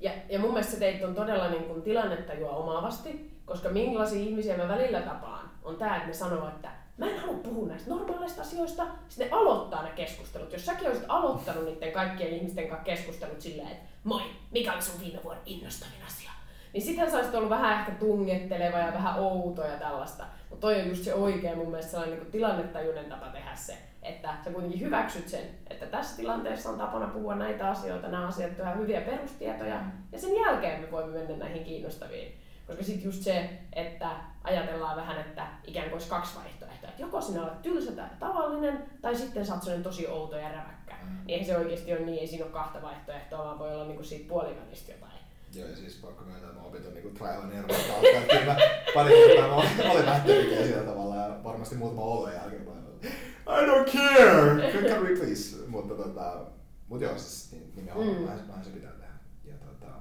Ja, 0.00 0.12
ja 0.28 0.38
mun 0.38 0.50
mielestä 0.50 0.72
sä 0.72 0.78
teit 0.78 1.04
on 1.04 1.14
todella 1.14 1.50
niin 1.50 1.64
kuin 1.64 1.82
tilannetajua 1.82 2.50
omaavasti, 2.50 3.30
koska 3.44 3.68
millaisia 3.68 4.20
ihmisiä 4.20 4.56
mä 4.56 4.68
välillä 4.68 5.00
tapaan, 5.00 5.50
on 5.64 5.76
tää, 5.76 5.96
että 5.96 6.08
ne 6.08 6.14
sanoo, 6.14 6.48
että 6.48 6.68
mä 6.98 7.10
en 7.10 7.18
halua 7.18 7.38
puhua 7.38 7.68
näistä 7.68 7.90
normaaleista 7.90 8.42
asioista, 8.42 8.86
sitten 9.08 9.30
ne 9.30 9.36
aloittaa 9.36 9.82
ne 9.82 9.90
keskustelut. 9.90 10.52
Jos 10.52 10.66
säkin 10.66 10.88
olisit 10.88 11.04
aloittanut 11.08 11.64
niiden 11.64 11.92
kaikkien 11.92 12.32
ihmisten 12.32 12.68
kanssa 12.68 12.84
keskustelut 12.84 13.40
silleen, 13.40 13.68
että 13.68 13.88
moi, 14.04 14.22
mikä 14.50 14.72
oli 14.72 14.82
sun 14.82 15.00
viime 15.00 15.18
vuoden 15.24 15.42
innostavin 15.46 16.06
asia? 16.06 16.30
Niin 16.72 16.82
sittenhän 16.82 17.10
sä 17.10 17.16
olisit 17.16 17.34
ollut 17.34 17.50
vähän 17.50 17.80
ehkä 17.80 17.92
tungetteleva 17.92 18.78
ja 18.78 18.92
vähän 18.92 19.18
outo 19.18 19.64
ja 19.64 19.76
tällaista. 19.76 20.24
Mutta 20.50 20.60
toi 20.66 20.80
on 20.80 20.88
just 20.88 21.04
se 21.04 21.14
oikea 21.14 21.56
mun 21.56 21.70
mielestä 21.70 21.90
sellainen 21.90 22.18
niin 22.18 22.32
tilannetajuinen 22.32 23.04
tapa 23.04 23.26
tehdä 23.26 23.54
se, 23.54 23.78
että 24.10 24.34
sä 24.44 24.50
kuitenkin 24.50 24.80
hyväksyt 24.80 25.28
sen, 25.28 25.44
että 25.70 25.86
tässä 25.86 26.16
tilanteessa 26.16 26.70
on 26.70 26.78
tapana 26.78 27.06
puhua 27.06 27.34
näitä 27.34 27.70
asioita, 27.70 28.08
nämä 28.08 28.26
asiat 28.26 28.50
on 28.50 28.66
ihan 28.66 28.78
hyviä 28.78 29.00
perustietoja, 29.00 29.80
ja 30.12 30.18
sen 30.18 30.36
jälkeen 30.36 30.80
me 30.80 30.90
voimme 30.90 31.18
mennä 31.18 31.36
näihin 31.36 31.64
kiinnostaviin. 31.64 32.40
Koska 32.66 32.84
sitten 32.84 33.04
just 33.04 33.22
se, 33.22 33.50
että 33.72 34.10
ajatellaan 34.44 34.96
vähän, 34.96 35.20
että 35.20 35.46
ikään 35.64 35.84
kuin 35.84 35.92
olisi 35.92 36.08
kaksi 36.08 36.36
vaihtoehtoa, 36.36 36.88
että 36.88 37.02
joko 37.02 37.20
sinä 37.20 37.42
olet 37.42 37.62
tylsä 37.62 37.92
tai 37.92 38.08
tavallinen, 38.20 38.84
tai 39.02 39.16
sitten 39.16 39.46
sä 39.46 39.54
oot 39.54 39.82
tosi 39.82 40.06
outo 40.06 40.36
ja 40.36 40.48
räväkkä. 40.48 40.94
Mm. 41.02 41.08
Niin 41.08 41.28
eihän 41.28 41.46
se 41.46 41.58
oikeasti 41.58 41.92
ole 41.92 42.00
niin, 42.00 42.18
ei 42.18 42.26
siinä 42.26 42.44
ole 42.44 42.52
kahta 42.52 42.82
vaihtoehtoa, 42.82 43.44
vaan 43.44 43.58
voi 43.58 43.74
olla 43.74 43.84
niinku 43.84 44.04
siitä 44.04 44.28
puolivälistä 44.28 44.92
jotain. 44.92 45.12
Joo, 45.54 45.68
ja 45.68 45.76
siis 45.76 45.96
pakko 45.96 46.24
myöntää, 46.24 46.48
että 46.48 46.60
mä 46.60 46.66
opin 46.66 46.94
niinku 46.94 47.10
trial 47.18 47.42
and 47.42 47.52
error 47.52 47.76
kautta. 47.88 48.08
että 48.08 48.36
Kyllä 48.36 48.54
mä 48.54 48.60
pari 48.94 49.10
kertaa 49.10 49.48
mä 49.48 49.54
olin, 49.54 50.06
vähän 50.06 50.22
sillä 50.66 50.82
tavalla 50.82 51.16
ja 51.16 51.44
varmasti 51.44 51.74
muutama 51.74 52.02
oluen 52.02 52.34
jälkeen 52.34 52.64
I 53.04 53.66
don't 53.66 53.92
care! 53.92 54.72
Can, 54.72 54.84
can 54.84 55.02
we 55.02 55.16
please? 55.16 55.56
Mutta 55.68 55.94
tota, 55.94 56.46
mut 56.88 57.00
joo, 57.00 57.18
siis 57.18 57.52
niin- 57.52 57.72
nimenomaan 57.76 58.16
Mm. 58.18 58.24
vähän, 58.24 58.48
vähän 58.48 58.64
se 58.64 58.70
pitää 58.70 58.90
tehdä. 58.92 59.12
Ja, 59.44 59.54
tota, 59.54 59.92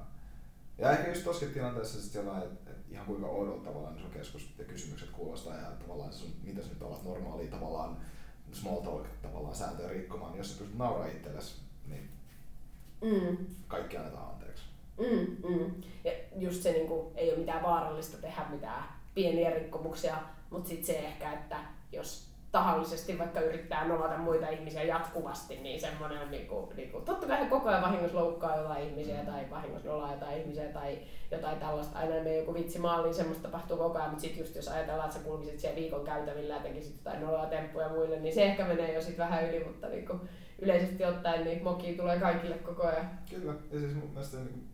ja 0.78 0.92
ehkä 0.92 1.10
just 1.10 1.24
tossakin 1.24 1.54
tilanteessa 1.54 2.02
sit 2.02 2.12
sellainen, 2.12 2.44
että, 2.48 2.72
että 2.72 2.94
ihan 2.94 3.06
kuinka 3.06 3.28
oudolta 3.28 3.66
tavallaan 3.70 3.96
ne 3.96 4.02
sun 4.02 4.12
keskus 4.12 4.54
ja 4.58 4.66
kysymykset 4.66 5.10
kuulostaa 5.10 5.56
ja 5.56 5.72
tavallaan 5.72 6.14
sun, 6.14 6.30
mitä 6.44 6.62
sä 6.62 6.70
nyt 6.70 6.82
olet 6.82 7.04
normaalia 7.04 7.52
tavallaan 7.52 7.98
small 8.52 8.82
talk 8.82 9.06
tavallaan 9.22 9.56
sääntöjä 9.56 9.90
rikkomaan, 9.90 10.32
niin 10.32 10.38
jos 10.38 10.52
sä 10.52 10.58
pystyt 10.60 10.78
nauraa 10.78 11.08
itsellesi, 11.08 11.56
niin 11.88 12.10
Mm. 13.02 13.38
kaikki 13.68 13.98
annetaan 13.98 14.30
anteeksi. 14.34 14.64
Mm, 14.98 15.50
mm. 15.50 15.72
Ja 16.04 16.12
just 16.36 16.64
se 16.64 16.72
niinku, 16.72 17.12
ei 17.16 17.30
ole 17.30 17.40
mitään 17.40 17.64
vaarallista 17.64 18.18
tehdä 18.18 18.46
mitään 18.52 18.84
pieniä 19.16 19.50
rikkomuksia, 19.50 20.18
mutta 20.50 20.70
sitten 20.70 20.86
se 20.86 20.98
ehkä, 21.00 21.34
että 21.34 21.58
jos 21.92 22.30
tahallisesti 22.52 23.20
vaikka 23.20 23.40
yrittää 23.40 23.88
nolata 23.88 24.18
muita 24.18 24.50
ihmisiä 24.50 24.84
jatkuvasti, 24.84 25.56
niin 25.56 25.82
semmoinen 25.82 26.22
on 26.22 26.32
niinku, 26.32 26.74
niinku, 26.76 27.02
totta 27.02 27.28
kai 27.28 27.40
he 27.40 27.50
koko 27.50 27.70
ajan 27.70 27.82
vahingossa 27.82 28.18
loukkaa 28.18 28.58
jotain 28.58 28.90
ihmisiä 28.90 29.26
tai 29.26 29.50
vahingossa 29.50 29.90
nolaa 29.90 30.14
jotain 30.14 30.42
ihmisiä 30.42 30.66
tai 30.66 31.00
jotain 31.32 31.60
tällaista. 31.60 32.00
Aina 32.00 32.14
menee 32.14 32.38
joku 32.38 32.54
vitsi 32.54 32.80
maaliin, 32.80 33.14
semmoista 33.14 33.44
tapahtuu 33.44 33.78
koko 33.78 33.98
ajan, 33.98 34.10
mutta 34.10 34.22
sitten 34.22 34.40
just 34.40 34.56
jos 34.56 34.68
ajatellaan, 34.68 35.10
että 35.10 35.20
sä 35.20 35.26
kulkisit 35.26 35.60
siellä 35.60 35.76
viikon 35.76 36.06
käytävillä 36.06 36.54
ja 36.54 36.62
tekisit 36.62 36.96
jotain 36.98 37.22
noloa 37.22 37.46
temppuja 37.46 37.90
muille, 37.90 38.20
niin 38.20 38.36
se 38.36 38.44
ehkä 38.44 38.66
menee 38.66 38.94
jo 38.94 39.02
sitten 39.02 39.26
vähän 39.26 39.50
yli, 39.50 39.64
mutta 39.64 39.88
niinku, 39.88 40.20
yleisesti 40.60 41.06
ottaen 41.06 41.44
niin 41.44 41.64
mokia 41.64 41.98
tulee 41.98 42.20
kaikille 42.20 42.58
koko 42.58 42.88
ajan. 42.88 43.10
Kyllä, 43.30 43.54
ja 43.72 43.80
siis 43.80 43.96
mun 43.96 44.10
mielestä 44.10 44.38
niin, 44.38 44.68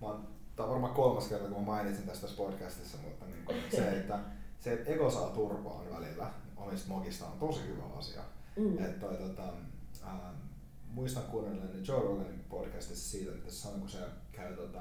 mä 0.00 0.06
oon, 0.06 0.28
tää 0.56 0.66
on 0.66 0.70
varmaan 0.70 0.94
kolmas 0.94 1.28
kerta, 1.28 1.48
kun 1.48 1.60
mä 1.60 1.66
mainitsin 1.66 2.06
tästä 2.06 2.26
podcastissa, 2.36 2.98
mutta 3.04 3.24
niin 3.24 3.44
kuin, 3.44 3.56
se, 3.70 3.88
että 3.90 4.18
se, 4.58 4.72
että 4.72 4.90
ego 4.90 5.10
saa 5.10 5.30
turpaan 5.30 5.90
välillä 5.94 6.26
omista 6.58 6.88
mogista 6.88 7.26
on 7.26 7.38
tosi 7.38 7.60
hyvä 7.66 7.82
asia. 7.98 8.20
Mm. 8.56 8.84
Et 8.84 9.00
toi, 9.00 9.16
tota, 9.16 9.42
ää, 10.04 10.34
muistan 10.90 11.22
kuunnelleeni 11.22 11.86
Joe 11.88 12.00
Roganin 12.02 12.44
podcastissa 12.48 13.10
siitä, 13.10 13.32
että 13.32 13.50
se 13.50 13.56
sanoi, 13.56 13.78
kun 13.78 13.88
se 13.88 13.98
käy, 14.32 14.56
tota, 14.56 14.78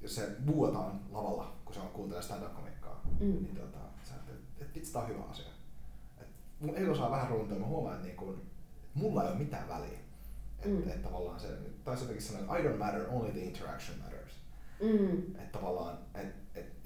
jos 0.00 0.14
se 0.14 0.30
buuataan 0.46 1.00
lavalla, 1.10 1.56
kun 1.64 1.74
se 1.74 1.80
on 1.80 1.88
kuuntelee 1.88 2.22
stand-up-komikkaa, 2.22 3.00
Mm. 3.20 3.26
niin 3.26 3.56
tota, 3.56 3.78
sä 4.02 4.14
että 4.14 4.32
et 4.64 4.74
vitsi, 4.74 4.92
tää 4.92 5.02
on 5.02 5.08
hyvä 5.08 5.22
asia. 5.22 5.48
Et 6.20 6.26
mun 6.60 6.76
ego 6.76 6.94
saa 6.94 7.10
vähän 7.10 7.30
runtoa, 7.30 7.58
mä 7.58 7.66
huomaan, 7.66 7.94
että 7.94 8.06
niin 8.06 8.16
kun, 8.16 8.42
mulla 8.94 9.22
ei 9.24 9.30
ole 9.30 9.38
mitään 9.38 9.68
väliä. 9.68 9.98
Että 10.58 10.68
Mm. 10.68 10.88
et 10.90 11.02
tavallaan 11.02 11.40
se, 11.40 11.48
taisi 11.84 12.02
jotenkin 12.02 12.26
sanoa, 12.26 12.40
että 12.42 12.56
I 12.68 12.72
don't 12.72 12.78
matter, 12.78 13.06
only 13.10 13.30
the 13.32 13.40
interaction 13.40 13.98
matters. 13.98 14.32
Mm. 14.82 15.18
Että 15.18 15.58
tavallaan, 15.58 15.98
et, 16.14 16.34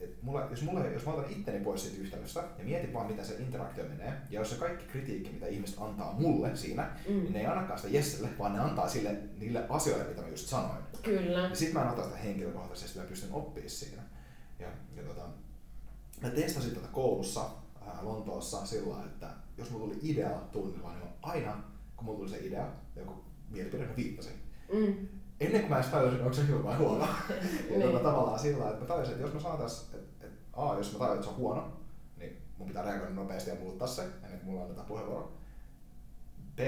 et, 0.01 0.23
mulla, 0.23 0.47
jos, 0.51 0.63
mulla, 0.63 0.87
jos 0.87 1.07
mä 1.07 1.13
otan 1.13 1.31
itteni 1.31 1.65
pois 1.65 1.83
siitä 1.83 2.01
yhtälöstä 2.01 2.41
ja 2.59 2.65
mietin 2.65 2.93
vaan, 2.93 3.07
miten 3.07 3.25
se 3.25 3.35
interaktio 3.35 3.85
menee, 3.85 4.13
ja 4.31 4.41
jos 4.41 4.51
se 4.51 4.57
kaikki 4.57 4.85
kritiikki, 4.87 5.31
mitä 5.33 5.47
ihmiset 5.47 5.77
antaa 5.81 6.13
mulle 6.13 6.57
siinä, 6.57 6.91
Mm. 7.09 7.15
niin 7.15 7.33
ne 7.33 7.41
ei 7.41 7.47
annakaan 7.47 7.79
sitä 7.79 7.95
Jesselle, 7.95 8.29
vaan 8.39 8.53
ne 8.53 8.59
antaa 8.61 8.89
sille, 8.89 9.17
niille 9.39 9.67
asioille, 9.69 10.05
mitä 10.09 10.23
mä 10.23 10.29
just 10.29 10.47
sanoin. 10.49 10.83
Kyllä. 11.03 11.39
Ja 11.39 11.55
sit 11.57 11.73
mä 11.73 11.83
en 11.83 11.89
ota 11.89 12.05
sitä 12.05 12.17
henkilökohtaisesti, 12.17 12.99
mä 12.99 13.05
pystyn 13.05 13.33
oppimaan 13.33 13.71
siinä. 13.71 14.03
Ja, 14.59 14.69
ja 14.97 15.03
tota, 15.03 15.29
mä 16.23 16.31
testasin 16.31 16.75
tätä 16.75 16.89
koulussa 16.93 17.41
ää, 17.87 17.99
Lontoossa 18.03 18.67
sillä 18.67 19.05
että 19.05 19.31
jos 19.59 19.71
mulla 19.71 19.85
tuli 19.87 19.99
idea 20.03 20.31
tunnilla, 20.31 20.93
niin 20.95 21.09
aina, 21.23 21.63
kun 21.97 22.05
mulla 22.05 22.19
tuli 22.19 22.29
se 22.31 22.39
idea, 22.47 22.67
joku 22.97 23.25
mielipide, 23.51 23.87
mä 23.87 23.97
viittasin. 23.97 24.33
Mm. 24.73 25.09
Ennen 25.41 25.61
kuin 25.61 25.71
mä 25.71 25.77
edes 25.77 25.91
tajusin, 25.91 26.21
onko 26.21 26.33
se 26.33 26.47
hyvä 26.47 26.65
vai 26.65 26.77
huono. 26.77 27.01
ja 27.01 27.09
Niin. 27.71 27.83
tota, 27.83 27.99
tavallaan 27.99 28.39
sillä 28.39 28.69
että 28.69 28.81
mä 28.81 28.87
tajusin, 28.87 29.13
että 29.13 29.27
jos 29.27 29.35
mä 29.35 29.41
saatais, 29.41 29.91
että 29.95 30.27
et, 30.27 30.33
A, 30.53 30.75
jos 30.75 30.93
mä 30.93 30.99
tajun, 30.99 31.15
että 31.15 31.27
se 31.27 31.31
on 31.31 31.37
huono, 31.37 31.73
niin 32.17 32.43
mun 32.59 32.69
pitää 32.69 32.85
reagoida 32.85 33.15
nopeasti 33.15 33.51
ja 33.51 33.57
muuttaa 33.57 33.89
se, 33.89 34.03
ennen 34.03 34.41
kuin 34.41 34.45
mulla 34.45 34.63
annetaan 34.63 34.87
puheenvuoro. 34.87 35.33
B, 36.57 36.61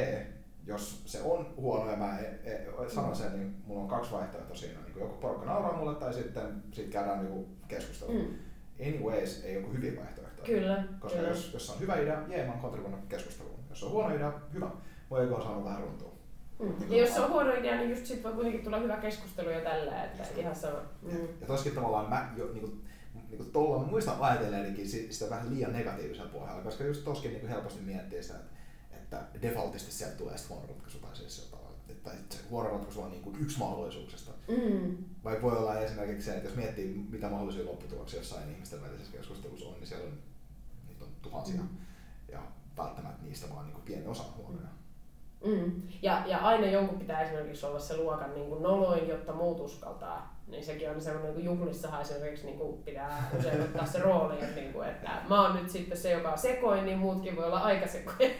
jos 0.66 1.02
se 1.06 1.22
on 1.22 1.54
huono 1.56 1.90
ja 1.90 1.96
mä 1.96 2.18
e, 2.18 2.24
e, 2.24 2.66
sanon 2.88 3.16
sen, 3.16 3.32
niin 3.32 3.62
mulla 3.66 3.82
on 3.82 3.88
kaksi 3.88 4.12
vaihtoehtoa 4.12 4.56
siinä. 4.56 4.80
Niin 4.80 4.98
joku 5.00 5.16
porukka 5.20 5.46
nauraa 5.46 5.76
mulle 5.76 5.94
tai 5.94 6.14
sitten 6.14 6.62
sit 6.72 6.88
käydään 6.88 7.24
joku 7.24 7.48
keskustelu. 7.68 8.12
Mm. 8.12 8.34
Anyways, 8.86 9.44
ei 9.44 9.54
joku 9.54 9.72
hyviä 9.72 10.00
vaihtoehtoja. 10.00 10.46
Kyllä. 10.46 10.84
Koska 11.00 11.18
kyllä. 11.18 11.30
Jos, 11.30 11.50
jos 11.52 11.70
on 11.70 11.80
hyvä 11.80 11.96
idea, 11.96 12.22
jee, 12.28 12.46
mä 12.46 12.52
oon 12.52 12.60
kontribuoinut 12.60 13.00
keskusteluun. 13.08 13.60
Jos 13.70 13.82
on 13.82 13.90
huono 13.90 14.14
idea, 14.14 14.32
hyvä. 14.52 14.70
Voi 15.10 15.22
joku 15.22 15.34
on 15.34 15.42
saanut 15.42 15.64
vähän 15.64 15.80
runtua. 15.80 16.11
Mm. 16.62 16.92
Ja 16.92 16.98
jos 16.98 17.14
se 17.14 17.20
on 17.20 17.30
huono 17.30 17.54
idea, 17.54 17.76
niin 17.76 17.90
just 17.90 18.06
sit 18.06 18.24
voi 18.24 18.32
kuitenkin 18.32 18.64
tulla 18.64 18.78
hyvä 18.78 18.96
keskustelu 18.96 19.50
jo 19.50 19.60
tällä, 19.60 20.04
että 20.04 20.22
just 20.22 20.38
ihan 20.38 20.56
sama. 20.56 20.78
Mm. 21.02 21.28
Ja 21.40 21.46
toskin 21.46 21.74
tavallaan 21.74 22.10
mä 22.10 22.32
jo 22.36 22.52
niinku, 22.52 22.72
niinku 23.28 23.44
tuolla 23.44 23.82
mä 23.84 23.90
muistan 23.90 24.16
ajatelleenikin 24.20 24.88
sitä 24.88 25.30
vähän 25.30 25.54
liian 25.54 25.72
negatiivisella 25.72 26.30
pohjalla, 26.30 26.62
koska 26.62 26.84
just 26.84 27.04
toskin 27.04 27.30
niinku 27.30 27.46
helposti 27.46 27.80
miettii 27.80 28.22
sitä, 28.22 28.38
että, 28.92 29.18
että 29.34 29.42
defaultisti 29.42 29.92
sieltä 29.92 30.16
tulee 30.16 30.38
sitten 30.38 30.56
huono 30.56 30.72
ratkaisu 30.72 30.98
tai 30.98 31.16
siis 31.16 31.38
jotain. 31.38 31.62
Että 31.88 32.34
se 32.34 32.40
huono 32.50 32.70
ratkaisu 32.70 33.02
on 33.02 33.10
niinku 33.10 33.32
yksi 33.40 33.58
mahdollisuuksista. 33.58 34.32
Mm. 34.48 34.96
Vaikka 35.24 35.42
voi 35.42 35.58
olla 35.58 35.80
esimerkiksi 35.80 36.24
se, 36.24 36.36
että 36.36 36.48
jos 36.48 36.56
miettii 36.56 37.06
mitä 37.10 37.28
mahdollisia 37.28 37.66
lopputuloksia 37.66 38.20
jossain 38.20 38.52
ihmisten 38.52 38.82
välisessä 38.82 39.12
keskustelussa 39.12 39.68
on, 39.68 39.74
niin 39.74 39.86
siellä 39.86 40.06
on, 40.06 40.18
niitä 40.88 41.04
on 41.04 41.10
tuhansia. 41.22 41.60
Mm. 41.60 41.68
Ja 42.32 42.42
välttämättä 42.76 43.22
niistä 43.22 43.50
vaan 43.54 43.66
niinku 43.66 43.80
pieni 43.80 44.06
osa 44.06 44.24
huonoja. 44.36 44.66
Mm. 44.66 44.81
Ja, 46.02 46.22
ja 46.26 46.38
aina 46.38 46.66
jonkun 46.66 46.98
pitää 46.98 47.22
esimerkiksi 47.22 47.66
olla 47.66 47.78
se 47.78 47.96
luokan 47.96 48.34
niin 48.34 48.48
kuin 48.48 48.62
noloin, 48.62 49.08
jotta 49.08 49.32
muut 49.32 49.60
uskaltaa. 49.60 50.42
Niin 50.46 50.64
sekin 50.64 50.90
on 50.90 51.00
semmoinen, 51.00 51.34
niin 51.34 51.44
juhlissahan 51.44 52.00
esimerkiksi 52.00 52.46
niin 52.46 52.58
kuin 52.58 52.82
pitää 52.82 53.30
usein 53.38 53.62
ottaa 53.62 53.86
se 53.86 53.98
rooli, 53.98 54.34
että, 54.34 54.60
niin 54.60 54.72
kuin, 54.72 54.88
että 54.88 55.10
mä 55.28 55.42
oon 55.42 55.56
nyt 55.56 55.70
sitten 55.70 55.98
se, 55.98 56.10
joka 56.10 56.32
on 56.32 56.38
sekoin, 56.38 56.84
niin 56.84 56.98
muutkin 56.98 57.36
voi 57.36 57.44
olla 57.44 57.60
aika 57.60 57.86
sekoja. 57.86 58.30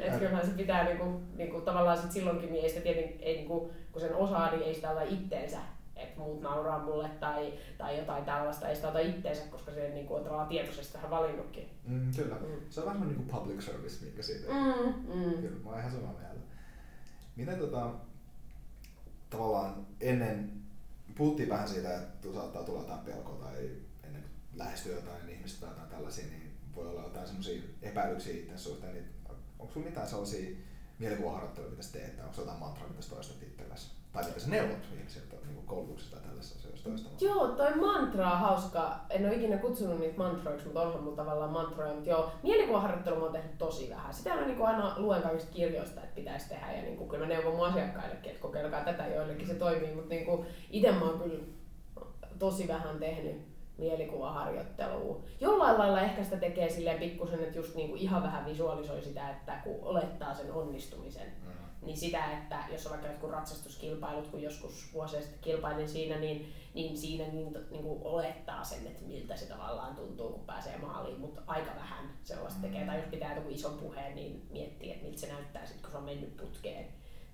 että 0.00 0.18
kyllähän 0.18 0.46
se 0.46 0.52
pitää 0.52 0.84
niin 0.84 0.98
kuin, 0.98 1.36
niin 1.36 1.50
kuin, 1.50 1.64
tavallaan 1.64 1.98
sit 1.98 2.12
silloinkin, 2.12 2.52
niin 2.52 2.64
ei 2.64 2.70
sitä 2.70 2.80
tiedä, 2.80 3.00
ei, 3.20 3.36
niin 3.36 3.48
kuin, 3.48 3.70
kun 3.92 4.00
sen 4.00 4.14
osaa, 4.14 4.50
niin 4.50 4.62
ei 4.62 4.74
sitä 4.74 4.90
ota 4.90 5.02
itteensä 5.02 5.58
että 6.02 6.20
muut 6.20 6.40
nauraa 6.40 6.84
mulle 6.84 7.08
tai, 7.08 7.52
tai 7.78 7.98
jotain 7.98 8.24
tällaista, 8.24 8.68
ei 8.68 8.76
sitä 8.76 8.88
ota 8.88 8.98
itteensä, 8.98 9.42
koska 9.50 9.72
se 9.72 9.88
niin 9.88 10.06
kuin, 10.06 10.18
on 10.18 10.24
tavallaan 10.24 10.48
tietoisesti 10.48 10.92
tähän 10.92 11.10
valinnutkin. 11.10 11.70
Mm, 11.84 12.14
kyllä. 12.16 12.34
Mm. 12.34 12.60
Se 12.70 12.80
on 12.80 12.86
vähän 12.86 13.08
niin 13.08 13.16
kuin 13.16 13.28
public 13.28 13.62
service, 13.62 14.04
minkä 14.04 14.22
siitä. 14.22 14.52
Mm, 14.52 15.14
mm. 15.14 15.32
Kyllä, 15.32 15.64
mä 15.64 15.70
oon 15.70 15.78
ihan 15.78 15.92
samaa 15.92 16.12
mieltä. 16.12 16.40
Miten 17.36 17.58
tota, 17.58 17.90
tavallaan 19.30 19.86
ennen, 20.00 20.52
puhuttiin 21.16 21.48
vähän 21.48 21.68
siitä, 21.68 21.94
että 21.94 22.32
saattaa 22.34 22.62
tulla 22.62 22.80
jotain 22.80 23.00
pelkoa 23.00 23.44
tai 23.44 23.70
ennen 24.04 24.22
kuin 24.22 24.58
lähestyy 24.58 24.94
jotain 24.94 25.28
ihmistä 25.28 25.60
tai 25.60 25.70
jotain 25.70 25.90
tällaisia, 25.90 26.26
niin 26.26 26.50
voi 26.74 26.88
olla 26.88 27.02
jotain 27.02 27.26
semmoisia 27.26 27.62
epäilyksiä 27.82 28.34
itse 28.34 28.58
suhteen, 28.58 28.94
niin 28.94 29.06
onko 29.58 29.72
sulla 29.72 29.86
mitään 29.86 30.08
sellaisia 30.08 30.56
mielikuvaharjoitteluja, 30.98 31.70
mitä 31.70 31.82
sä 31.82 31.92
teet, 31.92 32.20
onko 32.20 32.40
jotain 32.40 32.58
mantraa, 32.58 32.88
mitä 32.88 33.02
sä 33.02 33.10
toistat 33.10 33.42
itsellesi? 33.42 33.99
Tai 34.12 34.24
mitä 34.24 34.40
sä 34.40 34.50
neuvot 34.50 34.78
ihmisiltä 34.98 35.36
niin 35.46 35.66
koulutuksessa 35.66 36.16
tai 36.16 36.26
tällaisessa 36.26 36.58
asioissa 36.58 36.88
toistamaan? 36.88 37.20
Joo, 37.20 37.48
toi 37.48 37.74
mantra 37.74 38.30
on 38.30 38.38
hauska. 38.38 39.00
En 39.10 39.26
ole 39.26 39.34
ikinä 39.34 39.56
kutsunut 39.56 40.00
niitä 40.00 40.18
mantroiksi, 40.18 40.64
mutta 40.64 40.82
onhan 40.82 41.02
mulla 41.02 41.16
tavallaan 41.16 41.50
mantroja. 41.50 41.94
Mutta 41.94 42.10
joo, 42.10 42.32
mielikuvaharjoittelu 42.42 43.16
mä 43.16 43.22
oon 43.22 43.32
tehnyt 43.32 43.58
tosi 43.58 43.90
vähän. 43.90 44.14
Sitä 44.14 44.34
mä 44.34 44.46
niin 44.46 44.62
aina 44.62 44.94
luen 44.96 45.22
kaikista 45.22 45.52
kirjoista, 45.52 46.00
että 46.00 46.14
pitäisi 46.14 46.48
tehdä. 46.48 46.72
Ja 46.72 46.82
niin 46.82 46.96
kuin, 46.96 47.10
kyllä 47.10 47.26
mä 47.26 47.34
neuvon 47.34 47.54
mun 47.54 47.66
asiakkaillekin, 47.66 48.30
että 48.30 48.42
kokeilkaa 48.42 48.84
tätä, 48.84 49.06
joillekin 49.06 49.46
se 49.46 49.54
toimii. 49.54 49.94
Mutta 49.94 50.14
niin 50.14 50.24
kuin, 50.24 50.46
itse 50.70 50.92
mä 50.92 51.04
oon 51.04 51.20
kyllä 51.20 51.44
tosi 52.38 52.68
vähän 52.68 52.98
tehnyt 52.98 53.36
mielikuvaharjoittelua. 53.78 55.22
Jollain 55.40 55.78
lailla 55.78 56.00
ehkä 56.00 56.24
sitä 56.24 56.36
tekee 56.36 56.70
silleen 56.70 56.98
pikkusen, 56.98 57.40
että 57.40 57.58
just 57.58 57.74
niinku 57.74 57.96
ihan 57.96 58.22
vähän 58.22 58.46
visualisoi 58.46 59.02
sitä, 59.02 59.30
että 59.30 59.52
kun 59.64 59.78
olettaa 59.82 60.34
sen 60.34 60.52
onnistumisen. 60.52 61.26
Mm 61.26 61.69
niin 61.82 61.96
sitä, 61.96 62.32
että 62.32 62.64
jos 62.72 62.86
on 62.86 62.90
vaikka 62.90 63.08
jotkut 63.08 63.30
ratsastuskilpailut, 63.30 64.26
kun 64.26 64.42
joskus 64.42 64.94
vuosia 64.94 65.20
sitten 65.20 65.40
kilpailin 65.40 65.88
siinä, 65.88 66.18
niin, 66.18 66.52
niin 66.74 66.98
siinä 66.98 67.24
niin, 67.24 67.52
niin 67.70 67.82
kuin 67.82 68.00
olettaa 68.02 68.64
sen, 68.64 68.86
että 68.86 69.04
miltä 69.04 69.36
se 69.36 69.46
tavallaan 69.46 69.96
tuntuu, 69.96 70.30
kun 70.30 70.46
pääsee 70.46 70.78
maaliin, 70.78 71.20
mutta 71.20 71.42
aika 71.46 71.70
vähän 71.76 72.10
sellaista 72.24 72.60
tekee. 72.62 72.86
Tai 72.86 72.96
jos 72.96 73.06
pitää 73.10 73.36
joku 73.36 73.48
ison 73.50 73.78
puheen, 73.78 74.14
niin 74.14 74.46
miettii, 74.50 74.92
että 74.92 75.04
miltä 75.04 75.20
se 75.20 75.32
näyttää 75.32 75.66
sitten, 75.66 75.82
kun 75.82 75.90
se 75.90 75.96
on 75.96 76.04
mennyt 76.04 76.36
putkeen. 76.36 76.86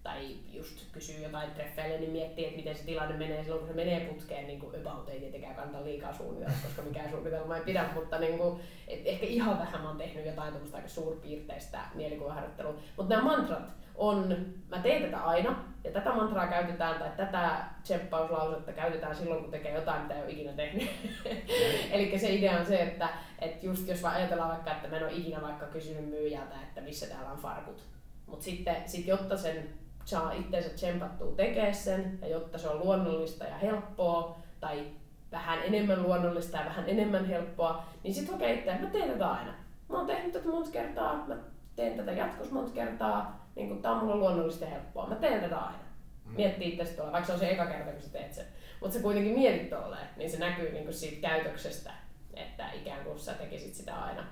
Tai 0.03 0.37
just 0.53 0.93
kysyy 0.93 1.23
jotain 1.23 1.51
treffeille, 1.51 1.99
niin 1.99 2.11
miettii, 2.11 2.45
että 2.45 2.57
miten 2.57 2.77
se 2.77 2.85
tilanne 2.85 3.17
menee 3.17 3.43
silloin, 3.43 3.61
kun 3.61 3.69
se 3.69 3.75
menee 3.75 4.01
putkeen. 4.01 4.47
Niin 4.47 4.61
kuin 4.61 4.81
about 4.81 5.09
ei 5.09 5.21
tietenkään 5.21 5.55
kannata 5.55 5.85
liikaa 5.85 6.13
suunnitella, 6.13 6.57
koska 6.63 6.83
mikään 6.83 7.11
suunnitelma 7.11 7.57
ei 7.57 7.65
pidä, 7.65 7.89
mutta 7.95 8.19
niin 8.19 8.39
kuin, 8.39 8.61
et 8.89 9.01
ehkä 9.05 9.27
ihan 9.27 9.59
vähän 9.59 9.81
mä 9.81 9.89
oon 9.89 9.99
tehnyt 9.99 10.27
jotain 10.27 10.55
aika 10.73 10.89
suurpiirteistä 10.89 11.81
mielikuvaharjoittelua. 11.95 12.75
Mutta 12.97 13.15
nämä 13.15 13.37
mantrat, 13.37 13.73
on, 13.99 14.37
mä 14.69 14.79
teen 14.79 15.03
tätä 15.03 15.25
aina, 15.25 15.65
ja 15.85 15.91
tätä 15.93 16.15
mantraa 16.15 16.47
käytetään, 16.47 16.99
tai 16.99 17.11
tätä 17.17 17.65
tseppauslausetta 17.83 18.73
käytetään 18.73 19.17
silloin, 19.17 19.43
kun 19.43 19.51
tekee 19.51 19.75
jotain, 19.75 20.03
mitä 20.03 20.15
ei 20.15 20.23
ole 20.23 20.31
ikinä 20.31 20.53
tehnyt. 20.53 20.91
Eli 21.93 22.19
se 22.19 22.35
idea 22.35 22.59
on 22.59 22.67
se, 22.67 22.83
että, 22.83 23.09
että 23.39 23.67
just 23.67 23.89
jos 23.89 24.05
ajatellaan 24.05 24.51
vaikka, 24.51 24.71
että 24.71 24.89
mä 24.89 24.97
en 24.97 25.03
ole 25.03 25.13
ikinä 25.13 25.43
vaikka 25.43 25.67
kysynyt 25.67 26.11
myyjältä, 26.11 26.55
että 26.63 26.81
missä 26.81 27.07
täällä 27.07 27.31
on 27.31 27.39
farkut. 27.39 27.85
Mutta 28.27 28.45
sitten, 28.45 28.77
sit 28.87 29.07
jotta 29.07 29.37
sen 29.37 29.69
saa 30.05 30.33
itseensä 30.33 30.71
tsempattua 30.71 31.33
tekee 31.37 31.73
sen, 31.73 32.19
ja 32.23 32.29
jotta 32.29 32.59
se 32.59 32.69
on 32.69 32.79
luonnollista 32.79 33.45
ja 33.45 33.57
helppoa, 33.57 34.39
tai 34.61 34.87
vähän 35.33 35.59
enemmän 35.63 36.03
luonnollista 36.03 36.57
ja 36.57 36.65
vähän 36.65 36.89
enemmän 36.89 37.25
helppoa, 37.25 37.85
niin 38.03 38.15
sitten 38.15 38.35
okei, 38.35 38.61
okay, 38.61 38.75
että 38.75 38.87
mä 38.87 38.91
teen 38.91 39.11
tätä 39.11 39.31
aina. 39.31 39.55
Mä 39.89 39.97
oon 39.97 40.07
tehnyt 40.07 40.33
tätä 40.33 40.49
monta 40.49 40.71
kertaa, 40.71 41.25
mä 41.27 41.37
teen 41.77 41.97
tätä 41.97 42.13
jatkossa 42.13 42.55
monta 42.55 42.73
kertaa, 42.73 43.46
niin 43.57 43.69
kun, 43.69 43.83
tää 43.83 43.93
on 43.93 43.99
mulle 43.99 44.17
luonnollista 44.17 44.65
ja 44.65 44.71
helppoa. 44.71 45.07
Mä 45.07 45.15
teen 45.15 45.41
tätä 45.41 45.59
aina. 45.59 45.79
Mm. 46.25 46.37
Miettii 46.37 46.69
itse 46.69 46.85
tuolla, 46.85 47.13
vaikka 47.13 47.27
se 47.27 47.33
on 47.33 47.39
se 47.39 47.51
eka 47.51 47.67
kerta, 47.67 47.93
kun 47.93 48.03
sä 48.03 48.13
teet 48.13 48.35
sen. 48.35 48.45
Mutta 48.81 48.97
sä 48.97 49.03
kuitenkin 49.03 49.39
mietit 49.39 49.71
tolleen, 49.71 50.09
niin 50.17 50.31
se 50.31 50.39
näkyy 50.39 50.73
niin 50.73 50.95
siitä 50.95 51.29
käytöksestä, 51.29 51.93
että 52.35 52.73
ikään 52.73 53.05
kuin 53.05 53.19
sä 53.19 53.35
tekisit 53.35 53.75
sitä 53.75 53.95
aina. 53.97 54.27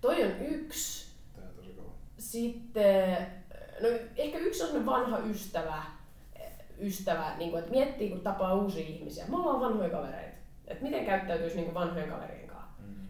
Toi 0.00 0.24
on 0.24 0.40
yksi. 0.40 1.10
Tää 1.36 1.44
on 1.44 1.54
tosi 1.54 1.72
kova. 1.72 1.92
Sitten, 2.18 3.26
no 3.82 3.88
ehkä 4.16 4.38
yksi 4.38 4.62
on 4.62 4.86
vanha 4.86 5.18
ystävä, 5.18 5.82
ystävä 6.78 7.34
niin 7.38 7.50
kuin, 7.50 7.58
että 7.58 7.70
miettii 7.70 8.10
kun 8.10 8.20
tapaa 8.20 8.54
uusia 8.54 8.86
ihmisiä. 8.86 9.24
Me 9.28 9.36
ollaan 9.36 9.60
vanhoja 9.60 9.90
kavereita. 9.90 10.36
Että 10.66 10.84
miten 10.84 11.06
käyttäytyisi 11.06 11.56
niin 11.56 11.64
kuin 11.64 11.74
vanhojen 11.74 12.08
kaverien 12.08 12.48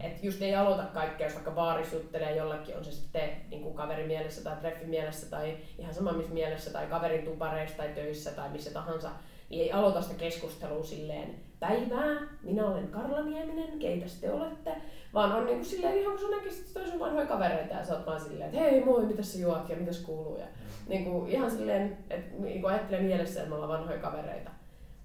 että 0.00 0.26
just 0.26 0.42
ei 0.42 0.54
aloita 0.54 0.82
kaikkea, 0.82 1.26
jos 1.26 1.34
vaikka 1.34 1.50
baarissa 1.50 1.96
juttelee 1.96 2.36
jollakin, 2.36 2.76
on 2.76 2.84
se 2.84 2.92
sitten 2.92 3.30
niin 3.50 3.62
kuin 3.62 3.74
kaverin 3.74 4.06
mielessä 4.06 4.44
tai 4.44 4.56
treffin 4.56 4.88
mielessä 4.88 5.30
tai 5.30 5.56
ihan 5.78 5.94
sama 5.94 6.12
missä 6.12 6.32
mielessä 6.32 6.70
tai 6.70 6.86
kaverin 6.86 7.24
tupareissa 7.24 7.76
tai 7.76 7.88
töissä 7.88 8.30
tai 8.30 8.48
missä 8.48 8.70
tahansa, 8.70 9.10
niin 9.50 9.62
ei 9.62 9.72
aloita 9.72 10.02
sitä 10.02 10.14
keskustelua 10.14 10.84
silleen 10.84 11.34
päivää, 11.60 12.20
minä 12.42 12.66
olen 12.66 12.88
Karla 12.88 13.22
Nieminen, 13.22 13.78
keitä 13.78 14.06
te 14.20 14.32
olette, 14.32 14.76
vaan 15.14 15.32
on 15.32 15.46
niin 15.46 15.56
kuin 15.56 15.68
silleen 15.68 15.98
ihan 15.98 16.18
kun 16.18 16.28
sä 16.30 16.36
näkisit 16.36 16.74
toisen 16.74 17.00
vanhoja 17.00 17.26
kavereita 17.26 17.74
ja 17.74 17.84
sä 17.84 17.96
oot 17.96 18.06
vaan 18.06 18.20
silleen, 18.20 18.50
että 18.50 18.60
hei 18.60 18.84
moi, 18.84 19.06
mitä 19.06 19.22
sä 19.22 19.38
juot 19.38 19.68
ja 19.68 19.76
mitä 19.76 19.90
kuuluu 20.06 20.38
ja 20.38 20.46
mm. 20.46 20.88
niin 20.88 21.04
kuin 21.04 21.30
ihan 21.30 21.50
silleen, 21.50 21.98
että 22.10 22.34
niin 22.38 22.60
kuin 22.60 22.72
ajattelee 22.74 23.02
mielessä, 23.02 23.40
että 23.40 23.48
me 23.48 23.54
ollaan 23.54 23.72
vanhoja 23.80 23.98
kavereita, 23.98 24.50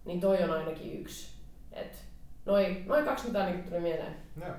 niin 0.05 0.19
toi 0.19 0.43
on 0.43 0.51
ainakin 0.51 1.01
yksi. 1.01 1.35
Et 1.71 2.05
noin 2.45 2.83
noi 2.87 3.03
kaksi 3.03 3.27
mitä 3.27 3.45
niin 3.45 3.63
tuli 3.63 3.79
mieleen. 3.79 4.15
Joo. 4.41 4.55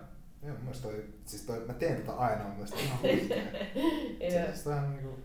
Joo, 0.46 0.56
mun 0.62 0.74
toi, 0.82 1.04
siis 1.24 1.42
toi, 1.42 1.64
mä 1.66 1.72
teen 1.72 1.96
tätä 1.96 2.12
aina, 2.12 2.44
mun 2.44 2.52
mielestä 2.52 2.76
ihan 2.80 2.98
huikea. 3.02 3.42
siis 4.52 4.64
toi 4.64 4.72
on 4.72 4.90
niinku, 4.90 5.18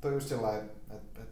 toi 0.00 0.12
just 0.12 0.28
sellainen, 0.28 0.70
että 0.90 0.94
et, 0.94 1.18
et, 1.20 1.28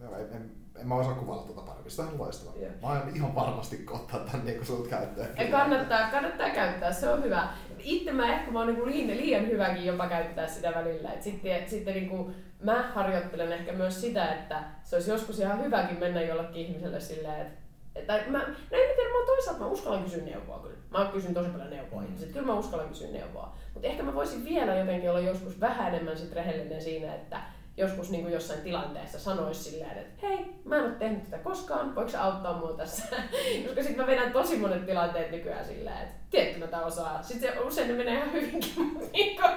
joo, 0.00 0.16
en, 0.16 0.26
en, 0.32 0.50
en, 0.80 0.88
mä 0.88 0.94
osaa 0.94 1.14
kuvailla 1.14 1.42
tuota 1.42 1.60
paremmin, 1.60 1.90
se 1.90 2.02
on 2.02 2.18
loistavaa. 2.18 2.56
Yeah. 2.56 2.72
Mä 2.82 2.88
aion 2.88 3.16
ihan 3.16 3.34
varmasti 3.34 3.86
ottaa 3.90 4.20
tän 4.20 4.44
niinku 4.44 4.64
sulta 4.64 4.88
käyttöön. 4.88 5.36
Ja 5.36 5.50
kannattaa, 5.50 6.10
kannattaa 6.10 6.50
käyttää, 6.50 6.92
se 6.92 7.08
on 7.08 7.22
hyvä. 7.22 7.48
Itse 7.78 8.12
mä 8.12 8.32
ehkä 8.34 8.50
mä 8.50 8.58
oon 8.58 8.68
niinku 8.68 8.86
liian, 8.86 9.16
liian 9.16 9.46
hyväkin 9.46 9.84
jopa 9.84 10.08
käyttää 10.08 10.48
sitä 10.48 10.72
välillä. 10.74 11.12
Et 11.12 11.22
sitten 11.22 11.68
sitten 11.68 11.94
niinku, 11.94 12.30
mä 12.62 12.92
harjoittelen 12.94 13.52
ehkä 13.52 13.72
myös 13.72 14.00
sitä, 14.00 14.34
että 14.34 14.64
se 14.82 14.96
olisi 14.96 15.10
joskus 15.10 15.38
ihan 15.38 15.64
hyväkin 15.64 15.98
mennä 15.98 16.22
jollekin 16.22 16.66
ihmiselle 16.66 17.00
silleen, 17.00 17.46
että 17.46 17.61
tai 18.06 18.24
mä, 18.28 18.38
no 18.38 18.44
en 18.78 18.96
tiedä, 18.96 19.10
mä 19.10 19.26
toisaalta 19.26 19.60
mä 19.60 19.66
uskallan 19.66 20.04
kysyä 20.04 20.24
neuvoa 20.24 20.58
kyllä. 20.58 20.76
Mä 20.90 21.10
kysyn 21.12 21.34
tosi 21.34 21.50
paljon 21.50 21.70
neuvoa 21.70 22.02
mm. 22.02 22.32
kyllä 22.32 22.46
mä 22.46 22.54
uskallan 22.54 22.88
kysyä 22.88 23.08
neuvoa. 23.08 23.56
Mutta 23.74 23.88
ehkä 23.88 24.02
mä 24.02 24.14
voisin 24.14 24.44
vielä 24.44 24.74
jotenkin 24.74 25.10
olla 25.10 25.20
joskus 25.20 25.60
vähän 25.60 25.94
enemmän 25.94 26.18
sit 26.18 26.32
rehellinen 26.32 26.82
siinä, 26.82 27.14
että 27.14 27.40
joskus 27.76 28.10
niin 28.10 28.22
kuin 28.22 28.34
jossain 28.34 28.60
tilanteessa 28.60 29.18
sanoisi 29.18 29.70
silleen, 29.70 29.98
että 29.98 30.26
hei, 30.26 30.54
mä 30.64 30.76
en 30.76 30.84
ole 30.84 30.92
tehnyt 30.92 31.24
tätä 31.24 31.38
koskaan, 31.38 31.94
voiko 31.94 32.18
auttaa 32.18 32.58
mua 32.58 32.72
tässä? 32.72 33.02
Koska 33.66 33.82
sitten 33.82 33.96
mä 33.96 34.06
vedän 34.06 34.32
tosi 34.32 34.56
monet 34.56 34.86
tilanteet 34.86 35.30
nykyään 35.30 35.64
silleen, 35.64 36.02
että 36.02 36.14
tiedätkö 36.30 36.58
mä 36.58 36.66
tämän 36.66 36.86
osaa. 36.86 37.22
Sitten 37.22 37.52
se 37.52 37.60
usein 37.60 37.88
ne 37.88 37.94
menee 37.94 38.14
ihan 38.14 38.32
hyvinkin, 38.32 38.82
mutta 38.92 39.08
niin 39.12 39.36
kuin, 39.36 39.50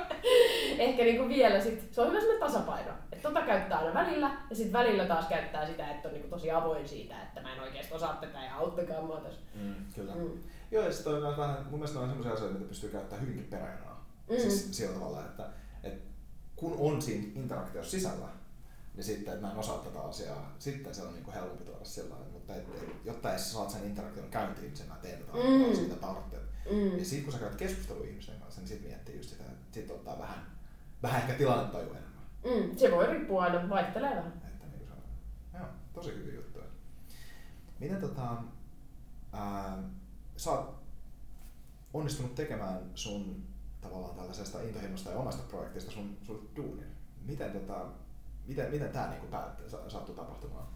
ehkä 0.78 1.04
niin 1.04 1.18
kuin 1.18 1.30
vielä 1.30 1.62
sit, 1.62 1.88
se 1.92 2.02
on 2.02 2.08
hyvä 2.08 2.20
sellainen 2.20 2.48
tasapaino. 2.48 2.92
Että 3.12 3.30
tota 3.30 3.42
käyttää 3.42 3.80
aina 3.80 3.94
välillä 3.94 4.32
ja 4.50 4.56
sitten 4.56 4.74
välillä 4.74 5.06
taas 5.06 5.26
käyttää 5.26 5.68
sitä, 5.68 5.92
että 5.92 6.08
on 6.08 6.14
niin 6.14 6.22
kuin 6.22 6.32
tosi 6.32 6.52
avoin 6.52 6.88
siitä, 6.88 7.22
että 7.22 7.42
mä 7.42 7.54
en 7.54 7.62
oikeasti 7.62 7.94
osaa 7.94 8.18
tätä 8.22 8.44
ja 8.44 8.56
auttakaa 8.56 9.02
mua 9.02 9.18
tässä. 9.18 9.42
Mm, 9.56 9.76
kyllä. 9.96 10.16
Mm. 10.16 10.30
Joo, 10.72 10.84
ja 10.84 10.94
sitten 10.94 11.14
on 11.14 11.38
vähän, 11.38 11.58
mun 11.70 11.80
mielestä 11.80 12.00
ne 12.00 12.04
on 12.04 12.10
sellaisia 12.10 12.34
asioita, 12.34 12.56
mitä 12.56 12.70
pystyy 12.70 12.90
käyttämään 12.90 13.28
hyvinkin 13.28 13.50
peräjanaa. 13.50 14.06
Mm. 14.30 14.38
Siis 14.38 14.78
sillä 14.78 14.94
tavalla, 14.94 15.22
että 15.22 15.44
kun 16.56 16.76
on 16.80 17.02
siinä 17.02 17.28
interaktiossa 17.36 17.92
sisällä, 17.92 18.28
niin 18.96 19.04
sitten, 19.04 19.34
että 19.34 19.46
mä 19.46 19.52
en 19.52 19.60
osaa 19.60 19.78
tätä 19.78 20.02
asiaa, 20.02 20.56
sitten 20.60 20.96
se 20.96 21.04
on 21.04 21.14
niin 21.14 21.24
kuin 21.24 21.36
helpompi 21.36 21.64
tuoda 21.64 21.86
sillä 21.86 22.16
mutta 22.46 22.56
et, 22.56 22.84
et, 22.84 23.06
jotta 23.06 23.38
sä 23.38 23.54
saat 23.54 23.70
sen 23.70 23.84
interaktion 23.86 24.30
käyntiin, 24.30 24.68
niin 24.68 24.78
sen 24.78 24.88
mä 24.88 24.96
teen 25.02 25.20
tätä 25.20 25.38
mm. 25.38 25.76
siitä 25.76 25.96
tarvitset. 25.96 26.42
Mm. 26.72 26.98
Ja 26.98 27.06
sitten 27.06 27.24
kun 27.24 27.34
sä 27.34 27.40
käyt 27.40 27.56
keskustelua 27.56 28.06
ihmisten 28.06 28.40
kanssa, 28.40 28.62
niin 28.62 28.68
sitten 28.68 28.90
miettii 28.90 29.18
just 29.18 29.30
sitä, 29.30 29.44
että 29.44 29.74
sitten 29.74 29.96
ottaa 29.96 30.20
vähän, 30.20 30.46
vähän 31.04 31.22
ehkä 31.22 31.34
tilannetaju 31.34 31.90
enemmän. 31.90 32.24
Mm. 32.44 32.78
Se 32.78 32.92
voi 32.92 33.08
riippua 33.08 33.44
aina, 33.44 33.70
vaihtelee 33.70 34.16
vähän. 34.16 34.42
Että 34.46 34.66
niin 34.68 34.92
on. 34.92 34.98
Joo, 35.60 35.70
tosi 35.94 36.14
hyviä 36.14 36.36
juttuja. 36.36 36.66
Miten 37.80 38.02
tota, 38.02 38.38
ää, 39.34 39.84
sä 40.38 40.52
oot 40.52 40.76
onnistunut 41.94 42.36
tekemään 42.36 42.80
sun 42.96 43.45
tavallaan 43.86 44.16
tällaisesta 44.16 44.62
intohimosta 44.62 45.10
ja 45.10 45.18
omasta 45.18 45.44
projektista 45.50 45.92
sun, 45.92 46.18
sun 46.24 46.50
duunin. 46.56 46.96
Miten, 47.26 47.52
tota, 47.52 47.86
miten, 48.48 48.72
miten 48.72 48.90
tämä 48.90 49.08
niinku 49.08 49.28
päättyi, 49.28 49.70
sattui 49.70 50.16
tapahtumaan? 50.16 50.68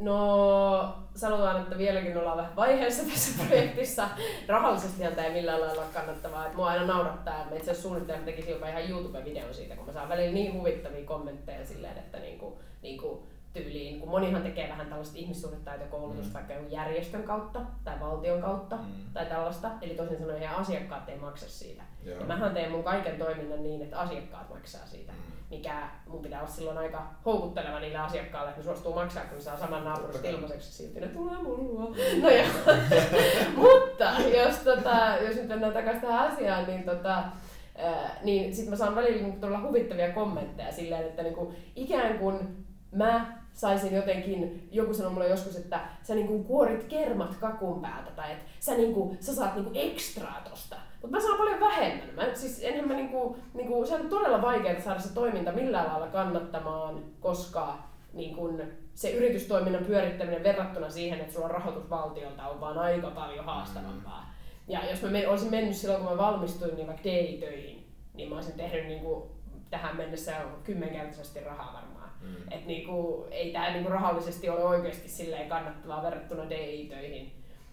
No 0.00 0.96
sanotaan, 1.14 1.62
että 1.62 1.78
vieläkin 1.78 2.16
ollaan 2.16 2.36
vähän 2.36 2.56
vaiheessa 2.56 3.02
tässä 3.02 3.32
projektissa. 3.44 4.08
Rahallisesti 4.48 5.02
tämä 5.02 5.24
ei 5.24 5.32
millään 5.32 5.60
lailla 5.60 5.82
ole 5.82 5.90
kannattavaa. 5.94 6.46
Et 6.46 6.54
mua 6.54 6.66
aina 6.66 6.86
naurattaa, 6.86 7.42
että 7.42 7.54
itse 7.54 7.70
asiassa 7.70 7.82
suunnittelemme 7.82 8.24
tekisi 8.24 8.50
jopa 8.50 8.68
ihan 8.68 8.88
YouTube-videon 8.90 9.54
siitä, 9.54 9.76
kun 9.76 9.86
mä 9.86 9.92
saan 9.92 10.08
välillä 10.08 10.32
niin 10.32 10.52
huvittavia 10.52 11.04
kommentteja 11.04 11.66
silleen, 11.66 11.98
että 11.98 12.18
niinku, 12.18 12.58
niinku, 12.82 13.26
tyyliin, 13.52 14.00
kun 14.00 14.08
monihan 14.08 14.42
tekee 14.42 14.68
vähän 14.68 14.86
tällaista 14.86 15.18
ihmissuhdetaitokoulutusta 15.18 16.28
mm. 16.28 16.34
vaikka 16.34 16.52
jonkun 16.52 16.72
järjestön 16.72 17.22
kautta 17.22 17.60
tai 17.84 18.00
valtion 18.00 18.40
kautta 18.40 18.76
mm. 18.76 18.82
tai 19.14 19.26
tällaista. 19.26 19.70
Eli 19.82 19.94
toisin 19.94 20.18
sanoen 20.18 20.38
heidän 20.38 20.56
asiakkaat 20.56 21.08
ei 21.08 21.18
maksa 21.18 21.48
siitä. 21.48 21.82
Joo. 22.04 22.18
Ja 22.18 22.26
mähän 22.26 22.54
teen 22.54 22.70
mun 22.70 22.84
kaiken 22.84 23.18
toiminnan 23.18 23.62
niin, 23.62 23.82
että 23.82 23.98
asiakkaat 23.98 24.50
maksaa 24.50 24.86
siitä. 24.86 25.12
Mm. 25.12 25.18
Mikä 25.50 25.88
mun 26.06 26.22
pitää 26.22 26.40
olla 26.40 26.50
silloin 26.50 26.78
aika 26.78 27.06
houkutteleva 27.24 27.80
niille 27.80 27.98
asiakkaille, 27.98 28.48
että 28.48 28.60
ne 28.60 28.64
suostuu 28.64 28.94
maksaa, 28.94 29.24
kun 29.24 29.36
ne 29.36 29.40
saa 29.42 29.58
saman 29.58 29.84
naapurista 29.84 30.28
ilmaiseksi 30.28 30.72
silti, 30.72 31.00
ne 31.00 31.08
tulee 31.08 31.42
mulla. 31.42 31.96
No 32.22 32.30
joo. 32.30 32.46
Mutta 33.64 34.12
jos, 34.36 34.56
tota, 34.56 35.16
jos 35.26 35.36
nyt 35.36 35.48
mennään 35.48 35.72
takaisin 35.72 36.00
tähän 36.00 36.32
asiaan, 36.32 36.66
niin 36.66 36.84
tota, 36.84 37.24
niin 38.22 38.54
sitten 38.54 38.70
mä 38.70 38.76
saan 38.76 38.96
välillä 38.96 39.22
niin 39.22 39.40
todella 39.40 39.62
huvittavia 39.62 40.12
kommentteja 40.12 40.72
silleen, 40.72 41.06
että 41.06 41.22
niin 41.22 41.34
kuin, 41.34 41.56
ikään 41.76 42.18
kuin 42.18 42.67
mä 42.92 43.38
saisin 43.52 43.94
jotenkin, 43.94 44.68
joku 44.72 44.94
sanoi 44.94 45.12
mulle 45.12 45.28
joskus, 45.28 45.56
että 45.56 45.80
sä 46.02 46.14
niinku 46.14 46.44
kuorit 46.44 46.84
kermat 46.84 47.34
kakun 47.34 47.82
päältä 47.82 48.10
tai 48.10 48.32
että 48.32 48.44
sä, 48.60 48.74
niinku, 48.74 49.16
sä 49.20 49.34
saat 49.34 49.54
niinku 49.54 49.70
ekstraa 49.74 50.40
tosta. 50.50 50.76
Mutta 51.02 51.16
mä 51.16 51.22
saan 51.22 51.38
paljon 51.38 51.60
vähemmän. 51.60 52.14
Mä, 52.14 52.34
siis 52.34 52.60
enhän 52.62 52.88
mä 52.88 52.94
niinku, 52.94 53.36
niinku, 53.54 53.86
se 53.86 53.94
on 53.94 54.08
todella 54.08 54.42
vaikeaa 54.42 54.80
saada 54.80 55.00
se 55.00 55.14
toiminta 55.14 55.52
millään 55.52 55.86
lailla 55.86 56.06
kannattamaan, 56.06 57.04
koska 57.20 57.78
niinku, 58.12 58.60
se 58.94 59.10
yritystoiminnan 59.10 59.84
pyörittäminen 59.84 60.42
verrattuna 60.42 60.90
siihen, 60.90 61.20
että 61.20 61.32
sulla 61.32 61.46
on 61.46 61.50
rahoitus 61.50 61.90
valtiolta, 61.90 62.48
on 62.48 62.60
vaan 62.60 62.78
aika 62.78 63.10
paljon 63.10 63.44
haastavampaa. 63.44 64.20
Mm. 64.20 64.72
Ja 64.72 64.90
jos 64.90 65.02
mä 65.02 65.10
men, 65.10 65.28
olisin 65.28 65.50
mennyt 65.50 65.76
silloin, 65.76 66.02
kun 66.02 66.10
mä 66.10 66.18
valmistuin 66.18 66.76
niin 66.76 66.86
vaikka 66.86 67.04
DI-töihin, 67.04 67.92
niin 68.14 68.28
mä 68.28 68.34
olisin 68.34 68.56
tehnyt 68.56 68.86
niinku, 68.86 69.30
tähän 69.70 69.96
mennessä 69.96 70.32
kymmenkertaisesti 70.64 71.40
rahaa 71.40 71.72
varmaan 71.72 71.97
Mm. 72.22 72.36
Että 72.50 72.66
niinku, 72.66 73.26
ei 73.30 73.52
tämä 73.52 73.70
niinku 73.70 73.90
rahallisesti 73.90 74.48
ole 74.48 74.64
oikeasti 74.64 75.08
silleen 75.08 75.48
kannattavaa 75.48 76.02
verrattuna 76.02 76.50
DI-töihin. 76.50 77.32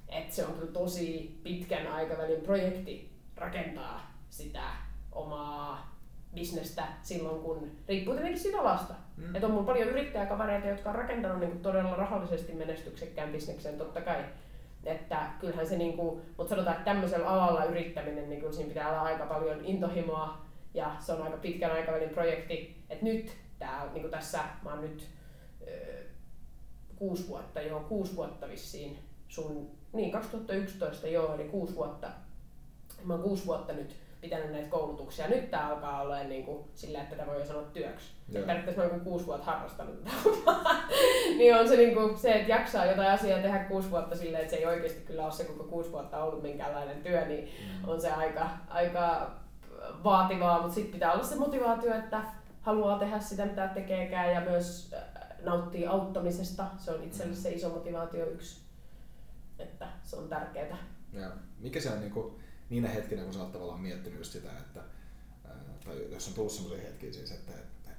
että 0.10 0.36
se 0.36 0.46
on 0.46 0.54
kyllä 0.54 0.72
tosi 0.72 1.40
pitkän 1.44 1.88
aikavälin 1.88 2.42
projekti 2.42 3.10
rakentaa 3.38 4.12
sitä 4.30 4.64
omaa 5.12 5.96
bisnestä 6.36 6.84
silloin, 7.02 7.42
kun 7.42 7.72
riippuu 7.88 8.14
tietenkin 8.14 8.42
siitä 8.42 8.60
alasta. 8.60 8.94
Mm. 9.18 9.36
Että 9.36 9.48
on 9.48 9.54
mulla 9.54 9.66
paljon 9.66 9.90
yrittäjäkavereita, 9.90 10.68
jotka 10.68 10.90
on 10.90 10.96
rakentanut 10.96 11.40
niinku 11.40 11.58
todella 11.58 11.96
rahallisesti 11.96 12.54
menestyksekkään 12.54 13.32
bisneksen 13.32 13.78
totta 13.78 14.02
kai. 14.02 14.24
Että 14.84 15.30
kyllähän 15.40 15.68
se, 15.68 15.78
niinku, 15.78 16.22
mutta 16.38 16.50
sanotaan, 16.50 16.78
että 16.78 16.92
tämmöisellä 16.92 17.28
alalla 17.28 17.66
yrittäminen, 17.66 18.30
niin 18.30 18.54
siinä 18.54 18.68
pitää 18.68 18.90
olla 18.90 19.02
aika 19.02 19.26
paljon 19.26 19.66
intohimoa 19.66 20.46
ja 20.74 20.96
se 21.00 21.14
on 21.14 21.22
aika 21.22 21.38
pitkän 21.38 21.72
aikavälin 21.72 22.10
projekti. 22.10 22.84
Että 22.90 23.06
nyt 23.06 23.32
tää, 23.60 23.86
niin 23.94 24.02
kuin 24.02 24.12
tässä 24.12 24.40
mä 24.64 24.70
oon 24.70 24.82
nyt 24.82 25.10
ö, 25.68 26.04
kuusi 26.96 27.28
vuotta, 27.28 27.62
joo, 27.62 27.80
kuusi 27.80 28.16
vuotta 28.16 28.48
vissiin 28.48 29.00
sun, 29.28 29.72
niin 29.94 30.12
2011 30.12 31.08
joo, 31.08 31.36
eli 31.36 31.44
kuusi 31.44 31.76
vuotta. 31.76 32.08
Mä 33.04 33.14
oon 33.14 33.24
kuusi 33.24 33.46
vuotta 33.46 33.74
nyt 33.74 33.96
pitänyt 34.22 34.52
näitä 34.52 34.70
koulutuksia. 34.70 35.28
Nyt 35.28 35.52
tää 35.52 35.68
alkaa 35.68 36.02
olla 36.02 36.24
niin 36.24 36.46
kuin, 36.46 36.64
sillä, 36.74 37.02
että 37.02 37.16
tätä 37.16 37.32
voi 37.32 37.46
sanoa 37.46 37.64
työksi. 37.64 38.12
Yeah. 38.34 38.46
Periaatteessa 38.46 38.84
mä 38.84 38.90
oon 38.90 39.02
kuusi 39.02 39.26
vuotta 39.26 39.46
harrastanut 39.46 40.04
tätä 40.04 40.16
Niin 41.38 41.56
on 41.56 41.68
se, 41.68 41.78
niin 41.78 41.94
kuin, 41.94 42.18
se, 42.18 42.32
että 42.32 42.52
jaksaa 42.52 42.86
jotain 42.86 43.12
asiaa 43.12 43.40
tehdä 43.40 43.60
kuusi 43.60 43.92
vuotta 43.92 44.16
silleen, 44.16 44.44
että 44.44 44.56
se 44.56 44.58
ei 44.58 44.66
oikeasti 44.66 45.02
kyllä 45.02 45.24
ole 45.24 45.32
se 45.32 45.44
koko 45.44 45.64
kuusi 45.64 45.92
vuotta 45.92 46.24
ollut 46.24 46.42
minkäänlainen 46.42 47.04
työ, 47.04 47.26
niin 47.26 47.44
mm. 47.44 47.90
on 47.90 48.02
se 48.02 48.12
aika, 48.12 48.50
aika 48.70 49.32
vaativaa, 50.04 50.62
mutta 50.62 50.76
sitten 50.76 50.94
pitää 50.94 51.14
olla 51.14 51.24
se 51.24 51.36
motivaatio, 51.36 51.96
että 51.96 52.22
haluaa 52.66 53.00
tehdä 53.00 53.20
sitä, 53.20 53.46
mitä 53.46 53.68
tekeekään 53.68 54.32
ja 54.32 54.42
myös 54.42 54.94
äh, 54.94 55.04
nauttii 55.44 55.88
auttamisesta. 55.88 56.68
Se 56.78 56.92
on 56.92 57.04
itselle 57.04 57.36
se 57.36 57.52
iso 57.52 57.70
motivaatio 57.70 58.26
yksi, 58.26 58.62
että 59.60 59.88
se 60.04 60.16
on 60.16 60.30
tärkeää. 60.30 60.78
Ja 61.14 61.32
mikä 61.60 61.82
se 61.82 61.92
on 61.92 62.00
niin 62.00 62.12
kuin, 62.12 62.36
niinä 62.70 62.90
hetkinä, 62.90 63.24
kun 63.24 63.34
sä 63.34 63.40
oot 63.40 63.52
tavallaan 63.52 63.80
miettinyt 63.80 64.20
just 64.20 64.32
sitä, 64.32 64.50
että 64.50 64.80
äh, 65.46 65.52
tai 65.86 66.12
jos 66.12 66.28
on 66.28 66.34
tullut 66.34 66.52
sellaisia 66.52 66.88
hetkiä 66.88 67.14
siis, 67.14 67.32
että, 67.32 67.52
että, 67.52 67.92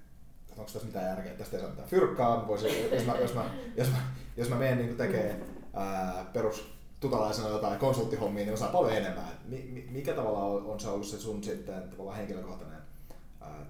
että 0.48 0.60
onko 0.60 0.72
tässä 0.72 0.86
mitään 0.86 1.06
järkeä, 1.06 1.32
että 1.32 1.38
tästä 1.38 1.56
ei 1.56 1.60
saa 1.60 1.70
mitään 1.70 1.88
fyrkkaa, 1.88 2.48
voisin, 2.48 2.70
jos, 2.94 3.06
mä, 3.06 3.16
jos, 3.16 3.34
mä, 3.34 3.51
jos, 3.76 3.90
mä, 3.90 3.98
jos 4.36 4.48
mä 4.48 4.56
menen 4.56 4.78
niin 4.78 4.97
tekemään 4.97 5.40
perus 6.32 6.76
tutalaisena 7.01 7.48
jotain 7.48 7.78
konsulttihommia, 7.78 8.44
niin 8.44 8.55
osaa 8.55 8.72
paljon 8.72 8.97
enemmän. 8.97 9.24
Mikä 9.90 10.14
tavalla 10.14 10.44
on, 10.44 10.66
on 10.66 10.80
se 10.80 10.88
ollut 10.88 11.06
se 11.06 11.18
sun 11.18 11.44
sitten 11.44 11.90
tavallaan 11.90 12.16
henkilökohtainen 12.16 12.76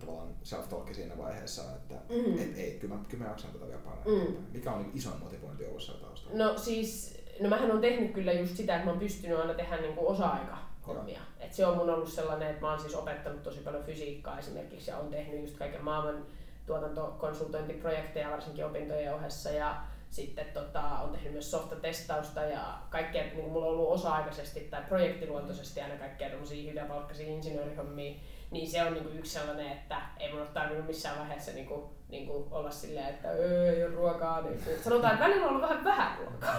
tavallaan 0.01 0.35
self-talkki 0.43 0.95
siinä 0.95 1.19
vaiheessa, 1.19 1.63
että 1.77 1.95
mm. 2.09 2.39
et, 2.39 2.59
ei, 2.59 2.79
kyllä 2.81 2.95
mä, 2.95 3.01
kyllä 3.09 3.25
mä 3.25 3.31
jaksan 3.31 3.51
tätä 3.51 3.67
vielä 3.67 3.81
paljon. 3.81 4.27
Mm. 4.27 4.37
Mikä 4.53 4.73
on 4.73 4.83
niin 4.83 4.97
isoin 4.97 5.21
motivointi 5.21 5.67
ollut 5.67 5.83
siellä 5.83 6.01
taustalla? 6.01 6.39
No 6.39 6.59
siis, 6.59 7.19
no 7.41 7.49
mähän 7.49 7.71
on 7.71 7.81
tehnyt 7.81 8.13
kyllä 8.13 8.33
just 8.33 8.57
sitä, 8.57 8.75
että 8.75 8.85
mä 8.85 8.91
oon 8.91 9.01
pystynyt 9.01 9.39
aina 9.39 9.55
tehdä 9.55 9.77
niinku 9.77 10.09
osa-aika 10.09 10.59
hommia. 10.87 11.21
Et 11.41 11.53
se 11.53 11.67
on 11.67 11.77
mun 11.77 11.91
ollut 11.91 12.13
sellainen, 12.13 12.49
että 12.49 12.61
mä 12.61 12.71
oon 12.71 12.81
siis 12.81 12.95
opettanut 12.95 13.43
tosi 13.43 13.61
paljon 13.61 13.85
fysiikkaa 13.85 14.39
esimerkiksi 14.39 14.91
ja 14.91 14.99
on 14.99 15.11
tehnyt 15.11 15.41
just 15.41 15.57
kaiken 15.57 15.85
maailman 15.85 16.27
tuotantokonsultointiprojekteja 16.67 18.31
varsinkin 18.31 18.67
opintojen 18.67 19.15
ohessa 19.15 19.51
ja 19.51 19.83
sitten 20.11 20.47
tota, 20.55 20.81
on 20.81 21.13
tehnyt 21.13 21.33
myös 21.33 21.51
softatestausta 21.51 22.41
ja 22.41 22.79
kaikkea, 22.91 23.23
niin 23.23 23.49
mulla 23.49 23.67
on 23.67 23.73
ollut 23.73 23.91
osa-aikaisesti 23.91 24.61
tai 24.61 24.83
projektiluontoisesti 24.89 25.81
aina 25.81 25.97
kaikkea 25.97 26.31
tämmöisiä 26.31 26.71
hyväpalkkaisia 26.71 27.27
insinöörihommia 27.27 28.15
niin 28.51 28.71
se 28.71 28.83
on 28.83 28.93
niinku 28.95 29.11
yksi 29.11 29.33
sellainen, 29.33 29.73
että 29.73 30.03
ei 30.21 30.33
mun 30.33 30.41
ole 30.41 30.49
tarvinnut 30.49 30.87
missään 30.87 31.19
vaiheessa 31.19 31.53
niinku, 31.53 31.95
niinku 32.09 32.49
olla 32.51 32.71
silleen, 32.71 33.09
että 33.09 33.31
öö, 33.31 33.73
ei 33.73 33.85
ole 33.85 33.95
ruokaa. 33.95 34.41
Niinku. 34.41 34.71
Sanotaan, 34.85 35.13
että 35.15 35.25
välillä 35.25 35.47
on 35.47 35.51
ollut 35.51 35.63
vähän 35.63 35.85
vähän 35.85 36.19
ruokaa, 36.19 36.57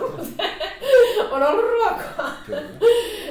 on 1.35 1.43
ollut 1.43 1.71
ruokaa. 1.71 2.31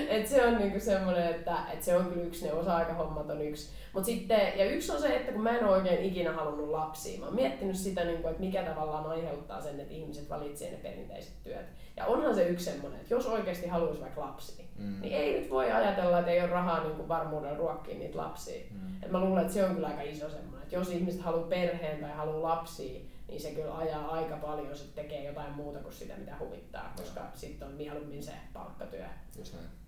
et 0.09 0.27
se 0.27 0.47
on 0.47 0.59
niinku 0.59 0.81
semmoinen, 0.81 1.27
että, 1.27 1.57
että 1.73 1.85
se 1.85 1.97
on 1.97 2.07
kyllä 2.07 2.23
yksi, 2.23 2.45
ne 2.45 2.53
osa-aikahommat 2.53 3.31
on 3.31 3.43
yksi. 3.43 3.71
Mut 3.93 4.05
sitten, 4.05 4.59
ja 4.59 4.65
yksi 4.65 4.93
on 4.93 5.01
se, 5.01 5.17
että 5.17 5.33
kun 5.33 5.43
mä 5.43 5.59
en 5.59 5.65
ole 5.65 5.77
oikein 5.77 6.05
ikinä 6.05 6.33
halunnut 6.33 6.69
lapsia, 6.69 7.21
mä 7.21 7.27
oon 7.27 7.35
miettinyt 7.35 7.77
sitä, 7.77 8.05
niinku, 8.05 8.29
että 8.29 8.41
mikä 8.41 8.63
tavallaan 8.63 9.07
aiheuttaa 9.07 9.61
sen, 9.61 9.81
että 9.81 9.95
ihmiset 9.95 10.31
valitsee 10.31 10.71
ne 10.71 10.77
perinteiset 10.77 11.33
työt. 11.43 11.67
Ja 11.97 12.07
onhan 12.07 12.35
se 12.35 12.49
yksi 12.49 12.65
semmoinen, 12.65 13.01
että 13.01 13.15
jos 13.15 13.27
oikeasti 13.27 13.67
haluaisi 13.67 14.01
vaikka 14.01 14.21
lapsia, 14.21 14.65
mm. 14.79 15.01
niin 15.01 15.15
ei 15.15 15.41
nyt 15.41 15.51
voi 15.51 15.73
ajatella, 15.73 16.19
että 16.19 16.31
ei 16.31 16.41
ole 16.41 16.51
rahaa 16.51 16.83
niin 16.83 16.97
kuin 16.97 17.09
varmuudella 17.09 17.59
ruokkia 17.59 17.99
niitä 17.99 18.19
lapsia. 18.19 18.65
Mm. 18.71 19.03
Et 19.03 19.11
mä 19.11 19.21
luulen, 19.21 19.43
että 19.43 19.55
se 19.55 19.65
on 19.65 19.75
kyllä 19.75 19.87
aika 19.87 20.03
iso 20.03 20.31
semmoinen, 20.31 20.63
että 20.63 20.77
jos 20.77 20.91
ihmiset 20.91 21.21
haluaa 21.21 21.47
perheen 21.47 22.01
tai 22.07 22.17
haluaa 22.17 22.43
lapsia, 22.43 23.01
niin 23.29 23.41
se 23.41 23.51
kyllä 23.51 23.77
ajaa 23.77 24.11
aika 24.11 24.37
paljon, 24.37 24.77
se 24.77 24.85
tekee 24.95 25.25
jotain 25.25 25.53
muuta 25.53 25.79
kuin 25.79 25.93
sitä, 25.93 26.17
mitä 26.17 26.37
huvittaa, 26.41 26.93
koska 26.97 27.21
sitten 27.35 27.69
on 27.69 27.75
mieluummin 27.75 28.23
se 28.23 28.33
palkkatyö. 28.53 29.07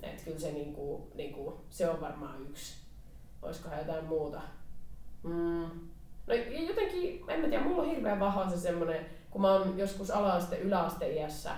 Että 0.02 0.24
kyllä 0.24 0.38
se, 0.38 0.52
niinku, 0.52 1.10
niinku, 1.14 1.60
se 1.70 1.90
on 1.90 2.00
varmaan 2.00 2.42
yksi. 2.42 2.74
Olisikohan 3.42 3.78
jotain 3.78 4.04
muuta? 4.04 4.40
Mm. 5.22 5.70
No 6.26 6.34
jotenkin, 6.68 7.24
en 7.28 7.40
mä 7.40 7.48
tiedä, 7.48 7.64
mulla 7.64 7.82
on 7.82 7.88
hirveän 7.88 8.20
vahva 8.20 8.50
se 8.50 8.56
semmoinen, 8.56 9.06
kun 9.30 9.40
mä 9.40 9.52
oon 9.52 9.78
joskus 9.78 10.10
ala-aste, 10.10 10.58
yläasteiässä 10.58 11.50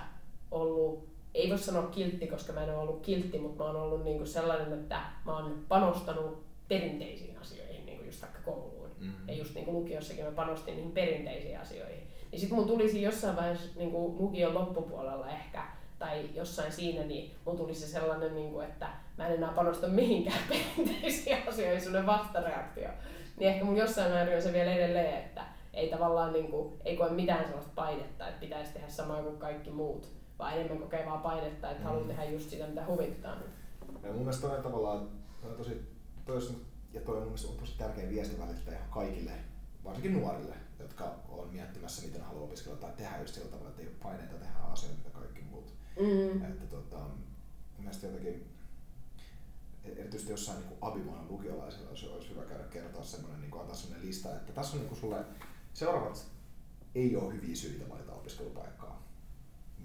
ollut, 0.51 1.09
ei 1.33 1.49
voi 1.49 1.57
sanoa 1.57 1.87
kiltti, 1.87 2.27
koska 2.27 2.53
mä 2.53 2.63
en 2.63 2.69
ole 2.69 2.77
ollut 2.77 3.01
kiltti, 3.01 3.39
mutta 3.39 3.63
mä 3.63 3.69
oon 3.69 3.81
ollut 3.81 4.03
niinku 4.03 4.25
sellainen, 4.25 4.73
että 4.73 5.01
mä 5.25 5.37
oon 5.37 5.65
panostanut 5.67 6.43
perinteisiin 6.67 7.37
asioihin, 7.37 7.85
niinku 7.85 8.05
just 8.05 8.21
vaikka 8.21 8.39
kouluun. 8.45 8.80
Mm-hmm. 9.01 9.27
Ja 9.27 9.33
just 9.33 9.55
niinku 9.55 9.73
lukiossakin 9.73 10.25
mä 10.25 10.31
panostin 10.31 10.75
niihin 10.75 10.91
perinteisiin 10.91 11.59
asioihin. 11.59 12.07
Niin 12.31 12.39
sitten 12.39 12.57
mun 12.57 12.67
tulisi 12.67 13.01
jossain 13.01 13.35
vaiheessa 13.35 13.79
niinku 13.79 14.15
lukion 14.19 14.53
loppupuolella 14.53 15.29
ehkä 15.29 15.63
tai 15.99 16.29
jossain 16.35 16.71
siinä, 16.71 17.03
niin 17.03 17.35
mulla 17.45 17.57
tuli 17.57 17.75
se 17.75 17.87
sellainen, 17.87 18.35
niin 18.35 18.51
kuin, 18.51 18.67
että 18.67 18.89
mä 19.17 19.27
en 19.27 19.33
enää 19.33 19.51
panosta 19.51 19.87
mihinkään 19.87 20.43
perinteisiin 20.49 21.37
asioihin, 21.47 21.81
sellainen 21.81 22.07
vastareaktio. 22.07 22.89
Niin 23.37 23.49
ehkä 23.49 23.65
mun 23.65 23.77
jossain 23.77 24.11
määrin 24.11 24.35
on 24.35 24.41
se 24.41 24.53
vielä 24.53 24.73
edelleen, 24.73 25.17
että 25.17 25.45
ei 25.73 25.89
tavallaan 25.89 26.33
niin 26.33 26.47
kuin, 26.51 26.73
ei 26.85 26.97
koe 26.97 27.09
mitään 27.09 27.45
sellaista 27.45 27.71
painetta, 27.75 28.27
että 28.27 28.39
pitäisi 28.39 28.73
tehdä 28.73 28.89
samaa 28.89 29.23
kuin 29.23 29.37
kaikki 29.37 29.69
muut, 29.69 30.09
vaan 30.39 30.53
enemmän 30.53 30.79
kokee 30.79 31.05
vaan 31.05 31.21
painetta, 31.21 31.71
että 31.71 31.83
mm. 31.83 31.87
haluaa 31.87 32.07
tehdä 32.07 32.25
just 32.25 32.49
sitä, 32.49 32.67
mitä 32.67 32.85
huvittaa. 32.85 33.35
Ja 34.03 34.09
mun 34.11 34.19
mielestä 34.19 34.47
on 34.47 34.63
tavallaan 34.63 35.09
on 35.43 35.55
tosi, 35.57 35.81
toi 36.25 36.35
on, 36.35 36.41
ja 36.93 37.01
toi 37.01 37.15
on 37.15 37.21
mun 37.21 37.31
mielestä 37.31 37.51
on 37.51 37.57
tosi 37.57 37.77
tärkeä 37.77 38.09
viesti 38.09 38.39
välittää 38.39 38.87
kaikille, 38.89 39.31
varsinkin 39.83 40.13
nuorille, 40.13 40.55
jotka 40.79 41.15
on 41.29 41.49
miettimässä, 41.49 42.05
miten 42.05 42.21
haluaa 42.21 42.43
opiskella 42.43 42.77
tai 42.77 42.91
tehdä 42.97 43.19
just 43.19 43.33
sillä 43.33 43.49
tavalla, 43.49 43.69
että 43.69 43.81
ei 43.81 43.87
ole 43.87 43.95
paineita 44.03 44.35
tehdä 44.35 44.59
asioita, 44.59 44.97
mitä 44.97 45.09
kaikki 45.09 45.41
muut. 45.41 45.73
Mm. 45.99 46.45
Että 46.45 46.65
tota, 46.65 46.97
mun 46.97 47.79
mielestä 47.79 48.07
jotenkin 48.07 48.51
erityisesti 49.83 50.31
jossain 50.31 50.59
niin 50.59 50.77
abivuonna 50.81 51.29
lukiolaisilla 51.29 51.89
olisi, 51.89 52.07
olisi 52.07 52.29
hyvä 52.29 52.41
käydä 52.41 52.63
kertoa 52.63 53.03
semmoinen, 53.03 53.41
niin 53.41 53.51
kuin 53.51 53.61
antaa 53.61 53.75
semmoinen 53.75 54.07
lista, 54.07 54.35
että 54.35 54.53
tässä 54.53 54.73
on 54.73 54.79
niin 54.79 54.89
kuin 54.89 54.99
sulle 54.99 55.25
seuraavat 55.73 56.25
ei 56.95 57.15
ole 57.15 57.33
hyviä 57.33 57.55
syitä 57.55 57.89
valita 57.89 58.11
opiskelupaikkaa. 58.11 59.07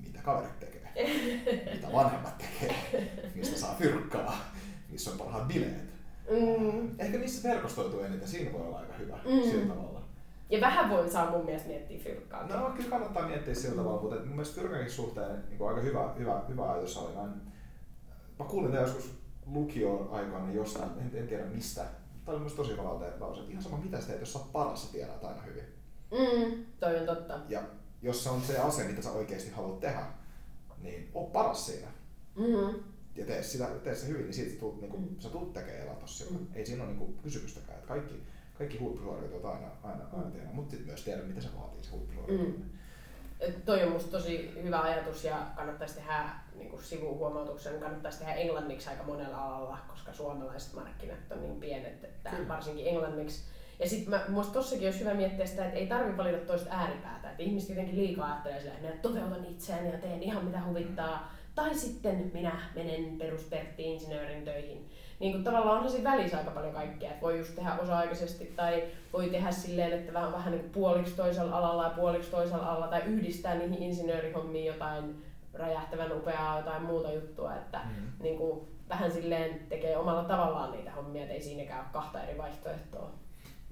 Mitä 0.01 0.23
kaverit 0.23 0.61
tekee, 0.61 0.93
mitä 1.75 1.93
vanhemmat 1.93 2.39
tekee, 2.39 3.33
mistä 3.35 3.59
saa 3.59 3.75
fyrkkaa, 3.75 4.55
missä 4.89 5.11
on 5.11 5.19
parhaat 5.19 5.49
bileet. 5.49 5.96
Mm. 6.31 6.89
Ehkä 6.99 7.19
niissä 7.19 7.49
verkostoituu 7.49 8.01
eniten, 8.01 8.29
siinä 8.29 8.53
voi 8.53 8.67
olla 8.67 8.79
aika 8.79 8.95
hyvä 8.95 9.17
mm. 9.17 9.51
sillä 9.51 9.75
tavalla. 9.75 10.03
Ja 10.51 10.61
vähän 10.61 10.91
voi 10.91 11.11
saa 11.11 11.31
mun 11.31 11.45
mielestä 11.45 11.69
miettiä 11.69 11.99
fyrkkaa. 11.99 12.47
No 12.47 12.71
kyllä 12.71 12.91
kannattaa 12.91 13.29
miettiä 13.29 13.55
sillä 13.55 13.77
tavalla, 13.77 14.03
mutta 14.03 14.17
mun 14.17 14.29
mielestä 14.29 14.61
fyrkankin 14.61 14.91
suhteen 14.91 15.45
niin 15.49 15.59
kuin 15.59 15.69
aika 15.69 15.81
hyvä, 15.81 16.15
hyvä, 16.19 16.43
hyvä 16.49 16.73
ajatus 16.73 16.97
oli. 16.97 17.15
Mä, 17.15 17.23
en, 17.23 17.29
mä 18.39 18.45
kuulin 18.45 18.71
tämän 18.71 18.87
joskus 18.87 19.15
lukio 19.47 20.09
aikana 20.13 20.53
jostain, 20.53 20.91
en, 21.01 21.11
en 21.15 21.29
tiedä 21.29 21.45
mistä. 21.45 21.85
Tämä 22.25 22.35
oli 22.35 22.41
myös 22.41 22.55
tosi 22.55 22.73
hyvä 22.73 22.85
lause, 22.85 23.09
että 23.09 23.25
ihan 23.49 23.63
sama 23.63 23.77
mitä 23.77 24.01
sä 24.01 24.07
teet, 24.07 24.21
jos 24.21 24.33
sä 24.33 24.39
oot 24.39 24.53
paras, 24.53 24.87
sä 24.87 24.93
tiedät 24.93 25.25
aina 25.25 25.43
hyvin. 25.43 25.65
Mm, 26.11 26.65
toi 26.81 27.01
on 27.01 27.07
totta. 27.07 27.41
Ja 27.49 27.63
jos 28.03 28.25
se 28.25 28.31
on 28.31 28.41
se 28.41 28.59
ase, 28.59 28.85
mitä 28.85 29.03
sä 29.03 29.13
oikeasti 29.13 29.51
haluat 29.51 29.81
tehdä, 29.81 30.07
niin 30.83 31.11
oo 31.15 31.25
paras 31.25 31.67
siinä. 31.67 31.89
Mm-hmm. 32.37 32.83
Ja 33.17 33.25
tee, 33.25 33.43
sitä, 33.43 33.67
tee 33.85 33.95
se 33.95 34.09
hyvin, 34.09 34.25
niin 34.25 34.35
siitä 34.35 34.61
tulet, 34.61 34.81
niin 34.81 34.91
kuin, 34.91 35.03
mm. 35.03 35.21
sä 35.21 35.29
tulet 35.29 35.53
tekemään 35.53 35.83
elatos 35.83 36.19
sillä. 36.19 36.39
Mm. 36.39 36.47
Ei 36.55 36.67
siinä 36.67 36.85
ole 36.85 36.93
niin 36.93 37.19
kysymystäkään. 37.23 37.79
Että 37.79 37.89
kaikki, 37.89 38.15
kaikki 38.59 38.79
huippusuoritukset 38.79 39.45
aina, 39.45 39.67
aina, 39.83 40.05
aina 40.13 40.27
mm. 40.27 40.33
tehdä, 40.33 40.49
mutta 40.53 40.71
sitten 40.71 40.87
myös 40.87 41.05
tiedä, 41.05 41.23
mitä 41.23 41.41
se 41.41 41.49
vaatii 41.61 41.85
se 41.85 41.91
huippusuoritus. 41.91 42.57
Mm. 42.57 42.63
Toi 43.65 43.83
on 43.83 43.93
musta 43.93 44.11
tosi 44.11 44.51
hyvä 44.63 44.81
ajatus 44.81 45.25
ja 45.25 45.47
kannattaisi 45.57 45.95
tehdä 45.95 46.31
niin 46.55 46.71
kuin 46.71 46.83
sivuhuomautuksen, 46.83 47.81
kannattaisi 47.81 48.19
tehdä 48.19 48.35
englanniksi 48.35 48.89
aika 48.89 49.03
monella 49.03 49.39
alalla, 49.39 49.79
koska 49.89 50.13
suomalaiset 50.13 50.75
markkinat 50.75 51.19
on 51.31 51.43
niin 51.43 51.61
pienet, 51.61 52.05
että 52.05 52.31
Kyllä. 52.31 52.49
varsinkin 52.49 52.87
englanniksi. 52.87 53.43
Ja 53.79 53.89
sitten 53.89 54.21
minusta 54.29 54.53
tossakin 54.53 54.87
olisi 54.87 55.01
hyvä 55.01 55.15
miettiä 55.15 55.47
sitä, 55.47 55.65
että 55.65 55.79
ei 55.79 55.87
tarvitse 55.87 56.17
valita 56.17 56.47
toista 56.47 56.71
ääripäätä. 56.71 57.31
Että 57.31 57.43
ihmiset 57.43 57.69
jotenkin 57.69 57.97
liikaa 57.97 58.27
ajattelee 58.27 58.61
sillä, 58.61 58.75
että 58.75 58.87
minä 58.87 59.01
toteutan 59.03 59.45
itseäni 59.45 59.93
ja 59.93 59.99
teen 59.99 60.23
ihan 60.23 60.45
mitä 60.45 60.65
huvittaa. 60.65 61.36
Tai 61.57 61.75
sitten 61.75 62.31
minä 62.35 62.61
menen 62.75 63.19
peruspertti-insinöörin 63.19 64.45
töihin 64.45 64.91
niin 65.21 65.33
kuin 65.33 65.45
tavallaan 65.45 65.77
onhan 65.77 65.91
siinä 65.91 66.11
välissä 66.11 66.39
aika 66.39 66.51
paljon 66.51 66.75
kaikkea. 66.75 67.11
Että 67.11 67.23
voi 67.23 67.39
just 67.39 67.55
tehdä 67.55 67.79
osa-aikaisesti 67.79 68.53
tai 68.57 68.85
voi 69.13 69.31
tehdä 69.31 69.53
silleen, 69.53 69.93
että 69.93 70.13
vähän, 70.13 70.33
vähän 70.33 70.53
niin 70.53 70.61
kuin 70.61 70.73
puoliksi 70.73 71.17
toisella 71.17 71.59
alalla 71.59 71.85
ja 71.85 71.91
puoliksi 71.91 72.31
toisella 72.31 72.67
alalla 72.67 72.89
tai 72.89 73.03
yhdistää 73.07 73.55
niihin 73.55 73.83
insinöörihommiin 73.83 74.67
jotain 74.67 75.25
räjähtävän 75.55 76.17
upeaa 76.17 76.59
jotain 76.59 76.83
muuta 76.83 77.13
juttua. 77.13 77.57
Että 77.57 77.81
mm. 77.85 78.23
niin 78.23 78.39
kuin, 78.39 78.69
vähän 78.89 79.13
silleen 79.13 79.61
tekee 79.69 79.97
omalla 79.97 80.25
tavallaan 80.25 80.73
niitä 80.73 80.93
hommia, 80.93 81.23
että 81.23 81.35
ei 81.35 81.43
siinäkään 81.43 81.81
ole 81.81 81.89
kahta 81.93 82.23
eri 82.23 82.39
vaihtoehtoa. 82.39 83.11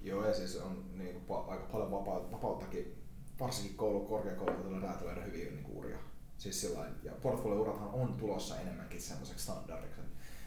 Joo, 0.02 0.27
ja 0.27 0.35
siis 0.35 0.56
on 0.56 0.85
niin 0.94 1.20
kuin, 1.20 1.40
aika 1.48 1.65
paljon 1.73 1.90
vapaut, 1.90 2.32
vapauttakin, 2.32 3.02
varsinkin 3.40 3.77
koulu, 3.77 4.01
korkeakoulutuilla 4.01 4.86
räätälöidä 4.86 5.20
hyviä 5.20 5.51
niin 5.51 5.65
kuin, 5.65 5.78
uria. 5.78 5.98
Siis 6.44 6.60
sillain, 6.60 6.94
ja 7.02 7.12
portfolio-urathan 7.22 7.88
on 7.88 8.14
tulossa 8.14 8.60
enemmänkin 8.60 9.00
semmoiseksi 9.00 9.44
standardiksi, 9.44 10.00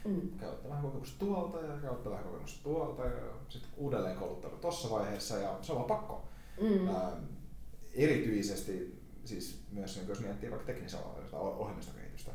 Mm. 0.06 0.38
Käyttää 0.40 0.70
vähän 0.70 0.84
kokemusta 0.84 1.20
tuolta 1.20 1.62
ja 1.62 1.78
käyttää 1.82 2.12
vähän 2.12 2.26
kokemusta 2.26 2.64
tuolta 2.64 3.06
ja 3.06 3.34
sitten 3.50 3.72
uudelleen 3.78 4.18
kouluttautua 4.18 4.60
tuossa 4.60 4.90
vaiheessa 4.90 5.38
ja 5.38 5.60
se 5.62 5.72
on 5.72 5.78
vaan 5.78 5.88
pakko. 5.88 6.28
Mm. 6.62 6.88
Ää, 6.88 7.12
erityisesti 7.94 9.02
siis 9.26 9.62
myös 9.72 9.96
niin 9.96 10.08
jos 10.08 10.20
miettii 10.20 10.52
vaikka 10.52 10.66
teknisen 10.66 11.00
ohjelmistokehitystä, 11.34 12.32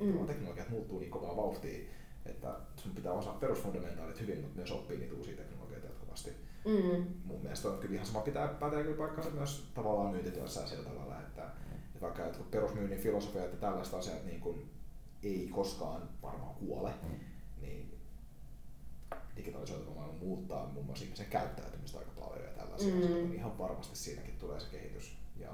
niin 0.00 0.20
mm. 0.20 0.26
teknologiat 0.26 0.68
muuttuu 0.68 0.98
niin 0.98 1.10
kovaa 1.10 1.36
vauhtia, 1.36 1.88
että 2.26 2.56
sun 2.76 2.94
pitää 2.94 3.12
osaa 3.12 3.34
perusfundamentaalit 3.34 4.20
hyvin, 4.20 4.40
mutta 4.40 4.56
myös 4.56 4.70
oppia 4.70 4.98
niitä 4.98 5.14
uusia 5.14 5.36
teknologioita 5.36 5.86
jatkuvasti. 5.86 6.30
Mm. 6.64 7.06
Mun 7.24 7.42
mielestä 7.42 7.68
on 7.68 7.78
kyllä 7.78 7.94
ihan 7.94 8.06
sama 8.06 8.20
pitää 8.20 8.48
päteä 8.48 8.82
kyllä 8.82 8.96
paikkansa 8.96 9.30
myös 9.30 9.70
tavallaan 9.74 10.10
myyntityössä 10.10 10.66
sillä 10.66 10.84
tavalla, 10.84 11.21
vaikka 12.02 12.26
että 12.26 12.38
perusmyynnin 12.50 12.98
filosofia, 12.98 13.44
että 13.44 13.56
tällaista 13.56 13.98
asiat 13.98 14.24
niin 14.24 14.40
kuin 14.40 14.70
ei 15.22 15.48
koskaan 15.52 16.08
varmaan 16.22 16.54
kuole, 16.54 16.90
mm. 17.02 17.20
niin 17.60 18.00
digitalisoituva 19.36 19.94
maailma 19.94 20.18
muuttaa 20.18 20.66
muun 20.66 20.86
muassa 20.86 21.04
ihmisen 21.04 21.26
käyttäytymistä 21.26 21.98
aika 21.98 22.10
paljon 22.20 22.44
ja 22.44 22.52
tällaisia 22.52 22.94
mm. 22.94 22.98
asioita, 22.98 23.16
niin 23.16 23.34
ihan 23.34 23.58
varmasti 23.58 23.98
siinäkin 23.98 24.38
tulee 24.38 24.60
se 24.60 24.66
kehitys. 24.70 25.18
Ja 25.36 25.50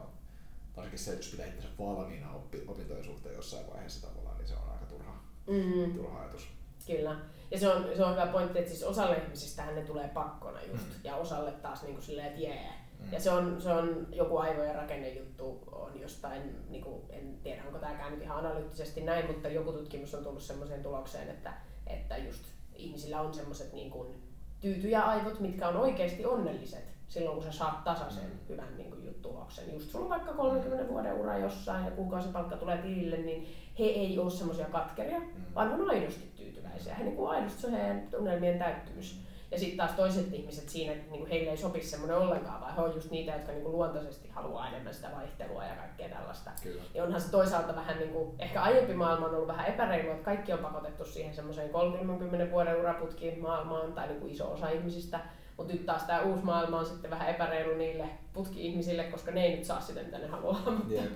varsinkin 0.77 0.99
se, 0.99 1.11
että 1.11 1.25
jos 1.25 1.31
pitää 1.31 1.47
itse 1.47 1.69
valmiina 1.79 2.33
oppi, 2.33 2.65
opintojen 2.67 3.05
suhteen 3.05 3.35
jossain 3.35 3.71
vaiheessa 3.71 4.09
tavallaan, 4.09 4.39
niin 4.39 4.49
se 4.49 4.55
on 4.55 4.73
aika 4.73 4.87
turha, 4.87 5.13
mm. 5.47 5.95
turha 5.95 6.21
ajatus. 6.21 6.49
Kyllä. 6.87 7.21
Ja 7.51 7.59
se 7.59 7.69
on, 7.69 7.87
se 7.97 8.05
on 8.05 8.13
hyvä 8.13 8.27
pointti, 8.27 8.59
että 8.59 8.71
siis 8.71 8.83
osalle 8.83 9.17
ihmisistä 9.17 9.67
ne 9.67 9.83
tulee 9.83 10.09
pakkona 10.09 10.63
just, 10.63 10.87
mm. 10.87 10.95
ja 11.05 11.17
osalle 11.17 11.53
taas 11.53 11.83
niin 11.83 11.95
kuin 11.95 12.05
silleen, 12.05 12.29
että 12.29 12.41
jee, 12.41 12.69
Mm. 12.99 13.13
Ja 13.13 13.21
se 13.21 13.31
on, 13.31 13.63
se 13.63 13.73
on 13.73 14.07
joku 14.13 14.37
aivojen 14.37 14.75
rakennejuttu 14.75 15.63
on 15.73 16.01
jostain, 16.01 16.43
niin 16.69 16.85
kuin, 16.85 17.03
en 17.11 17.39
tiedä 17.43 17.63
onko 17.67 17.79
tämäkään 17.79 18.13
nyt 18.13 18.23
ihan 18.23 18.39
analyyttisesti 18.39 19.01
näin, 19.01 19.27
mutta 19.27 19.49
joku 19.49 19.73
tutkimus 19.73 20.15
on 20.15 20.25
tullut 20.25 20.43
sellaiseen 20.43 20.83
tulokseen, 20.83 21.29
että, 21.29 21.53
että 21.87 22.17
just 22.17 22.45
ihmisillä 22.75 23.21
on 23.21 23.35
semmoiset 23.35 23.73
niin 23.73 23.91
kuin, 23.91 24.09
tyytyjä-aivot, 24.61 25.41
mitkä 25.41 25.69
on 25.69 25.77
oikeasti 25.77 26.27
onnelliset 26.27 26.85
silloin, 27.09 27.37
kun 27.37 27.45
sä 27.45 27.53
saat 27.53 27.85
tasaisen 27.85 28.25
mm. 28.25 28.39
hyvän 28.49 28.77
niin 28.77 28.91
kuin, 28.91 28.99
tuloksen. 29.23 29.75
Just 29.75 29.91
sulla 29.91 30.05
on 30.05 30.11
vaikka 30.11 30.33
30 30.33 30.89
vuoden 30.89 31.15
ura 31.15 31.39
jossain 31.39 31.85
ja 31.85 31.91
kuukausipalkka 31.91 32.57
tulee 32.57 32.77
tilille, 32.77 33.17
niin 33.17 33.49
he 33.79 33.85
ei 33.85 34.19
ole 34.19 34.31
semmoisia 34.31 34.67
katkeria, 34.67 35.19
mm. 35.19 35.27
vaan 35.55 35.73
on 35.73 35.91
aidosti 35.91 36.33
tyytyväisiä. 36.37 36.95
He 36.95 37.05
niin 37.05 37.17
kuin, 37.17 37.31
aidosti 37.31 37.61
se 37.61 37.67
on 37.67 37.73
heidän 37.73 38.09
tunnelmien 38.11 38.59
täyttymys. 38.59 39.21
Ja 39.51 39.59
sitten 39.59 39.77
taas 39.77 39.91
toiset 39.91 40.35
ihmiset 40.35 40.69
siinä, 40.69 40.93
että 40.93 41.11
niinku 41.11 41.27
heille 41.31 41.51
ei 41.51 41.57
sopi 41.57 41.83
semmoinen 41.83 42.17
ollenkaan, 42.17 42.61
vaan 42.61 42.75
he 42.75 42.83
on 42.83 42.95
just 42.95 43.11
niitä, 43.11 43.33
jotka 43.33 43.53
niinku 43.53 43.73
luontaisesti 43.73 44.29
haluaa 44.29 44.69
enemmän 44.69 44.95
sitä 44.95 45.11
vaihtelua 45.17 45.65
ja 45.65 45.75
kaikkea 45.75 46.09
tällaista. 46.09 46.51
Kyllä. 46.63 46.83
Ja 46.95 47.05
onhan 47.05 47.21
se 47.21 47.31
toisaalta 47.31 47.77
vähän, 47.77 47.99
niinku, 47.99 48.35
ehkä 48.39 48.63
aiempi 48.63 48.95
maailma 48.95 49.27
on 49.27 49.35
ollut 49.35 49.49
vähän 49.49 49.67
epäreilu, 49.67 50.11
että 50.11 50.25
kaikki 50.25 50.53
on 50.53 50.59
pakotettu 50.59 51.05
siihen 51.05 51.35
semmoiseen 51.35 51.71
30 51.71 52.51
vuoden 52.51 52.81
uraputkiin 52.81 53.43
maailmaan, 53.43 53.93
tai 53.93 54.09
niinku 54.09 54.27
iso 54.27 54.53
osa 54.53 54.71
ihmisistä. 54.71 55.21
Mutta 55.57 55.73
nyt 55.73 55.87
taas 55.87 56.03
tämä 56.03 56.21
uusi 56.21 56.45
maailma 56.45 56.79
on 56.79 56.87
sitten 56.87 57.11
vähän 57.11 57.29
epäreilu 57.29 57.75
niille 57.75 58.09
putki-ihmisille, 58.33 59.05
koska 59.05 59.31
ne 59.31 59.45
ei 59.45 59.57
nyt 59.57 59.65
saa 59.65 59.81
sitä, 59.81 60.03
mitä 60.03 60.19
ne 60.19 60.27
haluaa. 60.27 60.71
Mutta 60.71 60.93
yeah. 60.95 61.07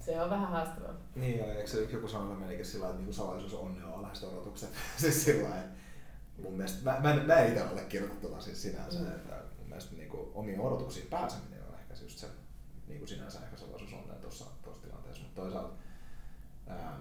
se 0.00 0.20
on 0.20 0.30
vähän 0.30 0.48
haastavaa. 0.48 0.94
Niin, 1.14 1.38
ja 1.38 1.54
eikö 1.54 1.66
se 1.66 1.88
joku 1.92 2.08
sanonut 2.08 2.40
menikin 2.40 2.66
sillä 2.66 2.86
että 2.86 2.96
niinku 2.96 3.12
salaisuus 3.12 3.54
onnea 3.54 3.86
on 3.86 3.98
alhaiset 3.98 4.28
odotukset? 4.32 4.70
siis 4.96 5.24
sillä 5.24 5.48
että 5.48 5.85
mun 6.42 6.52
mielestä, 6.52 6.84
mä, 6.84 7.00
mä, 7.00 7.22
mä 7.22 7.34
en 7.34 7.48
itse 7.48 7.62
allekirjoita 7.62 8.16
tota 8.20 8.40
siis 8.40 8.62
sinänsä, 8.62 8.98
mm. 8.98 9.06
että 9.06 9.42
mun 9.58 9.68
mielestä 9.68 9.96
niin 9.96 10.08
kuin, 10.08 10.28
omiin 10.34 10.60
odotuksiin 10.60 11.06
pääseminen 11.06 11.64
on 11.68 11.74
ehkä 11.74 11.94
just 12.02 12.18
se 12.18 12.26
niin 12.86 12.98
kuin 12.98 13.08
sinänsä 13.08 13.40
ehkä 13.44 13.56
salaisuus 13.56 13.92
onneen 13.92 14.20
tuossa, 14.20 14.44
tuossa 14.62 14.82
tilanteessa, 14.82 15.22
mutta 15.22 15.40
toisaalta 15.40 15.74
ää, 16.66 16.98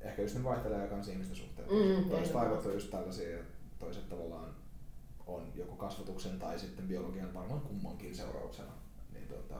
ehkä 0.00 0.22
just 0.22 0.34
ne 0.34 0.44
vaihtelee 0.44 0.88
kans 0.88 1.08
ihmisten 1.08 1.36
suhteen. 1.36 1.68
Mm, 1.68 2.10
toiset 2.10 2.36
aivot 2.36 2.66
on 2.66 2.72
just 2.72 2.90
tällaisia, 2.90 3.38
että 3.38 3.54
toiset 3.78 4.08
tavallaan 4.08 4.54
on 5.26 5.52
joko 5.54 5.76
kasvatuksen 5.76 6.38
tai 6.38 6.58
sitten 6.58 6.88
biologian 6.88 7.34
varmaan 7.34 7.60
kummankin 7.60 8.16
seurauksena 8.16 8.72
niin 9.12 9.28
tota, 9.28 9.56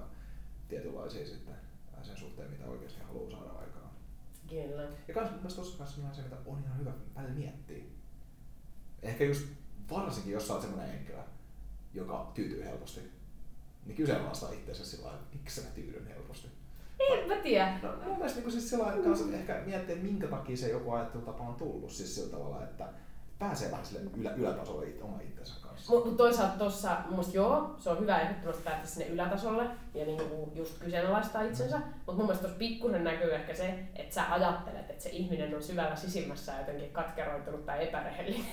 tietynlaisia 0.69 1.27
sitten 1.27 1.55
sen 2.03 2.17
suhteen, 2.17 2.51
mitä 2.51 2.67
oikeasti 2.67 3.01
haluaa 3.01 3.31
saada 3.31 3.51
aikaan. 3.51 3.91
Kyllä. 4.49 4.83
Ja 5.09 5.15
kans 5.15 5.31
mun 5.31 5.39
mielestä 5.39 5.61
tuossa 5.63 5.79
kanssa 5.79 6.15
se, 6.15 6.23
mitä 6.23 6.37
on 6.47 6.63
ihan 6.65 6.79
hyvä 6.79 6.93
välillä 7.15 7.35
miettiä 7.35 7.85
ehkä 9.03 9.25
just 9.25 9.47
varsinkin, 9.91 10.33
jos 10.33 10.47
sä 10.47 10.53
oot 10.53 10.63
semmoinen 10.63 10.91
henkilö, 10.91 11.19
joka 11.95 12.31
tyytyy 12.35 12.65
helposti, 12.65 13.01
niin 13.87 13.97
kyseenalaistaa 13.97 14.53
itseänsä 14.53 14.85
sillä 14.85 15.05
lailla, 15.05 15.21
että 15.23 15.37
miksi 15.37 15.61
mä 15.61 15.67
tyydyn 15.67 16.07
helposti. 16.07 16.49
En 17.11 17.29
mä 17.29 17.37
tiedä. 17.37 17.79
No, 17.83 17.97
mun 18.05 18.17
mielestä 18.17 18.41
niin 18.41 18.53
siis 18.53 18.71
sillä 18.71 18.85
lailla, 18.85 19.15
että 19.15 19.37
ehkä 19.37 19.63
miettiä, 19.67 19.95
että 19.95 20.07
minkä 20.07 20.27
takia 20.27 20.57
se 20.57 20.69
joku 20.69 20.91
ajattelutapa 20.91 21.45
on 21.45 21.55
tullut 21.55 21.91
siis 21.91 22.15
sillä 22.15 22.31
tavalla, 22.31 22.65
että 22.65 22.89
pääsee 23.43 23.71
vähän 23.71 23.87
sille 23.87 24.11
ylä, 24.17 24.31
ylätasolle 24.31 24.87
it, 24.87 25.03
oma 25.03 25.21
itsensä 25.21 25.55
kanssa. 25.69 25.93
Mutta 25.93 26.09
mut 26.09 26.17
toisaalta 26.17 26.59
tuossa, 26.59 26.97
mun 27.11 27.25
joo, 27.33 27.75
se 27.79 27.91
on 27.91 28.01
hyvä 28.01 28.21
ehdottomasti 28.21 28.63
päästä 28.65 28.87
sinne 28.87 29.07
ylätasolle 29.07 29.65
ja 29.95 30.07
niinku 30.07 30.53
just 30.55 30.79
kyseenalaistaa 30.79 31.43
itsensä. 31.43 31.79
Mutta 31.79 32.13
mun 32.13 32.23
mielestä 32.23 32.43
tuossa 32.43 32.59
pikkusen 32.59 33.05
näkyy 33.05 33.35
ehkä 33.35 33.55
se, 33.55 33.75
että 33.97 34.15
sä 34.15 34.33
ajattelet, 34.33 34.91
että 34.91 35.03
se 35.03 35.09
ihminen 35.09 35.55
on 35.55 35.63
syvällä 35.63 35.97
sisimmässä 35.97 36.53
jotenkin 36.59 36.91
katkeroitunut 36.91 37.67
tai 37.67 37.85
epärehellinen. 37.85 38.47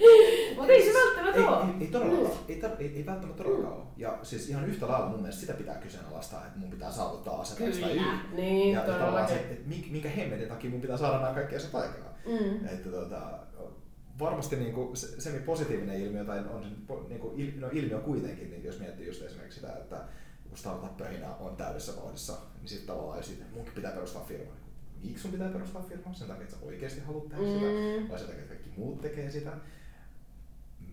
Mutta 0.56 0.72
ei 0.72 0.92
se 0.92 0.98
välttämättä 0.98 1.40
ei, 1.40 1.46
ole. 1.46 1.64
ei, 1.64 1.74
ei, 1.80 1.86
todellakaan, 1.86 2.38
ei, 2.48 2.60
tar- 2.62 2.80
ei, 2.80 2.96
ei 2.96 3.06
välttämättä 3.06 3.42
todellakaan 3.42 3.76
ole. 3.76 3.84
Ja 3.96 4.18
siis 4.22 4.48
ihan 4.48 4.64
yhtä 4.64 4.88
lailla 4.88 5.08
mun 5.08 5.20
mielestä 5.20 5.40
sitä 5.40 5.52
pitää 5.52 5.74
kyseenalaistaa, 5.74 6.46
että 6.46 6.58
mun 6.58 6.70
pitää 6.70 6.90
saavuttaa 6.90 7.40
asia 7.40 7.70
X 7.70 7.78
tai 7.78 7.90
Y. 7.90 7.98
Kyllä, 7.98 8.18
niin 8.32 8.72
ja, 8.72 8.80
ja 8.80 8.98
tavallaan 8.98 9.28
se, 9.28 9.34
että 9.34 9.70
mink- 9.70 9.90
minkä 9.90 10.08
hemmetin 10.08 10.48
takia 10.48 10.70
mun 10.70 10.80
pitää 10.80 10.96
saada 10.96 11.20
nämä 11.20 11.34
kaikki 11.34 11.56
asiat 11.56 11.74
aikaan. 11.74 12.12
Mm. 12.26 12.66
Että 12.66 12.90
tota, 12.90 13.20
varmasti 14.18 14.56
niinku 14.56 14.90
se, 14.94 15.20
semi-positiivinen 15.20 16.00
ilmiö, 16.00 16.24
tai 16.24 16.38
on 16.38 16.62
se 16.62 16.68
niinku, 17.08 17.32
il, 17.36 17.60
no 17.60 17.68
ilmiö 17.72 17.98
kuitenkin, 18.00 18.50
niin 18.50 18.64
jos 18.64 18.78
miettii 18.80 19.06
just 19.06 19.22
esimerkiksi 19.22 19.60
sitä, 19.60 19.72
että 19.72 20.04
kun 20.48 20.58
startup-pöhinä 20.58 21.34
on 21.40 21.56
täydessä 21.56 21.96
vauhdissa, 21.96 22.38
niin 22.60 22.68
sitten 22.68 22.86
tavallaan 22.86 23.18
jos 23.18 23.26
sit, 23.26 23.52
munkin 23.54 23.74
pitää 23.74 23.92
perustaa 23.92 24.24
firma. 24.24 24.52
Miksi 25.02 25.22
sun 25.22 25.32
pitää 25.32 25.48
perustaa 25.48 25.82
firma? 25.82 26.14
Sen 26.14 26.28
takia, 26.28 26.42
että 26.42 26.56
sä 26.56 26.62
oikeasti 26.66 27.00
haluat 27.00 27.28
tehdä 27.28 27.42
Mm. 27.42 27.48
sitä, 27.52 28.08
vai 28.10 28.18
sen 28.18 28.28
takia, 28.28 28.42
että 28.42 28.54
kaikki 28.54 28.70
muut 28.80 29.00
tekee 29.00 29.30
sitä. 29.30 29.52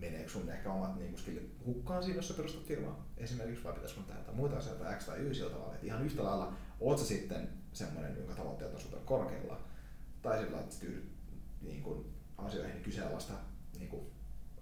Meneekö 0.00 0.30
sun 0.30 0.48
ehkä 0.50 0.72
omat 0.72 0.96
niinku 0.98 1.18
skillit 1.18 1.50
hukkaan 1.66 2.02
siinä, 2.02 2.16
jos 2.18 2.28
sä 2.28 2.34
perustat 2.34 2.64
firmaa 2.64 3.06
esimerkiksi, 3.16 3.64
vai 3.64 3.72
pitäisikö 3.72 4.02
tehdä 4.02 4.20
jotain 4.20 4.36
muita 4.36 4.56
asioita 4.56 4.92
X 4.92 5.06
tai 5.06 5.18
Y 5.18 5.34
sillä 5.34 5.50
tavalla, 5.50 5.74
että 5.74 5.86
ihan 5.86 6.04
yhtä 6.04 6.24
lailla, 6.24 6.52
oot 6.80 6.98
sä 6.98 7.04
sitten 7.04 7.48
semmoinen, 7.72 8.16
jonka 8.16 8.34
tavoitteet 8.34 8.74
on 8.74 8.80
super 8.80 9.00
korkealla, 9.04 9.60
tai 10.22 10.38
sillä 10.38 10.50
lailla, 10.52 10.64
että 10.68 10.80
tyydyt 10.80 11.04
niin 11.62 11.82
kuin, 11.82 12.04
asioihin 12.46 12.82
kyseenalaista, 12.82 13.32
niin 13.78 13.88
kuin, 13.88 14.02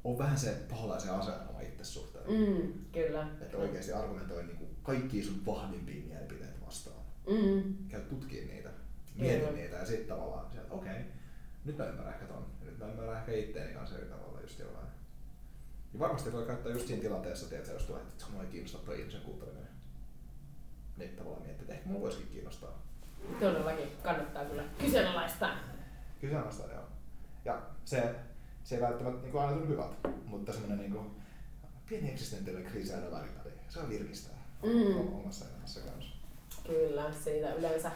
on 0.04 0.18
vähän 0.18 0.38
se 0.38 0.56
paholaisen 0.70 1.12
asetelma 1.14 1.60
itse 1.60 1.84
suhteen. 1.84 2.24
Mm, 2.30 2.72
kyllä. 2.92 3.28
Että 3.40 3.56
oikeasti 3.56 3.92
argumentoi 3.92 4.42
niin 4.42 4.56
kuin, 4.56 4.70
kaikkia 4.82 5.24
sun 5.24 5.46
vahvimpia 5.46 6.04
mielipiteitä 6.06 6.66
vastaan. 6.66 6.96
Mm. 7.26 7.74
Käy 7.88 8.00
tutkimaan 8.00 8.48
niitä, 8.48 8.70
mieti 9.14 9.52
niitä 9.52 9.76
ja 9.76 9.86
sitten 9.86 10.08
tavallaan 10.08 10.50
sieltä, 10.52 10.74
okei, 10.74 10.92
okay, 10.92 11.04
nyt 11.64 11.78
mä 11.78 11.84
ymmärrän 11.84 12.14
ehkä 12.14 12.26
ton, 12.26 12.46
ja 12.60 12.66
nyt 12.66 12.78
mä 12.78 12.86
ymmärrän 12.86 13.16
ehkä 13.16 13.32
itteeni 13.32 13.74
kanssa 13.74 13.96
eri 13.96 14.06
tavalla 14.06 14.40
just 14.40 14.58
jollain. 14.58 14.88
Ja 15.92 15.98
varmasti 15.98 16.32
voi 16.32 16.46
käyttää 16.46 16.72
just 16.72 16.86
siinä 16.86 17.02
tilanteessa, 17.02 17.48
tiedätkö, 17.48 17.72
jos 17.72 17.84
tulee, 17.84 18.02
että 18.02 18.24
mua 18.32 18.42
ei 18.42 18.48
kiinnosta 18.48 18.78
toi 18.78 19.00
ihmisen 19.00 19.20
kuunteleminen. 19.20 19.68
Niin 20.96 21.16
tavallaan 21.16 21.42
miettii, 21.42 21.62
että 21.62 21.74
ehkä 21.74 21.88
mua 21.88 22.00
voisikin 22.00 22.28
kiinnostaa. 22.28 22.82
Todellakin 23.40 23.88
kannattaa 24.02 24.44
kyllä 24.44 24.64
kyseenalaistaa. 24.78 25.56
Kyseenalaista, 26.20 26.72
joo. 26.72 26.84
Ja 27.48 27.58
se, 27.84 28.14
se 28.64 28.74
ei 28.74 28.80
välttämättä 28.80 29.22
niin 29.22 29.38
aina 29.38 29.52
tunnu 29.52 29.66
hyvältä, 29.66 30.08
mutta 30.26 30.52
semmoinen 30.52 30.78
niin 30.78 30.92
kuin, 30.92 31.10
pieni 31.88 32.10
eksistentiaalinen 32.10 32.70
kriisi 32.72 32.94
aina 32.94 33.10
välillä, 33.10 33.42
niin 33.44 33.54
se 33.68 33.80
on 33.80 33.88
virkistää 33.88 34.38
Mm. 34.62 35.14
omassa 35.14 35.44
elämässä 35.48 35.80
kanssa. 35.80 36.16
Kyllä, 36.66 37.12
siitä 37.12 37.54
yleensä, 37.54 37.90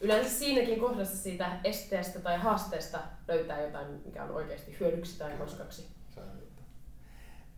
yleensä 0.00 0.30
siinäkin 0.38 0.80
kohdassa 0.80 1.16
siitä 1.16 1.60
esteestä 1.64 2.20
tai 2.20 2.38
haasteesta 2.38 2.98
löytää 3.28 3.60
jotain, 3.62 3.86
mikä 4.04 4.24
on 4.24 4.30
oikeasti 4.30 4.76
hyödyksi 4.80 5.18
tai 5.18 5.32
juttu. 6.40 6.62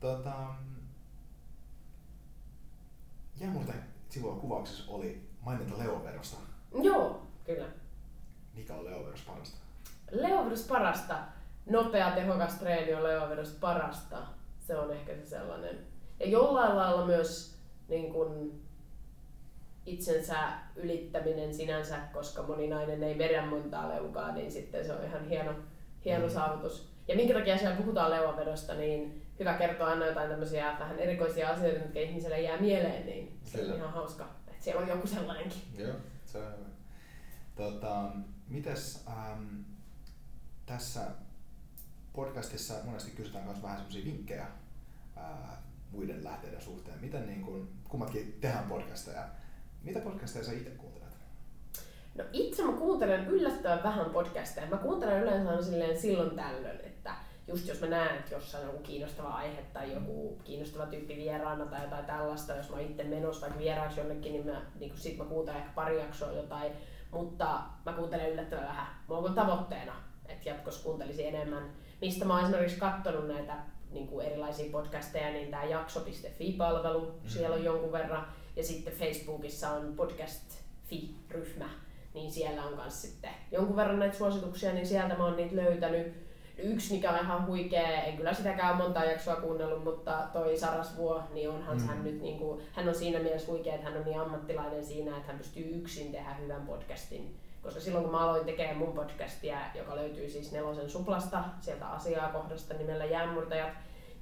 Tota, 0.01 0.35
Jämurten 3.41 3.85
sivua 4.09 4.35
kuvauksessa 4.37 4.93
oli 4.93 5.29
maininta 5.41 5.79
leoverosta. 5.79 6.37
Joo, 6.83 7.27
kyllä. 7.45 7.69
Mikä 8.55 8.75
on 8.75 8.85
leoveros 8.85 9.20
parasta? 9.23 9.57
Leovedus 10.11 10.62
parasta. 10.66 11.19
Nopea, 11.70 12.11
tehokas 12.11 12.55
treeni 12.55 12.95
on 12.95 13.05
leovedus 13.05 13.51
parasta. 13.61 14.16
Se 14.59 14.77
on 14.77 14.93
ehkä 14.93 15.15
se 15.15 15.27
sellainen. 15.27 15.78
Ja 16.20 16.28
jollain 16.28 16.77
lailla 16.77 17.07
myös 17.07 17.59
niin 17.89 18.12
kun, 18.12 18.61
itsensä 19.86 20.36
ylittäminen 20.77 21.55
sinänsä, 21.55 21.99
koska 22.12 22.43
moni 22.43 22.69
nainen 22.69 23.03
ei 23.03 23.19
vedä 23.19 23.47
montaa 23.47 23.89
leukaa, 23.89 24.32
niin 24.32 24.53
sitten 24.53 24.85
se 24.85 24.93
on 24.93 25.05
ihan 25.05 25.28
hieno, 25.28 25.53
hieno 26.05 26.27
Mm. 26.27 26.32
saavutus. 26.32 26.89
Ja 27.09 27.16
minkä 27.16 27.35
takia 27.35 27.59
siellä 27.59 27.77
puhutaan 27.77 28.11
leuavedosta, 28.11 28.74
niin 28.74 29.27
hyvä 29.39 29.55
kertoa 29.55 29.86
aina 29.89 30.07
jotain 30.07 30.31
tämmöisiä 30.31 30.77
vähän 30.78 30.99
erikoisia 30.99 31.51
asioita, 31.51 31.81
mitkä 31.85 32.01
ihmiselle 32.01 32.40
jää 32.40 32.61
mieleen, 32.61 33.07
niin 33.07 33.39
se 33.45 33.65
on 33.65 33.77
ihan 33.77 33.93
hauska, 33.93 34.28
että 34.49 34.65
siellä 34.65 34.82
on 34.82 34.89
joku 34.89 35.07
sellainenkin. 35.07 35.62
Joo, 35.78 35.95
se 36.24 36.39
on 36.39 36.45
hyvä. 36.45 36.69
Tota, 37.57 38.11
mites 38.49 39.05
ähm, 39.09 39.61
tässä 40.66 41.01
podcastissa 42.19 42.74
monesti 42.85 43.11
kysytään 43.11 43.45
myös 43.45 43.62
vähän 43.62 43.77
semmoisia 43.77 44.05
vinkkejä 44.05 44.47
ää, 45.16 45.62
muiden 45.90 46.24
lähteiden 46.24 46.61
suhteen. 46.61 47.01
Miten 47.01 47.27
niin 47.27 47.43
kun, 47.43 47.69
kummatkin 47.89 48.39
tehdään 48.40 48.69
podcasteja. 48.69 49.28
Mitä 49.82 50.01
podcasteja 50.01 50.45
sä 50.45 50.53
itse 50.53 50.70
kuuntelet? 50.70 51.09
No 52.15 52.24
itse 52.32 52.62
mä 52.62 52.73
kuuntelen 52.73 53.27
yllättävän 53.27 53.82
vähän 53.82 54.11
podcasteja. 54.11 54.66
Mä 54.66 54.77
kuuntelen 54.77 55.23
yleensä 55.23 55.65
silleen 55.65 56.01
silloin 56.01 56.36
tällöin, 56.36 56.81
että 56.81 57.15
just 57.49 57.69
jos 57.69 57.81
mä 57.81 57.86
näen, 57.86 58.16
että 58.16 58.35
jossain 58.35 58.65
on 58.65 58.70
joku 58.70 58.82
kiinnostava 58.82 59.28
aihe 59.28 59.62
tai 59.73 59.93
joku 59.93 60.39
kiinnostava 60.45 60.86
tyyppi 60.86 61.16
vieraana 61.16 61.66
tai 61.66 61.82
jotain 61.82 62.05
tällaista, 62.05 62.57
jos 62.57 62.70
mä 62.70 62.77
oon 62.77 62.85
itse 62.85 63.05
menossa 63.05 63.40
vaikka 63.40 63.59
vieraaksi 63.59 64.01
jonnekin, 64.01 64.32
niin, 64.32 64.47
mä, 64.47 64.62
niin 64.78 64.93
sit 64.97 65.19
mä 65.19 65.24
kuuntelen 65.24 65.61
ehkä 65.61 65.73
pari 65.74 66.01
jaksoa 66.01 66.32
jotain, 66.32 66.73
mutta 67.11 67.61
mä 67.86 67.93
kuuntelen 67.93 68.32
yllättävän 68.32 68.69
vähän. 68.69 68.86
Mulla 69.09 69.28
on 69.28 69.35
tavoitteena, 69.35 69.93
että 70.28 70.49
jatkossa 70.49 70.85
kuuntelisin 70.85 71.27
enemmän. 71.27 71.88
Mistä 72.01 72.25
mä 72.25 72.35
oon 72.35 72.45
esimerkiksi 72.45 72.79
katsonut 72.81 73.29
näitä 73.29 73.55
niin 73.91 74.07
kuin 74.09 74.27
erilaisia 74.27 74.70
podcasteja, 74.73 75.31
niin 75.31 75.51
tämä 75.51 75.65
jakso.fi-palvelu, 75.65 77.01
Mm. 77.01 77.29
siellä 77.29 77.57
on 77.57 77.65
jonkun 77.65 77.93
verran, 77.93 78.27
ja 78.57 78.65
sitten 78.65 78.93
Facebookissa 78.93 79.70
on 79.70 79.93
podcast.fi-ryhmä, 79.97 81.69
niin 82.15 82.31
siellä 82.33 82.65
on 82.65 82.77
myös 82.77 83.03
sitten 83.03 83.31
jonkun 83.53 83.77
verran 83.77 83.99
näitä 83.99 84.16
suosituksia, 84.19 84.73
niin 84.73 84.87
sieltä 84.87 85.15
mä 85.16 85.25
oon 85.25 85.37
niitä 85.37 85.57
löytänyt. 85.57 86.29
Yksi, 86.62 86.95
mikä 86.95 87.11
on 87.11 87.19
ihan 87.25 87.47
huikea, 87.47 88.03
en 88.03 88.16
kyllä 88.16 88.35
sitäkään 88.35 88.75
ole 88.77 88.83
monta 88.85 89.05
jaksoa 89.05 89.37
kuunnellut, 89.37 89.85
mutta 89.85 90.29
toi 90.33 90.59
Sarasvuo, 90.59 91.23
niin 91.35 91.51
onhan 91.51 91.77
Mm. 91.79 91.87
hän 91.87 92.05
nyt, 92.05 92.23
niin 92.23 92.39
kuin, 92.39 92.62
hän 92.73 92.89
on 92.89 92.95
siinä 92.95 93.19
mielessä 93.19 93.53
huikea, 93.53 93.75
että 93.75 93.87
hän 93.91 93.97
on 93.99 94.05
niin 94.05 94.20
ammattilainen 94.20 94.85
siinä, 94.85 95.16
että 95.16 95.27
hän 95.29 95.39
pystyy 95.39 95.65
yksin 95.77 96.12
tehdä 96.12 96.35
hyvän 96.35 96.66
podcastin. 96.66 97.37
Koska 97.69 97.81
silloin 97.81 98.05
kun 98.05 98.12
mä 98.12 98.20
aloin 98.20 98.47
tekemään 98.47 98.77
mun 98.77 98.93
podcastia, 98.93 99.59
joka 99.74 99.97
löytyy 99.97 100.28
siis 100.28 100.53
Nelosen 100.53 100.90
suplasta, 100.90 101.45
sieltä 101.61 101.86
asiaa 101.86 102.32
kohdasta 102.32 102.74
nimellä 102.74 103.05
Jäänmurtajat, 103.05 103.73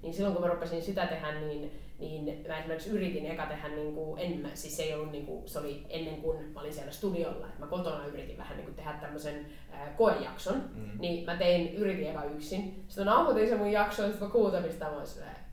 niin 0.02 0.14
silloin 0.14 0.34
kun 0.34 0.44
mä 0.44 0.50
rupesin 0.50 0.82
sitä 0.82 1.06
tehdä, 1.06 1.32
niin, 1.40 1.85
niin 1.98 2.44
mä 2.48 2.58
esimerkiksi 2.58 2.90
yritin 2.90 3.26
eka 3.26 3.46
tehdä, 3.46 3.68
niin 3.68 3.94
kuin, 3.94 4.20
en 4.20 4.38
mä, 4.38 4.48
siis 4.54 4.76
se 4.76 4.82
ei 4.82 4.94
ollut 4.94 5.12
niin 5.12 5.26
kuin, 5.26 5.48
se 5.48 5.58
oli 5.58 5.82
ennen 5.88 6.16
kuin 6.16 6.52
mä 6.54 6.60
olin 6.60 6.72
siellä 6.72 6.92
studiolla, 6.92 7.46
että 7.46 7.60
mä 7.60 7.66
kotona 7.66 8.06
yritin 8.06 8.38
vähän 8.38 8.56
niin 8.56 8.64
kuin 8.64 8.74
tehdä 8.76 8.92
tämmöisen 8.92 9.46
ää, 9.72 9.94
koejakson, 9.96 10.62
Mm. 10.74 10.90
niin 11.00 11.24
mä 11.24 11.36
tein, 11.36 11.74
yritin 11.74 12.10
eka 12.10 12.24
yksin. 12.24 12.84
Sitten 12.88 13.04
mä 13.04 13.10
nauhoitin 13.10 13.48
sen 13.48 13.58
mun 13.58 13.72
jakson, 13.72 14.06
sitten 14.08 14.26
mä 14.28 14.32
kuuntelin 14.32 14.72
sitä, 14.72 14.84
mä 14.84 15.02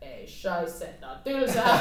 ei 0.01 0.27
shaisse, 0.27 0.85
tää 0.99 1.11
on 1.11 1.17
tylsää. 1.23 1.79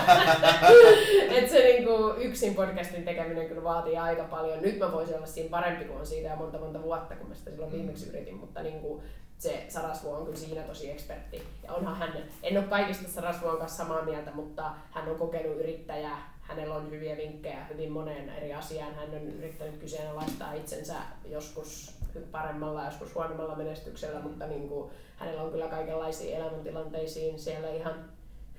Et 1.36 1.50
se 1.50 1.58
niinku 1.58 2.14
yksin 2.18 2.54
podcastin 2.54 3.04
tekeminen 3.04 3.48
kyllä 3.48 3.64
vaatii 3.64 3.96
aika 3.96 4.24
paljon. 4.24 4.62
Nyt 4.62 4.78
mä 4.78 4.92
voisin 4.92 5.16
olla 5.16 5.26
siinä 5.26 5.50
parempi, 5.50 5.84
kun 5.84 5.96
on 5.96 6.06
siitä 6.06 6.28
jo 6.28 6.36
monta 6.36 6.58
monta 6.58 6.82
vuotta, 6.82 7.14
kun 7.16 7.28
mä 7.28 7.34
sitä 7.34 7.50
silloin 7.50 7.72
Mm. 7.72 7.76
viimeksi 7.76 8.08
yritin, 8.08 8.36
mutta 8.36 8.62
niinku 8.62 9.02
se 9.42 9.66
Sarasvuo 9.68 10.16
on 10.16 10.24
kyllä 10.24 10.38
siinä 10.38 10.62
tosi 10.62 10.90
ekspertti. 10.90 11.42
Ja 11.62 11.72
onhan 11.72 11.96
hän, 11.96 12.12
en 12.42 12.58
ole 12.58 12.66
kaikista 12.66 13.08
Sarasvuon 13.08 13.58
kanssa 13.58 13.76
samaa 13.76 14.02
mieltä, 14.02 14.30
mutta 14.34 14.74
hän 14.90 15.08
on 15.08 15.18
kokenut 15.18 15.56
yrittäjä, 15.56 16.10
hänellä 16.40 16.74
on 16.74 16.90
hyviä 16.90 17.16
vinkkejä 17.16 17.64
hyvin 17.64 17.92
moneen 17.92 18.28
eri 18.28 18.54
asiaan. 18.54 18.94
Hän 18.94 19.10
on 19.10 19.26
yrittänyt 19.26 19.76
kyseenalaistaa 19.76 20.52
itsensä 20.52 20.94
joskus 21.26 21.98
paremmalla, 22.30 22.84
joskus 22.84 23.14
huonommalla 23.14 23.56
menestyksellä, 23.56 24.20
mutta 24.20 24.46
niin 24.46 24.68
kuin, 24.68 24.90
hänellä 25.16 25.42
on 25.42 25.52
kyllä 25.52 25.68
kaikenlaisiin 25.68 26.36
elämäntilanteisiin 26.36 27.38
siellä 27.38 27.70
ihan 27.70 28.10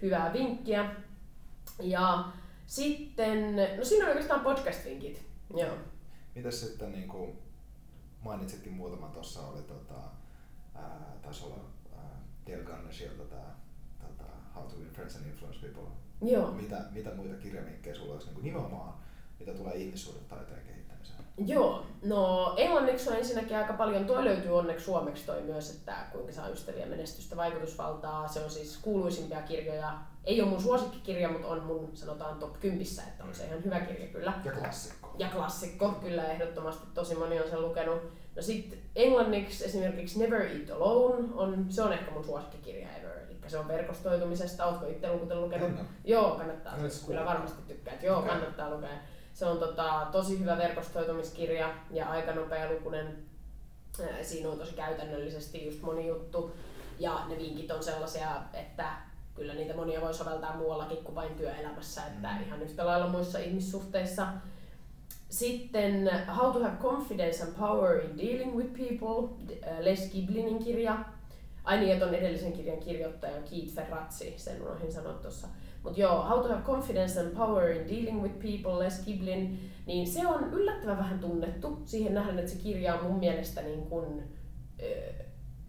hyvää 0.01 0.33
vinkkiä. 0.33 0.95
Ja 1.79 2.25
sitten, 2.67 3.55
no 3.55 3.85
siinä 3.85 4.05
on 4.05 4.09
oikeastaan 4.09 4.41
podcast-vinkit. 4.41 5.25
Joo. 5.55 5.75
Mitäs 6.35 6.61
sitten 6.61 6.91
niin 6.91 7.07
kuin 7.07 7.39
mainitsitkin 8.23 8.73
muutama 8.73 9.07
tuossa 9.07 9.47
oli 9.47 9.61
tota, 9.61 10.12
ää, 10.75 11.17
taisi 11.21 11.45
olla 11.45 11.57
Dale 12.47 12.63
Carnegieilta 12.63 13.23
tämä 13.23 13.55
tota, 13.99 14.23
How 14.55 14.63
to 14.63 14.75
Win 14.75 14.89
Friends 14.89 15.15
and 15.15 15.25
Influence 15.25 15.59
People. 15.59 15.91
Joo. 16.21 16.51
Mitä, 16.51 16.77
mitä 16.91 17.09
muita 17.15 17.35
kirjavinkkejä 17.35 17.95
sulla 17.95 18.13
olisi 18.13 18.27
niin 18.27 18.35
kuin 18.35 18.43
nimenomaan, 18.43 18.93
mitä 19.39 19.53
tulee 19.53 19.75
ihmissuhdetaiteen 19.75 20.61
kehittämiseen? 20.65 21.23
Joo, 21.37 21.85
no 22.03 22.53
englanniksi 22.57 23.09
on 23.09 23.15
ensinnäkin 23.15 23.57
aika 23.57 23.73
paljon, 23.73 24.05
toi 24.05 24.23
löytyy 24.23 24.57
onneksi 24.57 24.85
suomeksi 24.85 25.25
toi 25.25 25.41
myös, 25.41 25.75
että 25.75 25.95
kuinka 26.11 26.31
saa 26.31 26.49
ystäviä, 26.49 26.85
menestystä, 26.85 27.35
vaikutusvaltaa. 27.35 28.27
Se 28.27 28.43
on 28.43 28.49
siis 28.49 28.77
kuuluisimpia 28.77 29.41
kirjoja 29.41 29.99
ei 30.23 30.41
ole 30.41 30.49
mun 30.49 30.61
suosikkikirja, 30.61 31.29
mutta 31.29 31.47
on 31.47 31.63
mun 31.63 31.89
sanotaan 31.93 32.39
top 32.39 32.59
10, 32.59 32.87
että 33.07 33.23
on 33.23 33.35
se 33.35 33.45
ihan 33.45 33.63
hyvä 33.63 33.79
kirja 33.79 34.07
kyllä. 34.07 34.33
Ja 34.45 34.51
klassikko. 34.51 35.15
Ja 35.17 35.29
klassikko, 35.29 35.91
kyllä 35.91 36.23
ehdottomasti 36.23 36.87
tosi 36.93 37.15
moni 37.15 37.41
on 37.41 37.49
sen 37.49 37.61
lukenut. 37.61 38.01
No 38.35 38.41
sitten 38.41 38.79
englanniksi 38.95 39.65
esimerkiksi 39.65 40.19
Never 40.19 40.41
Eat 40.41 40.69
Alone, 40.69 41.27
on, 41.35 41.65
se 41.69 41.81
on 41.81 41.93
ehkä 41.93 42.11
mun 42.11 42.23
suosikkikirja 42.25 42.87
ever. 42.97 43.17
Eli 43.17 43.37
se 43.47 43.57
on 43.57 43.67
verkostoitumisesta, 43.67 44.65
ootko 44.65 44.85
itse 44.87 45.13
lukenut? 45.35 45.69
En 45.69 45.77
ole. 45.77 45.85
Joo, 46.05 46.35
kannattaa. 46.35 46.75
Kyllä 46.75 47.19
cool. 47.21 47.25
varmasti 47.25 47.61
tykkäät. 47.67 48.03
Joo, 48.03 48.19
Okei. 48.19 48.29
kannattaa 48.31 48.69
lukea. 48.75 48.89
Se 49.33 49.45
on 49.45 49.57
tota, 49.57 50.07
tosi 50.11 50.39
hyvä 50.39 50.57
verkostoitumiskirja 50.57 51.73
ja 51.91 52.09
aika 52.09 52.31
nopea 52.31 52.71
lukunen. 52.71 53.17
Siinä 54.21 54.49
on 54.49 54.57
tosi 54.57 54.73
käytännöllisesti 54.75 55.65
just 55.65 55.81
moni 55.81 56.07
juttu. 56.07 56.55
Ja 56.99 57.25
ne 57.29 57.37
vinkit 57.37 57.71
on 57.71 57.83
sellaisia, 57.83 58.41
että 58.53 58.85
kyllä 59.35 59.53
niitä 59.53 59.75
monia 59.75 60.01
voi 60.01 60.13
soveltaa 60.13 60.57
muuallakin 60.57 60.97
kuin 61.03 61.15
vain 61.15 61.35
työelämässä, 61.35 62.01
että 62.05 62.27
Mm. 62.33 62.43
ihan 62.43 62.61
yhtä 62.61 62.85
lailla 62.85 63.07
muissa 63.07 63.39
ihmissuhteissa. 63.39 64.27
Sitten 65.33 66.09
How 66.37 66.53
to 66.53 66.63
have 66.63 66.77
confidence 66.77 67.43
and 67.43 67.55
power 67.55 67.99
in 67.99 68.17
dealing 68.17 68.55
with 68.55 68.73
people, 68.73 69.29
äh, 69.67 69.79
Les 69.79 70.11
Giblinin 70.11 70.63
kirja. 70.63 71.05
Ai 71.63 71.79
niin, 71.79 71.93
että 71.93 72.05
on 72.05 72.15
edellisen 72.15 72.53
kirjan 72.53 72.79
kirjoittaja 72.79 73.41
Keith 73.41 73.73
Ferrazzi, 73.75 74.33
sen 74.37 74.61
unohdin 74.61 74.91
sanoa 74.91 75.13
tuossa. 75.13 75.47
Mutta 75.83 75.99
joo, 75.99 76.23
How 76.23 76.41
to 76.41 76.49
have 76.49 76.61
confidence 76.61 77.19
and 77.19 77.35
power 77.35 77.69
in 77.69 77.87
dealing 77.87 78.23
with 78.23 78.33
people, 78.39 78.79
Les 78.79 79.05
Giblin, 79.05 79.71
niin 79.85 80.07
se 80.07 80.27
on 80.27 80.53
yllättävän 80.53 80.97
vähän 80.97 81.19
tunnettu. 81.19 81.81
Siihen 81.85 82.13
nähden, 82.13 82.39
että 82.39 82.51
se 82.51 82.57
kirja 82.57 82.95
on 82.95 83.05
mun 83.05 83.19
mielestä 83.19 83.61
niin 83.61 83.81
kun, 83.81 84.23
ö, 84.83 85.13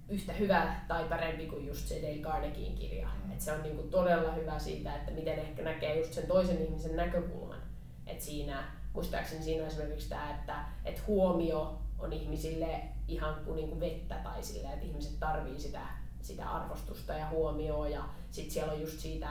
yhtä 0.09 0.32
hyvä 0.32 0.74
tai 0.89 1.05
parempi 1.05 1.47
kuin 1.47 1.66
just 1.66 1.89
se 1.89 2.03
Dale 2.03 2.19
Carnegien 2.19 2.74
kirja. 2.74 3.09
Mm. 3.24 3.32
Et 3.32 3.41
se 3.41 3.53
on 3.53 3.62
niin 3.62 3.77
kun 3.77 3.91
todella 3.91 4.32
hyvä 4.32 4.59
siitä, 4.59 4.97
että 4.97 5.12
miten 5.12 5.39
ehkä 5.39 5.62
näkee 5.62 5.99
just 5.99 6.12
sen 6.12 6.27
toisen 6.27 6.65
ihmisen 6.65 6.97
näkökulman. 6.97 7.59
Et 8.07 8.20
siinä, 8.20 8.65
muistaakseni 8.95 9.45
siinä 9.45 9.62
on 9.62 9.69
esimerkiksi 9.69 10.09
tämä, 10.09 10.31
että 10.31 10.65
et 10.85 11.07
huomio 11.07 11.79
on 11.99 12.12
ihmisille 12.12 12.81
ihan 13.09 13.35
kuin, 13.45 13.57
niin 13.57 13.69
kuin 13.69 13.81
vettä 13.81 14.15
tai 14.15 14.43
sillä, 14.43 14.73
että 14.73 14.87
ihmiset 14.87 15.21
tarvii 15.21 15.61
sitä, 15.61 15.81
sitä 16.23 16.51
arvostusta 16.51 17.12
ja 17.12 17.29
huomioon 17.29 17.91
ja 17.91 18.05
sitten 18.31 18.55
siellä 18.55 18.73
on 18.73 18.81
just 18.81 19.01
siitä 19.01 19.29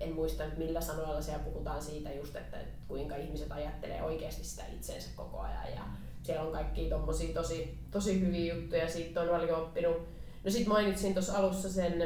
en 0.00 0.12
muista 0.12 0.44
nyt 0.44 0.58
millä 0.58 0.80
sanoilla 0.80 1.22
siellä 1.22 1.44
puhutaan 1.44 1.82
siitä 1.82 2.12
just, 2.12 2.36
että 2.36 2.56
kuinka 2.88 3.16
ihmiset 3.16 3.52
ajattelee 3.52 4.02
oikeasti 4.02 4.44
sitä 4.44 4.62
itseensä 4.74 5.08
koko 5.16 5.40
ajan 5.40 5.74
ja 5.74 5.84
siellä 6.22 6.42
on 6.42 6.52
kaikki 6.52 6.90
tosi, 7.34 7.78
tosi 7.90 8.20
hyviä 8.20 8.54
juttuja, 8.54 8.88
siitä 8.88 9.20
on 9.20 9.28
paljon 9.28 9.62
oppinut. 9.62 10.08
No 10.44 10.50
sit 10.50 10.66
mainitsin 10.66 11.14
tuossa 11.14 11.38
alussa 11.38 11.72
sen 11.72 12.02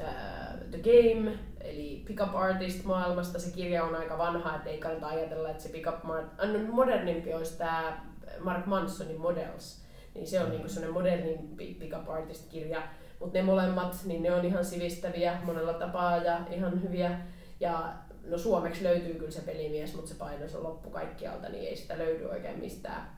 äh, 0.00 0.56
The 0.70 0.78
Game, 0.78 1.38
eli 1.64 2.02
Pickup 2.06 2.34
Artist 2.34 2.84
maailmasta. 2.84 3.38
Se 3.38 3.50
kirja 3.50 3.84
on 3.84 3.94
aika 3.94 4.18
vanha, 4.18 4.56
että 4.56 4.70
ei 4.70 4.78
kannata 4.78 5.06
ajatella, 5.06 5.50
että 5.50 5.62
se 5.62 5.68
Pickup 5.68 6.04
Mar- 6.04 6.44
äh, 6.44 6.52
no, 6.52 6.72
modernimpi 6.72 7.34
olisi 7.34 7.58
tämä 7.58 8.04
Mark 8.40 8.66
Mansonin 8.66 9.20
Models. 9.20 9.84
Niin 10.14 10.26
se 10.26 10.40
on 10.40 10.50
niinku 10.50 10.68
sellainen 10.68 10.94
modernimpi 10.94 11.76
Pickup 11.80 12.08
Artist-kirja. 12.08 12.82
Mutta 13.20 13.38
ne 13.38 13.44
molemmat, 13.44 13.96
niin 14.04 14.22
ne 14.22 14.32
on 14.32 14.44
ihan 14.44 14.64
sivistäviä 14.64 15.38
monella 15.44 15.72
tapaa 15.72 16.16
ja 16.16 16.40
ihan 16.50 16.82
hyviä. 16.82 17.20
Ja 17.60 17.92
no 18.24 18.38
suomeksi 18.38 18.84
löytyy 18.84 19.14
kyllä 19.14 19.30
se 19.30 19.40
pelimies, 19.40 19.94
mutta 19.94 20.08
se 20.08 20.14
paino 20.14 20.46
on 20.54 20.62
loppu 20.62 20.90
kaikkialta, 20.90 21.48
niin 21.48 21.68
ei 21.68 21.76
sitä 21.76 21.98
löydy 21.98 22.24
oikein 22.24 22.58
mistään. 22.58 23.10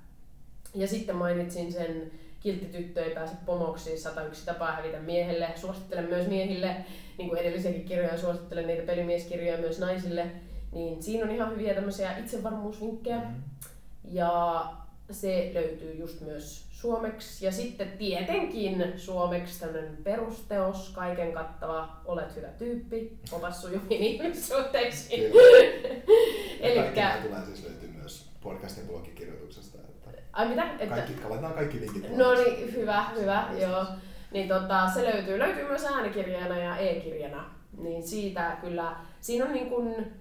Ja 0.74 0.89
sitten 0.89 1.16
mainitsin 1.16 1.73
sen 1.73 2.10
Kiltti 2.47 2.66
tyttö 2.66 3.05
ei 3.05 3.14
pääse 3.14 3.35
pomoksi, 3.47 3.98
101 3.98 4.47
tapaa 4.47 4.73
hävitä 4.73 5.01
miehelle. 5.01 5.48
Suosittelen 5.56 6.05
myös 6.05 6.27
miehille, 6.27 6.77
niin 7.18 7.28
kuin 7.28 7.40
edellisiäkin 7.40 7.85
kirjoja, 7.85 8.18
suosittelen 8.18 8.66
niitä 8.66 8.86
pelimieskirjoja 8.86 9.59
myös 9.59 9.78
naisille. 9.78 10.27
Niin 10.73 11.02
siinä 11.02 11.24
on 11.24 11.31
ihan 11.31 11.52
hyviä 11.52 11.74
tämmöisiä 11.74 12.18
itsevarmuusvinkkejä. 12.18 13.16
Mm. 13.16 13.43
Ja 14.05 14.64
se 15.10 15.51
löytyy 15.55 15.94
just 15.94 16.20
myös 16.20 16.66
suomeksi. 16.70 17.47
Ja 17.47 17.52
sitten 17.52 17.89
tietenkin 17.89 18.93
suomeksi 18.97 19.60
tämmöinen 19.60 19.97
perusteos, 20.05 20.90
kaiken 20.94 21.32
kattava, 21.32 22.01
olet 22.05 22.36
hyvä 22.36 22.48
tyyppi, 22.48 23.18
opas 23.32 23.62
sujuviin 23.62 24.02
ihmissuhteisiin. 24.02 25.23
Elikkä- 26.60 27.02
kaikki 27.02 27.28
tulee 27.28 27.44
siis 27.44 27.64
löytyy 27.64 27.89
myös 27.89 28.27
podcastin 28.43 28.86
blogikirjoituksesta. 28.86 29.76
Ai 30.36 30.48
mitä? 30.48 30.72
Että, 30.78 30.94
kaikki, 30.94 31.14
laitetaan 31.24 31.54
kaikki 31.54 31.80
linkit. 31.80 32.16
no 32.16 32.34
niin, 32.34 32.72
hyvä, 32.72 33.04
hyvä, 33.20 33.48
joo. 33.60 33.84
Niin 34.32 34.48
tota, 34.48 34.90
se 34.94 35.02
löytyy. 35.02 35.38
Löytyy 35.38 35.68
myös 35.68 35.84
äänikirjana 35.84 36.58
ja 36.58 36.76
e-kirjana. 36.76 37.50
Niin 37.78 38.02
siitä 38.02 38.56
kyllä, 38.60 38.96
siinä 39.20 39.44
on 39.44 39.52
niin 39.52 39.68
kuin, 39.68 40.12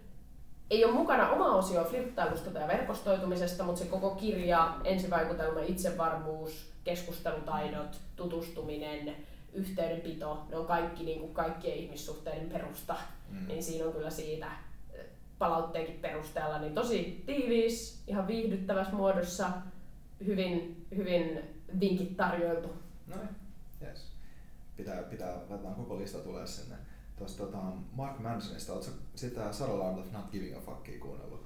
ei 0.70 0.86
ole 0.86 0.94
mukana 0.94 1.30
oma 1.30 1.56
osio 1.56 1.84
flirttailusta 1.84 2.52
tai 2.52 2.68
verkostoitumisesta, 2.68 3.64
mutta 3.64 3.80
se 3.80 3.86
koko 3.86 4.10
kirja, 4.10 4.76
ensivaikutelma, 4.84 5.60
itsevarmuus, 5.60 6.72
keskustelutaidot, 6.84 7.98
tutustuminen, 8.16 9.16
yhteydenpito, 9.54 10.44
ne 10.50 10.58
on 10.58 10.66
kaikki 10.66 11.04
niin 11.04 11.20
kuin 11.20 11.34
kaikkien 11.34 11.78
ihmissuhteiden 11.78 12.50
perusta. 12.50 12.96
Mm. 13.30 13.48
Niin 13.48 13.64
siinä 13.64 13.86
on 13.86 13.94
kyllä 13.94 14.10
siitä 14.10 14.48
eh, 14.94 15.06
palautteenkin 15.40 16.00
perusteella 16.02 16.60
niin 16.60 16.74
tosi 16.74 17.24
tiiviis, 17.26 18.04
ihan 18.08 18.28
viihdyttävässä 18.28 18.94
muodossa, 18.94 19.50
hyvin, 20.26 20.86
hyvin 20.96 21.40
vinkit 21.80 22.18
tarjoiltu. 22.18 22.68
No 23.08 23.16
niin, 23.16 23.30
yes. 23.82 24.12
Pitää, 24.78 25.04
pitää, 25.04 25.34
laitetaan 25.50 25.76
koko 25.76 25.98
lista 25.98 26.18
tulee 26.20 26.48
sinne. 26.48 26.76
Tuosta 27.18 27.44
tota, 27.44 27.58
Mark 27.94 28.20
Mansonista, 28.20 28.82
sä 28.82 28.92
sitä 29.16 29.54
Sutherland 29.54 30.00
of 30.00 30.12
Not 30.12 30.32
Giving 30.32 30.58
a 30.58 30.60
Fuckia 30.60 31.00
kuunnellut? 31.00 31.46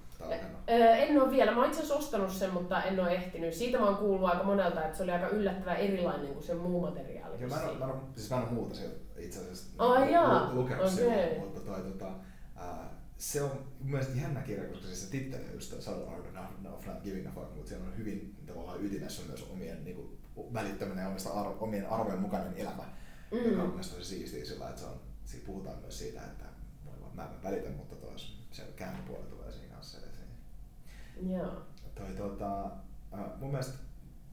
En 0.78 1.22
ole 1.22 1.32
vielä, 1.32 1.52
mä 1.56 1.66
itse 1.66 1.80
asiassa 1.80 1.96
ostanut 1.96 2.30
sen, 2.32 2.54
mutta 2.54 2.84
en 2.84 3.00
ole 3.00 3.12
ehtinyt. 3.12 3.54
Siitä 3.54 3.80
mä 3.80 3.86
oon 3.86 3.98
kuullut 3.98 4.30
aika 4.30 4.44
monelta, 4.44 4.86
että 4.86 4.98
se 4.98 5.04
oli 5.04 5.12
aika 5.12 5.28
yllättävän 5.28 5.78
erilainen 5.78 6.34
kuin 6.34 6.44
se 6.44 6.54
muu 6.54 6.82
materiaali. 6.82 7.42
Joo, 7.42 7.50
mä 7.50 7.62
en, 7.62 7.70
oo- 7.70 7.76
mä 7.76 7.86
en, 7.86 8.00
siis 8.16 8.30
mä 8.30 8.38
en 8.38 8.54
muuta 8.54 8.76
sieltä 8.76 8.96
itse 9.18 9.40
asiassa 9.40 9.84
Ai 9.84 10.08
lu- 10.12 10.56
lukenut 10.62 10.86
okay. 10.94 11.40
mutta 11.40 11.60
toi, 11.60 11.82
tota, 11.82 12.12
ää, 12.56 12.90
se 13.20 13.42
on 13.42 13.52
mun 13.80 13.92
mielestä 13.92 14.18
jännä 14.18 14.42
kirja, 14.42 14.70
koska 14.70 14.88
siis 14.88 15.02
se 15.02 15.12
titteli 15.12 15.46
on 15.46 15.54
just 15.54 15.70
toi 15.70 15.82
Sutherland 15.82 16.26
of 16.74 16.86
Not, 16.86 17.04
Giving 17.04 17.28
a 17.28 17.32
Fuck, 17.32 17.56
mutta 17.56 17.70
siellä 17.70 17.88
on 17.88 17.98
hyvin 17.98 18.36
tavallaan 18.46 18.86
ytimessä 18.86 19.22
myös 19.28 19.44
omien 19.44 19.84
niin 19.84 19.96
kuin, 19.96 20.20
välittäminen 20.54 21.04
ja 21.04 21.10
omista 21.10 21.30
arvo, 21.30 21.58
omien 21.60 21.90
arvojen 21.90 22.22
mukainen 22.22 22.58
elämä, 22.58 22.84
mm. 23.32 23.38
joka 23.38 23.62
on 23.62 23.68
mun 23.68 23.70
mielestä 23.70 23.96
tosi 23.96 24.10
siistiä 24.10 24.46
sillä, 24.46 24.70
että 24.70 24.82
se 24.82 24.88
on, 24.88 25.02
siinä 25.26 25.46
puhutaan 25.46 25.80
myös 25.80 26.00
siitä, 26.00 26.22
että 26.24 26.46
vaan 26.86 27.16
mä 27.16 27.24
en 27.24 27.44
välitä, 27.44 27.70
mutta 27.70 27.96
tois 27.96 28.38
se 28.52 28.64
kääntöpuoli 28.76 29.28
tulee 29.28 29.52
siinä 29.52 29.76
kanssa 29.76 29.98
esiin. 29.98 31.32
Joo. 31.32 31.62
Toi, 31.96 32.12
tota, 32.18 32.66
äh, 33.14 33.40
mun 33.40 33.52
mielestä 33.52 33.78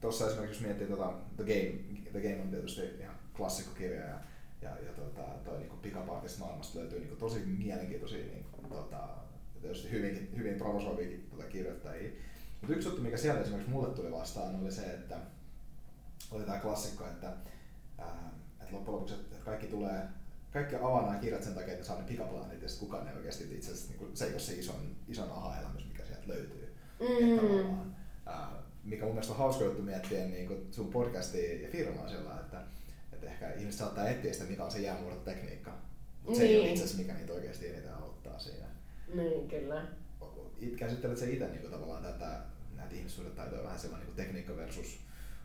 tuossa 0.01 0.27
esimerkiksi 0.27 0.55
jos 0.55 0.65
miettii 0.65 0.87
tota, 0.87 1.13
The 1.35 1.43
Game, 1.43 2.01
The 2.11 2.21
Game 2.21 2.41
on 2.41 2.49
tietysti 2.49 2.81
ihan 2.99 3.15
klassikkokirja 3.33 4.01
ja, 4.01 4.19
ja, 4.61 4.69
ja 4.69 4.93
tota, 4.93 5.21
toi 5.21 5.71
Pickup 5.81 6.09
Artist 6.09 6.39
maailmasta 6.39 6.79
löytyy 6.79 6.99
niinku 6.99 7.15
tosi 7.15 7.39
mielenkiintoisia 7.45 8.25
niinku, 8.25 8.46
tota, 8.69 9.07
tietysti 9.61 9.91
hyvin, 9.91 10.33
hyvin 10.37 10.55
provosoivia 10.55 11.17
tota, 11.29 11.43
kirjoittajia. 11.43 12.11
Mutta 12.61 12.75
yksi 12.75 12.87
juttu, 12.87 13.01
mikä 13.01 13.17
siellä 13.17 13.41
esimerkiksi 13.41 13.71
mulle 13.71 13.95
tuli 13.95 14.11
vastaan, 14.11 14.55
oli 14.61 14.71
se, 14.71 14.81
että 14.81 15.17
oli 16.31 16.43
tämä 16.43 16.59
klassikko, 16.59 17.05
että, 17.07 17.33
ää, 17.97 18.31
että 18.61 18.75
loppujen 18.75 18.93
lopuksi 18.95 19.13
että 19.15 19.35
kaikki 19.45 19.67
tulee, 19.67 20.01
kaikki 20.53 20.75
avaa 20.75 21.05
nämä 21.05 21.19
kirjat 21.19 21.43
sen 21.43 21.53
takia, 21.53 21.73
että 21.73 21.85
saa 21.85 21.97
ne 21.97 22.07
pikaplaanit 22.07 22.61
ja 22.61 22.67
kukaan 22.79 23.07
ei 23.07 23.15
oikeasti 23.15 23.43
itse 23.43 23.71
asiassa, 23.71 23.93
niin 23.93 24.17
se 24.17 24.25
ei 24.25 24.31
ole 24.31 24.39
se 24.39 24.53
ison, 24.53 24.95
ison 25.07 25.31
aha-elämys, 25.31 25.87
mikä 25.87 26.05
sieltä 26.05 26.27
löytyy. 26.27 26.75
Mm. 26.99 27.93
Ää, 28.25 28.49
mikä 28.83 29.05
mun 29.05 29.13
mielestä 29.13 29.33
on 29.33 29.39
hauska 29.39 29.63
juttu 29.63 29.81
miettiä 29.81 30.25
niin 30.25 30.47
kuin 30.47 30.67
sun 30.71 30.89
podcastia 30.91 31.61
ja 31.61 31.69
firmaa 31.71 32.09
sillä, 32.09 32.39
että, 32.39 32.61
että 33.13 33.27
ehkä 33.27 33.53
ihmiset 33.53 33.79
saattaa 33.79 34.09
etsiä 34.09 34.33
sitä, 34.33 34.45
mikä 34.45 34.63
on 34.65 34.71
se 34.71 34.79
jäämuototekniikka. 34.79 35.71
Mutta 36.23 36.37
se 36.39 36.45
ei 36.45 36.55
ole 36.55 36.63
Niin. 36.63 36.73
itse 36.73 36.83
asiassa, 36.83 37.01
mikä 37.03 37.13
niitä 37.13 37.33
oikeasti 37.33 37.67
eniten 37.67 37.93
auttaa 38.37 38.53
siinä. 38.53 38.67
Niin, 39.13 39.47
kyllä. 39.47 39.81
It, 40.61 40.75
käsittelet 40.75 41.17
se 41.17 41.29
itse 41.29 41.47
niin 41.47 41.71
tavallaan 41.71 42.03
tätä, 42.03 42.39
näitä 42.75 42.95
ihmissuhdetaitoja 42.95 43.63
vähän 43.63 43.79
sellainen 43.79 44.07
niin 44.07 44.15
tekniikka 44.15 44.55
versus 44.55 44.99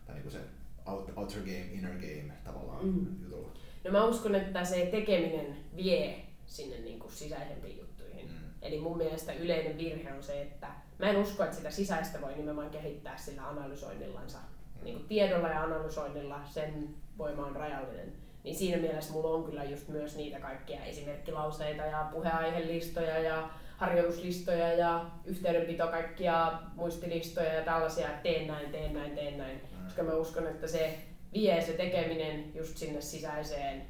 tai 0.06 0.14
niin 0.14 0.22
kuin 0.22 0.32
se 0.32 0.38
out, 0.86 1.12
outer 1.16 1.40
game, 1.40 1.68
inner 1.72 1.92
game 1.94 2.32
tavallaan 2.44 2.84
Mm. 2.86 3.06
jutulla. 3.24 3.48
No 3.84 3.90
mä 3.90 4.04
uskon, 4.04 4.34
että 4.34 4.64
se 4.64 4.88
tekeminen 4.90 5.56
vie 5.76 6.24
sinne 6.46 6.78
niin 6.78 6.98
kuin 6.98 7.12
sisäisempiin 7.12 7.78
juttuihin. 7.78 8.26
Mm. 8.28 8.34
Eli 8.62 8.80
mun 8.80 8.96
mielestä 8.96 9.32
yleinen 9.32 9.78
virhe 9.78 10.12
on 10.12 10.22
se, 10.22 10.42
että 10.42 10.68
mä 10.98 11.10
en 11.10 11.16
usko, 11.16 11.44
että 11.44 11.56
sitä 11.56 11.70
sisäistä 11.70 12.20
voi 12.20 12.34
nimenomaan 12.34 12.70
kehittää 12.70 13.16
sillä 13.16 13.48
analysoinnillansa. 13.48 14.38
Niin 14.82 14.96
kuin 14.96 15.08
tiedolla 15.08 15.48
ja 15.48 15.62
analysoinnilla 15.62 16.40
sen 16.50 16.88
voima 17.18 17.46
on 17.46 17.56
rajallinen. 17.56 18.12
Niin 18.44 18.56
siinä 18.56 18.76
mielessä 18.76 19.12
mulla 19.12 19.36
on 19.36 19.44
kyllä 19.44 19.64
just 19.64 19.88
myös 19.88 20.16
niitä 20.16 20.40
kaikkia 20.40 20.84
esimerkkilauseita 20.84 21.82
ja 21.82 22.08
puheaihelistoja 22.12 23.18
ja 23.18 23.48
harjoituslistoja 23.76 24.72
ja 24.72 25.06
yhteydenpito 25.24 25.86
kaikkia 25.86 26.52
muistilistoja 26.74 27.54
ja 27.54 27.64
tällaisia, 27.64 28.08
että 28.08 28.22
teen 28.22 28.46
näin, 28.46 28.70
teen 28.70 28.94
näin, 28.94 29.14
teen 29.14 29.38
näin. 29.38 29.62
Mm. 29.78 29.84
Koska 29.84 30.02
mä 30.02 30.14
uskon, 30.14 30.46
että 30.46 30.66
se 30.66 30.98
vie 31.32 31.62
se 31.62 31.72
tekeminen 31.72 32.54
just 32.54 32.76
sinne 32.76 33.00
sisäiseen 33.00 33.86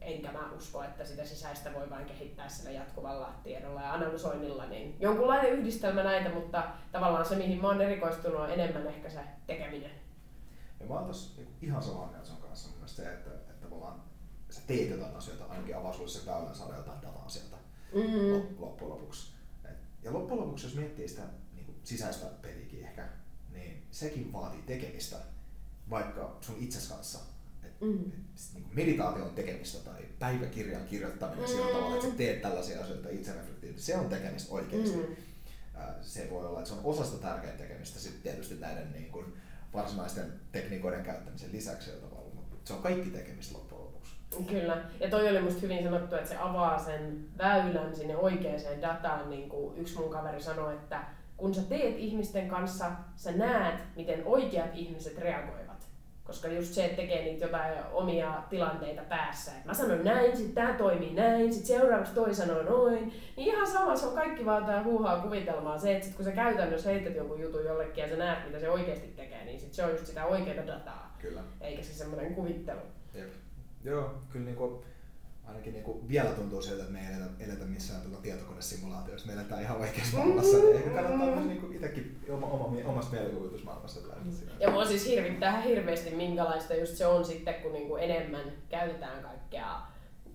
enkä 0.00 0.32
mä 0.32 0.52
usko, 0.56 0.82
että 0.82 1.04
sitä 1.04 1.24
sisäistä 1.24 1.74
voi 1.74 1.90
vain 1.90 2.06
kehittää 2.06 2.48
sillä 2.48 2.70
jatkuvalla 2.70 3.34
tiedolla 3.44 3.82
ja 3.82 3.94
analysoinnilla, 3.94 4.66
niin 4.66 4.96
jonkunlainen 5.00 5.52
yhdistelmä 5.52 6.02
näitä, 6.02 6.28
mutta 6.28 6.64
tavallaan 6.92 7.24
se, 7.24 7.36
mihin 7.36 7.60
mä 7.60 7.68
oon 7.68 7.80
erikoistunut, 7.80 8.40
on 8.40 8.50
enemmän 8.50 8.86
ehkä 8.86 9.10
se 9.10 9.20
tekeminen. 9.46 9.90
Ja 10.80 10.86
mä 10.86 10.94
oon 10.94 11.06
tossa 11.06 11.36
niinku 11.36 11.52
ihan 11.62 11.82
samaa 11.82 12.08
mieltä 12.08 12.26
sun 12.26 12.36
kanssa 12.36 12.78
mun 12.78 12.88
se, 12.88 13.02
että 13.02 13.47
tavallaan 13.78 14.02
sä 14.50 14.60
teet 14.66 14.90
jotain 14.90 15.16
asioita, 15.16 15.44
ainakin 15.44 15.76
avaa 15.76 15.92
sulle 15.92 16.08
se 16.08 16.26
väylän 16.26 16.54
saada 16.54 16.76
jotain 16.76 17.02
dataa 17.02 17.28
sieltä 17.28 17.56
mm-hmm. 17.94 18.54
loppujen 18.58 18.90
lopuksi. 18.90 19.32
Ja 20.02 20.12
loppujen 20.12 20.42
lopuksi, 20.42 20.66
jos 20.66 20.74
miettii 20.74 21.08
sitä 21.08 21.22
niin 21.54 21.80
sisäistä 21.84 22.26
peliäkin 22.26 22.84
ehkä, 22.84 23.08
niin 23.52 23.82
sekin 23.90 24.32
vaatii 24.32 24.62
tekemistä, 24.62 25.16
vaikka 25.90 26.36
sun 26.40 26.56
itses 26.58 26.88
kanssa. 26.88 27.18
Et, 27.64 27.80
mm. 27.80 28.00
et, 28.00 28.54
niin 28.54 28.66
meditaation 28.72 29.30
tekemistä 29.30 29.78
tai 29.78 30.04
päiväkirjan 30.18 30.86
kirjoittaminen 30.86 31.44
mm. 31.44 31.48
sillä 31.48 31.72
tavalla, 31.72 31.94
että 31.94 32.08
sä 32.08 32.14
teet 32.14 32.42
tällaisia 32.42 32.82
asioita 32.82 33.08
itse 33.08 33.32
se 33.76 33.96
on 33.96 34.08
tekemistä 34.08 34.54
oikeasti. 34.54 34.96
Mm. 34.96 35.16
Se 36.02 36.28
voi 36.30 36.46
olla, 36.46 36.58
että 36.58 36.70
se 36.70 36.76
on 36.76 36.84
osasta 36.84 37.18
tärkeää 37.18 37.56
tekemistä 37.56 37.98
sitten 37.98 38.22
tietysti 38.22 38.54
näiden 38.54 38.92
niin 38.92 39.12
kuin, 39.12 39.34
varsinaisten 39.74 40.32
tekniikoiden 40.52 41.04
käyttämisen 41.04 41.52
lisäksi 41.52 41.90
tavalla, 41.90 42.34
mutta 42.34 42.56
se 42.64 42.72
on 42.72 42.82
kaikki 42.82 43.10
tekemistä. 43.10 43.58
Kyllä, 44.46 44.76
ja 45.00 45.10
toi 45.10 45.28
oli 45.28 45.40
musta 45.40 45.60
hyvin 45.60 45.84
sanottu, 45.84 46.16
että 46.16 46.28
se 46.28 46.36
avaa 46.36 46.78
sen 46.78 47.24
väylän 47.38 47.96
sinne 47.96 48.16
oikeaan 48.16 48.82
dataan, 48.82 49.30
niin 49.30 49.48
kuin 49.48 49.78
yksi 49.78 49.98
mun 49.98 50.10
kaveri 50.10 50.40
sanoi, 50.40 50.74
että 50.74 51.00
kun 51.36 51.54
sä 51.54 51.62
teet 51.62 51.98
ihmisten 51.98 52.48
kanssa, 52.48 52.86
sä 53.16 53.32
näet, 53.32 53.80
miten 53.96 54.22
oikeat 54.24 54.70
ihmiset 54.74 55.18
reagoivat. 55.18 55.88
Koska 56.24 56.48
just 56.48 56.72
se, 56.74 56.84
että 56.84 56.96
tekee 56.96 57.24
niitä 57.24 57.44
jotain 57.44 57.74
omia 57.92 58.42
tilanteita 58.50 59.02
päässä. 59.02 59.52
Et 59.58 59.64
mä 59.64 59.74
sanon 59.74 60.04
näin, 60.04 60.36
sit 60.36 60.54
tää 60.54 60.74
toimii 60.74 61.14
näin, 61.14 61.54
sit 61.54 61.64
seuraavaksi 61.66 62.14
toi 62.14 62.34
sanoo 62.34 62.62
noin. 62.62 63.12
Niin 63.36 63.48
ihan 63.48 63.66
sama, 63.66 63.96
se 63.96 64.06
on 64.06 64.14
kaikki 64.14 64.46
vaan 64.46 64.64
tää 64.64 64.84
huuhaa 64.84 65.20
kuvitelmaa. 65.20 65.78
Se, 65.78 65.92
että 65.92 66.06
sit 66.06 66.16
kun 66.16 66.24
sä 66.24 66.32
käytännössä 66.32 66.90
heität 66.90 67.14
jonkun 67.14 67.40
jutun 67.40 67.64
jollekin 67.64 68.02
ja 68.02 68.08
sä 68.08 68.16
näet, 68.16 68.46
mitä 68.46 68.60
se 68.60 68.70
oikeasti 68.70 69.12
tekee, 69.16 69.44
niin 69.44 69.60
sit 69.60 69.74
se 69.74 69.84
on 69.84 69.90
just 69.90 70.06
sitä 70.06 70.24
oikeaa 70.26 70.66
dataa. 70.66 71.16
Kyllä. 71.18 71.40
Eikä 71.60 71.82
se 71.82 71.94
semmoinen 71.94 72.34
kuvittelu. 72.34 72.80
Jep. 73.14 73.30
Joo, 73.84 74.14
kyllä 74.32 74.44
niinku 74.44 74.84
ainakin 75.48 75.72
niinku 75.72 76.08
vielä 76.08 76.30
tuntuu 76.30 76.62
siltä, 76.62 76.82
että 76.82 76.92
me 76.92 77.00
ei 77.00 77.14
eletä, 77.14 77.30
eletä 77.40 77.64
missään 77.64 78.02
tuota 78.02 78.22
tietokonesimulaatioissa, 78.22 79.26
me 79.26 79.32
eletään 79.32 79.62
ihan 79.62 79.76
oikeassa 79.76 80.16
maailmassa, 80.16 80.56
niin 80.56 80.76
ehkä 80.76 80.90
kannattaa 80.90 81.26
myös 81.26 81.46
niinku 81.46 81.66
itsekin 81.72 82.20
oma, 82.28 82.46
oma, 82.46 82.88
omassa 82.88 83.12
mielikuvitusmaailmassa 83.12 84.00
lähteä 84.08 84.56
Ja 84.60 84.70
mua 84.70 84.84
siis 84.84 85.06
hirvittää 85.06 85.60
hirveästi 85.60 86.14
minkälaista 86.14 86.74
just 86.74 86.96
se 86.96 87.06
on 87.06 87.24
sitten, 87.24 87.54
kun 87.54 87.72
niinku 87.72 87.96
enemmän 87.96 88.52
käytetään 88.68 89.22
kaikkea 89.22 89.80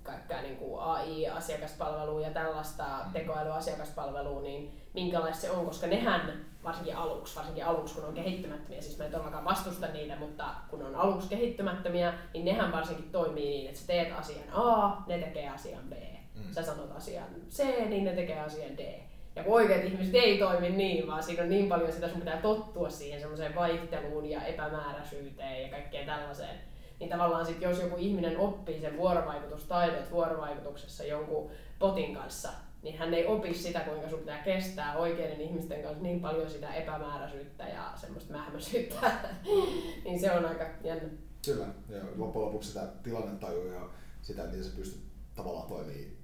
kaikkea 0.04 0.42
niin 0.42 0.58
kuin 0.58 0.82
AI-asiakaspalvelua 0.82 2.22
ja 2.22 2.32
tällaista 2.32 2.84
mm. 2.84 3.14
tekoälyasiakaspalvelua, 3.14 4.42
niin 4.42 4.82
minkälaista 4.94 5.42
se 5.42 5.52
on, 5.52 5.66
koska 5.66 5.88
nehän 5.88 6.46
varsinkin 6.64 6.96
aluksi, 6.96 7.36
varsinkin 7.36 7.66
aluksi 7.66 7.96
kun 7.96 8.06
on 8.06 8.14
kehittymättömiä, 8.14 8.82
siis 8.82 8.98
mä 8.98 9.06
en 9.06 9.12
todellakaan 9.12 9.46
vastusta 9.46 9.88
niitä, 9.88 10.16
mutta 10.16 10.46
kun 10.70 10.82
on 10.82 10.96
aluksi 10.96 11.30
kehittymättömiä, 11.30 12.14
niin 12.34 12.46
nehän 12.46 12.72
varsinkin 12.72 13.12
toimii 13.12 13.50
niin, 13.50 13.68
että 13.68 13.80
sä 13.80 13.88
teet 13.88 14.20
asian 14.20 14.50
A, 14.52 14.98
ne 15.08 15.18
tekee 15.18 15.50
asian 15.50 15.84
B. 15.90 15.94
Mm. 16.36 16.52
Sä 16.52 16.64
sanot 16.64 16.92
asian 16.96 17.28
C, 17.50 17.64
niin 17.90 18.06
ne 18.06 18.14
tekee 18.14 18.40
asian 18.40 18.78
D. 18.78 19.00
Ja 19.36 19.44
kun 19.44 19.54
oikeat 19.54 19.84
ihmiset 19.84 20.16
ei 20.16 20.38
toimi 20.38 20.70
niin, 20.70 21.08
vaan 21.08 21.24
siinä 21.24 21.44
on 21.44 21.50
niin 21.50 21.70
paljon 21.70 21.92
sitä, 21.92 22.10
sun 22.10 22.20
pitää 22.20 22.42
tottua 22.42 22.90
siihen 22.90 23.20
semmoiseen 23.20 23.56
vaihteluun 23.56 24.26
ja 24.26 24.46
epämääräisyyteen 24.46 25.62
ja 25.62 25.70
kaikkeen 25.70 26.06
tällaiseen. 26.06 26.73
Niin 27.04 27.12
tavallaan 27.12 27.46
sit, 27.46 27.62
jos 27.62 27.80
joku 27.80 27.96
ihminen 27.98 28.38
oppii 28.38 28.82
sen 28.82 28.98
vuorovaikutustaidot 28.98 30.12
vuorovaikutuksessa 30.12 31.04
jonkun 31.04 31.52
potin 31.80 32.16
kanssa, 32.16 32.50
niin 32.84 32.98
hän 32.98 33.14
ei 33.14 33.26
opi 33.26 33.54
sitä, 33.54 33.80
kuinka 33.80 34.10
sun 34.10 34.20
pitää 34.20 34.44
kestää 34.44 34.98
oikeiden 34.98 35.42
ihmisten 35.42 35.82
kanssa 35.82 36.04
niin 36.04 36.20
paljon 36.20 36.50
sitä 36.50 36.74
epämääräisyyttä 36.74 37.64
ja 37.64 37.94
semmoista 37.96 38.34
mähmäisyyttä. 38.34 39.12
niin 40.06 40.20
se 40.20 40.32
on 40.32 40.46
aika 40.46 40.66
jännä. 40.84 41.10
Kyllä, 41.46 41.66
ja 41.90 42.00
loppujen 42.16 42.46
lopuksi 42.46 42.68
sitä 42.68 42.88
tilannettajua 43.04 43.74
ja 43.74 43.90
sitä, 44.22 44.44
miten 44.44 44.64
se 44.64 44.76
pystyy 44.76 45.02
tavallaan 45.36 45.68
toimii 45.68 46.18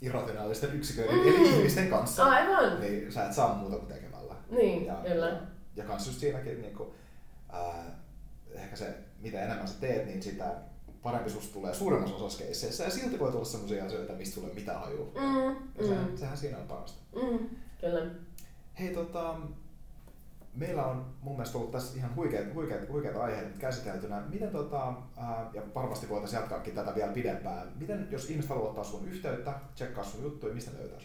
irrationaalisten 0.00 0.74
yksiköiden 0.74 1.14
mm. 1.14 1.28
eli 1.28 1.48
ihmisten 1.48 1.90
kanssa. 1.90 2.24
Aivan. 2.24 2.80
Niin 2.80 3.12
sä 3.12 3.26
et 3.26 3.32
saa 3.32 3.54
muuta 3.54 3.76
kuin 3.76 3.88
tekemällä. 3.88 4.34
Niin, 4.50 4.86
ja, 4.86 4.94
kyllä. 4.94 5.26
Ja, 5.26 5.40
ja 5.76 5.84
kans 5.84 6.06
just 6.06 6.20
siinäkin 6.20 6.62
niin 6.62 6.76
kuin, 6.76 6.90
ää, 7.52 7.97
se, 8.78 8.94
mitä 9.20 9.42
enemmän 9.42 9.68
sä 9.68 9.80
teet, 9.80 10.06
niin 10.06 10.22
sitä 10.22 10.54
parempi 11.02 11.30
susta 11.30 11.52
tulee 11.52 11.74
suuremmassa 11.74 12.16
osassa 12.16 12.44
keisseissä. 12.44 12.84
Ja 12.84 12.90
silti 12.90 13.18
voi 13.18 13.32
tulla 13.32 13.44
sellaisia 13.44 13.84
asioita, 13.84 14.12
mistä 14.12 14.34
sulle 14.34 14.54
mitään 14.54 14.80
hajuu. 14.80 15.14
Mm, 15.14 15.56
ja 15.78 15.86
sehän, 15.86 16.10
mm. 16.10 16.16
sehän 16.16 16.36
siinä 16.36 16.58
on 16.58 16.66
parasta. 16.68 16.98
Mm, 17.14 17.38
kyllä. 17.80 18.06
Hei, 18.80 18.94
tota, 18.94 19.36
meillä 20.54 20.86
on 20.86 21.06
mun 21.20 21.36
mielestä 21.36 21.58
ollut 21.58 21.70
tässä 21.70 21.96
ihan 21.96 22.16
huikeat, 22.16 22.54
huikeat, 22.54 22.88
huikeat 22.88 23.16
aiheet 23.16 23.56
käsiteltynä. 23.56 24.20
Miten, 24.20 24.50
tota, 24.50 24.94
ää, 25.16 25.50
ja 25.54 25.62
varmasti 25.74 26.08
voitaisiin 26.08 26.40
jatkaakin 26.40 26.74
tätä 26.74 26.94
vielä 26.94 27.12
pidempään. 27.12 27.72
Miten, 27.80 28.08
jos 28.10 28.30
ihmiset 28.30 28.50
haluaa 28.50 28.68
ottaa 28.68 28.84
sun 28.84 29.08
yhteyttä, 29.08 29.54
tsekkaa 29.74 30.04
sun 30.04 30.22
juttuja, 30.22 30.54
mistä 30.54 30.70
löytää 30.78 30.98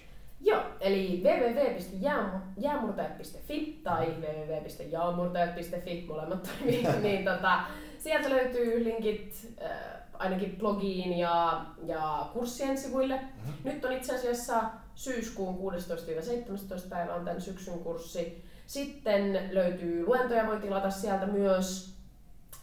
Joo, 0.45 0.61
eli 0.79 1.23
www.jäämurtajat.fi 1.23 3.79
tai 3.83 4.05
www.jaamurtajat.fi, 4.05 6.05
molemmat 6.07 6.43
toimii, 6.43 6.87
niin 7.03 7.25
tota, 7.25 7.59
sieltä 7.97 8.29
löytyy 8.29 8.83
linkit 8.83 9.55
äh, 9.61 9.71
ainakin 10.13 10.55
blogiin 10.59 11.17
ja, 11.17 11.65
ja 11.85 12.29
kurssien 12.33 12.77
sivuille. 12.77 13.15
Mm-hmm. 13.15 13.53
Nyt 13.63 13.85
on 13.85 13.91
itse 13.91 14.15
asiassa 14.15 14.63
syyskuun 14.95 15.73
16-17 16.85 16.89
päivä 16.89 17.15
on 17.15 17.25
tämän 17.25 17.41
syksyn 17.41 17.79
kurssi. 17.79 18.43
Sitten 18.65 19.49
löytyy 19.51 20.05
luentoja, 20.05 20.47
voi 20.47 20.59
tilata 20.59 20.89
sieltä 20.89 21.25
myös. 21.25 21.93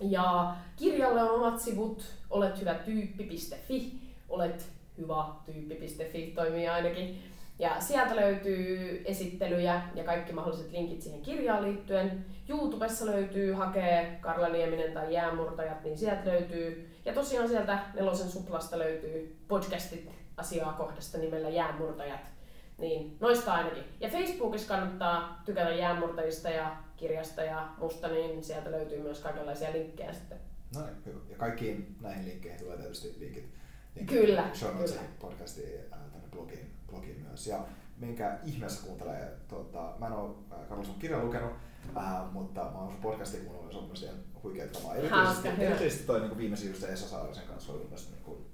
Ja 0.00 0.54
kirjalle 0.76 1.22
on 1.22 1.30
omat 1.30 1.60
sivut, 1.60 2.04
olet 2.30 2.60
hyvä 2.60 2.74
tyyppi.fi, 2.74 4.00
olet 4.28 4.68
hyvä 4.98 5.24
tyyppi.fi 5.46 6.32
toimii 6.34 6.68
ainakin. 6.68 7.29
Ja 7.60 7.80
sieltä 7.80 8.16
löytyy 8.16 9.02
esittelyjä 9.04 9.82
ja 9.94 10.04
kaikki 10.04 10.32
mahdolliset 10.32 10.72
linkit 10.72 11.02
siihen 11.02 11.22
kirjaan 11.22 11.62
liittyen. 11.62 12.24
YouTubessa 12.48 13.06
löytyy, 13.06 13.52
hakee 13.52 14.18
Karla 14.20 14.48
Nieminen 14.48 14.92
tai 14.92 15.14
Jäämurtajat, 15.14 15.84
niin 15.84 15.98
sieltä 15.98 16.30
löytyy. 16.30 16.90
Ja 17.04 17.12
tosiaan 17.12 17.48
sieltä 17.48 17.78
Nelosen 17.94 18.28
suplasta 18.28 18.78
löytyy 18.78 19.36
podcastit 19.48 20.10
asiaa 20.36 20.72
kohdasta 20.72 21.18
nimellä 21.18 21.48
Jäämurtajat. 21.48 22.20
Niin 22.78 23.16
noista 23.20 23.52
ainakin. 23.52 23.84
Ja 24.00 24.08
Facebookissa 24.08 24.68
kannattaa 24.68 25.42
tykätä 25.44 25.70
Jäämurtajista 25.70 26.50
ja 26.50 26.76
kirjasta 26.96 27.42
ja 27.42 27.68
musta, 27.78 28.08
niin 28.08 28.44
sieltä 28.44 28.70
löytyy 28.70 29.02
myös 29.02 29.20
kaikenlaisia 29.20 29.72
linkkejä 29.72 30.12
sitten. 30.12 30.38
No 30.74 30.86
niin, 30.86 30.96
hyvä. 31.06 31.20
Ja 31.28 31.36
kaikkiin 31.36 31.96
näihin 32.00 32.28
linkkeihin 32.28 32.60
tulee 32.60 32.76
tietysti 32.76 33.16
linkit. 33.20 33.48
linkit 33.96 34.18
kyllä. 34.18 34.50
Show 34.54 34.76
kyllä. 34.76 35.00
podcastiin 35.20 35.80
tänne 35.90 36.28
blogiin 36.30 36.79
blogiin 36.90 37.20
myös. 37.20 37.46
Ja 37.46 37.58
minkä 37.96 38.38
ihmeessä 38.44 38.86
kuuntelee, 38.86 39.36
tuota, 39.48 39.94
mä 39.98 40.06
en 40.06 40.12
ole 40.12 40.34
Karlo 40.68 40.84
sun 40.84 40.98
kirjan 40.98 41.24
lukenut, 41.24 41.52
äh, 41.96 42.32
mutta 42.32 42.60
mä 42.60 42.78
oon 42.78 42.90
sun 42.90 43.00
podcastin 43.00 43.44
kuunnellut, 43.44 43.72
se 43.72 43.78
on 43.78 43.86
myös 43.86 44.02
ihan 44.02 44.16
huikea 44.42 44.66
tavaa. 44.66 44.94
Erityisesti, 44.94 45.48
erityisesti 45.48 46.06
toi 46.06 46.20
niin 46.20 46.38
viimeisin 46.38 46.68
just 46.68 46.82
Esa 46.82 47.08
Saarisen 47.08 47.46
kanssa 47.46 47.72
oli 47.72 47.86
myös 47.88 48.10
niin 48.10 48.22
kuin, 48.22 48.46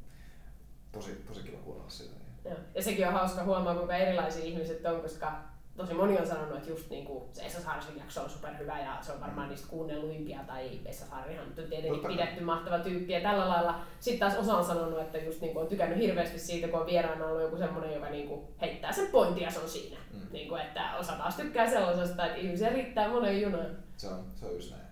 tosi, 0.92 1.12
tosi 1.12 1.42
kiva 1.42 1.58
kuunnella 1.58 1.90
sitä. 1.90 2.16
Niin. 2.44 2.56
Ja 2.74 2.82
sekin 2.82 3.06
on 3.06 3.12
hauska 3.12 3.44
huomaa, 3.44 3.74
kuinka 3.74 3.96
erilaisia 3.96 4.44
ihmiset 4.44 4.86
on, 4.86 5.00
koska 5.00 5.55
tosi 5.76 5.94
moni 5.94 6.18
on 6.18 6.26
sanonut, 6.26 6.56
että 6.56 6.70
just 6.70 6.90
niinku 6.90 7.28
se 7.32 7.46
Esa 7.46 7.60
Saarisen 7.60 7.98
jakso 7.98 8.22
on 8.22 8.30
superhyvä 8.30 8.80
ja 8.80 8.98
se 9.00 9.12
on 9.12 9.20
varmaan 9.20 9.48
niistä 9.48 9.68
kuunnelluimpia 9.68 10.40
tai 10.46 10.80
Esa 10.84 11.06
Saarihan 11.06 11.46
on 11.46 11.52
tietenkin 11.52 12.06
pidetty 12.08 12.44
mahtava 12.44 12.78
tyyppi 12.78 13.12
ja 13.12 13.20
tällä 13.20 13.48
lailla. 13.48 13.80
Sitten 14.00 14.20
taas 14.20 14.38
osa 14.40 14.56
on 14.56 14.64
sanonut, 14.64 15.00
että 15.00 15.18
just 15.18 15.40
niinku 15.40 15.58
on 15.58 15.66
tykännyt 15.66 15.98
hirveästi 15.98 16.38
siitä, 16.38 16.68
kun 16.68 16.80
on 16.80 16.86
vieraana 16.86 17.26
ollut 17.26 17.42
joku 17.42 17.56
semmoinen, 17.56 17.94
joka 17.94 18.10
niinku 18.10 18.48
heittää 18.60 18.92
sen 18.92 19.10
pointin 19.10 19.42
ja 19.42 19.50
se 19.50 19.60
on 19.60 19.68
siinä. 19.68 19.96
Mm. 20.12 20.20
Niinku, 20.32 20.54
että 20.54 20.96
osa 20.96 21.12
taas 21.12 21.36
tykkää 21.36 21.70
sellaisesta, 21.70 22.26
että 22.26 22.38
ihmisiä 22.38 22.68
riittää 22.68 23.08
monen 23.08 23.42
junaan. 23.42 23.76
Se 23.96 24.08
on, 24.08 24.24
se 24.34 24.46
on 24.46 24.54
just 24.54 24.70
näin. 24.70 24.86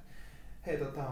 Hei, 0.67 0.79
tota, 0.79 1.05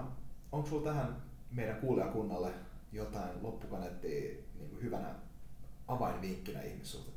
onko 0.52 0.68
sulla 0.68 0.90
tähän 0.90 1.16
meidän 1.50 1.76
kuulijakunnalle 1.76 2.50
jotain 2.92 3.30
loppukanettia 3.42 4.20
niin 4.58 4.78
hyvänä 4.82 5.14
avainvinkkinä 5.88 6.62
ihmissuhdetaitoihin? 6.62 7.11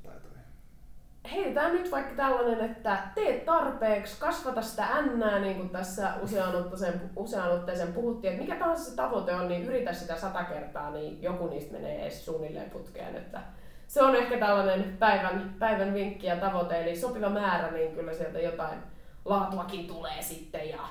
Heitetään 1.31 1.73
nyt 1.73 1.91
vaikka 1.91 2.15
tällainen, 2.15 2.71
että 2.71 2.97
teet 3.15 3.45
tarpeeksi, 3.45 4.19
kasvata 4.19 4.61
sitä 4.61 4.85
ännää, 4.85 5.39
niin 5.39 5.57
kuin 5.57 5.69
tässä 5.69 6.13
usean 6.21 6.55
otteeseen, 6.55 7.01
usean 7.15 7.51
otteeseen 7.51 7.93
puhuttiin, 7.93 8.33
että 8.33 8.43
mikä 8.43 8.59
tahansa 8.59 8.83
se 8.83 8.95
tavoite 8.95 9.33
on, 9.33 9.47
niin 9.47 9.65
yritä 9.65 9.93
sitä 9.93 10.17
sata 10.17 10.43
kertaa, 10.43 10.91
niin 10.91 11.21
joku 11.21 11.47
niistä 11.47 11.73
menee 11.73 12.01
edes 12.01 12.25
suunnilleen 12.25 12.69
putkeen. 12.69 13.15
Että 13.15 13.41
se 13.87 14.03
on 14.03 14.15
ehkä 14.15 14.37
tällainen 14.37 14.97
päivän, 14.99 15.55
päivän 15.59 15.93
vinkki 15.93 16.27
ja 16.27 16.35
tavoite, 16.35 16.81
eli 16.81 16.95
sopiva 16.95 17.29
määrä, 17.29 17.71
niin 17.71 17.95
kyllä 17.95 18.13
sieltä 18.13 18.39
jotain 18.39 18.79
laatuakin 19.25 19.87
tulee 19.87 20.21
sitten 20.21 20.69
ja 20.69 20.87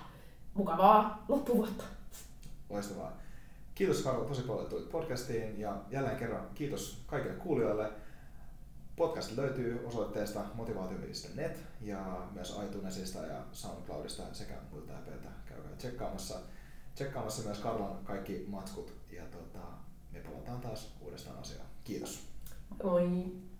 mukavaa 0.55 1.24
loppuvuotta. 1.28 1.85
Loistavaa. 2.70 3.12
Kiitos 3.74 4.02
Karla 4.02 4.24
tosi 4.24 4.43
paljon, 4.43 4.62
että 4.62 4.77
tulit 4.77 4.90
podcastiin 4.90 5.61
ja 5.61 5.77
jälleen 5.90 6.16
kerran 6.16 6.47
kiitos 6.55 7.02
kaikille 7.06 7.35
kuulijoille. 7.35 7.90
Podcast 8.97 9.37
löytyy 9.37 9.87
osoitteesta 9.87 10.45
motivaatio.net 10.55 11.65
ja 11.81 12.29
myös 12.33 12.59
iTunesista 12.65 13.19
ja 13.19 13.45
SoundCloudista 13.53 14.23
sekä 14.33 14.55
muilta 14.71 14.97
äpeiltä. 14.97 15.29
Käykää 15.45 15.73
tsekkaamassa, 15.77 16.35
tsekkaamassa 16.95 17.43
myös 17.43 17.59
Karlan 17.59 18.05
kaikki 18.05 18.45
matskut 18.49 18.93
ja 19.11 19.25
tota, 19.27 19.59
me 20.12 20.21
palataan 20.21 20.61
taas 20.61 20.97
uudestaan 21.01 21.39
asiaan. 21.39 21.66
Kiitos. 21.85 22.29
Moi! 22.83 23.33